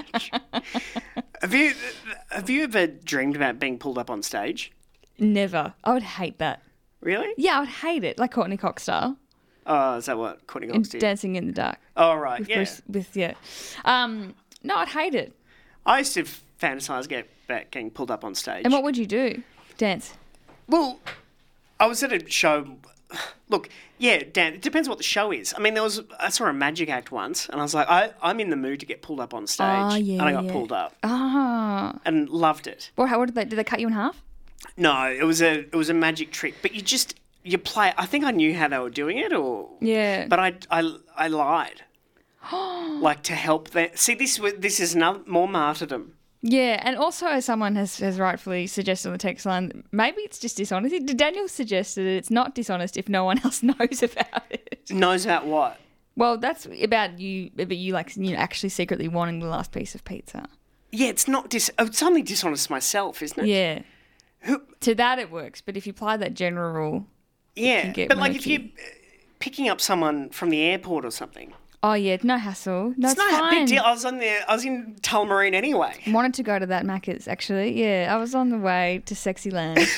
Have 1.42 1.54
you 1.54 1.74
have 2.30 2.50
you 2.50 2.64
ever 2.64 2.88
dreamed 2.88 3.36
about 3.36 3.60
being 3.60 3.78
pulled 3.78 3.98
up 3.98 4.10
on 4.10 4.24
stage? 4.24 4.72
Never. 5.20 5.74
I 5.84 5.94
would 5.94 6.04
hate 6.04 6.40
that. 6.40 6.62
Really? 7.00 7.30
Yeah, 7.38 7.58
I 7.58 7.60
would 7.62 7.70
hate 7.70 8.04
it, 8.04 8.18
like 8.18 8.32
Courteney 8.32 8.58
Cox 8.58 8.84
style 8.84 9.18
Oh, 9.68 9.98
is 9.98 10.06
that 10.06 10.18
what 10.18 10.48
Courteney 10.48 10.72
Cox 10.74 10.90
did? 10.90 11.02
Dancing 11.02 11.36
in 11.36 11.46
the 11.48 11.54
Dark. 11.54 11.78
oh, 11.98 12.16
right. 12.16 12.40
With 12.40 12.50
Yeah. 12.50 12.56
Bruce, 12.56 12.82
with 12.88 13.16
yeah. 13.18 13.34
Um, 13.86 14.34
no, 14.64 14.76
I'd 14.78 14.88
hate 14.90 15.14
it. 15.14 15.34
I 15.86 16.00
used 16.00 16.14
to 16.16 16.24
fantasize 16.60 17.08
get, 17.08 17.30
about 17.48 17.70
getting 17.72 17.92
pulled 17.92 18.10
up 18.12 18.24
on 18.24 18.34
stage. 18.36 18.64
And 18.64 18.74
what 18.74 18.84
would 18.84 18.98
you 18.98 19.06
do? 19.06 19.44
Dance. 19.78 20.14
Well, 20.68 21.00
I 21.80 21.86
was 21.88 22.02
at 22.04 22.12
a 22.14 22.30
show. 22.30 22.78
Look, 23.50 23.70
yeah, 23.98 24.24
Dan. 24.34 24.54
It 24.56 24.62
depends 24.62 24.90
what 24.90 24.98
the 24.98 25.04
show 25.04 25.32
is. 25.32 25.54
I 25.56 25.60
mean, 25.62 25.74
there 25.76 25.84
was 25.84 26.02
I 26.20 26.30
saw 26.30 26.46
a 26.48 26.54
magic 26.54 26.90
act 26.90 27.12
once, 27.12 27.48
and 27.48 27.60
I 27.62 27.64
was 27.64 27.74
like, 27.74 27.88
I, 27.90 28.12
I'm 28.22 28.40
in 28.42 28.50
the 28.50 28.58
mood 28.58 28.82
to 28.82 28.86
get 28.86 29.02
pulled 29.02 29.20
up 29.22 29.34
on 29.34 29.48
stage, 29.48 29.68
Oh, 29.70 29.96
yeah, 29.96 30.14
and 30.20 30.24
I 30.24 30.32
got 30.34 30.44
yeah. 30.46 30.52
pulled 30.52 30.72
up 30.74 30.94
Ah. 31.04 31.98
and 32.06 32.28
loved 32.30 32.68
it. 32.68 32.92
Well, 32.98 33.08
how 33.08 33.20
what 33.20 33.28
did 33.28 33.36
they? 33.36 33.46
Did 33.46 33.56
they 33.58 33.64
cut 33.64 33.80
you 33.80 33.88
in 33.88 33.94
half? 33.94 34.22
No, 34.76 35.10
it 35.10 35.24
was 35.24 35.42
a 35.42 35.60
it 35.60 35.76
was 35.76 35.90
a 35.90 35.94
magic 35.94 36.32
trick, 36.32 36.56
but 36.62 36.74
you 36.74 36.82
just 36.82 37.16
you 37.52 37.58
play. 37.58 37.94
I 37.98 38.06
think 38.06 38.24
I 38.26 38.32
knew 38.32 38.54
how 38.54 38.68
they 38.68 38.78
were 38.80 38.90
doing 38.90 39.18
it, 39.18 39.34
or 39.34 39.70
Yeah. 39.82 40.28
but 40.28 40.40
I 40.40 40.56
I 40.70 40.96
I 41.16 41.28
lied, 41.28 41.84
like 42.52 43.24
to 43.24 43.34
help 43.36 43.70
them. 43.72 43.90
See, 43.96 44.16
this 44.16 44.40
was 44.40 44.54
this 44.60 44.80
is 44.80 44.96
another 44.96 45.22
more 45.26 45.48
martyrdom. 45.48 46.14
Yeah, 46.42 46.80
and 46.84 46.96
also 46.96 47.26
as 47.28 47.46
someone 47.46 47.76
has, 47.76 47.98
has 48.00 48.20
rightfully 48.20 48.68
suggested 48.68 49.10
on 49.10 49.14
the 49.14 49.18
text 49.18 49.46
line, 49.46 49.84
maybe 49.92 50.22
it's 50.22 50.38
just 50.38 50.56
dishonesty. 50.56 51.00
Daniel 51.00 51.48
suggested 51.48 52.04
that 52.04 52.12
it's 52.16 52.30
not 52.30 52.54
dishonest 52.54 52.96
if 52.96 53.10
no 53.10 53.24
one 53.26 53.40
else 53.44 53.64
knows 53.64 54.04
about 54.04 54.44
it. 54.52 54.80
Knows 54.92 55.26
about 55.26 55.48
what? 55.48 55.80
Well, 56.16 56.38
that's 56.38 56.68
about 56.82 57.20
you, 57.20 57.50
about 57.58 57.76
you 57.76 57.92
like 57.94 58.16
you 58.16 58.32
know, 58.32 58.38
actually 58.38 58.70
secretly 58.70 59.08
wanting 59.08 59.40
the 59.40 59.48
last 59.48 59.72
piece 59.72 59.96
of 59.96 60.04
pizza. 60.06 60.48
Yeah, 60.92 61.08
it's 61.10 61.28
not 61.28 61.50
dis. 61.50 61.70
oh, 61.80 61.86
It's 61.88 62.02
only 62.04 62.22
dishonest 62.22 62.70
myself, 62.70 63.22
isn't 63.22 63.44
it? 63.44 63.48
Yeah. 63.48 64.56
To 64.82 64.96
that 64.96 65.18
it 65.20 65.32
works, 65.32 65.62
but 65.62 65.76
if 65.76 65.86
you 65.88 65.92
apply 65.92 66.18
that 66.18 66.34
general 66.36 66.72
rule, 66.72 67.08
Yeah, 67.58 67.94
but 68.08 68.18
like 68.18 68.36
if 68.36 68.48
you're 68.48 68.62
uh, 68.62 68.90
picking 69.40 69.70
up 69.70 69.82
someone 69.82 70.30
from 70.30 70.50
the 70.50 70.62
airport 70.62 71.06
or 71.06 71.12
something, 71.12 71.54
oh 71.84 71.94
yeah, 71.94 72.18
no 72.24 72.38
hassle, 72.38 72.94
no, 72.98 73.10
it's 73.10 73.20
it's, 73.20 73.32
not 73.32 73.52
a 73.52 73.56
big 73.56 73.68
deal. 73.68 73.84
I 73.84 73.92
was 73.92 74.06
on 74.06 74.18
there. 74.20 74.44
I 74.48 74.54
was 74.54 74.66
in 74.66 74.96
Tullamarine 75.02 75.54
anyway. 75.54 75.94
Wanted 76.08 76.34
to 76.36 76.44
go 76.44 76.60
to 76.60 76.66
that 76.68 76.86
Macca's 76.86 77.28
actually. 77.28 77.80
Yeah, 77.82 78.14
I 78.14 78.18
was 78.18 78.36
on 78.36 78.50
the 78.50 78.58
way 78.58 79.02
to 79.06 79.16
Sexy 79.16 79.52
Land. 79.52 79.80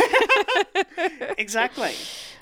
Exactly. 1.37 1.93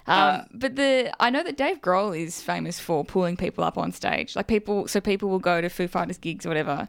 Um, 0.08 0.46
but 0.54 0.76
the 0.76 1.14
I 1.20 1.30
know 1.30 1.44
that 1.44 1.58
Dave 1.58 1.82
Grohl 1.82 2.18
is 2.18 2.42
famous 2.42 2.80
for 2.80 3.04
pulling 3.04 3.36
people 3.36 3.64
up 3.64 3.78
on 3.78 3.92
stage. 3.92 4.36
Like 4.36 4.48
people, 4.48 4.88
so 4.88 5.02
people 5.02 5.30
will 5.30 5.40
go 5.40 5.62
to 5.62 5.70
Foo 5.70 5.88
Fighters 5.88 6.18
gigs 6.18 6.46
or 6.46 6.50
whatever, 6.50 6.88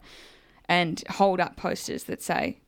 and 0.69 1.03
hold 1.11 1.41
up 1.41 1.57
posters 1.57 2.05
that 2.05 2.23
say, 2.23 2.59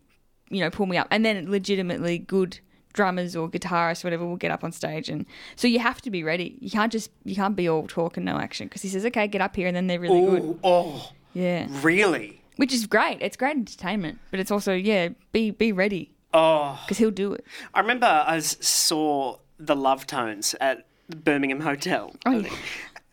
you 0.49 0.61
know, 0.61 0.71
pull 0.71 0.87
me 0.87 0.97
up, 0.97 1.07
and 1.11 1.25
then 1.25 1.51
legitimately 1.51 2.19
good 2.19 2.59
drummers 2.93 3.37
or 3.37 3.49
guitarists 3.49 4.05
or 4.05 4.09
whatever 4.09 4.27
will 4.27 4.37
get 4.37 4.51
up 4.51 4.65
on 4.65 4.73
stage, 4.73 5.09
and 5.09 5.27
so 5.57 5.69
you 5.69 5.79
have 5.79 6.01
to 6.03 6.11
be 6.11 6.23
ready. 6.23 6.57
You 6.61 6.71
can't 6.71 6.91
just 6.93 7.11
you 7.25 7.35
can't 7.35 7.57
be 7.57 7.69
all 7.69 7.87
talk 7.87 8.17
and 8.17 8.27
no 8.27 8.39
action 8.39 8.67
because 8.69 8.83
he 8.83 8.89
says, 8.89 9.05
okay, 9.07 9.27
get 9.27 9.41
up 9.41 9.57
here, 9.57 9.67
and 9.67 9.77
then 9.77 9.87
they're 9.87 10.01
really 10.01 10.21
good. 10.21 10.59
Oh, 10.65 11.11
Yeah, 11.33 11.67
really? 11.83 12.43
which 12.57 12.73
is 12.75 12.87
great. 12.87 13.19
It's 13.21 13.37
great 13.37 13.57
entertainment, 13.57 14.19
but 14.31 14.41
it's 14.41 14.51
also 14.51 14.75
yeah, 14.75 15.09
be 15.33 15.51
be 15.51 15.73
ready 15.73 16.13
Oh, 16.35 16.79
because 16.85 16.99
he'll 16.99 17.11
do 17.11 17.33
it. 17.33 17.45
I 17.75 17.81
remember 17.81 18.07
i 18.27 18.39
saw 18.41 19.39
the 19.59 19.75
Love 19.77 20.07
Tones 20.07 20.55
at 20.61 20.87
the 21.09 21.17
Birmingham 21.17 21.61
Hotel, 21.61 22.15
Oh, 22.27 22.39
yeah. 22.39 22.51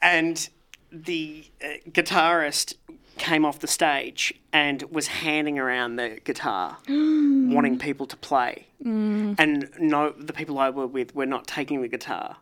and 0.01 0.49
the 0.91 1.45
uh, 1.63 1.67
guitarist 1.89 2.75
came 3.18 3.45
off 3.45 3.59
the 3.59 3.68
stage 3.68 4.34
and 4.53 4.84
was 4.84 5.07
handing 5.07 5.59
around 5.59 5.97
the 5.97 6.20
guitar, 6.24 6.78
wanting 6.88 7.78
people 7.78 8.05
to 8.07 8.18
play. 8.18 8.68
Mm. 8.84 9.36
And 9.38 9.70
no, 9.80 10.11
the 10.11 10.34
people 10.34 10.57
I 10.59 10.70
were 10.70 10.88
with 10.88 11.13
were 11.15 11.26
not 11.26 11.47
taking 11.47 11.82
the 11.82 11.88
guitar, 11.88 12.38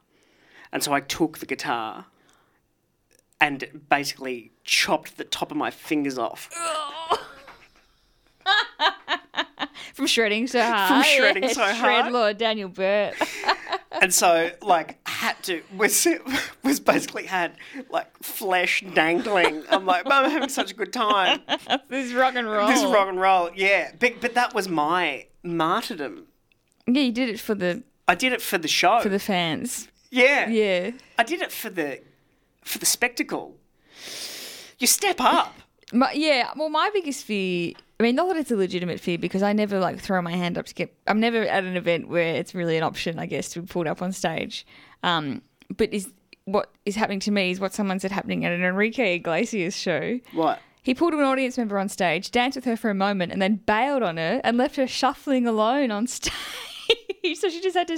and 0.72 0.84
so 0.84 0.94
I 0.94 1.00
took 1.00 1.40
the 1.40 1.46
guitar. 1.46 2.06
And 3.42 3.82
basically 3.90 4.54
chopped 4.64 5.18
the 5.18 5.26
top 5.26 5.52
of 5.52 5.58
my 5.58 5.70
fingers 5.70 6.18
off. 6.18 6.50
From 9.94 10.08
shredding 10.08 10.48
so 10.48 10.62
hard. 10.62 10.88
From 10.88 11.04
shredding 11.04 11.50
so 11.50 11.66
Shred 11.74 12.02
hard. 12.02 12.14
Lord 12.14 12.38
Daniel 12.38 12.70
Burt. 12.70 13.16
and 14.02 14.14
so 14.14 14.52
like 14.62 15.05
had 15.26 15.42
to 15.44 15.62
was 15.76 16.08
was 16.64 16.80
basically 16.80 17.26
had 17.26 17.54
like 17.90 18.08
flesh 18.22 18.84
dangling. 18.94 19.64
I'm 19.70 19.86
like, 19.86 20.04
I'm 20.06 20.30
having 20.30 20.50
such 20.50 20.72
a 20.72 20.76
good 20.76 20.94
time. 20.94 21.42
this 21.90 22.08
is 22.08 22.14
rock 22.14 22.36
and 22.36 22.48
roll. 22.48 22.68
This 22.68 22.84
is 22.84 22.92
rock 22.92 23.10
and 23.10 23.20
roll, 23.20 23.50
yeah. 23.56 23.92
But 24.00 24.22
but 24.22 24.36
that 24.36 24.54
was 24.54 24.70
my 24.70 25.26
martyrdom. 25.44 26.28
Yeah, 26.88 27.02
you 27.02 27.12
did 27.12 27.30
it 27.30 27.40
for 27.40 27.56
the 27.56 27.84
I 28.08 28.16
did 28.16 28.34
it 28.34 28.42
for 28.42 28.58
the 28.58 28.68
show. 28.68 29.00
for 29.02 29.10
the 29.10 29.20
fans. 29.20 29.88
yeah, 30.12 30.48
Yeah. 30.48 30.92
I 31.18 31.24
did 31.24 31.42
it 31.42 31.52
for 31.52 31.70
the 31.70 32.02
for 32.64 32.78
the 32.78 32.86
spectacle. 32.86 33.56
You 34.78 34.88
step 34.88 35.20
up. 35.20 35.56
My, 35.94 36.12
yeah, 36.12 36.52
well, 36.56 36.70
my 36.70 36.90
biggest 36.94 37.24
fear. 37.26 37.74
I 38.00 38.04
mean, 38.04 38.16
not 38.16 38.28
that 38.28 38.38
it's 38.38 38.52
a 38.52 38.56
legitimate 38.56 39.00
fear 39.00 39.18
because 39.18 39.42
I 39.42 39.54
never 39.54 39.80
like 39.80 40.00
throw 40.00 40.22
my 40.22 40.32
hand 40.32 40.58
up 40.58 40.66
to 40.66 40.74
get. 40.74 40.94
I'm 41.08 41.20
never 41.20 41.44
at 41.44 41.64
an 41.64 41.78
event 41.78 42.10
where 42.10 42.36
it's 42.36 42.54
really 42.54 42.76
an 42.76 42.84
option, 42.84 43.20
I 43.20 43.26
guess, 43.26 43.50
to 43.50 43.62
be 43.62 43.68
pulled 43.68 43.88
up 43.88 44.02
on 44.02 44.12
stage. 44.12 44.66
Um, 45.06 45.42
but 45.78 45.94
is 45.94 46.12
what 46.46 46.72
is 46.86 46.96
happening 46.96 47.20
to 47.22 47.32
me 47.32 47.52
is 47.52 47.60
what 47.60 47.74
someone 47.74 48.00
said 48.00 48.12
happening 48.12 48.44
at 48.44 48.52
an 48.52 48.64
Enrique 48.64 49.16
Iglesias 49.16 49.76
show. 49.76 50.20
What? 50.34 50.60
He 50.84 50.94
pulled 50.94 51.14
an 51.14 51.22
audience 51.22 51.58
member 51.58 51.80
on 51.80 51.90
stage, 51.90 52.30
danced 52.30 52.56
with 52.56 52.66
her 52.66 52.78
for 52.78 52.90
a 52.90 52.96
moment, 52.96 53.32
and 53.32 53.42
then 53.42 53.56
bailed 53.56 54.04
on 54.04 54.18
her 54.18 54.42
and 54.44 54.58
left 54.58 54.76
her 54.76 54.86
shuffling 54.86 55.48
alone 55.48 55.90
on 55.90 56.06
stage. 56.08 56.34
so 57.36 57.50
she 57.50 57.62
just 57.62 57.76
had 57.78 57.88
to. 57.88 57.98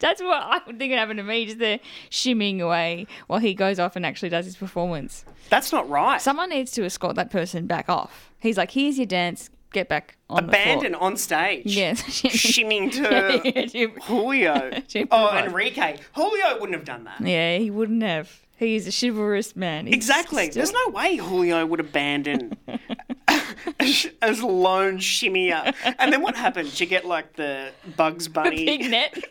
That's 0.00 0.20
what 0.20 0.42
I 0.42 0.60
would 0.66 0.78
think 0.78 0.90
would 0.90 0.98
happen 0.98 1.16
to 1.18 1.22
me, 1.22 1.46
just 1.46 1.58
there 1.58 1.80
shimmying 2.10 2.60
away 2.60 3.06
while 3.26 3.38
he 3.38 3.54
goes 3.54 3.78
off 3.78 3.96
and 3.96 4.04
actually 4.04 4.28
does 4.28 4.44
his 4.44 4.56
performance. 4.56 5.24
That's 5.50 5.72
not 5.72 5.88
right. 5.88 6.20
Someone 6.20 6.50
needs 6.50 6.72
to 6.72 6.84
escort 6.84 7.16
that 7.16 7.30
person 7.30 7.66
back 7.66 7.88
off. 7.88 8.32
He's 8.40 8.56
like, 8.58 8.72
here's 8.72 8.98
your 8.98 9.06
dance, 9.06 9.50
get 9.74 9.88
back 9.88 10.16
on 10.30 10.44
Abandon 10.44 10.92
the 10.92 10.98
on 10.98 11.16
stage. 11.16 11.66
Yes, 11.66 12.02
Shimming 12.10 12.90
to 12.90 13.90
Julio. 14.04 14.70
Oh, 15.10 15.36
Enrique. 15.36 15.98
Julio 16.14 16.54
wouldn't 16.60 16.74
have 16.78 16.84
done 16.84 17.04
that. 17.04 17.20
Yeah, 17.20 17.58
he 17.58 17.70
wouldn't 17.70 18.02
have. 18.02 18.40
He's 18.56 18.86
a 18.86 19.06
chivalrous 19.06 19.56
man. 19.56 19.86
He's 19.86 19.94
Exactly. 19.96 20.44
still- 20.50 20.54
There's 20.64 20.72
no 20.72 20.88
way 20.92 21.16
Julio 21.16 21.66
would 21.66 21.80
abandon 21.80 22.56
as 24.22 24.42
lone 24.42 24.98
shimmier. 24.98 25.74
And 25.98 26.12
then 26.12 26.22
what 26.22 26.36
happens? 26.36 26.78
You 26.80 26.86
get 26.86 27.04
like 27.04 27.34
the 27.34 27.72
Bugs 27.96 28.28
Bunny. 28.28 28.64
big 28.64 28.90
net. 28.90 29.16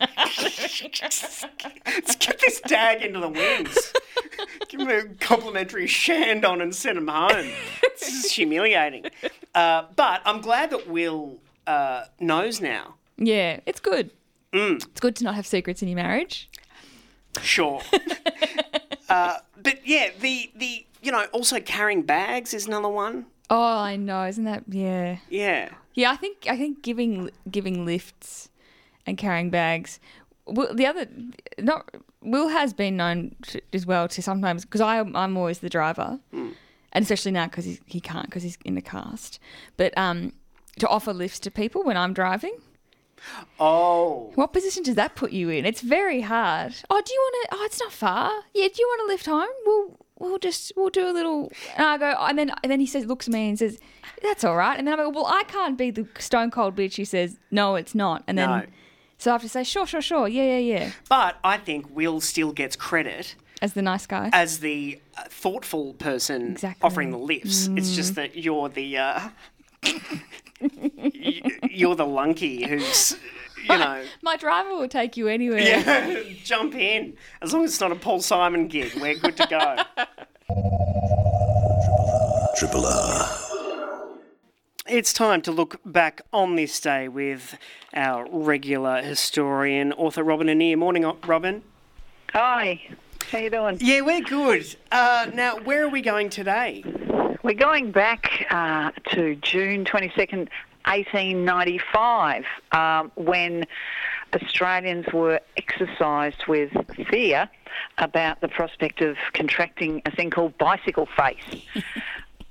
Let's 1.02 2.16
get 2.16 2.38
this 2.40 2.60
dag 2.62 3.02
into 3.02 3.20
the 3.20 3.28
wings. 3.28 3.92
Give 4.68 4.80
him 4.80 4.88
a 4.88 5.04
complimentary 5.24 5.86
shand 5.86 6.44
on 6.44 6.60
and 6.60 6.74
send 6.74 6.98
him 6.98 7.08
home. 7.08 7.50
This 7.98 8.24
is 8.26 8.32
humiliating. 8.32 9.06
Uh, 9.54 9.84
but 9.96 10.20
I'm 10.24 10.40
glad 10.40 10.70
that 10.70 10.88
Will 10.88 11.38
uh, 11.66 12.04
knows 12.20 12.60
now. 12.60 12.94
yeah, 13.16 13.60
it's 13.66 13.80
good. 13.80 14.10
Mm. 14.52 14.76
It's 14.76 15.00
good 15.00 15.16
to 15.16 15.24
not 15.24 15.34
have 15.34 15.46
secrets 15.46 15.82
in 15.82 15.88
your 15.88 15.96
marriage. 15.96 16.48
Sure. 17.42 17.80
uh, 19.08 19.36
but 19.62 19.86
yeah, 19.86 20.10
the 20.20 20.50
the 20.56 20.86
you 21.02 21.12
know 21.12 21.24
also 21.32 21.60
carrying 21.60 22.02
bags 22.02 22.54
is 22.54 22.66
another 22.66 22.88
one. 22.88 23.26
Oh, 23.50 23.78
I 23.78 23.96
know. 23.96 24.24
Isn't 24.26 24.44
that 24.44 24.64
yeah? 24.68 25.18
Yeah. 25.28 25.70
Yeah, 25.94 26.10
I 26.10 26.16
think 26.16 26.46
I 26.48 26.56
think 26.56 26.82
giving 26.82 27.30
giving 27.50 27.84
lifts 27.84 28.48
and 29.06 29.16
carrying 29.16 29.50
bags. 29.50 30.00
Will, 30.46 30.74
the 30.74 30.86
other, 30.86 31.06
not 31.58 31.90
Will 32.20 32.48
has 32.48 32.74
been 32.74 32.96
known 32.96 33.34
to, 33.42 33.60
as 33.72 33.86
well 33.86 34.08
to 34.08 34.22
sometimes 34.22 34.64
because 34.64 34.80
I 34.80 34.98
I'm 34.98 35.36
always 35.36 35.60
the 35.60 35.70
driver, 35.70 36.18
and 36.32 37.02
especially 37.02 37.32
now 37.32 37.46
because 37.46 37.64
he 37.64 37.78
he 37.86 38.00
can't 38.00 38.26
because 38.26 38.42
he's 38.42 38.58
in 38.64 38.74
the 38.74 38.82
cast. 38.82 39.38
But 39.76 39.96
um, 39.96 40.32
to 40.78 40.88
offer 40.88 41.12
lifts 41.12 41.38
to 41.40 41.50
people 41.50 41.84
when 41.84 41.96
I'm 41.96 42.12
driving. 42.12 42.56
Oh. 43.60 44.32
What 44.34 44.52
position 44.52 44.82
does 44.82 44.94
that 44.96 45.14
put 45.14 45.32
you 45.32 45.48
in? 45.50 45.64
It's 45.64 45.80
very 45.80 46.20
hard. 46.22 46.74
Oh, 46.90 47.00
do 47.04 47.12
you 47.12 47.20
want 47.20 47.50
to? 47.50 47.56
Oh, 47.56 47.64
it's 47.64 47.80
not 47.80 47.92
far. 47.92 48.30
Yeah, 48.54 48.68
do 48.68 48.74
you 48.78 48.86
want 48.86 49.00
to 49.02 49.06
lift 49.12 49.26
home? 49.26 49.48
Well, 49.66 49.98
we'll 50.18 50.38
just 50.38 50.72
we'll 50.76 50.90
do 50.90 51.08
a 51.08 51.12
little. 51.12 51.52
And 51.76 51.86
I 51.86 51.98
go, 51.98 52.14
and 52.20 52.38
then 52.38 52.50
and 52.62 52.70
then 52.72 52.80
he 52.80 52.86
says, 52.86 53.06
looks 53.06 53.28
at 53.28 53.32
me 53.34 53.48
and 53.48 53.58
says, 53.58 53.78
"That's 54.22 54.44
all 54.44 54.56
right." 54.56 54.78
And 54.78 54.86
then 54.86 54.94
I 54.94 54.96
go, 55.04 55.10
"Well, 55.10 55.26
I 55.26 55.44
can't 55.44 55.78
be 55.78 55.90
the 55.90 56.06
stone 56.18 56.50
cold 56.50 56.76
bitch." 56.76 56.94
He 56.96 57.04
says, 57.04 57.38
"No, 57.50 57.74
it's 57.76 57.94
not." 57.94 58.24
And 58.26 58.36
then 58.38 58.48
No. 58.48 58.62
so 59.18 59.30
I 59.30 59.34
have 59.34 59.42
to 59.42 59.48
say, 59.48 59.64
"Sure, 59.64 59.86
sure, 59.86 60.02
sure, 60.02 60.28
yeah, 60.28 60.58
yeah, 60.58 60.78
yeah," 60.78 60.90
But 61.08 61.36
I 61.44 61.56
think 61.58 61.94
Will 61.94 62.20
still 62.20 62.52
gets 62.52 62.76
credit 62.76 63.36
as 63.62 63.72
the 63.74 63.82
nice 63.82 64.06
guy. 64.06 64.30
as 64.32 64.58
the 64.60 65.00
uh, 65.16 65.22
thoughtful 65.28 65.94
person 65.94 66.52
Exactly. 66.52 66.84
offering 66.86 67.10
the 67.12 67.18
lifts. 67.18 67.68
It's 67.76 67.90
Mm. 67.90 67.94
just 67.94 68.14
that 68.16 68.36
you're 68.36 68.68
the 68.68 68.98
uh, 68.98 69.20
you're 71.70 71.94
the 71.94 72.06
lunky 72.06 72.66
who's 72.66 73.16
you 73.62 73.68
know 73.76 74.02
My 74.22 74.36
driver 74.36 74.70
will 74.70 74.88
take 74.88 75.16
you 75.16 75.28
anywhere. 75.28 75.58
yeah 75.60 76.22
jump 76.44 76.74
in 76.74 77.16
as 77.42 77.52
long 77.52 77.64
as 77.64 77.72
it's 77.72 77.80
not 77.80 77.92
a 77.92 77.96
Paul 77.96 78.20
Simon 78.20 78.68
gig. 78.68 78.92
We're 79.00 79.14
good 79.16 79.36
to 79.36 79.46
go. 79.46 79.76
Triple 82.56 82.86
R. 82.86 83.28
It's 84.86 85.12
time 85.12 85.42
to 85.42 85.50
look 85.50 85.80
back 85.84 86.22
on 86.32 86.54
this 86.56 86.78
day 86.78 87.08
with 87.08 87.58
our 87.94 88.26
regular 88.30 89.02
historian, 89.02 89.92
author 89.94 90.22
Robyn 90.22 90.48
Annear. 90.48 90.76
Morning, 90.76 91.04
Robyn. 91.26 91.62
Hi, 92.32 92.80
how 93.32 93.38
you 93.38 93.50
doing? 93.50 93.78
Yeah, 93.80 94.02
we're 94.02 94.20
good. 94.20 94.76
Uh, 94.92 95.30
now, 95.34 95.56
where 95.58 95.84
are 95.84 95.88
we 95.88 96.00
going 96.02 96.28
today? 96.30 96.84
We're 97.44 97.52
going 97.52 97.92
back 97.92 98.46
uh, 98.48 98.90
to 99.10 99.34
June 99.34 99.84
22nd, 99.84 100.48
1895, 100.86 102.46
um, 102.72 103.12
when 103.16 103.66
Australians 104.34 105.12
were 105.12 105.38
exercised 105.58 106.46
with 106.46 106.70
fear 107.10 107.50
about 107.98 108.40
the 108.40 108.48
prospect 108.48 109.02
of 109.02 109.18
contracting 109.34 110.00
a 110.06 110.10
thing 110.10 110.30
called 110.30 110.56
bicycle 110.56 111.06
face. 111.06 111.66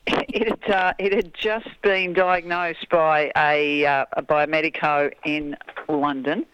It 0.06 0.50
had, 0.50 0.70
uh, 0.70 0.94
it 1.00 1.14
had 1.14 1.34
just 1.34 1.70
been 1.82 2.12
diagnosed 2.12 2.90
by 2.90 3.32
a, 3.38 3.86
uh, 3.86 4.06
a 4.12 4.22
biomedico 4.22 5.14
in 5.24 5.56
London 5.88 6.46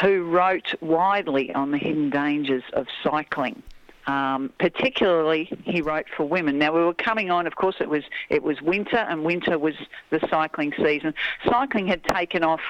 who 0.00 0.24
wrote 0.24 0.74
widely 0.80 1.54
on 1.54 1.70
the 1.70 1.78
hidden 1.78 2.10
dangers 2.10 2.64
of 2.72 2.88
cycling. 3.04 3.62
Um, 4.06 4.52
particularly, 4.58 5.50
he 5.64 5.80
wrote 5.80 6.06
for 6.16 6.24
women. 6.24 6.58
Now 6.58 6.72
we 6.72 6.84
were 6.84 6.94
coming 6.94 7.30
on. 7.30 7.46
Of 7.46 7.56
course, 7.56 7.76
it 7.80 7.88
was 7.88 8.04
it 8.30 8.42
was 8.42 8.60
winter, 8.60 8.96
and 8.96 9.24
winter 9.24 9.58
was 9.58 9.74
the 10.10 10.20
cycling 10.28 10.72
season. 10.76 11.14
Cycling 11.44 11.86
had 11.86 12.02
taken 12.04 12.42
off 12.42 12.60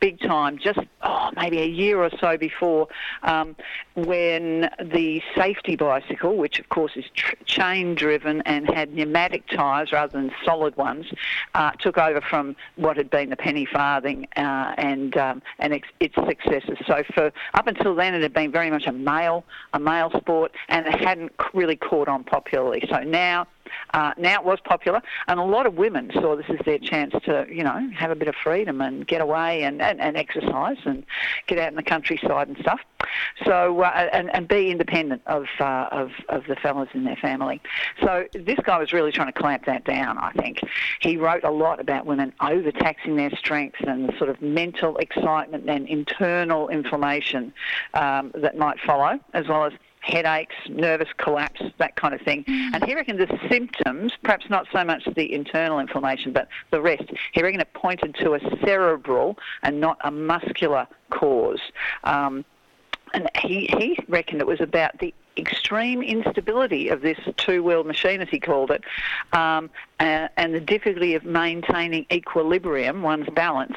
big 0.00 0.20
time, 0.20 0.58
just 0.58 0.78
oh, 1.02 1.30
maybe 1.36 1.60
a 1.60 1.66
year 1.66 2.02
or 2.02 2.10
so 2.18 2.36
before, 2.36 2.88
um, 3.22 3.56
when 3.94 4.70
the 4.80 5.22
safety 5.36 5.76
bicycle, 5.76 6.36
which 6.36 6.58
of 6.58 6.68
course 6.68 6.92
is 6.96 7.04
tr- 7.14 7.34
chain 7.44 7.94
driven 7.94 8.42
and 8.42 8.68
had 8.68 8.94
pneumatic 8.94 9.46
tyres 9.48 9.92
rather 9.92 10.12
than 10.12 10.30
solid 10.44 10.76
ones, 10.76 11.06
uh, 11.54 11.72
took 11.72 11.98
over 11.98 12.20
from 12.20 12.56
what 12.76 12.96
had 12.96 13.10
been 13.10 13.30
the 13.30 13.36
penny 13.36 13.66
farthing 13.66 14.26
uh, 14.36 14.74
and 14.78 15.16
um, 15.16 15.42
and 15.58 15.74
its, 15.74 15.86
its 16.00 16.14
successors. 16.14 16.78
So 16.86 17.02
for 17.14 17.32
up 17.54 17.66
until 17.66 17.94
then, 17.94 18.14
it 18.14 18.22
had 18.22 18.32
been 18.32 18.50
very 18.52 18.70
much 18.70 18.86
a 18.86 18.92
male 18.92 19.44
a 19.72 19.78
male 19.78 20.10
sport, 20.10 20.52
and 20.68 20.77
it 20.86 21.00
hadn't 21.00 21.32
really 21.54 21.76
caught 21.76 22.08
on 22.08 22.24
popularly. 22.24 22.84
So 22.88 23.00
now. 23.00 23.46
Uh, 23.92 24.14
now 24.16 24.40
it 24.40 24.46
was 24.46 24.58
popular, 24.64 25.02
and 25.26 25.38
a 25.38 25.42
lot 25.42 25.66
of 25.66 25.74
women 25.74 26.10
saw 26.14 26.34
this 26.34 26.46
as 26.48 26.56
their 26.64 26.78
chance 26.78 27.12
to, 27.22 27.46
you 27.50 27.62
know, 27.62 27.90
have 27.94 28.10
a 28.10 28.14
bit 28.14 28.26
of 28.26 28.34
freedom 28.34 28.80
and 28.80 29.06
get 29.06 29.20
away 29.20 29.62
and, 29.62 29.82
and, 29.82 30.00
and 30.00 30.16
exercise 30.16 30.78
and 30.86 31.04
get 31.46 31.58
out 31.58 31.68
in 31.68 31.74
the 31.74 31.82
countryside 31.82 32.48
and 32.48 32.56
stuff. 32.58 32.80
So 33.44 33.82
uh, 33.82 34.08
and, 34.10 34.34
and 34.34 34.48
be 34.48 34.70
independent 34.70 35.20
of, 35.26 35.44
uh, 35.60 35.88
of 35.90 36.12
of 36.30 36.46
the 36.46 36.56
fellas 36.56 36.88
in 36.94 37.04
their 37.04 37.16
family. 37.16 37.60
So 38.00 38.26
this 38.32 38.58
guy 38.62 38.78
was 38.78 38.94
really 38.94 39.12
trying 39.12 39.28
to 39.28 39.38
clamp 39.38 39.66
that 39.66 39.84
down. 39.84 40.16
I 40.16 40.32
think 40.32 40.60
he 41.00 41.18
wrote 41.18 41.44
a 41.44 41.50
lot 41.50 41.78
about 41.78 42.06
women 42.06 42.32
overtaxing 42.40 43.16
their 43.16 43.30
strength 43.36 43.80
and 43.86 44.08
the 44.08 44.16
sort 44.16 44.30
of 44.30 44.40
mental 44.40 44.96
excitement 44.96 45.68
and 45.68 45.86
internal 45.86 46.68
inflammation 46.68 47.52
um, 47.92 48.32
that 48.34 48.56
might 48.56 48.80
follow, 48.80 49.20
as 49.34 49.46
well 49.46 49.64
as 49.64 49.74
headaches, 50.00 50.54
nervous 50.68 51.08
collapse, 51.18 51.60
that 51.78 51.96
kind 51.96 52.14
of 52.14 52.20
thing. 52.20 52.44
And 52.46 52.84
he 52.84 52.94
reckoned 52.94 53.20
the 53.20 53.38
symptoms, 53.50 54.12
perhaps 54.22 54.48
not 54.48 54.66
so 54.72 54.84
much 54.84 55.04
the 55.14 55.32
internal 55.32 55.78
inflammation, 55.78 56.32
but 56.32 56.48
the 56.70 56.80
rest, 56.80 57.04
he 57.32 57.42
reckoned 57.42 57.62
it 57.62 57.72
pointed 57.74 58.14
to 58.16 58.34
a 58.34 58.40
cerebral 58.64 59.38
and 59.62 59.80
not 59.80 59.98
a 60.02 60.10
muscular 60.10 60.86
cause. 61.10 61.60
Um, 62.04 62.44
and 63.14 63.28
he, 63.36 63.66
he 63.78 63.98
reckoned 64.08 64.40
it 64.40 64.46
was 64.46 64.60
about 64.60 64.98
the 64.98 65.14
extreme 65.36 66.02
instability 66.02 66.88
of 66.88 67.00
this 67.00 67.18
two-wheeled 67.36 67.86
machine, 67.86 68.20
as 68.20 68.28
he 68.28 68.40
called 68.40 68.70
it, 68.70 68.82
um, 69.32 69.70
uh, 70.00 70.28
and 70.36 70.54
the 70.54 70.60
difficulty 70.60 71.14
of 71.14 71.24
maintaining 71.24 72.06
equilibrium, 72.12 73.02
one's 73.02 73.28
balance. 73.30 73.76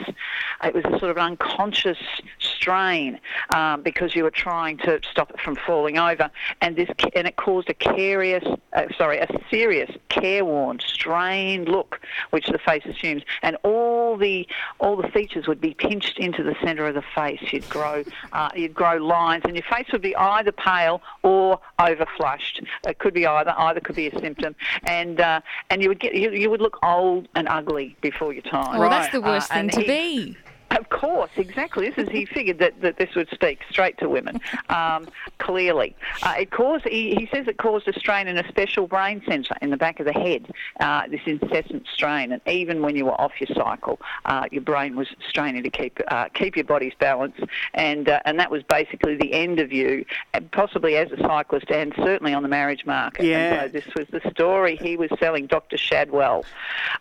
It 0.63 0.73
was 0.73 0.83
a 0.85 0.99
sort 0.99 1.11
of 1.11 1.17
unconscious 1.17 1.97
strain 2.39 3.19
um, 3.55 3.81
because 3.81 4.15
you 4.15 4.23
were 4.23 4.31
trying 4.31 4.77
to 4.79 4.99
stop 5.09 5.31
it 5.31 5.39
from 5.39 5.55
falling 5.55 5.97
over, 5.97 6.29
and 6.61 6.75
this 6.75 6.89
and 7.15 7.27
it 7.27 7.35
caused 7.35 7.69
a 7.69 7.73
curious, 7.73 8.43
uh, 8.73 8.85
sorry, 8.97 9.17
a 9.17 9.27
serious, 9.49 9.89
careworn, 10.09 10.79
strained 10.79 11.67
look, 11.67 11.99
which 12.29 12.47
the 12.47 12.59
face 12.59 12.85
assumes, 12.85 13.23
and 13.41 13.57
all 13.63 14.15
the 14.15 14.47
all 14.79 14.95
the 14.95 15.07
features 15.09 15.47
would 15.47 15.59
be 15.59 15.73
pinched 15.73 16.19
into 16.19 16.43
the 16.43 16.55
centre 16.63 16.85
of 16.85 16.93
the 16.93 17.03
face. 17.15 17.41
You'd 17.51 17.67
grow, 17.69 18.03
uh, 18.33 18.49
you'd 18.55 18.75
grow 18.75 18.97
lines, 18.97 19.43
and 19.45 19.55
your 19.55 19.65
face 19.71 19.87
would 19.91 20.01
be 20.03 20.15
either 20.15 20.51
pale 20.51 21.01
or 21.23 21.59
overflushed. 21.79 22.63
It 22.85 22.99
could 22.99 23.13
be 23.13 23.25
either. 23.25 23.55
Either 23.57 23.79
could 23.79 23.95
be 23.95 24.07
a 24.07 24.19
symptom, 24.19 24.55
and 24.83 25.19
uh, 25.19 25.41
and 25.69 25.81
you 25.81 25.89
would 25.89 25.99
get 25.99 26.10
you, 26.13 26.31
you 26.31 26.49
would 26.49 26.61
look 26.61 26.77
old 26.83 27.27
and 27.35 27.47
ugly 27.47 27.95
before 28.01 28.33
your 28.33 28.43
time. 28.43 28.79
Well, 28.79 28.89
that's 28.89 29.11
the 29.11 29.21
worst 29.21 29.51
Uh, 29.51 29.55
thing 29.55 29.69
to 29.69 29.81
he- 29.81 29.87
be. 29.87 30.37
Of 30.71 30.87
course, 30.87 31.31
exactly. 31.35 31.89
This 31.89 32.05
is 32.05 32.09
he 32.09 32.25
figured 32.25 32.59
that, 32.59 32.79
that 32.79 32.95
this 32.97 33.13
would 33.13 33.27
speak 33.29 33.59
straight 33.69 33.97
to 33.97 34.07
women. 34.07 34.39
Um, 34.69 35.09
clearly, 35.41 35.95
uh, 36.23 36.35
it 36.39 36.51
caused. 36.51 36.87
He, 36.87 37.15
he 37.15 37.27
says 37.33 37.47
it 37.47 37.57
caused 37.57 37.87
a 37.87 37.99
strain 37.99 38.27
in 38.27 38.37
a 38.37 38.47
special 38.47 38.87
brain 38.87 39.21
centre 39.27 39.55
in 39.61 39.71
the 39.71 39.77
back 39.77 39.99
of 39.99 40.05
the 40.05 40.13
head. 40.13 40.47
Uh, 40.79 41.07
this 41.07 41.21
incessant 41.25 41.85
strain, 41.91 42.31
and 42.31 42.41
even 42.47 42.81
when 42.81 42.95
you 42.95 43.05
were 43.05 43.19
off 43.19 43.31
your 43.39 43.53
cycle, 43.55 43.99
uh, 44.25 44.45
your 44.51 44.61
brain 44.61 44.95
was 44.95 45.07
straining 45.27 45.63
to 45.63 45.69
keep 45.69 45.99
uh, 46.09 46.29
keep 46.33 46.55
your 46.55 46.65
body's 46.65 46.93
balance, 46.99 47.35
and 47.73 48.07
uh, 48.07 48.21
and 48.25 48.39
that 48.39 48.51
was 48.51 48.63
basically 48.63 49.15
the 49.15 49.33
end 49.33 49.59
of 49.59 49.73
you, 49.73 50.05
possibly 50.51 50.95
as 50.95 51.11
a 51.11 51.17
cyclist, 51.17 51.69
and 51.71 51.93
certainly 51.97 52.33
on 52.33 52.43
the 52.43 52.49
marriage 52.49 52.85
market. 52.85 53.25
Yeah. 53.25 53.63
And 53.63 53.71
so 53.71 53.79
this 53.79 53.95
was 53.95 54.07
the 54.11 54.29
story 54.31 54.77
he 54.77 54.95
was 54.95 55.09
selling, 55.19 55.47
Dr. 55.47 55.77
Shadwell, 55.77 56.45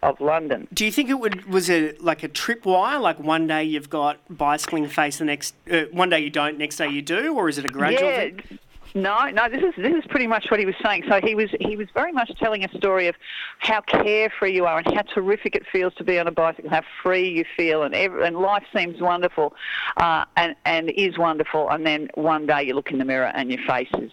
of 0.03 0.20
London. 0.20 0.66
Do 0.72 0.84
you 0.84 0.93
think 0.93 1.11
it 1.11 1.20
would 1.20 1.45
was 1.47 1.68
it 1.68 2.03
like 2.03 2.22
a 2.22 2.28
tripwire? 2.28 3.01
Like 3.01 3.20
one 3.20 3.47
day 3.47 3.64
you've 3.64 3.91
got 3.91 4.18
bicycling 4.30 4.88
face, 4.88 5.18
the 5.18 5.26
next 5.26 5.55
uh, 5.70 5.82
one 5.93 6.09
day 6.09 6.20
you 6.20 6.30
don't, 6.30 6.57
next 6.59 6.76
day 6.76 6.88
you 6.88 7.03
do, 7.03 7.34
or 7.34 7.49
is 7.49 7.59
it 7.59 7.64
a 7.64 7.68
gradual 7.68 8.09
yeah. 8.09 8.16
thing? 8.16 8.30
No, 8.95 9.28
no. 9.28 9.49
This 9.49 9.62
is 9.62 9.74
this 9.76 9.95
is 9.95 10.05
pretty 10.09 10.26
much 10.26 10.51
what 10.51 10.59
he 10.59 10.66
was 10.66 10.74
saying. 10.83 11.05
So 11.09 11.20
he 11.22 11.35
was 11.35 11.51
he 11.61 11.76
was 11.76 11.87
very 11.95 12.12
much 12.12 12.31
telling 12.39 12.64
a 12.64 12.76
story 12.76 13.07
of 13.07 13.14
how 13.59 13.81
carefree 13.83 14.53
you 14.53 14.64
are 14.64 14.78
and 14.78 14.95
how 14.95 15.03
terrific 15.03 15.55
it 15.55 15.64
feels 15.70 15.95
to 15.95 16.05
be 16.05 16.18
on 16.18 16.26
a 16.26 16.33
bicycle, 16.33 16.70
how 16.70 16.83
free 17.03 17.28
you 17.28 17.45
feel, 17.57 17.85
and 17.85 17.95
every, 17.95 18.26
and 18.26 18.37
life 18.39 18.64
seems 18.74 19.01
wonderful, 19.01 19.55
uh, 19.97 20.24
and 20.37 20.57
and 20.64 20.91
is 20.91 21.18
wonderful. 21.18 21.68
And 21.70 21.87
then 21.87 22.09
one 22.14 22.47
day 22.47 22.64
you 22.64 22.74
look 22.74 22.91
in 22.91 22.99
the 22.99 23.05
mirror 23.05 23.31
and 23.33 23.51
your 23.51 23.62
face 23.66 23.91
is 23.99 24.11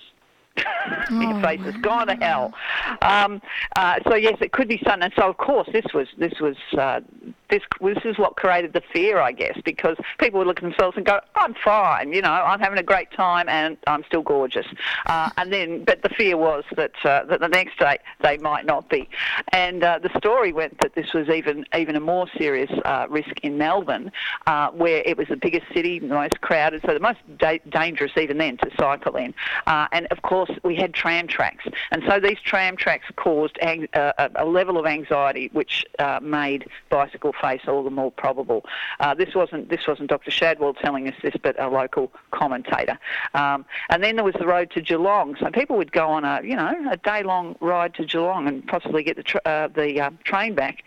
your 1.11 1.41
face 1.41 1.61
has 1.61 1.75
gone 1.77 2.07
to 2.07 2.15
hell. 2.15 2.53
Um, 3.01 3.41
uh, 3.75 3.99
so 4.07 4.15
yes, 4.15 4.37
it 4.41 4.51
could 4.51 4.67
be 4.67 4.81
something. 4.83 5.03
And 5.03 5.13
so 5.15 5.29
of 5.29 5.37
course 5.37 5.67
this 5.71 5.85
was 5.93 6.07
this 6.17 6.39
was 6.39 6.55
uh, 6.77 7.01
this 7.49 7.61
this 7.81 7.99
is 8.03 8.17
what 8.17 8.35
created 8.35 8.73
the 8.73 8.81
fear, 8.93 9.19
I 9.19 9.31
guess, 9.31 9.57
because 9.63 9.97
people 10.19 10.39
would 10.39 10.47
look 10.47 10.57
at 10.57 10.63
themselves 10.63 10.97
and 10.97 11.05
go, 11.05 11.19
"I'm 11.35 11.53
fine, 11.53 12.13
you 12.13 12.21
know, 12.21 12.31
I'm 12.31 12.59
having 12.59 12.79
a 12.79 12.83
great 12.83 13.11
time 13.11 13.47
and 13.49 13.77
I'm 13.87 14.03
still 14.05 14.21
gorgeous." 14.21 14.65
Uh, 15.05 15.29
and 15.37 15.51
then, 15.51 15.83
but 15.83 16.01
the 16.01 16.09
fear 16.09 16.37
was 16.37 16.63
that 16.75 16.93
uh, 17.03 17.23
that 17.25 17.39
the 17.39 17.47
next 17.47 17.79
day 17.79 17.97
they 18.21 18.37
might 18.37 18.65
not 18.65 18.89
be. 18.89 19.09
And 19.53 19.83
uh, 19.83 19.99
the 19.99 20.09
story 20.17 20.51
went 20.53 20.79
that 20.79 20.95
this 20.95 21.13
was 21.13 21.29
even 21.29 21.65
even 21.75 21.95
a 21.95 21.99
more 21.99 22.27
serious 22.37 22.71
uh, 22.85 23.07
risk 23.09 23.39
in 23.43 23.57
Melbourne, 23.57 24.11
uh, 24.45 24.69
where 24.71 25.01
it 25.05 25.17
was 25.17 25.27
the 25.27 25.37
biggest 25.37 25.65
city, 25.73 25.99
the 25.99 26.07
most 26.07 26.41
crowded, 26.41 26.81
so 26.85 26.93
the 26.93 26.99
most 26.99 27.19
da- 27.37 27.61
dangerous 27.69 28.11
even 28.17 28.37
then 28.37 28.57
to 28.57 28.69
cycle 28.77 29.15
in. 29.15 29.33
Uh, 29.65 29.87
and 29.91 30.07
of 30.07 30.21
course, 30.21 30.46
we 30.63 30.75
had 30.75 30.93
tram 30.93 31.27
tracks, 31.27 31.65
and 31.91 32.03
so 32.07 32.19
these 32.19 32.39
tram 32.39 32.75
tracks 32.75 33.05
caused 33.15 33.57
ang- 33.61 33.87
uh, 33.93 34.29
a 34.35 34.45
level 34.45 34.77
of 34.77 34.85
anxiety 34.85 35.49
which 35.53 35.85
uh, 35.99 36.19
made 36.21 36.67
bicycle 36.89 37.33
face 37.33 37.61
all 37.67 37.83
the 37.83 37.89
more 37.89 38.11
probable. 38.11 38.65
Uh, 38.99 39.13
this 39.13 39.35
wasn't 39.35 39.69
this 39.69 39.87
wasn't 39.87 40.09
Dr. 40.09 40.31
Shadwell 40.31 40.73
telling 40.73 41.07
us 41.07 41.15
this, 41.21 41.35
but 41.41 41.59
a 41.59 41.69
local 41.69 42.11
commentator. 42.31 42.97
Um, 43.33 43.65
and 43.89 44.03
then 44.03 44.15
there 44.15 44.25
was 44.25 44.35
the 44.39 44.47
road 44.47 44.71
to 44.71 44.81
Geelong, 44.81 45.35
so 45.39 45.49
people 45.51 45.77
would 45.77 45.91
go 45.91 46.07
on 46.07 46.23
a 46.23 46.41
you 46.43 46.55
know 46.55 46.73
a 46.91 46.97
day 46.97 47.23
long 47.23 47.55
ride 47.59 47.93
to 47.95 48.05
Geelong 48.05 48.47
and 48.47 48.65
possibly 48.67 49.03
get 49.03 49.17
the 49.17 49.47
uh, 49.47 49.67
the 49.67 50.01
uh, 50.01 50.09
train 50.23 50.55
back. 50.55 50.83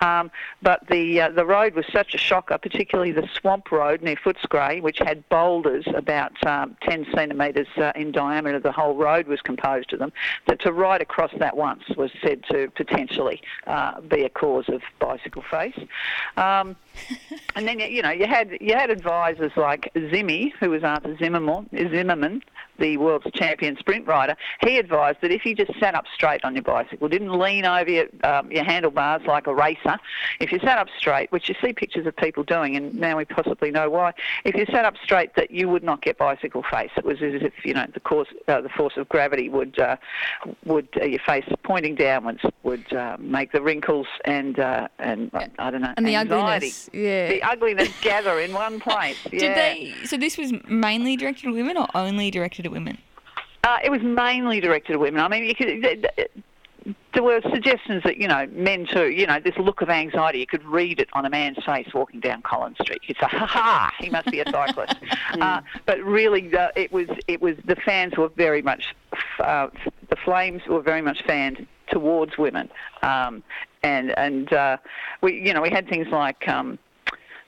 Um, 0.00 0.30
but 0.60 0.86
the 0.88 1.22
uh, 1.22 1.30
the 1.30 1.46
road 1.46 1.74
was 1.74 1.86
such 1.92 2.14
a 2.14 2.18
shocker, 2.18 2.58
particularly 2.58 3.12
the 3.12 3.28
swamp 3.32 3.70
road 3.70 4.02
near 4.02 4.16
Footscray, 4.16 4.80
which 4.80 4.98
had 4.98 5.28
boulders 5.28 5.84
about 5.94 6.44
um, 6.46 6.76
10 6.82 7.06
centimetres 7.14 7.68
uh, 7.76 7.92
in 7.94 8.12
diameter 8.12 8.58
the 8.58 8.72
whole 8.72 8.96
road 9.02 9.26
was 9.26 9.40
composed 9.40 9.92
of 9.92 9.98
them, 9.98 10.12
that 10.46 10.60
to 10.60 10.72
ride 10.72 11.02
across 11.02 11.32
that 11.38 11.56
once 11.56 11.82
was 11.96 12.10
said 12.22 12.44
to 12.50 12.70
potentially 12.74 13.42
uh, 13.66 14.00
be 14.00 14.22
a 14.22 14.28
cause 14.28 14.68
of 14.68 14.82
bicycle 14.98 15.42
face. 15.42 15.78
Um, 16.36 16.76
and 17.56 17.66
then 17.66 17.80
you 17.80 18.02
know 18.02 18.10
you 18.10 18.26
had 18.26 18.58
you 18.60 18.74
had 18.74 18.90
advisors 18.90 19.52
like 19.56 19.90
Zimmy, 19.94 20.52
who 20.60 20.70
was 20.70 20.82
Arthur 20.84 21.16
Zimmerman, 21.16 21.68
Zimmerman, 21.72 22.42
the 22.82 22.96
world's 22.96 23.30
champion 23.32 23.76
sprint 23.78 24.06
rider. 24.06 24.36
He 24.60 24.76
advised 24.78 25.18
that 25.22 25.30
if 25.30 25.46
you 25.46 25.54
just 25.54 25.72
sat 25.78 25.94
up 25.94 26.04
straight 26.12 26.44
on 26.44 26.54
your 26.54 26.64
bicycle, 26.64 27.08
didn't 27.08 27.38
lean 27.38 27.64
over 27.64 27.88
your, 27.88 28.06
um, 28.24 28.50
your 28.50 28.64
handlebars 28.64 29.22
like 29.26 29.46
a 29.46 29.54
racer, 29.54 29.96
if 30.40 30.50
you 30.50 30.58
sat 30.58 30.78
up 30.78 30.88
straight, 30.98 31.30
which 31.30 31.48
you 31.48 31.54
see 31.62 31.72
pictures 31.72 32.06
of 32.06 32.16
people 32.16 32.42
doing, 32.42 32.74
and 32.76 32.92
now 32.94 33.16
we 33.16 33.24
possibly 33.24 33.70
know 33.70 33.88
why, 33.88 34.12
if 34.44 34.56
you 34.56 34.66
sat 34.66 34.84
up 34.84 34.94
straight, 35.02 35.34
that 35.36 35.52
you 35.52 35.68
would 35.68 35.84
not 35.84 36.02
get 36.02 36.18
bicycle 36.18 36.64
face. 36.70 36.90
It 36.96 37.04
was 37.04 37.22
as 37.22 37.40
if 37.42 37.52
you 37.64 37.72
know 37.72 37.86
the 37.94 38.00
course, 38.00 38.28
uh, 38.48 38.60
the 38.60 38.68
force 38.68 38.96
of 38.96 39.08
gravity 39.08 39.48
would 39.48 39.78
uh, 39.78 39.96
would 40.66 40.88
uh, 41.00 41.04
your 41.04 41.20
face 41.20 41.44
pointing 41.62 41.94
downwards 41.94 42.40
would 42.64 42.92
uh, 42.92 43.16
make 43.20 43.52
the 43.52 43.62
wrinkles 43.62 44.08
and 44.24 44.58
uh, 44.58 44.88
and 44.98 45.30
I 45.58 45.70
don't 45.70 45.82
know 45.82 45.94
And 45.96 46.06
the 46.06 46.16
anxiety. 46.16 46.66
ugliness, 46.66 46.90
yeah. 46.92 47.28
the 47.28 47.42
ugliness 47.44 47.88
gather 48.00 48.40
in 48.40 48.52
one 48.52 48.80
place. 48.88 49.16
Did 49.30 49.56
they? 49.56 49.94
So 50.04 50.16
this 50.16 50.36
was 50.36 50.52
mainly 50.68 51.16
directed 51.16 51.46
at 51.48 51.54
women 51.54 51.76
or 51.76 51.86
only 51.94 52.30
directed 52.30 52.66
at 52.66 52.71
women? 52.72 52.98
Uh, 53.64 53.78
it 53.84 53.90
was 53.90 54.02
mainly 54.02 54.60
directed 54.60 54.94
at 54.94 55.00
women. 55.00 55.20
I 55.20 55.28
mean, 55.28 55.44
you 55.44 55.54
could, 55.54 55.66
th- 55.66 56.04
th- 56.16 56.30
there 57.14 57.22
were 57.22 57.40
suggestions 57.42 58.02
that 58.04 58.16
you 58.16 58.26
know 58.26 58.46
men 58.52 58.86
too. 58.86 59.10
You 59.10 59.26
know, 59.26 59.38
this 59.38 59.56
look 59.56 59.82
of 59.82 59.90
anxiety. 59.90 60.40
You 60.40 60.46
could 60.46 60.64
read 60.64 60.98
it 60.98 61.08
on 61.12 61.24
a 61.24 61.30
man's 61.30 61.62
face 61.64 61.88
walking 61.94 62.20
down 62.20 62.42
Collins 62.42 62.78
Street. 62.80 63.02
You'd 63.06 63.18
say, 63.18 63.26
"Ha 63.26 63.46
ha, 63.46 63.92
he 64.00 64.10
must 64.10 64.30
be 64.30 64.40
a 64.40 64.50
cyclist." 64.50 64.96
uh, 65.40 65.60
but 65.86 66.02
really, 66.02 66.54
uh, 66.56 66.68
it 66.74 66.92
was 66.92 67.08
it 67.28 67.40
was 67.40 67.56
the 67.64 67.76
fans 67.76 68.16
were 68.16 68.28
very 68.28 68.62
much 68.62 68.94
uh, 69.38 69.68
the 70.08 70.16
Flames 70.16 70.62
were 70.66 70.82
very 70.82 71.02
much 71.02 71.22
fanned 71.24 71.66
towards 71.88 72.38
women, 72.38 72.68
um, 73.02 73.42
and 73.82 74.16
and 74.18 74.52
uh, 74.52 74.76
we 75.20 75.40
you 75.40 75.52
know 75.52 75.62
we 75.62 75.70
had 75.70 75.88
things 75.88 76.08
like. 76.08 76.48
Um, 76.48 76.78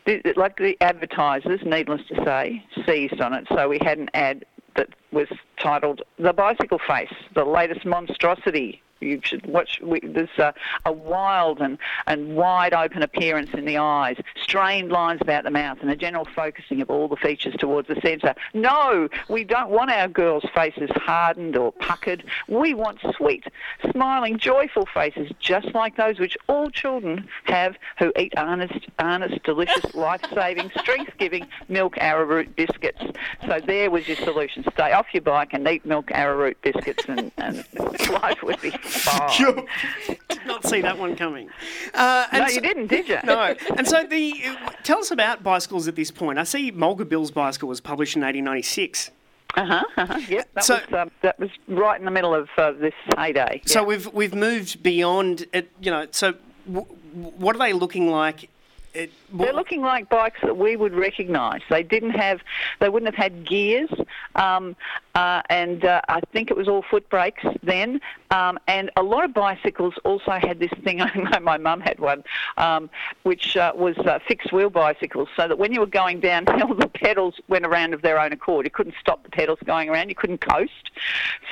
the, 0.06 0.20
like 0.36 0.58
the 0.58 0.76
advertisers, 0.82 1.60
needless 1.64 2.02
to 2.08 2.24
say, 2.26 2.62
seized 2.84 3.22
on 3.22 3.32
it. 3.32 3.46
So 3.48 3.70
we 3.70 3.78
had 3.80 3.96
an 3.96 4.10
ad 4.12 4.44
that 4.76 4.88
was 5.12 5.28
titled 5.60 6.02
"The 6.18 6.32
Bicycle 6.32 6.80
Face: 6.86 7.12
The 7.34 7.44
Latest 7.44 7.84
Monstrosity." 7.84 8.82
You 9.04 9.20
should 9.22 9.46
watch. 9.46 9.80
We, 9.82 10.00
there's 10.00 10.28
a, 10.38 10.46
uh, 10.46 10.52
a 10.86 10.92
wild 10.92 11.60
and, 11.60 11.78
and 12.06 12.36
wide 12.36 12.72
open 12.72 13.02
appearance 13.02 13.50
in 13.54 13.64
the 13.64 13.78
eyes, 13.78 14.16
strained 14.42 14.90
lines 14.90 15.20
about 15.20 15.44
the 15.44 15.50
mouth, 15.50 15.78
and 15.80 15.90
a 15.90 15.96
general 15.96 16.26
focusing 16.34 16.80
of 16.80 16.90
all 16.90 17.08
the 17.08 17.16
features 17.16 17.54
towards 17.58 17.88
the 17.88 18.00
centre. 18.00 18.34
No, 18.52 19.08
we 19.28 19.44
don't 19.44 19.70
want 19.70 19.90
our 19.90 20.08
girls' 20.08 20.44
faces 20.54 20.90
hardened 20.94 21.56
or 21.56 21.72
puckered. 21.72 22.24
We 22.48 22.74
want 22.74 23.00
sweet, 23.16 23.44
smiling, 23.90 24.38
joyful 24.38 24.86
faces, 24.86 25.30
just 25.38 25.74
like 25.74 25.96
those 25.96 26.18
which 26.18 26.36
all 26.48 26.70
children 26.70 27.28
have 27.44 27.76
who 27.98 28.12
eat 28.18 28.32
honest, 28.36 28.86
honest, 28.98 29.42
delicious, 29.42 29.94
life-saving, 29.94 30.70
strength-giving 30.78 31.46
milk 31.68 31.94
arrowroot 31.98 32.54
biscuits. 32.56 33.02
So 33.46 33.60
there 33.64 33.90
was 33.90 34.06
your 34.08 34.16
solution. 34.16 34.64
Stay 34.72 34.92
off 34.92 35.06
your 35.12 35.22
bike 35.22 35.52
and 35.52 35.66
eat 35.68 35.84
milk 35.84 36.10
arrowroot 36.12 36.60
biscuits, 36.62 37.04
and, 37.08 37.30
and 37.38 37.64
life 38.10 38.42
would 38.42 38.60
be. 38.60 38.72
Sure. 39.32 39.64
Did 40.28 40.46
not 40.46 40.66
see 40.66 40.80
that 40.82 40.98
one 40.98 41.16
coming. 41.16 41.48
Uh, 41.92 42.26
and 42.32 42.42
No, 42.42 42.48
you 42.48 42.60
didn't, 42.60 42.86
did 42.88 43.08
you? 43.08 43.18
No. 43.24 43.54
And 43.76 43.86
so 43.86 44.04
the 44.04 44.34
tell 44.82 44.98
us 44.98 45.10
about 45.10 45.42
bicycles 45.42 45.88
at 45.88 45.96
this 45.96 46.10
point. 46.10 46.38
I 46.38 46.44
see 46.44 46.70
Mulga 46.72 47.08
Bill's 47.08 47.30
bicycle 47.30 47.68
was 47.68 47.80
published 47.80 48.16
in 48.16 48.22
1896. 48.22 49.10
Uh 49.56 49.64
huh. 49.64 49.82
Uh-huh, 49.96 50.20
yep. 50.28 50.48
That 50.54 50.64
So- 50.64 50.80
was 50.90 50.92
um, 50.92 51.10
that 51.22 51.38
was 51.38 51.50
right 51.68 51.98
in 51.98 52.04
the 52.04 52.10
middle 52.10 52.34
of 52.34 52.48
uh, 52.56 52.72
this 52.72 52.94
heyday. 53.16 53.62
So 53.66 53.80
yeah. 53.80 53.86
we've 53.86 54.12
we've 54.12 54.34
moved 54.34 54.82
beyond 54.82 55.46
it. 55.52 55.70
You 55.80 55.90
know. 55.92 56.06
So 56.10 56.34
w- 56.66 56.86
what 57.14 57.54
are 57.54 57.58
they 57.60 57.72
looking 57.72 58.10
like? 58.10 58.48
It, 58.94 59.10
They're 59.32 59.52
looking 59.52 59.82
like 59.82 60.08
bikes 60.08 60.40
that 60.42 60.56
we 60.56 60.76
would 60.76 60.94
recognise. 60.94 61.62
They 61.68 61.82
didn't 61.82 62.12
have, 62.12 62.40
they 62.78 62.88
wouldn't 62.88 63.12
have 63.12 63.20
had 63.20 63.44
gears, 63.44 63.90
um, 64.36 64.76
uh, 65.14 65.42
and 65.48 65.84
uh, 65.84 66.00
I 66.08 66.20
think 66.32 66.50
it 66.50 66.56
was 66.56 66.68
all 66.68 66.82
foot 66.82 67.08
brakes 67.08 67.44
then. 67.62 68.00
Um, 68.30 68.58
and 68.66 68.90
a 68.96 69.02
lot 69.02 69.24
of 69.24 69.32
bicycles 69.32 69.94
also 70.04 70.32
had 70.32 70.58
this 70.58 70.72
thing. 70.82 71.00
I 71.00 71.14
know 71.14 71.40
my 71.40 71.58
mum 71.58 71.80
had 71.80 72.00
one, 72.00 72.24
um, 72.56 72.90
which 73.22 73.56
uh, 73.56 73.72
was 73.74 73.96
uh, 73.98 74.18
fixed 74.26 74.52
wheel 74.52 74.70
bicycles, 74.70 75.28
so 75.36 75.46
that 75.46 75.58
when 75.58 75.72
you 75.72 75.80
were 75.80 75.86
going 75.86 76.20
downhill, 76.20 76.74
the 76.78 76.88
pedals 76.88 77.40
went 77.48 77.64
around 77.64 77.94
of 77.94 78.02
their 78.02 78.18
own 78.18 78.32
accord. 78.32 78.66
You 78.66 78.70
couldn't 78.70 78.96
stop 79.00 79.22
the 79.22 79.30
pedals 79.30 79.58
going 79.64 79.88
around. 79.88 80.08
You 80.08 80.14
couldn't 80.14 80.40
coast. 80.40 80.90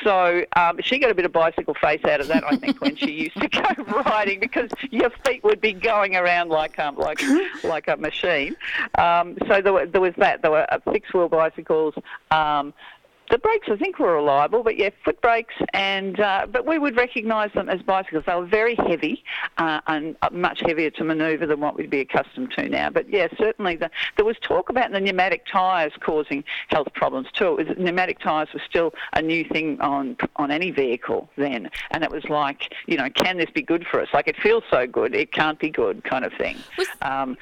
So 0.02 0.44
um, 0.56 0.80
she 0.82 0.98
got 0.98 1.10
a 1.10 1.14
bit 1.14 1.24
of 1.24 1.32
bicycle 1.32 1.74
face 1.74 2.04
out 2.04 2.20
of 2.20 2.28
that, 2.28 2.44
I 2.44 2.56
think, 2.56 2.80
when 2.80 2.96
she 2.96 3.10
used 3.34 3.40
to 3.40 3.48
go 3.48 3.84
riding 4.02 4.40
because 4.40 4.70
your 4.90 5.10
feet 5.24 5.44
would 5.44 5.60
be 5.60 5.72
going 5.72 6.16
around 6.16 6.48
like 6.48 6.78
um, 6.78 6.96
like 6.96 7.22
like 7.62 7.86
a 7.88 7.96
machine. 7.96 8.56
Um, 8.98 9.38
so 9.46 9.60
there, 9.60 9.72
were, 9.72 9.86
there 9.86 10.00
was 10.00 10.14
that. 10.18 10.42
There 10.42 10.50
were 10.50 10.66
uh, 10.72 10.78
fixed 10.90 11.14
wheel 11.14 11.28
bicycles. 11.28 11.94
Um, 12.30 12.74
the 13.32 13.38
brakes, 13.38 13.66
I 13.70 13.76
think, 13.76 13.98
were 13.98 14.14
reliable, 14.14 14.62
but 14.62 14.76
yeah, 14.76 14.90
foot 15.04 15.18
brakes, 15.22 15.54
and 15.72 16.20
uh, 16.20 16.46
but 16.52 16.66
we 16.66 16.78
would 16.78 16.96
recognise 16.96 17.50
them 17.54 17.70
as 17.70 17.80
bicycles. 17.80 18.24
They 18.26 18.34
were 18.34 18.44
very 18.44 18.74
heavy 18.74 19.24
uh, 19.56 19.80
and 19.86 20.14
uh, 20.20 20.28
much 20.30 20.60
heavier 20.60 20.90
to 20.90 21.04
manoeuvre 21.04 21.46
than 21.46 21.58
what 21.58 21.74
we'd 21.74 21.88
be 21.88 22.00
accustomed 22.00 22.52
to 22.58 22.68
now. 22.68 22.90
But 22.90 23.08
yeah, 23.08 23.28
certainly 23.38 23.76
the, 23.76 23.90
there 24.16 24.26
was 24.26 24.36
talk 24.42 24.68
about 24.68 24.92
the 24.92 25.00
pneumatic 25.00 25.46
tyres 25.46 25.94
causing 26.00 26.44
health 26.68 26.88
problems 26.92 27.28
too. 27.32 27.58
It 27.58 27.68
was, 27.68 27.78
pneumatic 27.78 28.18
tyres 28.18 28.50
were 28.52 28.60
still 28.68 28.92
a 29.14 29.22
new 29.22 29.44
thing 29.48 29.80
on 29.80 30.18
on 30.36 30.50
any 30.50 30.70
vehicle 30.70 31.30
then, 31.36 31.70
and 31.90 32.04
it 32.04 32.10
was 32.10 32.24
like, 32.28 32.74
you 32.86 32.98
know, 32.98 33.08
can 33.08 33.38
this 33.38 33.50
be 33.50 33.62
good 33.62 33.86
for 33.90 34.02
us? 34.02 34.08
Like 34.12 34.28
it 34.28 34.36
feels 34.36 34.62
so 34.70 34.86
good, 34.86 35.14
it 35.14 35.32
can't 35.32 35.58
be 35.58 35.70
good, 35.70 36.04
kind 36.04 36.26
of 36.26 36.34
thing. 36.34 36.58
Um, 37.00 37.38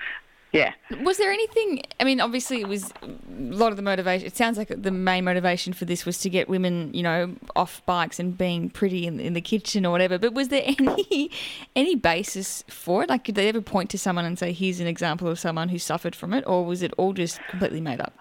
yeah. 0.52 0.72
Was 1.02 1.18
there 1.18 1.30
anything? 1.30 1.82
I 2.00 2.04
mean, 2.04 2.20
obviously, 2.20 2.60
it 2.60 2.66
was 2.66 2.92
a 3.02 3.08
lot 3.32 3.70
of 3.70 3.76
the 3.76 3.82
motivation. 3.82 4.26
It 4.26 4.36
sounds 4.36 4.58
like 4.58 4.68
the 4.68 4.90
main 4.90 5.24
motivation 5.24 5.72
for 5.72 5.84
this 5.84 6.04
was 6.04 6.18
to 6.18 6.30
get 6.30 6.48
women, 6.48 6.92
you 6.92 7.04
know, 7.04 7.36
off 7.54 7.84
bikes 7.86 8.18
and 8.18 8.36
being 8.36 8.68
pretty 8.68 9.06
in, 9.06 9.20
in 9.20 9.34
the 9.34 9.40
kitchen 9.40 9.86
or 9.86 9.92
whatever. 9.92 10.18
But 10.18 10.34
was 10.34 10.48
there 10.48 10.62
any 10.78 11.30
any 11.76 11.94
basis 11.94 12.64
for 12.68 13.04
it? 13.04 13.08
Like, 13.08 13.24
could 13.24 13.36
they 13.36 13.48
ever 13.48 13.60
point 13.60 13.90
to 13.90 13.98
someone 13.98 14.24
and 14.24 14.38
say, 14.38 14.52
"Here's 14.52 14.80
an 14.80 14.88
example 14.88 15.28
of 15.28 15.38
someone 15.38 15.68
who 15.68 15.78
suffered 15.78 16.16
from 16.16 16.34
it," 16.34 16.42
or 16.46 16.64
was 16.64 16.82
it 16.82 16.92
all 16.98 17.12
just 17.12 17.40
completely 17.48 17.80
made 17.80 18.00
up? 18.00 18.12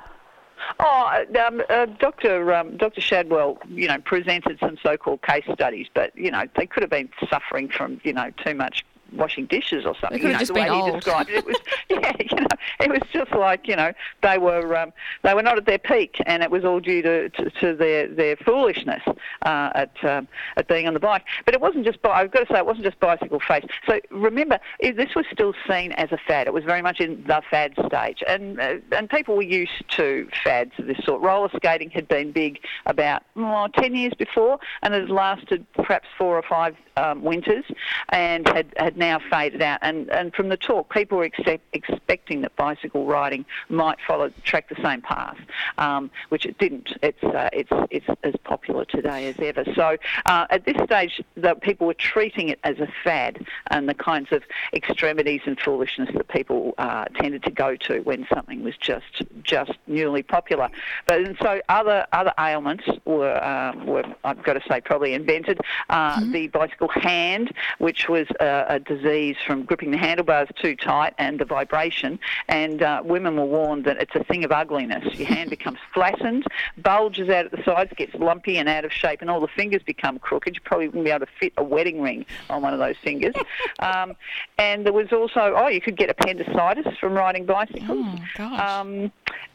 Oh, 0.80 1.26
um, 1.46 1.62
uh, 1.70 1.88
Dr. 2.00 2.54
Um, 2.54 2.78
Dr. 2.78 3.02
Shadwell, 3.02 3.58
you 3.70 3.88
know, 3.88 3.98
presented 4.00 4.60
some 4.60 4.78
so-called 4.84 5.22
case 5.24 5.46
studies, 5.52 5.88
but 5.94 6.16
you 6.16 6.30
know, 6.30 6.44
they 6.56 6.68
could 6.68 6.84
have 6.84 6.92
been 6.92 7.10
suffering 7.30 7.70
from, 7.70 8.00
you 8.04 8.14
know, 8.14 8.32
too 8.46 8.54
much 8.54 8.86
washing 9.14 9.46
dishes 9.46 9.86
or 9.86 9.96
something. 10.00 10.20
could 10.20 10.28
you 10.28 10.34
know, 10.34 10.40
just 10.40 10.54
the 10.54 10.60
way 10.60 10.66
been 10.66 10.74
he 10.74 10.82
old. 10.82 10.96
described 10.96 11.30
it, 11.30 11.38
it 11.38 11.46
was 11.46 11.58
yeah, 11.90 12.14
you 12.20 12.42
know, 12.42 12.48
it 12.80 12.90
was 12.90 13.02
just 13.12 13.32
like 13.32 13.68
you 13.68 13.76
know 13.76 13.94
they 14.22 14.38
were 14.38 14.76
um, 14.78 14.94
they 15.24 15.34
were 15.34 15.44
not 15.44 15.58
at 15.58 15.66
their 15.66 15.80
peak, 15.80 16.22
and 16.26 16.44
it 16.44 16.52
was 16.52 16.66
all 16.66 16.80
due 16.80 17.02
to, 17.02 17.30
to, 17.30 17.50
to 17.52 17.76
their 17.76 18.08
their 18.08 18.36
foolishness 18.38 19.02
uh, 19.44 19.70
at 19.76 19.92
um, 20.04 20.28
at 20.58 20.68
being 20.68 20.88
on 20.88 20.94
the 20.94 21.00
bike. 21.00 21.24
But 21.46 21.54
it 21.54 21.62
wasn't 21.62 21.86
just. 21.86 22.00
I've 22.04 22.32
got 22.32 22.48
to 22.48 22.54
say, 22.54 22.60
it 22.60 22.66
wasn't 22.66 22.86
just 22.86 23.00
bicycle 23.00 23.40
face. 23.40 23.66
So 23.88 24.00
remember, 24.10 24.60
this 24.80 25.16
was 25.16 25.26
still 25.32 25.54
seen 25.68 25.92
as 25.94 26.12
a 26.12 26.18
fad. 26.18 26.48
It 26.48 26.54
was 26.54 26.64
very 26.64 26.82
much 26.82 27.00
in 27.00 27.24
the 27.24 27.42
fad 27.50 27.74
stage, 27.86 28.24
and 28.28 28.60
uh, 28.60 28.76
and 28.92 29.10
people 29.10 29.36
were 29.36 29.44
used 29.44 29.84
to 29.98 30.28
fads 30.44 30.72
of 30.78 30.88
this 30.88 30.98
sort. 31.04 31.22
Roller 31.22 31.50
skating 31.56 31.90
had 31.90 32.08
been 32.08 32.32
big 32.32 32.60
about 32.86 33.24
oh, 33.36 33.68
10 33.76 33.96
years 33.96 34.14
before, 34.18 34.60
and 34.82 34.94
it 34.94 35.02
had 35.02 35.10
lasted 35.10 35.66
perhaps 35.74 36.08
four 36.18 36.38
or 36.38 36.44
five 36.44 36.76
um, 36.98 37.24
winters, 37.24 37.66
and 38.10 38.48
had, 38.48 38.74
had 38.78 38.98
now 39.00 39.20
faded 39.32 39.62
out. 39.62 39.80
And 39.82 40.10
and 40.12 40.34
from 40.36 40.50
the 40.50 40.58
talk, 40.58 40.94
people 40.94 41.18
were 41.18 41.24
accept, 41.24 41.64
expecting 41.74 42.42
that 42.42 42.56
bicycle 42.56 43.06
riding 43.06 43.46
might 43.70 43.98
follow 44.08 44.32
track 44.44 44.70
the 44.70 44.80
same 44.84 45.02
path, 45.02 45.38
um, 45.78 46.12
which 46.32 46.46
it 46.46 46.58
didn't. 46.60 46.90
It's 47.02 47.24
uh, 47.24 47.50
it's 47.52 47.72
it's 47.90 48.06
as 48.24 48.36
popular 48.44 48.86
today 48.86 49.30
as 49.30 49.36
ever. 49.40 49.64
So 49.74 49.98
uh, 50.26 50.46
at 50.56 50.66
this 50.66 50.78
stage, 50.84 51.22
the 51.36 51.56
people 51.56 51.88
were 51.88 52.02
treating 52.14 52.50
it 52.50 52.60
as 52.64 52.78
a 52.80 52.90
fad, 53.04 53.46
and 53.72 53.90
the 53.90 53.96
kinds 53.96 54.32
of 54.32 54.44
extremities 54.74 55.42
and 55.46 55.60
foolishness 55.60 56.10
that 56.14 56.28
people 56.28 56.76
uh, 56.78 57.06
tended 57.16 57.42
to 57.44 57.52
go 57.52 57.76
to 57.88 58.02
when 58.02 58.28
something 58.34 58.64
was 58.64 58.78
just 58.78 59.24
just 59.44 59.72
newly 59.88 60.24
popular. 60.24 60.70
But 61.08 61.22
and 61.22 61.38
so 61.42 61.62
other 61.70 62.06
other 62.12 62.34
ailments 62.40 62.86
were 63.06 63.44
um, 63.44 63.86
were 63.88 64.04
I've 64.24 64.44
got 64.44 64.54
to 64.54 64.62
say 64.70 64.82
probably 64.82 65.14
invented. 65.14 65.60
Uh, 65.90 66.18
The 66.32 66.48
bicycle 66.48 66.90
hand, 66.90 67.48
which 67.80 68.10
was 68.10 68.28
a, 68.40 68.66
a 68.76 68.80
disease 68.90 69.38
from 69.46 69.64
gripping 69.64 69.92
the 69.92 69.98
handlebars 69.98 70.50
too 70.62 70.76
tight 70.76 71.14
and 71.18 71.40
the 71.40 71.46
vibration, 71.46 72.20
and 72.50 72.82
uh, 72.82 73.02
women 73.06 73.38
were 73.38 73.46
warned 73.46 73.86
that 73.86 74.02
it's 74.02 74.16
a 74.16 74.24
thing 74.26 74.44
of 74.44 74.52
ugliness. 74.52 75.18
Your 75.18 75.28
hand 75.28 75.50
becomes 75.58 75.78
flattened, 75.94 76.46
bulges 76.78 77.30
out 77.30 77.46
at 77.46 77.52
the 77.52 77.64
sides, 77.64 77.94
gets 77.96 78.14
lumpy 78.16 78.58
and 78.58 78.68
out 78.68 78.84
of 78.84 78.92
shape, 78.92 79.22
and 79.22 79.30
all 79.30 79.40
the 79.40 79.48
fingers 79.48 79.82
become 79.84 80.20
crooked. 80.20 80.56
You 80.56 80.62
probably 80.66 80.88
wouldn't 80.88 81.06
be 81.06 81.12
able 81.12 81.26
to 81.26 81.32
fit 81.40 81.54
a 81.58 81.64
wedding 81.64 82.02
ring 82.02 82.26
on 82.50 82.62
one 82.62 82.74
of 82.74 82.80
those 82.80 82.98
fingers. 83.02 83.36
um, 83.80 84.16
and 84.58 84.86
there 84.86 84.94
was 84.94 85.14
also 85.14 85.54
oh, 85.56 85.68
you 85.68 85.80
could 85.80 85.96
get 85.96 86.10
appendicitis 86.10 86.98
from 86.98 87.14
riding 87.14 87.46
bicycles. 87.46 88.20
Oh. 88.40 88.44
Um, 88.44 89.12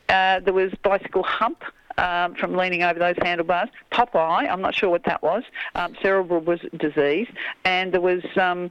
uh, 0.09 0.41
there 0.41 0.55
was 0.55 0.73
bicycle 0.83 1.23
hump. 1.25 1.63
um, 1.97 2.35
from 2.35 2.57
leaning 2.57 2.83
over 2.83 2.99
those 2.99 3.15
handlebars. 3.23 3.69
Popeye, 3.93 4.49
I'm 4.51 4.61
not 4.61 4.75
sure 4.75 4.91
what 4.91 5.05
that 5.05 5.23
was. 5.23 5.45
Um, 5.75 5.95
cerebral 6.03 6.41
was 6.41 6.61
disease, 6.77 7.29
and 7.65 7.93
there 7.93 8.01
was. 8.01 8.25
Um, 8.37 8.71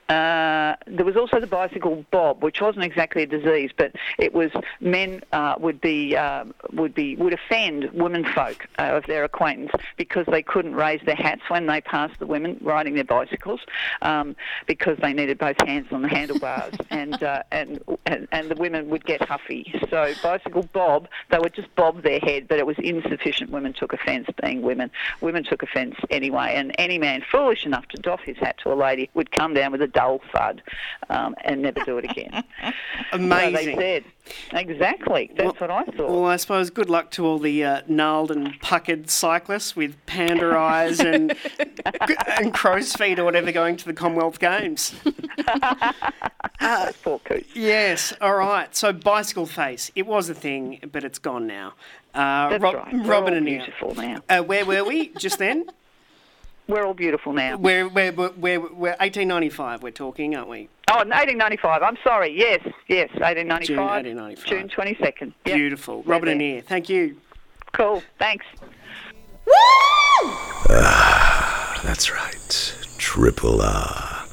uh, 0.11 0.75
there 0.87 1.05
was 1.05 1.15
also 1.15 1.39
the 1.39 1.47
bicycle 1.47 2.05
bob, 2.11 2.43
which 2.43 2.59
wasn't 2.59 2.83
exactly 2.83 3.23
a 3.23 3.25
disease, 3.25 3.71
but 3.77 3.93
it 4.19 4.33
was 4.33 4.51
men 4.81 5.21
uh, 5.31 5.55
would 5.57 5.79
be 5.79 6.17
uh, 6.17 6.43
would 6.73 6.93
be 6.93 7.15
would 7.15 7.31
offend 7.31 7.89
womenfolk 7.93 8.67
uh, 8.77 8.97
of 8.97 9.05
their 9.05 9.23
acquaintance 9.23 9.71
because 9.95 10.25
they 10.25 10.43
couldn't 10.43 10.75
raise 10.75 10.99
their 11.05 11.15
hats 11.15 11.43
when 11.47 11.65
they 11.65 11.79
passed 11.79 12.19
the 12.19 12.25
women 12.25 12.57
riding 12.61 12.93
their 12.93 13.05
bicycles 13.05 13.61
um, 14.01 14.35
because 14.67 14.97
they 15.01 15.13
needed 15.13 15.37
both 15.37 15.55
hands 15.65 15.87
on 15.91 16.01
the 16.01 16.09
handlebars, 16.09 16.73
and, 16.89 17.23
uh, 17.23 17.41
and 17.51 17.81
and 18.05 18.27
and 18.33 18.51
the 18.51 18.55
women 18.55 18.89
would 18.89 19.05
get 19.05 19.21
huffy. 19.23 19.73
So 19.89 20.13
bicycle 20.21 20.67
bob, 20.73 21.07
they 21.29 21.39
would 21.39 21.53
just 21.53 21.73
bob 21.75 22.03
their 22.03 22.19
head, 22.19 22.49
but 22.49 22.59
it 22.59 22.65
was 22.65 22.77
insufficient. 22.79 23.49
Women 23.49 23.71
took 23.71 23.93
offence, 23.93 24.27
being 24.43 24.61
women. 24.61 24.91
Women 25.21 25.45
took 25.45 25.63
offence 25.63 25.95
anyway, 26.09 26.53
and 26.55 26.75
any 26.77 26.97
man 26.97 27.23
foolish 27.31 27.65
enough 27.65 27.87
to 27.89 27.97
doff 27.97 28.19
his 28.21 28.35
hat 28.37 28.57
to 28.63 28.73
a 28.73 28.75
lady 28.75 29.09
would 29.13 29.31
come 29.31 29.53
down 29.53 29.71
with 29.71 29.81
a 29.81 30.00
dull 30.01 30.21
um, 31.09 31.35
and 31.43 31.61
never 31.61 31.79
do 31.81 31.97
it 31.97 32.05
again. 32.05 32.43
Amazing. 33.11 33.55
So 33.55 33.65
they 33.65 33.75
said. 33.75 34.03
Exactly. 34.53 35.31
That's 35.35 35.59
what 35.59 35.71
I 35.71 35.83
thought. 35.83 36.09
Well, 36.09 36.25
I 36.25 36.37
suppose 36.37 36.69
good 36.69 36.89
luck 36.89 37.11
to 37.11 37.25
all 37.25 37.39
the 37.39 37.63
uh, 37.63 37.81
gnarled 37.87 38.31
and 38.31 38.59
puckered 38.61 39.09
cyclists 39.09 39.75
with 39.75 39.95
panda 40.05 40.55
eyes 40.57 40.99
and 40.99 41.35
and 42.37 42.53
crow's 42.53 42.93
feet 42.93 43.19
or 43.19 43.25
whatever 43.25 43.51
going 43.51 43.77
to 43.77 43.85
the 43.85 43.93
Commonwealth 43.93 44.39
Games. 44.39 44.93
Uh, 46.59 46.91
poor 47.03 47.17
coot. 47.19 47.45
Yes. 47.55 48.13
All 48.21 48.35
right. 48.35 48.75
So 48.75 48.93
bicycle 48.93 49.47
face. 49.47 49.91
It 49.95 50.05
was 50.05 50.29
a 50.29 50.35
thing, 50.35 50.79
but 50.91 51.03
it's 51.03 51.17
gone 51.17 51.47
now. 51.47 51.73
Uh, 52.13 52.49
That's 52.49 52.63
Rob- 52.63 52.75
right. 52.75 53.05
Robyn 53.05 53.33
and 53.33 53.45
beautiful 53.45 53.95
now. 53.95 54.21
Uh, 54.29 54.41
where 54.43 54.63
were 54.63 54.83
we 54.83 55.07
just 55.17 55.39
then? 55.39 55.65
We're 56.71 56.85
all 56.85 56.93
beautiful 56.93 57.33
now. 57.33 57.57
We're, 57.57 57.89
we're, 57.89 58.13
we're, 58.13 58.31
we're, 58.31 58.59
we're 58.61 58.95
1895, 59.01 59.83
we're 59.83 59.91
talking, 59.91 60.37
aren't 60.37 60.47
we? 60.47 60.69
Oh, 60.89 60.99
1895. 60.99 61.83
I'm 61.83 61.97
sorry. 62.01 62.31
Yes, 62.31 62.61
yes, 62.87 63.09
1895. 63.15 63.67
June 63.67 64.15
1895. 64.15 64.45
June 64.45 64.69
22nd. 64.69 65.33
Yep. 65.47 65.55
Beautiful. 65.57 66.01
Robyn 66.03 66.29
Annear, 66.29 66.63
thank 66.63 66.87
you. 66.87 67.17
Cool. 67.73 68.01
Thanks. 68.19 68.45
Ah, 70.69 71.81
that's 71.83 72.09
right. 72.09 72.77
Triple 72.97 73.61
R. 73.61 74.23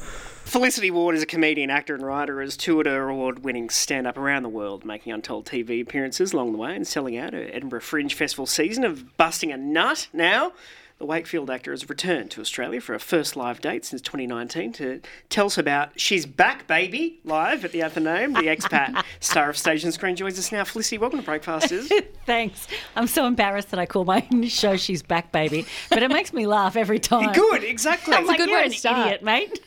Felicity 0.45 0.91
Ward 0.91 1.15
is 1.15 1.21
a 1.21 1.25
comedian, 1.25 1.69
actor, 1.69 1.93
and 1.93 2.05
writer, 2.05 2.39
has 2.39 2.55
toured 2.55 2.85
her 2.85 3.09
award 3.09 3.43
winning 3.43 3.69
stand 3.69 4.07
up 4.07 4.17
around 4.17 4.43
the 4.43 4.49
world, 4.49 4.85
making 4.85 5.11
untold 5.11 5.45
TV 5.45 5.81
appearances 5.81 6.31
along 6.31 6.53
the 6.53 6.57
way 6.57 6.73
and 6.73 6.87
selling 6.87 7.17
out 7.17 7.33
her 7.33 7.49
Edinburgh 7.51 7.81
Fringe 7.81 8.13
Festival 8.13 8.45
season 8.45 8.85
of 8.85 9.17
Busting 9.17 9.51
a 9.51 9.57
Nut 9.57 10.07
now. 10.13 10.53
The 10.99 11.05
Wakefield 11.05 11.49
actor 11.49 11.71
has 11.71 11.87
returned 11.87 12.29
to 12.31 12.41
Australia 12.41 12.81
for 12.81 12.93
a 12.93 12.99
first 12.99 13.37
live 13.37 13.61
date 13.61 13.85
since 13.85 14.01
2019 14.01 14.73
to 14.73 14.99
tell 15.29 15.45
us 15.45 15.57
about 15.57 15.97
She's 15.97 16.25
Back 16.25 16.67
Baby 16.67 17.21
live 17.23 17.63
at 17.63 17.71
the 17.71 17.81
Athenaeum. 17.83 18.33
The 18.33 18.41
expat 18.47 19.05
star 19.21 19.49
of 19.49 19.57
stage 19.57 19.85
and 19.85 19.93
screen 19.93 20.17
joins 20.17 20.37
us 20.37 20.51
now. 20.51 20.65
Felicity, 20.65 20.97
welcome 20.97 21.19
to 21.19 21.25
Breakfasters. 21.25 21.89
Thanks. 22.25 22.67
I'm 22.97 23.07
so 23.07 23.25
embarrassed 23.27 23.71
that 23.71 23.79
I 23.79 23.85
call 23.85 24.03
my 24.03 24.27
show 24.49 24.75
"She's 24.75 25.01
Back, 25.01 25.31
Baby," 25.31 25.65
but 25.89 26.03
it 26.03 26.11
makes 26.11 26.33
me 26.33 26.45
laugh 26.45 26.75
every 26.75 26.99
time. 26.99 27.31
Good, 27.31 27.63
exactly. 27.63 28.13
I'm 28.13 28.23
It's 28.23 28.33
a 28.33 28.35
good 28.35 28.49
You're 28.49 28.59
way 28.59 28.67
to 28.67 28.77
start." 28.77 29.05
idiot, 29.07 29.23
mate. 29.23 29.57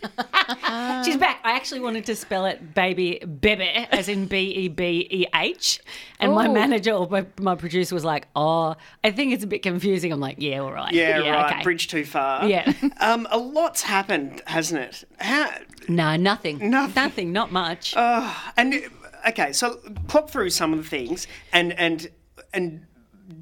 She's 1.06 1.16
back. 1.16 1.40
I 1.44 1.52
actually 1.56 1.80
wanted 1.80 2.04
to 2.06 2.14
spell 2.14 2.44
it 2.44 2.74
baby 2.74 3.20
bebe, 3.24 3.64
as 3.90 4.10
in 4.10 4.26
B 4.26 4.36
E 4.50 4.68
B 4.68 5.08
E 5.10 5.24
H, 5.34 5.80
and 6.20 6.34
my 6.34 6.46
Oh. 6.46 6.52
manager 6.52 6.92
or 6.92 7.08
my, 7.08 7.24
my 7.40 7.54
producer 7.54 7.94
was 7.94 8.04
like, 8.04 8.28
"Oh, 8.36 8.76
I 9.02 9.10
think 9.12 9.32
it's 9.32 9.44
a 9.44 9.46
bit 9.46 9.62
confusing." 9.62 10.12
I'm 10.12 10.20
like, 10.20 10.36
"Yeah, 10.38 10.58
all 10.58 10.72
right. 10.72 10.92
Yeah, 10.92 11.21
right. 11.30 11.52
okay." 11.52 11.62
Bridge 11.62 11.88
too 11.88 12.04
far. 12.04 12.46
Yeah. 12.48 12.72
um, 13.00 13.26
a 13.30 13.38
lot's 13.38 13.82
happened, 13.82 14.42
hasn't 14.46 14.80
it? 14.80 15.04
How, 15.18 15.50
No, 15.88 16.16
nothing. 16.16 16.70
Nothing. 16.70 16.94
Nothing. 16.94 17.32
Not 17.32 17.52
much. 17.52 17.94
Uh, 17.96 18.32
and 18.56 18.82
okay, 19.28 19.52
so 19.52 19.76
plot 20.08 20.30
through 20.30 20.50
some 20.50 20.72
of 20.72 20.78
the 20.78 20.88
things, 20.88 21.26
and 21.52 21.72
and 21.78 22.08
and 22.52 22.86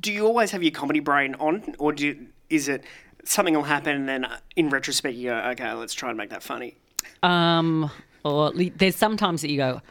do 0.00 0.12
you 0.12 0.26
always 0.26 0.50
have 0.50 0.62
your 0.62 0.72
comedy 0.72 1.00
brain 1.00 1.34
on, 1.36 1.74
or 1.78 1.92
do 1.92 2.06
you, 2.06 2.26
is 2.48 2.68
it 2.68 2.84
something 3.24 3.54
will 3.54 3.62
happen 3.62 3.94
and 3.94 4.08
then 4.08 4.24
uh, 4.24 4.38
in 4.56 4.70
retrospect 4.70 5.14
you 5.14 5.30
go, 5.30 5.36
okay, 5.50 5.72
let's 5.72 5.94
try 5.94 6.08
and 6.08 6.18
make 6.18 6.30
that 6.30 6.42
funny? 6.42 6.76
Um, 7.22 7.90
or 8.24 8.52
there's 8.52 8.96
sometimes 8.96 9.42
that 9.42 9.50
you 9.50 9.58
go, 9.58 9.82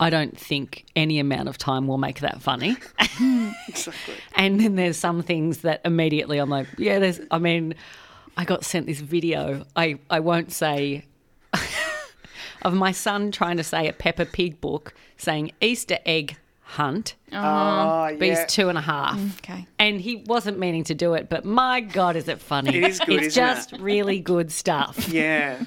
I 0.00 0.08
don't 0.08 0.36
think 0.36 0.86
any 0.96 1.18
amount 1.18 1.50
of 1.50 1.58
time 1.58 1.86
will 1.86 1.98
make 1.98 2.20
that 2.20 2.40
funny. 2.40 2.76
exactly. 3.68 4.14
And 4.34 4.58
then 4.58 4.74
there's 4.74 4.96
some 4.96 5.22
things 5.22 5.58
that 5.58 5.82
immediately 5.84 6.38
I'm 6.38 6.48
like, 6.48 6.66
yeah, 6.78 6.98
there's, 6.98 7.20
I 7.30 7.38
mean, 7.38 7.74
I 8.34 8.46
got 8.46 8.64
sent 8.64 8.86
this 8.86 9.00
video. 9.00 9.66
I, 9.76 9.98
I 10.08 10.20
won't 10.20 10.52
say, 10.52 11.04
of 12.62 12.72
my 12.72 12.92
son 12.92 13.30
trying 13.30 13.58
to 13.58 13.62
say 13.64 13.88
a 13.88 13.92
Peppa 13.92 14.24
Pig 14.24 14.58
book 14.62 14.94
saying 15.18 15.52
Easter 15.60 15.98
egg 16.06 16.38
hunt. 16.70 17.14
Oh, 17.32 18.14
But 18.18 18.20
he's 18.20 18.38
yeah. 18.38 18.46
two 18.46 18.68
and 18.68 18.78
a 18.78 18.80
half. 18.80 19.18
Okay. 19.38 19.66
And 19.78 20.00
he 20.00 20.16
wasn't 20.26 20.58
meaning 20.58 20.84
to 20.84 20.94
do 20.94 21.14
it, 21.14 21.28
but 21.28 21.44
my 21.44 21.80
God, 21.80 22.16
is 22.16 22.28
it 22.28 22.40
funny? 22.40 22.76
It 22.76 22.84
is 22.84 22.98
good, 23.00 23.16
It's 23.22 23.36
isn't 23.36 23.42
it? 23.42 23.46
just 23.54 23.72
really 23.72 24.20
good 24.20 24.50
stuff. 24.52 25.08
Yeah. 25.12 25.62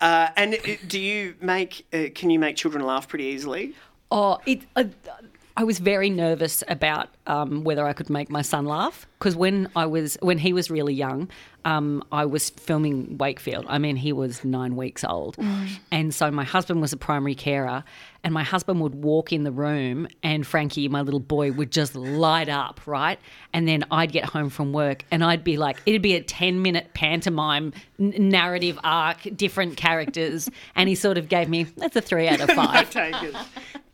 uh, 0.00 0.28
and 0.36 0.56
do 0.86 0.98
you 1.00 1.34
make? 1.40 1.86
Uh, 1.92 2.04
can 2.14 2.30
you 2.30 2.38
make 2.38 2.56
children 2.56 2.84
laugh 2.84 3.08
pretty 3.08 3.24
easily? 3.24 3.74
Oh, 4.10 4.38
it. 4.46 4.62
Uh, 4.74 4.84
I 5.58 5.64
was 5.64 5.80
very 5.80 6.08
nervous 6.08 6.62
about 6.68 7.08
um, 7.26 7.64
whether 7.64 7.84
I 7.84 7.92
could 7.92 8.08
make 8.08 8.30
my 8.30 8.42
son 8.42 8.64
laugh 8.64 9.08
because 9.18 9.34
when 9.34 9.68
I 9.74 9.86
was 9.86 10.16
when 10.20 10.38
he 10.38 10.52
was 10.52 10.70
really 10.70 10.94
young, 10.94 11.28
um, 11.64 12.04
I 12.12 12.26
was 12.26 12.50
filming 12.50 13.18
Wakefield. 13.18 13.66
I 13.68 13.78
mean, 13.78 13.96
he 13.96 14.12
was 14.12 14.44
nine 14.44 14.76
weeks 14.76 15.02
old, 15.02 15.36
and 15.90 16.14
so 16.14 16.30
my 16.30 16.44
husband 16.44 16.80
was 16.80 16.92
a 16.92 16.96
primary 16.96 17.34
carer, 17.34 17.82
and 18.22 18.32
my 18.32 18.44
husband 18.44 18.80
would 18.82 18.94
walk 19.02 19.32
in 19.32 19.42
the 19.42 19.50
room, 19.50 20.06
and 20.22 20.46
Frankie, 20.46 20.86
my 20.86 21.00
little 21.00 21.18
boy, 21.18 21.50
would 21.50 21.72
just 21.72 21.96
light 21.96 22.48
up, 22.48 22.80
right? 22.86 23.18
And 23.52 23.66
then 23.66 23.82
I'd 23.90 24.12
get 24.12 24.26
home 24.26 24.50
from 24.50 24.72
work, 24.72 25.04
and 25.10 25.24
I'd 25.24 25.42
be 25.42 25.56
like, 25.56 25.78
it'd 25.86 26.02
be 26.02 26.14
a 26.14 26.22
ten 26.22 26.62
minute 26.62 26.94
pantomime 26.94 27.72
n- 27.98 28.14
narrative 28.16 28.78
arc, 28.84 29.26
different 29.34 29.76
characters, 29.76 30.48
and 30.76 30.88
he 30.88 30.94
sort 30.94 31.18
of 31.18 31.28
gave 31.28 31.48
me 31.48 31.64
that's 31.64 31.96
a 31.96 32.00
three 32.00 32.28
out 32.28 32.38
of 32.40 32.48
five. 32.54 32.88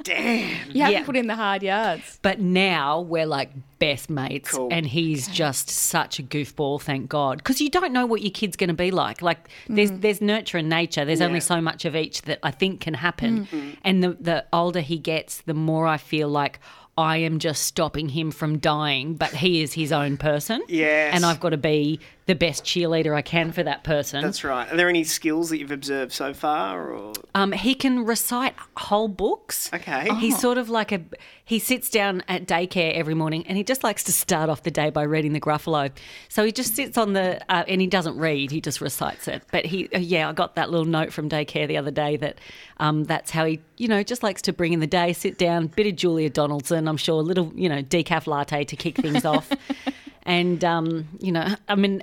Take 0.05 0.19
it. 0.19 0.23
Damn. 0.23 0.71
You 0.71 0.83
have 0.83 0.93
Yeah. 0.93 1.05
put 1.05 1.17
in 1.17 1.27
the 1.27 1.35
hard 1.35 1.63
yards. 1.63 2.19
But 2.23 2.41
now 2.41 3.01
we're 3.01 3.27
like 3.27 3.51
best 3.79 4.09
mates, 4.09 4.51
Cool. 4.53 4.69
and 4.71 4.87
he's 4.87 5.29
just 5.29 5.69
such 5.69 6.19
a 6.19 6.23
goofball. 6.23 6.81
Thank 6.81 7.09
God, 7.09 7.39
because 7.39 7.61
you 7.61 7.69
don't 7.71 7.93
know 7.93 8.07
what 8.07 8.23
your 8.23 8.31
kid's 8.31 8.57
going 8.57 8.69
to 8.69 8.75
be 8.75 8.91
like. 8.91 9.21
Like 9.23 9.49
there's 9.69 9.91
mm. 9.91 10.01
there's 10.01 10.21
nurture 10.21 10.59
and 10.59 10.69
nature. 10.69 11.05
There's 11.05 11.21
only 11.21 11.41
so 11.41 11.61
much 11.61 11.85
of 11.85 11.97
each 11.97 12.23
that 12.23 12.39
I 12.43 12.51
think 12.51 12.81
can 12.81 12.95
happen. 12.95 13.47
Mm. 13.47 13.77
And 13.83 14.03
the 14.03 14.11
the 14.21 14.45
older 14.53 14.81
he 14.81 14.99
gets, 14.99 15.41
the 15.43 15.55
more 15.55 15.87
I 15.87 15.97
feel 15.97 16.29
like. 16.29 16.61
I 16.97 17.19
am 17.19 17.41
just 17.41 17.65
stopping 17.65 18.09
him 18.09 18.31
from 18.31 18.59
dying, 18.59 19.15
but 19.15 19.31
he 19.31 19.63
is 19.63 19.73
his 19.73 19.91
own 19.91 20.17
person. 20.17 20.63
Yes. 20.69 21.15
And 21.15 21.27
I've 21.27 21.41
got 21.41 21.51
to 21.51 21.57
be 21.57 21.99
the 22.27 22.35
best 22.35 22.65
cheerleader 22.65 23.15
I 23.15 23.21
can 23.21 23.53
for 23.53 23.63
that 23.63 23.85
person. 23.85 24.23
That's 24.23 24.45
right. 24.45 24.71
Are 24.73 24.77
there 24.77 24.89
any 24.89 25.05
skills 25.05 25.51
that 25.51 25.59
you've 25.59 25.71
observed 25.71 26.13
so 26.13 26.33
far, 26.33 26.91
or 26.91 27.13
Um, 27.35 27.53
he 27.53 27.75
can 27.75 28.05
recite 28.05 28.55
whole 28.77 29.09
books. 29.09 29.71
Okay. 29.75 30.09
He's 30.15 30.39
sort 30.39 30.57
of 30.57 30.71
like 30.71 30.93
a. 30.93 31.03
He 31.45 31.59
sits 31.59 31.91
down 31.91 32.23
at 32.27 32.47
daycare 32.47 32.95
every 32.95 33.13
morning, 33.13 33.45
and 33.47 33.59
he 33.59 33.65
just 33.65 33.85
likes 33.85 34.05
to 34.05 34.13
start 34.13 34.49
off 34.49 34.63
the 34.63 34.71
day 34.71 34.89
by 34.89 35.03
reading 35.03 35.35
the 35.35 35.41
Gruffalo. 35.41 35.91
So 36.31 36.45
he 36.45 36.53
just 36.53 36.75
sits 36.75 36.97
on 36.97 37.13
the, 37.13 37.43
uh, 37.53 37.65
and 37.69 37.81
he 37.83 37.87
doesn't 37.87 38.17
read. 38.17 38.51
He 38.51 38.63
just 38.63 38.81
recites 38.81 39.29
it. 39.29 39.43
But 39.53 39.67
he, 39.67 39.91
uh, 39.95 39.99
yeah, 39.99 40.29
I 40.31 40.33
got 40.33 40.55
that 40.55 40.71
little 40.71 40.87
note 40.87 41.13
from 41.13 41.29
daycare 41.29 41.69
the 41.69 41.77
other 41.77 41.91
day 41.91 42.17
that 42.17 42.39
um, 42.79 43.05
that's 43.05 43.31
how 43.31 43.45
he, 43.45 43.61
you 43.77 43.89
know, 43.89 44.03
just 44.03 44.23
likes 44.23 44.43
to 44.43 44.53
bring 44.53 44.73
in 44.73 44.81
the 44.81 44.87
day, 44.87 45.13
sit 45.13 45.39
down, 45.39 45.69
bit 45.69 45.87
of 45.87 45.97
Julia 45.97 46.31
Donaldson. 46.31 46.89
I'm 46.89 46.97
sure 46.97 47.21
a 47.21 47.23
little, 47.25 47.53
you 47.55 47.69
know, 47.69 47.83
decaf 47.83 48.27
latte 48.27 48.65
to 48.65 48.77
kick 48.77 48.97
things 48.97 49.25
off, 49.25 49.51
and 50.25 50.65
um, 50.65 51.09
you 51.21 51.33
know, 51.33 51.55
I 51.69 51.75
mean, 51.75 52.03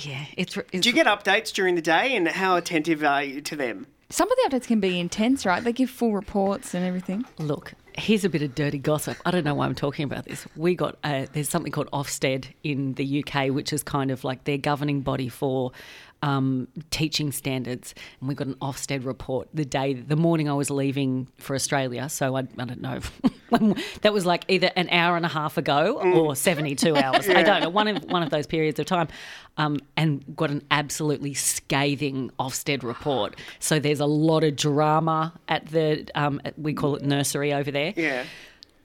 yeah, 0.00 0.24
it's. 0.36 0.56
it's 0.72 0.82
do 0.82 0.88
you 0.88 0.94
get 0.94 1.06
updates 1.06 1.52
during 1.52 1.74
the 1.74 1.82
day, 1.82 2.16
and 2.16 2.26
how 2.28 2.56
attentive 2.56 3.02
are 3.04 3.22
you 3.22 3.40
to 3.42 3.56
them? 3.56 3.86
Some 4.10 4.30
of 4.30 4.38
the 4.38 4.50
updates 4.50 4.66
can 4.66 4.80
be 4.80 4.98
intense, 4.98 5.44
right? 5.44 5.62
They 5.62 5.72
give 5.72 5.90
full 5.90 6.14
reports 6.14 6.72
and 6.72 6.82
everything. 6.82 7.26
Look, 7.38 7.74
here's 7.98 8.24
a 8.24 8.30
bit 8.30 8.40
of 8.40 8.54
dirty 8.54 8.78
gossip. 8.78 9.18
I 9.26 9.30
don't 9.30 9.44
know 9.44 9.54
why 9.54 9.66
I'm 9.66 9.74
talking 9.74 10.04
about 10.04 10.24
this. 10.24 10.46
We 10.56 10.74
got 10.74 10.96
uh, 11.04 11.26
there's 11.32 11.50
something 11.50 11.72
called 11.72 11.90
Ofsted 11.90 12.46
in 12.62 12.94
the 12.94 13.22
UK, 13.22 13.48
which 13.48 13.72
is 13.72 13.82
kind 13.82 14.10
of 14.10 14.24
like 14.24 14.44
their 14.44 14.56
governing 14.56 15.02
body 15.02 15.28
for 15.28 15.72
um, 16.22 16.68
teaching 16.90 17.32
standards. 17.32 17.94
And 18.20 18.28
we 18.28 18.34
got 18.34 18.46
an 18.46 18.54
Ofsted 18.56 19.04
report 19.04 19.48
the 19.52 19.64
day, 19.64 19.94
the 19.94 20.16
morning 20.16 20.48
I 20.48 20.54
was 20.54 20.70
leaving 20.70 21.28
for 21.38 21.54
Australia. 21.54 22.08
So 22.08 22.36
I, 22.36 22.40
I 22.40 22.64
don't 22.64 22.80
know. 22.80 23.00
that 24.02 24.12
was 24.12 24.26
like 24.26 24.44
either 24.48 24.70
an 24.76 24.88
hour 24.90 25.16
and 25.16 25.24
a 25.24 25.28
half 25.28 25.56
ago 25.56 26.00
or 26.14 26.34
72 26.34 26.96
hours. 26.96 27.28
I 27.28 27.42
don't 27.42 27.62
know. 27.62 27.70
One 27.70 27.88
of 27.88 28.04
one 28.04 28.22
of 28.22 28.30
those 28.30 28.46
periods 28.46 28.78
of 28.78 28.86
time. 28.86 29.08
Um, 29.56 29.80
and 29.96 30.36
got 30.36 30.50
an 30.50 30.62
absolutely 30.70 31.34
scathing 31.34 32.30
Ofsted 32.38 32.84
report. 32.84 33.34
So 33.58 33.80
there's 33.80 33.98
a 33.98 34.06
lot 34.06 34.44
of 34.44 34.54
drama 34.54 35.32
at 35.48 35.66
the 35.66 36.08
um, 36.14 36.40
we 36.56 36.74
call 36.74 36.94
it 36.94 37.02
nursery 37.02 37.52
over 37.52 37.72
there. 37.72 37.92
Yeah. 37.96 38.24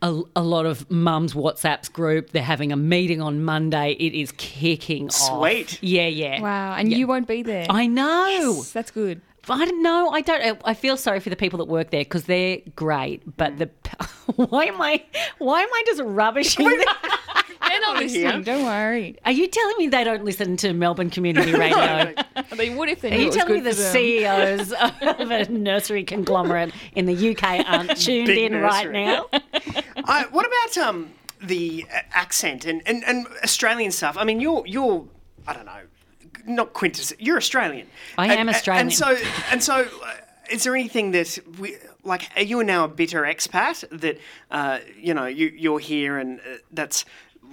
A, 0.03 0.21
a 0.35 0.43
lot 0.43 0.65
of 0.65 0.89
mums 0.91 1.33
WhatsApps 1.33 1.91
group. 1.91 2.31
They're 2.31 2.43
having 2.43 2.71
a 2.71 2.75
meeting 2.75 3.21
on 3.21 3.43
Monday. 3.43 3.93
It 3.93 4.13
is 4.13 4.33
kicking 4.33 5.07
off. 5.07 5.13
Sweet. 5.13 5.81
Yeah, 5.81 6.07
yeah. 6.07 6.41
Wow, 6.41 6.75
and 6.75 6.91
you 6.91 7.07
won't 7.07 7.27
be 7.27 7.41
there. 7.41 7.65
I 7.69 7.87
know. 7.87 8.27
Yes, 8.27 8.71
that's 8.71 8.91
good. 8.91 9.21
I 9.49 9.65
don't 9.65 9.81
know. 9.81 10.09
I 10.09 10.21
don't. 10.21 10.61
I 10.63 10.73
feel 10.73 10.97
sorry 10.97 11.19
for 11.19 11.29
the 11.29 11.35
people 11.35 11.57
that 11.57 11.65
work 11.65 11.89
there 11.89 12.01
because 12.01 12.25
they're 12.25 12.59
great. 12.75 13.37
But 13.37 13.55
mm. 13.55 13.57
the 13.59 13.69
why 14.35 14.65
am 14.65 14.81
I 14.81 15.03
why 15.39 15.61
am 15.61 15.69
I 15.73 15.83
just 15.85 16.01
rubbishing? 16.03 16.83
Them? 17.59 17.69
They're 17.69 17.79
not 17.81 17.97
listening. 18.01 18.43
Don't 18.43 18.65
worry. 18.65 19.17
Are 19.25 19.31
you 19.31 19.47
telling 19.47 19.75
me 19.77 19.87
they 19.87 20.03
don't 20.03 20.23
listen 20.25 20.57
to 20.57 20.73
Melbourne 20.73 21.09
Community 21.09 21.53
Radio? 21.57 22.13
They 22.55 22.69
would 22.69 22.89
if 22.89 23.01
they 23.01 23.09
Are 23.09 23.17
knew 23.17 23.23
you 23.23 23.29
it 23.29 23.33
telling 23.33 23.53
me 23.55 23.59
the. 23.61 23.73
CEOs 23.73 24.71
of 25.19 25.31
a 25.31 25.45
nursery 25.49 26.03
conglomerate 26.03 26.73
in 26.95 27.05
the 27.05 27.31
UK 27.31 27.65
aren't 27.67 27.97
tuned 28.01 28.27
Big 28.27 28.51
in 28.51 28.61
right 28.61 28.91
now? 28.91 29.27
I, 30.05 30.25
what 30.31 30.45
about 30.45 30.87
um 30.87 31.11
the 31.41 31.85
uh, 31.93 31.99
accent 32.13 32.65
and, 32.65 32.81
and, 32.85 33.03
and 33.05 33.27
Australian 33.43 33.91
stuff? 33.91 34.15
I 34.17 34.23
mean, 34.23 34.39
you're 34.39 34.63
you're 34.65 35.05
I 35.47 35.53
don't 35.53 35.65
know, 35.65 35.81
not 36.45 36.73
quintess. 36.73 37.13
You're 37.19 37.37
Australian. 37.37 37.87
I 38.17 38.27
And- 38.27 38.39
am 38.41 38.49
Australian. 38.49 38.87
And 38.87 38.93
so 38.93 39.17
and 39.51 39.63
so, 39.63 39.75
uh, 40.03 40.13
is 40.49 40.63
there 40.63 40.75
anything 40.75 41.11
that 41.11 41.37
we 41.59 41.75
like? 42.03 42.29
Are 42.35 42.41
you 42.43 42.63
now 42.63 42.85
a 42.85 42.87
bitter 42.87 43.23
expat 43.23 43.85
that 43.99 44.17
uh, 44.51 44.79
you 44.99 45.13
know 45.13 45.25
you 45.25 45.51
you're 45.55 45.79
here 45.79 46.17
and 46.17 46.39
uh, 46.39 46.57
that's. 46.71 47.05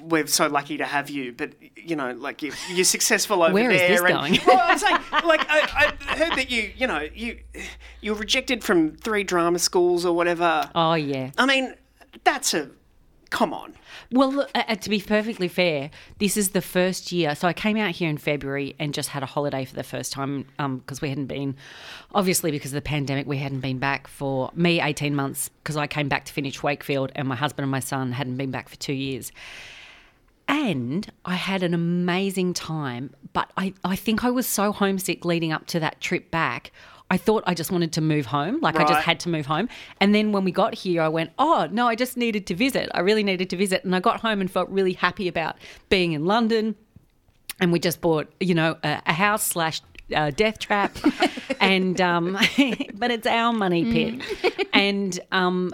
We're 0.02 0.26
so 0.26 0.48
lucky 0.48 0.76
to 0.78 0.84
have 0.84 1.10
you, 1.10 1.32
but 1.32 1.52
you 1.76 1.96
know, 1.96 2.12
like 2.12 2.42
you, 2.42 2.52
you're 2.72 2.84
successful 2.84 3.42
over 3.42 3.52
Where 3.52 3.70
is 3.70 3.80
there. 3.80 3.88
this 3.88 4.00
and, 4.00 4.08
going? 4.08 4.38
Well, 4.46 4.60
I'm 4.62 4.78
saying, 4.78 4.96
like 5.24 5.46
I, 5.48 5.94
I 6.08 6.16
heard 6.16 6.36
that 6.36 6.50
you, 6.50 6.72
you 6.76 6.86
know, 6.86 7.06
you 7.14 7.38
you 8.00 8.12
were 8.12 8.20
rejected 8.20 8.64
from 8.64 8.96
three 8.96 9.24
drama 9.24 9.58
schools 9.58 10.04
or 10.04 10.14
whatever. 10.14 10.70
Oh 10.74 10.94
yeah. 10.94 11.30
I 11.38 11.46
mean, 11.46 11.74
that's 12.24 12.54
a 12.54 12.70
come 13.30 13.54
on. 13.54 13.74
Well, 14.12 14.40
uh, 14.54 14.62
uh, 14.68 14.74
to 14.74 14.90
be 14.90 15.00
perfectly 15.00 15.48
fair, 15.48 15.90
this 16.18 16.36
is 16.36 16.50
the 16.50 16.60
first 16.60 17.12
year. 17.12 17.34
So 17.34 17.46
I 17.46 17.52
came 17.52 17.76
out 17.76 17.92
here 17.92 18.10
in 18.10 18.18
February 18.18 18.74
and 18.78 18.92
just 18.92 19.10
had 19.10 19.22
a 19.22 19.26
holiday 19.26 19.64
for 19.64 19.74
the 19.74 19.84
first 19.84 20.12
time 20.12 20.46
because 20.58 21.00
we 21.00 21.08
hadn't 21.08 21.26
been, 21.26 21.56
obviously 22.12 22.50
because 22.50 22.72
of 22.72 22.74
the 22.74 22.82
pandemic, 22.82 23.26
we 23.26 23.38
hadn't 23.38 23.60
been 23.60 23.78
back 23.78 24.08
for 24.08 24.50
me 24.54 24.80
18 24.80 25.14
months 25.14 25.48
because 25.62 25.76
I 25.76 25.86
came 25.86 26.08
back 26.08 26.24
to 26.24 26.32
finish 26.32 26.62
Wakefield 26.62 27.12
and 27.14 27.28
my 27.28 27.36
husband 27.36 27.64
and 27.64 27.70
my 27.70 27.80
son 27.80 28.12
hadn't 28.12 28.36
been 28.36 28.50
back 28.50 28.68
for 28.68 28.76
two 28.76 28.92
years. 28.92 29.32
And 30.50 31.08
I 31.24 31.34
had 31.34 31.62
an 31.62 31.74
amazing 31.74 32.54
time, 32.54 33.14
but 33.32 33.52
I, 33.56 33.72
I 33.84 33.94
think 33.94 34.24
I 34.24 34.30
was 34.30 34.48
so 34.48 34.72
homesick 34.72 35.24
leading 35.24 35.52
up 35.52 35.68
to 35.68 35.78
that 35.78 36.00
trip 36.00 36.32
back. 36.32 36.72
I 37.08 37.18
thought 37.18 37.44
I 37.46 37.54
just 37.54 37.70
wanted 37.70 37.92
to 37.92 38.00
move 38.00 38.26
home. 38.26 38.58
Like 38.60 38.74
I 38.74 38.84
just 38.84 39.02
had 39.02 39.20
to 39.20 39.28
move 39.28 39.46
home. 39.46 39.68
And 40.00 40.12
then 40.12 40.32
when 40.32 40.42
we 40.42 40.50
got 40.50 40.74
here, 40.74 41.02
I 41.02 41.08
went, 41.08 41.30
oh, 41.38 41.68
no, 41.70 41.86
I 41.86 41.94
just 41.94 42.16
needed 42.16 42.48
to 42.48 42.56
visit. 42.56 42.90
I 42.94 43.00
really 43.00 43.22
needed 43.22 43.48
to 43.50 43.56
visit. 43.56 43.84
And 43.84 43.94
I 43.94 44.00
got 44.00 44.20
home 44.20 44.40
and 44.40 44.50
felt 44.50 44.68
really 44.70 44.92
happy 44.92 45.28
about 45.28 45.56
being 45.88 46.12
in 46.12 46.26
London. 46.26 46.74
And 47.60 47.70
we 47.70 47.78
just 47.78 48.00
bought, 48.00 48.32
you 48.40 48.54
know, 48.54 48.76
a, 48.82 49.02
a 49.06 49.12
house 49.12 49.44
slash 49.44 49.82
uh, 50.14 50.32
death 50.32 50.58
trap. 50.58 50.96
and, 51.60 52.00
um, 52.00 52.32
but 52.94 53.12
it's 53.12 53.26
our 53.26 53.52
money 53.52 53.84
pit. 53.84 54.66
And, 54.72 55.18
um, 55.30 55.72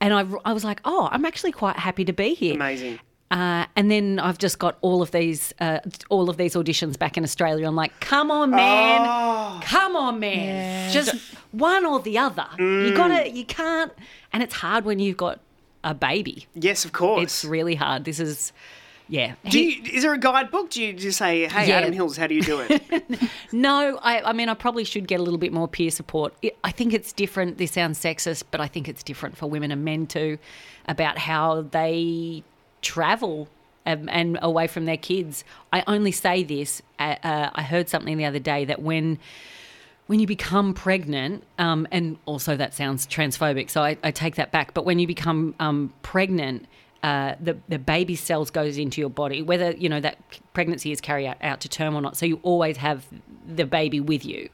and 0.00 0.14
I, 0.14 0.26
I 0.46 0.54
was 0.54 0.64
like, 0.64 0.80
oh, 0.86 1.10
I'm 1.12 1.26
actually 1.26 1.52
quite 1.52 1.76
happy 1.76 2.06
to 2.06 2.12
be 2.14 2.34
here. 2.34 2.54
Amazing. 2.54 3.00
Uh, 3.34 3.66
and 3.74 3.90
then 3.90 4.20
I've 4.20 4.38
just 4.38 4.60
got 4.60 4.78
all 4.80 5.02
of 5.02 5.10
these, 5.10 5.52
uh, 5.60 5.80
all 6.08 6.30
of 6.30 6.36
these 6.36 6.54
auditions 6.54 6.96
back 6.96 7.16
in 7.16 7.24
Australia. 7.24 7.66
I'm 7.66 7.74
like, 7.74 7.98
come 7.98 8.30
on, 8.30 8.50
man, 8.50 9.00
Oh. 9.02 9.60
come 9.64 9.96
on, 9.96 10.20
man, 10.20 10.92
just 10.92 11.12
one 11.50 11.84
or 11.84 11.98
the 11.98 12.16
other. 12.16 12.46
You 12.58 12.94
gotta, 12.94 13.28
you 13.28 13.44
can't, 13.44 13.90
and 14.32 14.40
it's 14.40 14.54
hard 14.54 14.84
when 14.84 15.00
you've 15.00 15.16
got 15.16 15.40
a 15.82 15.94
baby. 15.94 16.46
Yes, 16.54 16.84
of 16.84 16.92
course. 16.92 17.24
It's 17.24 17.44
really 17.44 17.74
hard. 17.74 18.04
This 18.04 18.20
is, 18.20 18.52
yeah. 19.08 19.34
Do 19.50 19.58
you, 19.60 19.82
is 19.92 20.04
there 20.04 20.14
a 20.14 20.18
guidebook? 20.18 20.70
Do 20.70 20.80
you 20.84 20.92
just 20.92 21.18
say, 21.18 21.48
"Hey, 21.48 21.66
Yeah. 21.68 21.78
Adam 21.78 21.92
Hills, 21.92 22.16
how 22.16 22.28
do 22.28 22.36
you 22.36 22.42
do 22.42 22.60
it"? 22.60 23.04
No, 23.52 23.98
I, 24.00 24.22
I 24.30 24.32
mean, 24.32 24.48
I 24.48 24.54
probably 24.54 24.84
should 24.84 25.08
get 25.08 25.18
a 25.18 25.22
little 25.24 25.38
bit 25.40 25.52
more 25.52 25.66
peer 25.66 25.90
support. 25.90 26.34
It, 26.40 26.56
I 26.62 26.70
think 26.70 26.94
it's 26.94 27.12
different. 27.12 27.58
This 27.58 27.72
sounds 27.72 27.98
sexist, 28.00 28.44
but 28.52 28.60
I 28.60 28.68
think 28.68 28.88
it's 28.88 29.02
different 29.02 29.36
for 29.36 29.50
women 29.50 29.72
and 29.72 29.84
men 29.84 30.06
too 30.06 30.38
about 30.86 31.18
how 31.18 31.62
they 31.62 32.44
travel 32.84 33.48
um, 33.86 34.08
and 34.10 34.38
away 34.40 34.66
from 34.66 34.84
their 34.84 34.96
kids. 34.96 35.44
I 35.72 35.82
only 35.86 36.12
say 36.12 36.42
this. 36.44 36.82
Uh, 36.98 37.16
uh, 37.22 37.50
I 37.54 37.62
heard 37.62 37.88
something 37.88 38.16
the 38.16 38.24
other 38.24 38.38
day 38.38 38.64
that 38.64 38.80
when 38.82 39.18
when 40.06 40.20
you 40.20 40.26
become 40.26 40.74
pregnant, 40.74 41.44
um, 41.58 41.88
and 41.90 42.18
also 42.26 42.56
that 42.56 42.74
sounds 42.74 43.06
transphobic, 43.06 43.70
so 43.70 43.82
I, 43.82 43.96
I 44.04 44.10
take 44.10 44.34
that 44.34 44.52
back. 44.52 44.74
But 44.74 44.84
when 44.84 44.98
you 44.98 45.06
become 45.06 45.54
um, 45.58 45.94
pregnant, 46.02 46.66
uh, 47.02 47.36
the 47.40 47.56
the 47.68 47.78
baby 47.78 48.14
cells 48.14 48.50
goes 48.50 48.76
into 48.76 49.00
your 49.00 49.10
body, 49.10 49.42
whether 49.42 49.70
you 49.72 49.88
know 49.88 50.00
that 50.00 50.18
pregnancy 50.52 50.92
is 50.92 51.00
carried 51.00 51.26
out, 51.26 51.38
out 51.42 51.60
to 51.60 51.68
term 51.68 51.94
or 51.94 52.02
not. 52.02 52.16
So 52.16 52.26
you 52.26 52.38
always 52.42 52.76
have 52.76 53.06
the 53.46 53.64
baby 53.64 54.00
with 54.00 54.24
you. 54.24 54.50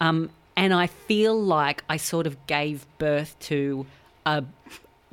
Um, 0.00 0.30
and 0.56 0.74
I 0.74 0.86
feel 0.86 1.40
like 1.40 1.82
I 1.88 1.96
sort 1.96 2.26
of 2.26 2.46
gave 2.46 2.86
birth 2.98 3.36
to 3.40 3.86
a 4.26 4.44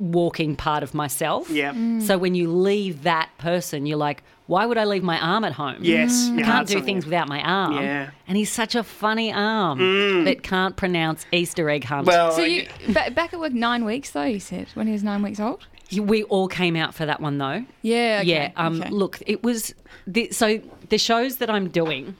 walking 0.00 0.56
part 0.56 0.82
of 0.82 0.94
myself. 0.94 1.48
Yeah. 1.50 1.72
Mm. 1.72 2.02
So 2.02 2.16
when 2.18 2.34
you 2.34 2.50
leave 2.50 3.02
that 3.04 3.28
person, 3.38 3.84
you're 3.86 3.98
like, 3.98 4.22
why 4.46 4.66
would 4.66 4.78
I 4.78 4.84
leave 4.84 5.02
my 5.04 5.20
arm 5.20 5.44
at 5.44 5.52
home? 5.52 5.76
Yes, 5.80 6.28
I 6.32 6.42
can't 6.42 6.66
do 6.66 6.80
things 6.80 7.04
without 7.04 7.28
my 7.28 7.40
arm. 7.40 7.74
Yeah. 7.74 8.10
And 8.26 8.36
he's 8.36 8.50
such 8.50 8.74
a 8.74 8.82
funny 8.82 9.32
arm 9.32 9.78
Mm. 9.78 10.24
that 10.24 10.42
can't 10.42 10.74
pronounce 10.76 11.24
Easter 11.30 11.70
egg 11.70 11.84
hunt. 11.84 12.06
Well, 12.06 12.32
So 12.32 12.42
you 12.42 12.66
ba- 12.88 13.12
back 13.14 13.32
at 13.32 13.38
work 13.38 13.52
nine 13.52 13.84
weeks 13.84 14.10
though? 14.10 14.24
You 14.24 14.40
said 14.40 14.66
when 14.74 14.86
he 14.88 14.92
was 14.92 15.04
nine 15.04 15.22
weeks 15.22 15.38
old. 15.38 15.66
we 15.96 16.22
all 16.24 16.48
came 16.48 16.74
out 16.76 16.94
for 16.94 17.04
that 17.06 17.20
one 17.20 17.38
though. 17.38 17.64
Yeah. 17.82 18.18
Okay. 18.22 18.28
Yeah. 18.30 18.50
Um, 18.56 18.80
okay. 18.80 18.90
Look, 18.90 19.22
it 19.26 19.44
was 19.44 19.74
the, 20.06 20.30
so 20.32 20.60
the 20.88 20.98
shows 20.98 21.36
that 21.36 21.50
I'm 21.50 21.68
doing 21.68 22.16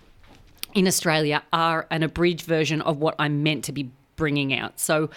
in 0.75 0.87
Australia 0.87 1.43
are 1.53 1.87
an 1.91 2.03
abridged 2.05 2.43
version 2.47 2.81
of 2.83 2.99
what 2.99 3.17
I'm 3.19 3.43
meant 3.43 3.65
to 3.65 3.73
be 3.73 3.91
bringing 4.17 4.53
out. 4.55 4.79
So. 4.79 5.09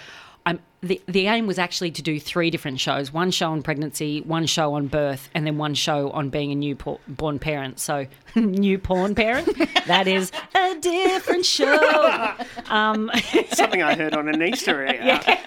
The, 0.84 1.02
the 1.08 1.28
aim 1.28 1.48
was 1.48 1.58
actually 1.58 1.92
to 1.92 2.02
do 2.02 2.20
three 2.20 2.50
different 2.52 2.80
shows 2.80 3.14
one 3.14 3.32
show 3.32 3.52
on 3.52 3.64
pregnancy, 3.64 4.20
one 4.22 4.46
show 4.46 4.74
on 4.74 4.88
birth, 4.88 5.30
and 5.34 5.48
then 5.48 5.58
one 5.58 5.74
show 5.76 6.12
on 6.12 6.30
being 6.30 6.52
a 6.52 6.56
newborn 6.56 7.40
parent. 7.40 7.80
So, 7.80 8.06
new 8.40 8.78
porn 8.78 9.16
parent, 9.16 9.48
that 9.88 10.08
is 10.08 10.32
a 10.56 10.76
different 10.80 11.46
show. 11.46 12.34
Um, 12.70 13.12
Something 13.52 13.84
I 13.84 13.96
heard 13.96 14.14
on 14.14 14.28
an 14.28 14.42
Easter 14.42 14.86
egg. 14.86 15.38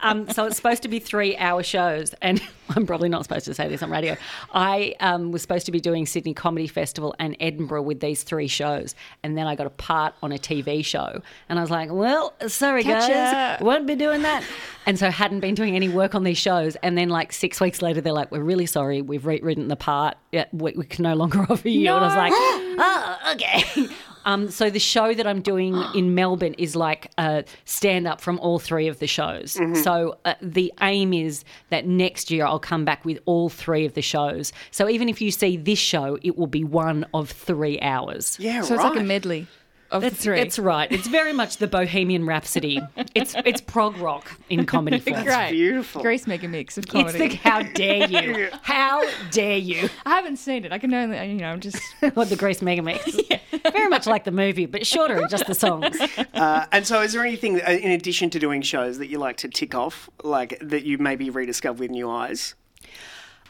um, 0.00 0.28
so 0.30 0.46
it's 0.46 0.56
supposed 0.56 0.82
to 0.82 0.88
be 0.88 0.98
three 0.98 1.36
hour 1.36 1.62
shows, 1.62 2.14
and 2.22 2.40
I'm 2.76 2.86
probably 2.86 3.08
not 3.08 3.22
supposed 3.24 3.46
to 3.46 3.54
say 3.54 3.68
this 3.68 3.82
on 3.82 3.90
radio. 3.90 4.16
I 4.52 4.94
um, 5.00 5.32
was 5.32 5.42
supposed 5.42 5.66
to 5.66 5.72
be 5.72 5.80
doing 5.80 6.06
Sydney 6.06 6.34
Comedy 6.34 6.66
Festival 6.66 7.14
and 7.18 7.36
Edinburgh 7.40 7.82
with 7.82 8.00
these 8.00 8.22
three 8.22 8.48
shows, 8.48 8.94
and 9.22 9.36
then 9.36 9.46
I 9.46 9.56
got 9.56 9.66
a 9.66 9.70
part 9.70 10.14
on 10.22 10.32
a 10.32 10.38
TV 10.38 10.84
show, 10.84 11.20
and 11.48 11.58
I 11.58 11.62
was 11.62 11.70
like, 11.70 11.90
"Well, 11.90 12.34
sorry 12.46 12.84
Catch 12.84 13.08
guys, 13.08 13.60
ya. 13.60 13.64
won't 13.66 13.86
be 13.86 13.96
doing 13.96 14.22
that." 14.22 14.44
And 14.86 14.98
so 14.98 15.10
hadn't 15.10 15.40
been 15.40 15.54
doing 15.54 15.76
any 15.76 15.88
work 15.88 16.14
on 16.14 16.24
these 16.24 16.38
shows, 16.38 16.76
and 16.76 16.96
then 16.96 17.08
like 17.08 17.32
six 17.32 17.60
weeks 17.60 17.82
later, 17.82 18.00
they're 18.00 18.12
like, 18.12 18.30
"We're 18.30 18.42
really 18.42 18.66
sorry, 18.66 19.02
we've 19.02 19.26
rewritten 19.26 19.68
the 19.68 19.76
part. 19.76 20.16
Yeah, 20.32 20.44
we, 20.52 20.72
we 20.72 20.84
can 20.84 21.06
no 21.10 21.14
longer 21.14 21.44
offer 21.48 21.68
you." 21.68 21.88
And 21.88 22.04
I 22.04 22.06
was 22.06 22.16
like, 22.16 22.32
"Oh, 22.36 23.18
okay." 23.34 23.88
Um, 24.24 24.50
so 24.50 24.68
the 24.68 24.78
show 24.80 25.14
that 25.14 25.26
I'm 25.26 25.40
doing 25.40 25.74
in 25.94 26.14
Melbourne 26.20 26.54
is 26.58 26.76
like 26.76 27.10
a 27.16 27.44
stand 27.64 28.06
up 28.06 28.20
from 28.20 28.38
all 28.40 28.58
three 28.58 28.86
of 28.86 28.98
the 28.98 29.06
shows. 29.06 29.58
So 29.82 30.18
uh, 30.26 30.34
the 30.42 30.70
aim 30.82 31.14
is 31.14 31.44
that 31.70 31.86
next 31.86 32.30
year 32.30 32.44
I'll 32.44 32.58
come 32.58 32.84
back 32.84 33.06
with 33.06 33.20
all 33.24 33.48
three 33.48 33.86
of 33.86 33.94
the 33.94 34.02
shows. 34.02 34.52
So 34.70 34.86
even 34.86 35.08
if 35.08 35.22
you 35.22 35.30
see 35.30 35.56
this 35.56 35.78
show, 35.78 36.18
it 36.22 36.36
will 36.36 36.46
be 36.46 36.62
one 36.62 37.06
of 37.14 37.30
three 37.30 37.80
hours. 37.80 38.36
Yeah, 38.38 38.60
So 38.60 38.76
right. 38.76 38.84
it's 38.84 38.94
like 38.94 39.00
a 39.02 39.06
medley 39.06 39.46
of 39.90 40.02
That's 40.02 40.16
the 40.16 40.22
three. 40.22 40.40
It's 40.40 40.58
right. 40.58 40.90
It's 40.92 41.06
very 41.08 41.32
much 41.32 41.56
the 41.58 41.66
Bohemian 41.66 42.26
Rhapsody. 42.26 42.80
It's 43.14 43.34
it's 43.44 43.60
prog 43.60 43.96
rock 43.98 44.38
in 44.50 44.66
comedy 44.66 44.98
form. 44.98 45.24
Great. 45.24 45.50
beautiful. 45.52 46.02
Grease 46.02 46.26
mega 46.26 46.46
mix 46.48 46.76
of 46.76 46.84
It's 46.84 46.92
comedy. 46.92 47.28
the 47.28 47.34
how 47.36 47.62
dare 47.62 48.06
you? 48.08 48.48
How 48.62 49.02
dare 49.30 49.56
you? 49.56 49.88
I 50.04 50.10
haven't 50.10 50.36
seen 50.36 50.64
it. 50.64 50.72
I 50.72 50.78
can 50.78 50.92
only, 50.92 51.16
you 51.28 51.36
know, 51.36 51.56
just 51.56 51.80
What 52.14 52.28
the 52.28 52.36
Grace 52.36 52.60
Mega 52.62 52.82
Mix? 52.82 53.16
Very 53.72 53.88
much 53.88 54.06
like 54.06 54.24
the 54.24 54.30
movie, 54.30 54.66
but 54.66 54.86
shorter 54.86 55.16
and 55.18 55.28
just 55.30 55.46
the 55.46 55.54
songs. 55.54 55.98
Uh, 56.34 56.66
and 56.72 56.86
so, 56.86 57.00
is 57.02 57.12
there 57.12 57.24
anything 57.24 57.60
uh, 57.62 57.70
in 57.70 57.90
addition 57.92 58.30
to 58.30 58.38
doing 58.38 58.60
shows 58.62 58.98
that 58.98 59.08
you 59.08 59.18
like 59.18 59.36
to 59.38 59.48
tick 59.48 59.74
off, 59.74 60.08
like 60.22 60.58
that 60.60 60.84
you 60.84 60.98
maybe 60.98 61.30
rediscover 61.30 61.80
with 61.80 61.90
new 61.90 62.08
eyes? 62.10 62.54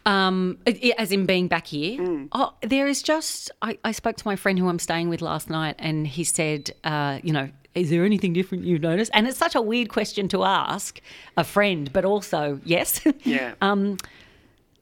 Um, 0.08 0.58
as 0.96 1.12
in 1.12 1.26
being 1.26 1.48
back 1.48 1.66
here. 1.66 2.26
Oh, 2.32 2.54
there 2.62 2.86
is 2.86 3.02
just. 3.02 3.50
I, 3.60 3.76
I 3.84 3.92
spoke 3.92 4.16
to 4.16 4.26
my 4.26 4.36
friend 4.36 4.58
who 4.58 4.68
I'm 4.68 4.78
staying 4.78 5.10
with 5.10 5.20
last 5.20 5.50
night, 5.50 5.74
and 5.78 6.06
he 6.06 6.24
said, 6.24 6.70
uh, 6.82 7.18
you 7.22 7.32
know, 7.32 7.50
is 7.74 7.90
there 7.90 8.04
anything 8.06 8.32
different 8.32 8.64
you've 8.64 8.80
noticed? 8.80 9.10
And 9.12 9.26
it's 9.28 9.36
such 9.36 9.54
a 9.54 9.60
weird 9.60 9.90
question 9.90 10.26
to 10.28 10.44
ask 10.44 11.00
a 11.36 11.44
friend, 11.44 11.92
but 11.92 12.04
also 12.06 12.58
yes. 12.64 13.00
Yeah. 13.24 13.52
um, 13.60 13.98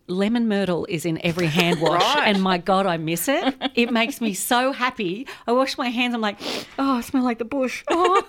lemon 0.06 0.46
myrtle 0.46 0.86
is 0.88 1.04
in 1.04 1.18
every 1.26 1.48
hand 1.48 1.80
wash, 1.80 2.00
Right. 2.16 2.28
and 2.28 2.40
my 2.40 2.58
God, 2.58 2.86
I 2.86 2.96
miss 2.96 3.26
it. 3.28 3.52
It 3.74 3.90
makes 3.92 4.20
me 4.20 4.32
so 4.32 4.70
happy. 4.72 5.26
I 5.48 5.52
wash 5.52 5.76
my 5.76 5.88
hands. 5.88 6.14
I'm 6.14 6.20
like, 6.20 6.38
oh, 6.78 6.98
I 6.98 7.00
smell 7.00 7.24
like 7.24 7.38
the 7.38 7.44
bush. 7.44 7.82
Oh. 7.90 8.22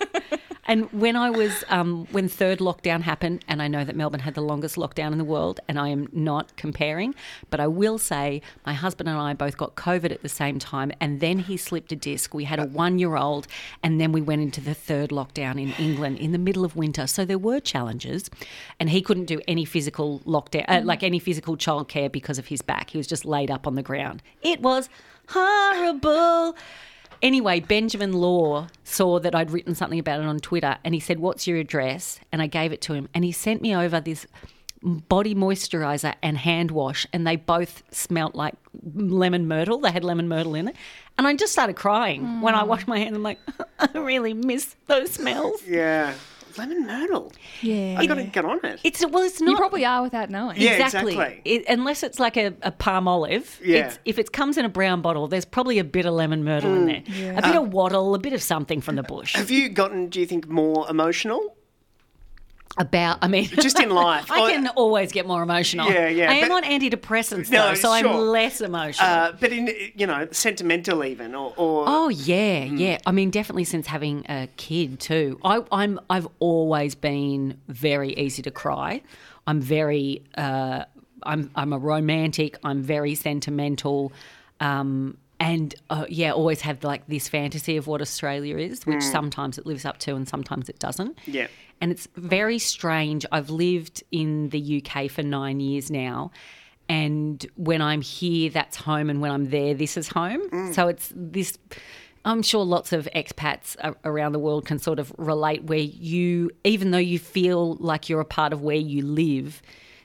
And 0.68 0.92
when 0.92 1.16
I 1.16 1.30
was, 1.30 1.64
um, 1.70 2.06
when 2.12 2.28
third 2.28 2.58
lockdown 2.58 3.00
happened, 3.00 3.42
and 3.48 3.62
I 3.62 3.68
know 3.68 3.84
that 3.84 3.96
Melbourne 3.96 4.20
had 4.20 4.34
the 4.34 4.42
longest 4.42 4.76
lockdown 4.76 5.12
in 5.12 5.18
the 5.18 5.24
world, 5.24 5.60
and 5.66 5.78
I 5.78 5.88
am 5.88 6.08
not 6.12 6.54
comparing, 6.56 7.14
but 7.48 7.58
I 7.58 7.66
will 7.66 7.96
say 7.96 8.42
my 8.66 8.74
husband 8.74 9.08
and 9.08 9.18
I 9.18 9.32
both 9.32 9.56
got 9.56 9.76
COVID 9.76 10.12
at 10.12 10.20
the 10.22 10.28
same 10.28 10.58
time, 10.58 10.92
and 11.00 11.20
then 11.20 11.38
he 11.38 11.56
slipped 11.56 11.90
a 11.90 11.96
disc. 11.96 12.34
We 12.34 12.44
had 12.44 12.60
a 12.60 12.66
one 12.66 12.98
year 12.98 13.16
old, 13.16 13.46
and 13.82 13.98
then 13.98 14.12
we 14.12 14.20
went 14.20 14.42
into 14.42 14.60
the 14.60 14.74
third 14.74 15.08
lockdown 15.08 15.52
in 15.52 15.72
England 15.82 16.18
in 16.18 16.32
the 16.32 16.38
middle 16.38 16.66
of 16.66 16.76
winter. 16.76 17.06
So 17.06 17.24
there 17.24 17.38
were 17.38 17.60
challenges, 17.60 18.28
and 18.78 18.90
he 18.90 19.00
couldn't 19.00 19.24
do 19.24 19.40
any 19.48 19.64
physical 19.64 20.20
lockdown, 20.26 20.66
uh, 20.68 20.82
like 20.84 21.02
any 21.02 21.18
physical 21.18 21.56
childcare 21.56 22.12
because 22.12 22.38
of 22.38 22.48
his 22.48 22.60
back. 22.60 22.90
He 22.90 22.98
was 22.98 23.06
just 23.06 23.24
laid 23.24 23.50
up 23.50 23.66
on 23.66 23.74
the 23.74 23.82
ground. 23.82 24.22
It 24.42 24.60
was 24.60 24.90
horrible. 25.28 26.56
Anyway, 27.20 27.60
Benjamin 27.60 28.12
Law 28.12 28.68
saw 28.84 29.18
that 29.18 29.34
I'd 29.34 29.50
written 29.50 29.74
something 29.74 29.98
about 29.98 30.20
it 30.20 30.26
on 30.26 30.38
Twitter 30.38 30.78
and 30.84 30.94
he 30.94 31.00
said, 31.00 31.18
What's 31.18 31.46
your 31.46 31.58
address? 31.58 32.20
And 32.30 32.40
I 32.40 32.46
gave 32.46 32.72
it 32.72 32.80
to 32.82 32.94
him 32.94 33.08
and 33.14 33.24
he 33.24 33.32
sent 33.32 33.60
me 33.60 33.74
over 33.74 34.00
this 34.00 34.26
body 34.82 35.34
moisturizer 35.34 36.14
and 36.22 36.38
hand 36.38 36.70
wash 36.70 37.04
and 37.12 37.26
they 37.26 37.34
both 37.34 37.82
smelt 37.90 38.34
like 38.34 38.54
lemon 38.94 39.48
myrtle. 39.48 39.78
They 39.78 39.90
had 39.90 40.04
lemon 40.04 40.28
myrtle 40.28 40.54
in 40.54 40.68
it. 40.68 40.76
And 41.16 41.26
I 41.26 41.34
just 41.34 41.52
started 41.52 41.74
crying 41.74 42.40
when 42.40 42.54
I 42.54 42.62
mm. 42.62 42.68
washed 42.68 42.86
my 42.86 42.98
hands. 42.98 43.16
I'm 43.16 43.22
like, 43.24 43.40
I 43.78 43.88
really 43.98 44.34
miss 44.34 44.76
those 44.86 45.10
smells. 45.10 45.62
Yeah. 45.66 46.14
Lemon 46.58 46.86
myrtle. 46.86 47.32
Yeah. 47.62 47.96
I 47.98 48.06
got 48.06 48.16
to 48.16 48.24
get 48.24 48.44
on 48.44 48.60
it. 48.64 48.80
It's 48.84 49.04
well, 49.06 49.22
it's 49.22 49.40
not. 49.40 49.50
You 49.52 49.56
probably 49.56 49.84
are 49.84 50.02
without 50.02 50.28
knowing. 50.30 50.60
Yeah, 50.60 50.72
exactly. 50.84 51.12
exactly. 51.14 51.40
It- 51.44 51.64
unless 51.68 52.02
it's 52.02 52.18
like 52.18 52.36
a, 52.36 52.46
a 52.62 52.72
Palmolive. 52.72 53.58
Yeah. 53.64 53.86
It's, 53.86 53.98
if 54.04 54.18
it 54.18 54.32
comes 54.32 54.58
in 54.58 54.64
a 54.64 54.68
brown 54.68 55.00
bottle, 55.02 55.28
there's 55.28 55.44
probably 55.44 55.78
a 55.78 55.84
bit 55.84 56.04
of 56.06 56.14
lemon 56.14 56.44
myrtle 56.44 56.74
in 56.74 56.86
there. 56.86 57.02
Yeah. 57.06 57.38
A 57.38 57.42
bit 57.42 57.54
Uh, 57.56 57.62
of 57.62 57.72
wattle, 57.72 58.14
a 58.14 58.18
bit 58.18 58.32
of 58.32 58.42
something 58.42 58.80
from 58.80 58.96
the 58.96 59.02
bush. 59.02 59.34
Have 59.36 59.50
you 59.50 59.68
gotten, 59.68 60.08
do 60.08 60.20
you 60.20 60.26
think, 60.26 60.48
more 60.48 60.88
emotional? 60.90 61.54
About, 62.78 63.18
I 63.22 63.28
mean, 63.28 63.46
Just 63.46 63.80
in 63.80 63.90
life. 64.06 64.30
I 64.30 64.52
can 64.52 64.68
always 64.68 65.10
get 65.10 65.26
more 65.26 65.42
emotional. 65.42 65.90
Yeah, 65.90 66.08
yeah, 66.08 66.30
I 66.30 66.34
am 66.34 66.52
on 66.52 66.62
antidepressants 66.62 67.50
No, 67.50 67.68
though, 67.68 67.74
so 67.74 67.98
sure. 67.98 68.08
I'm 68.08 68.16
less 68.28 68.60
emotional. 68.60 69.08
Uh, 69.08 69.32
but 69.32 69.52
in, 69.52 69.68
you 69.96 70.06
know, 70.06 70.28
sentimental 70.30 71.04
even, 71.04 71.34
or, 71.34 71.52
or 71.56 71.84
Oh 71.88 72.08
yeah, 72.08 72.64
yeah. 72.64 72.98
I 73.04 73.12
mean, 73.12 73.30
definitely 73.30 73.64
since 73.64 73.86
having 73.88 74.24
a 74.28 74.48
kid 74.56 75.00
too. 75.00 75.40
I, 75.44 75.62
I'm 75.72 75.98
I've 76.08 76.28
always 76.38 76.94
been 76.94 77.60
very 77.68 78.12
easy 78.14 78.42
to 78.42 78.50
cry. 78.50 79.02
I'm 79.46 79.60
very 79.60 80.22
uh, 80.36 80.84
I'm 81.24 81.50
I'm 81.54 81.72
a 81.72 81.78
romantic. 81.78 82.58
I'm 82.62 82.82
very 82.82 83.14
sentimental. 83.14 84.12
Um, 84.60 85.18
and 85.40 85.74
uh, 85.90 86.04
yeah, 86.08 86.32
always 86.32 86.60
have 86.62 86.82
like 86.84 87.06
this 87.06 87.28
fantasy 87.28 87.76
of 87.76 87.86
what 87.86 88.00
Australia 88.00 88.56
is, 88.56 88.84
which 88.86 88.98
Mm. 88.98 89.12
sometimes 89.12 89.58
it 89.58 89.66
lives 89.66 89.84
up 89.84 89.98
to 89.98 90.14
and 90.16 90.28
sometimes 90.28 90.68
it 90.68 90.78
doesn't. 90.78 91.18
Yeah. 91.26 91.46
And 91.80 91.92
it's 91.92 92.08
very 92.16 92.58
strange. 92.58 93.24
I've 93.30 93.50
lived 93.50 94.02
in 94.10 94.48
the 94.48 94.82
UK 94.82 95.08
for 95.08 95.22
nine 95.22 95.60
years 95.60 95.90
now. 95.90 96.32
And 96.88 97.44
when 97.56 97.80
I'm 97.82 98.00
here, 98.00 98.50
that's 98.50 98.76
home. 98.76 99.10
And 99.10 99.20
when 99.20 99.30
I'm 99.30 99.50
there, 99.50 99.74
this 99.74 99.96
is 99.96 100.08
home. 100.08 100.72
So 100.72 100.88
it's 100.88 101.12
this. 101.14 101.56
I'm 102.24 102.42
sure 102.42 102.64
lots 102.64 102.92
of 102.92 103.08
expats 103.14 103.76
around 104.04 104.32
the 104.32 104.38
world 104.38 104.64
can 104.66 104.78
sort 104.78 104.98
of 104.98 105.12
relate 105.18 105.64
where 105.64 105.78
you, 105.78 106.50
even 106.64 106.90
though 106.90 106.98
you 106.98 107.18
feel 107.18 107.76
like 107.76 108.08
you're 108.08 108.20
a 108.20 108.24
part 108.24 108.52
of 108.52 108.60
where 108.62 108.76
you 108.76 109.02
live, 109.06 109.62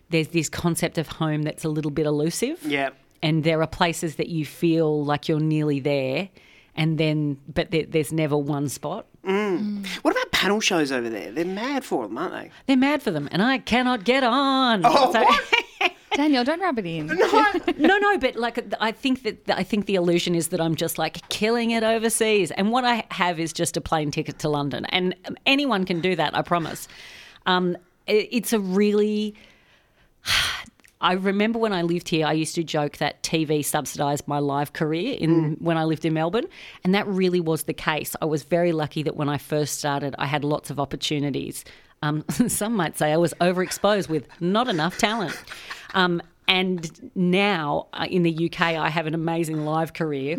there's 0.09 0.27
this 0.27 0.47
concept 0.49 0.97
of 0.99 1.07
home 1.07 1.41
that's 1.41 1.63
a 1.65 1.69
little 1.69 1.89
bit 1.91 2.05
elusive 2.05 2.59
Yeah. 2.63 2.89
And 3.23 3.43
there 3.43 3.59
are 3.63 3.67
places 3.67 4.17
that 4.17 4.27
you 4.29 4.45
feel 4.45 5.03
like 5.03 5.27
you're 5.27 5.39
nearly 5.39 5.79
there 5.79 6.29
and 6.75 6.97
then 6.99 7.37
but 7.51 7.71
there, 7.71 7.85
there's 7.87 8.11
never 8.13 8.37
one 8.37 8.69
spot 8.69 9.07
Mm. 9.25 9.87
What 10.01 10.11
about 10.11 10.33
panel 10.33 10.59
shows 10.59 10.91
over 10.91 11.07
there? 11.09 11.31
They're 11.31 11.45
mad 11.45 11.85
for 11.85 12.05
them, 12.05 12.17
aren't 12.17 12.33
they? 12.33 12.51
they're 12.67 12.75
mad 12.75 13.01
for 13.01 13.09
them 13.11 13.29
and 13.31 13.41
i 13.41 13.57
cannot 13.57 14.03
get 14.03 14.21
on 14.21 14.81
Oh, 14.85 15.11
what? 15.11 15.93
Daniel, 16.13 16.43
don't 16.43 16.59
rub 16.59 16.77
it 16.77 16.85
in. 16.85 17.07
no 17.07 17.97
no 17.97 18.17
but 18.17 18.35
like 18.35 18.59
i 18.81 18.91
think 18.91 19.23
that 19.23 19.37
i 19.57 19.63
think 19.63 19.85
the 19.85 19.95
illusion 19.95 20.35
is 20.35 20.49
that 20.49 20.59
i'm 20.59 20.75
just 20.75 20.97
like 20.97 21.27
killing 21.29 21.71
it 21.71 21.83
overseas 21.83 22.51
and 22.51 22.69
what 22.71 22.83
i 22.83 23.03
have 23.11 23.39
is 23.39 23.53
just 23.53 23.77
a 23.77 23.81
plane 23.81 24.11
ticket 24.11 24.37
to 24.39 24.49
london 24.49 24.85
and 24.87 25.15
anyone 25.45 25.85
can 25.85 26.01
do 26.01 26.15
that 26.17 26.35
i 26.37 26.41
promise 26.41 26.87
um, 27.45 27.77
it- 28.07 28.27
it's 28.31 28.51
a 28.53 28.59
really 28.59 29.33
I 31.03 31.13
remember 31.13 31.59
when 31.59 31.73
I 31.73 31.81
lived 31.81 32.07
here, 32.07 32.25
I 32.25 32.31
used 32.31 32.55
to 32.55 32.63
joke 32.63 32.97
that 32.97 33.21
TV 33.23 33.63
subsidised 33.63 34.25
my 34.25 34.39
live 34.39 34.71
career 34.71 35.17
in 35.19 35.57
when 35.59 35.77
I 35.77 35.83
lived 35.83 36.05
in 36.05 36.13
Melbourne, 36.13 36.47
and 36.85 36.95
that 36.95 37.05
really 37.07 37.41
was 37.41 37.63
the 37.63 37.73
case. 37.73 38.15
I 38.21 38.25
was 38.25 38.43
very 38.43 38.71
lucky 38.71 39.03
that 39.03 39.17
when 39.17 39.27
I 39.27 39.37
first 39.37 39.77
started, 39.77 40.15
I 40.17 40.25
had 40.25 40.45
lots 40.45 40.69
of 40.69 40.79
opportunities. 40.79 41.65
Um, 42.01 42.23
some 42.47 42.73
might 42.73 42.97
say 42.97 43.11
I 43.11 43.17
was 43.17 43.33
overexposed 43.41 44.07
with 44.07 44.27
not 44.39 44.69
enough 44.69 44.97
talent. 44.97 45.37
Um, 45.93 46.21
and 46.47 47.11
now 47.15 47.87
uh, 47.93 48.07
in 48.09 48.23
the 48.23 48.45
UK, 48.45 48.61
I 48.61 48.89
have 48.89 49.05
an 49.05 49.13
amazing 49.13 49.65
live 49.65 49.93
career 49.93 50.37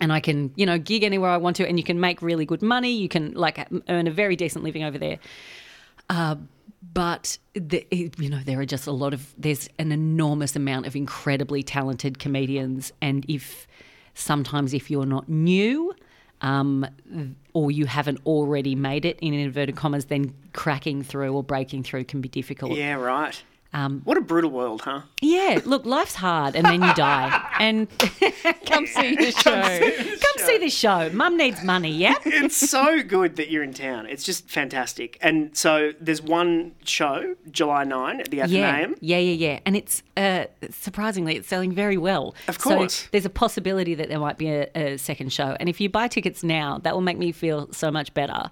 and 0.00 0.12
I 0.12 0.20
can, 0.20 0.52
you 0.56 0.66
know, 0.66 0.78
gig 0.78 1.02
anywhere 1.02 1.30
I 1.30 1.36
want 1.36 1.56
to, 1.56 1.66
and 1.66 1.78
you 1.78 1.84
can 1.84 2.00
make 2.00 2.22
really 2.22 2.46
good 2.46 2.62
money. 2.62 2.92
You 2.92 3.08
can 3.08 3.32
like 3.34 3.66
earn 3.88 4.06
a 4.06 4.10
very 4.10 4.36
decent 4.36 4.64
living 4.64 4.84
over 4.84 4.98
there. 4.98 5.18
Uh, 6.08 6.36
but 6.94 7.38
the, 7.54 7.86
you 7.90 8.28
know, 8.28 8.40
there 8.44 8.60
are 8.60 8.66
just 8.66 8.86
a 8.86 8.92
lot 8.92 9.14
of 9.14 9.34
there's 9.36 9.68
an 9.78 9.92
enormous 9.92 10.56
amount 10.56 10.86
of 10.86 10.96
incredibly 10.96 11.62
talented 11.62 12.18
comedians, 12.18 12.92
and 13.00 13.24
if 13.28 13.66
sometimes 14.14 14.74
if 14.74 14.90
you're 14.90 15.06
not 15.06 15.28
new. 15.28 15.94
Um, 16.40 16.86
or 17.52 17.72
you 17.72 17.86
haven't 17.86 18.20
already 18.24 18.76
made 18.76 19.04
it 19.04 19.18
in 19.20 19.34
inverted 19.34 19.74
commas, 19.74 20.04
then 20.04 20.32
cracking 20.52 21.02
through 21.02 21.34
or 21.34 21.42
breaking 21.42 21.82
through 21.82 22.04
can 22.04 22.20
be 22.20 22.28
difficult. 22.28 22.76
Yeah, 22.76 22.94
right. 22.94 23.42
Um, 23.72 24.00
What 24.04 24.16
a 24.16 24.22
brutal 24.22 24.50
world, 24.50 24.80
huh? 24.82 25.02
yeah, 25.20 25.60
look, 25.66 25.84
life's 25.84 26.14
hard, 26.14 26.56
and 26.56 26.64
then 26.64 26.82
you 26.82 26.94
die. 26.94 27.44
And 27.60 27.88
come 28.66 28.86
see 28.86 29.16
the 29.16 29.32
show. 29.32 29.50
Come 30.20 30.46
see 30.46 30.58
the 30.58 30.70
show. 30.70 31.10
Mum 31.12 31.36
needs 31.36 31.62
money. 31.64 31.90
Yeah. 31.90 32.14
it's 32.24 32.56
so 32.56 33.02
good 33.02 33.34
that 33.36 33.50
you're 33.50 33.64
in 33.64 33.74
town. 33.74 34.06
It's 34.06 34.22
just 34.22 34.48
fantastic. 34.48 35.18
And 35.20 35.56
so 35.56 35.92
there's 36.00 36.22
one 36.22 36.76
show, 36.84 37.34
July 37.50 37.82
9 37.84 38.20
at 38.20 38.30
the 38.30 38.36
Yeah, 38.38 38.44
Athenaeum. 38.44 38.94
yeah, 39.00 39.18
yeah, 39.18 39.32
yeah, 39.48 39.60
and 39.66 39.76
it's 39.76 40.02
uh, 40.16 40.44
surprisingly 40.70 41.36
it's 41.36 41.48
selling 41.48 41.72
very 41.72 41.96
well. 41.98 42.34
Of 42.46 42.60
course. 42.60 42.94
so 42.94 43.08
there's 43.10 43.26
a 43.26 43.30
possibility 43.30 43.94
that 43.96 44.08
there 44.08 44.20
might 44.20 44.38
be 44.38 44.48
a, 44.48 44.68
a 44.76 44.96
second 44.98 45.32
show, 45.32 45.56
and 45.58 45.68
if 45.68 45.80
you 45.80 45.88
buy 45.90 46.06
tickets 46.08 46.42
now, 46.44 46.78
that 46.84 46.94
will 46.94 47.02
make 47.02 47.18
me 47.18 47.32
feel 47.32 47.68
so 47.72 47.90
much 47.90 48.14
better. 48.14 48.50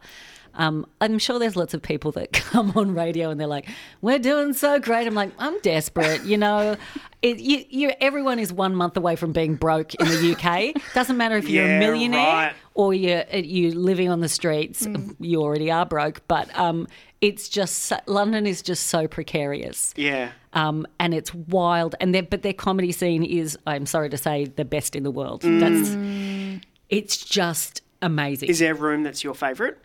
Um, 0.57 0.87
I'm 1.01 1.19
sure 1.19 1.39
there's 1.39 1.57
lots 1.57 1.74
of 1.74 1.83
people 1.83 2.12
that 2.12 2.33
come 2.33 2.73
on 2.77 2.95
radio 2.95 3.31
and 3.31 3.39
they're 3.39 3.47
like, 3.47 3.69
"We're 4.01 4.19
doing 4.19 4.53
so 4.55 4.78
great." 4.81 5.07
I'm 5.07 5.15
like, 5.15 5.33
"I'm 5.39 5.59
desperate," 5.61 6.24
you 6.24 6.37
know. 6.39 6.77
It, 7.23 7.39
you, 7.39 7.65
you, 7.70 7.93
everyone 8.01 8.39
is 8.39 8.53
one 8.53 8.74
month 8.74 8.97
away 8.97 9.16
from 9.16 9.33
being 9.33 9.57
broke 9.57 9.95
in 9.95 10.07
the 10.07 10.33
UK. 10.37 10.81
Doesn't 10.95 11.16
matter 11.16 11.37
if 11.37 11.49
you're 11.49 11.66
Yeah, 11.66 11.77
a 11.77 11.81
millionaire 11.81 12.20
right. 12.33 12.53
or 12.74 12.95
you're 12.95 13.24
you 13.35 13.73
living 13.73 14.11
on 14.11 14.20
the 14.20 14.28
streets. 14.28 14.87
You 15.19 15.43
already 15.43 15.70
are 15.70 15.87
broke, 15.87 16.20
but 16.28 16.57
um, 16.57 16.87
it's 17.20 17.49
just 17.49 17.93
London 18.07 18.47
is 18.47 18.62
just 18.62 18.89
so 18.89 19.09
precarious. 19.09 19.93
Yeah. 19.97 20.31
Um, 20.53 20.87
and 21.01 21.12
it's 21.15 21.35
wild, 21.35 21.95
and 22.01 22.15
their 22.15 22.23
but 22.23 22.43
their 22.43 22.53
comedy 22.53 22.93
scene 22.93 23.24
is, 23.24 23.59
I'm 23.66 23.87
sorry 23.87 24.09
to 24.11 24.16
say, 24.16 24.45
the 24.45 24.65
best 24.65 24.95
in 24.95 25.03
the 25.03 25.11
world. 25.11 25.43
Mm. 25.43 25.61
That's 25.61 26.65
it's 26.89 27.16
just 27.16 27.83
amazing. 28.03 28.49
Is 28.49 28.61
there 28.61 28.73
a 28.73 28.77
room 28.77 29.03
that's 29.03 29.24
your 29.24 29.35
favourite? 29.35 29.77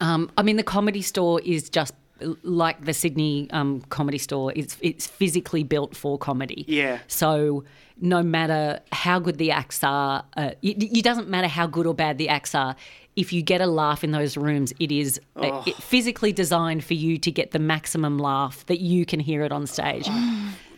Um, 0.00 0.30
I 0.36 0.42
mean, 0.42 0.56
the 0.56 0.62
comedy 0.62 1.02
store 1.02 1.40
is 1.44 1.68
just 1.70 1.94
like 2.42 2.84
the 2.84 2.94
Sydney 2.94 3.48
um, 3.50 3.80
comedy 3.90 4.18
store. 4.18 4.52
It's 4.54 4.76
it's 4.80 5.06
physically 5.06 5.62
built 5.64 5.96
for 5.96 6.18
comedy. 6.18 6.64
Yeah. 6.68 6.98
So 7.08 7.64
no 8.00 8.22
matter 8.22 8.80
how 8.92 9.18
good 9.20 9.38
the 9.38 9.50
acts 9.52 9.82
are, 9.84 10.24
uh, 10.36 10.50
it, 10.62 10.82
it 10.82 11.04
doesn't 11.04 11.28
matter 11.28 11.46
how 11.48 11.66
good 11.66 11.86
or 11.86 11.94
bad 11.94 12.18
the 12.18 12.28
acts 12.28 12.54
are. 12.54 12.74
If 13.16 13.32
you 13.32 13.42
get 13.42 13.60
a 13.60 13.66
laugh 13.66 14.02
in 14.02 14.10
those 14.10 14.36
rooms, 14.36 14.72
it 14.80 14.90
is 14.90 15.20
uh, 15.36 15.40
Oh. 15.52 15.62
it- 15.66 15.76
physically 15.76 16.32
designed 16.32 16.82
for 16.84 16.94
you 16.94 17.18
to 17.18 17.30
get 17.30 17.52
the 17.52 17.60
maximum 17.60 18.18
laugh 18.18 18.66
that 18.66 18.80
you 18.80 19.06
can 19.06 19.20
hear 19.20 19.42
it 19.44 19.52
on 19.52 19.66
stage. 19.68 20.08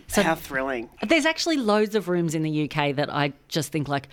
So 0.09 0.23
How 0.23 0.35
thrilling. 0.35 0.89
there's 1.09 1.25
actually 1.27 1.57
loads 1.57 1.95
of 1.95 2.09
rooms 2.09 2.35
in 2.35 2.43
the 2.43 2.65
UK 2.71 2.95
that 2.97 3.13
I 3.13 3.33
just 3.49 3.73
think 3.73 3.89
like, 3.89 4.09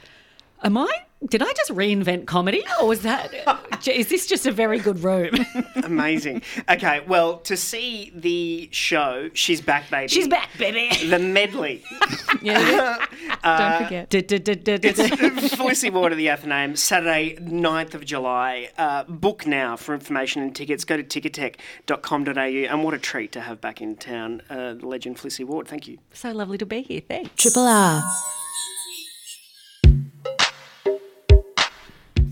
am 0.63 0.77
I? 0.77 0.89
Did 1.29 1.41
I 1.41 1.53
just 1.53 1.71
reinvent 1.71 2.25
comedy, 2.25 2.65
or 2.81 2.87
was 2.89 3.01
that? 3.03 3.33
is 3.87 4.09
this 4.09 4.27
just 4.27 4.45
a 4.45 4.51
very 4.51 4.77
good 4.77 5.01
room? 5.03 5.31
Amazing. 5.83 6.41
Okay, 6.69 6.99
well, 7.07 7.37
to 7.39 7.55
see 7.55 8.11
the 8.13 8.67
show, 8.71 9.29
She's 9.33 9.61
Back, 9.61 9.89
Baby. 9.89 10.09
She's 10.09 10.27
back, 10.27 10.49
baby. 10.57 10.89
The 11.07 11.19
medley. 11.19 11.83
Yeah. 12.41 13.05
Uh, 13.41 13.57
Don't 13.57 13.83
forget. 13.83 14.13
It's 14.13 15.55
Felicity 15.55 15.91
Ward 15.91 16.11
at 16.11 16.17
the 16.17 16.29
Athenaeum, 16.29 16.75
Saturday, 16.75 17.37
9th 17.39 17.93
of 17.93 18.03
July. 18.03 18.69
Uh, 18.77 19.05
book 19.05 19.47
now 19.47 19.77
for 19.77 19.93
information 19.93 20.41
and 20.41 20.53
tickets. 20.53 20.83
Go 20.83 20.97
to 20.97 21.03
ticketek.com.au. 21.03 22.33
And 22.33 22.83
what 22.83 22.93
a 22.93 22.97
treat 22.97 23.31
to 23.31 23.41
have 23.41 23.61
back 23.61 23.81
in 23.81 23.95
town 23.95 24.41
uh, 24.49 24.73
the 24.73 24.85
legend 24.85 25.19
Felicity 25.19 25.45
Ward. 25.45 25.69
Thank 25.69 25.87
you. 25.87 25.99
So 26.11 26.31
lovely 26.31 26.57
to 26.57 26.65
be 26.65 26.81
here. 26.81 27.01
Thanks. 27.07 27.41
Triple 27.41 27.65
R. 27.65 28.03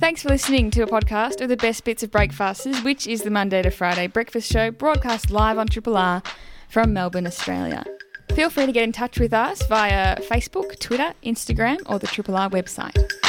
Thanks 0.02 0.23
for 0.23 0.30
listening 0.30 0.72
to 0.72 0.82
a 0.82 0.88
podcast 0.88 1.41
of 1.41 1.49
the 1.49 1.56
best 1.56 1.84
bits 1.84 2.02
of 2.02 2.10
Breakfasters, 2.10 2.82
which 2.82 3.06
is 3.06 3.22
the 3.22 3.30
Monday 3.30 3.61
to 3.61 3.69
Friday 3.69 4.07
breakfast 4.07 4.52
show 4.52 4.72
broadcast 4.72 5.30
live 5.30 5.60
on 5.60 5.68
Triple 5.68 5.95
R 5.95 6.23
from 6.68 6.91
Melbourne, 6.91 7.28
Australia. 7.28 7.86
Feel 8.34 8.49
free 8.49 8.65
to 8.65 8.72
get 8.72 8.84
in 8.84 8.94
touch 8.94 9.19
with 9.19 9.32
us 9.32 9.61
via 9.68 10.15
Facebook, 10.22 10.80
Twitter, 10.80 11.14
Instagram, 11.23 11.78
or 11.86 11.99
the 11.99 12.07
Triple 12.07 12.36
R 12.36 12.49
website. 12.49 13.20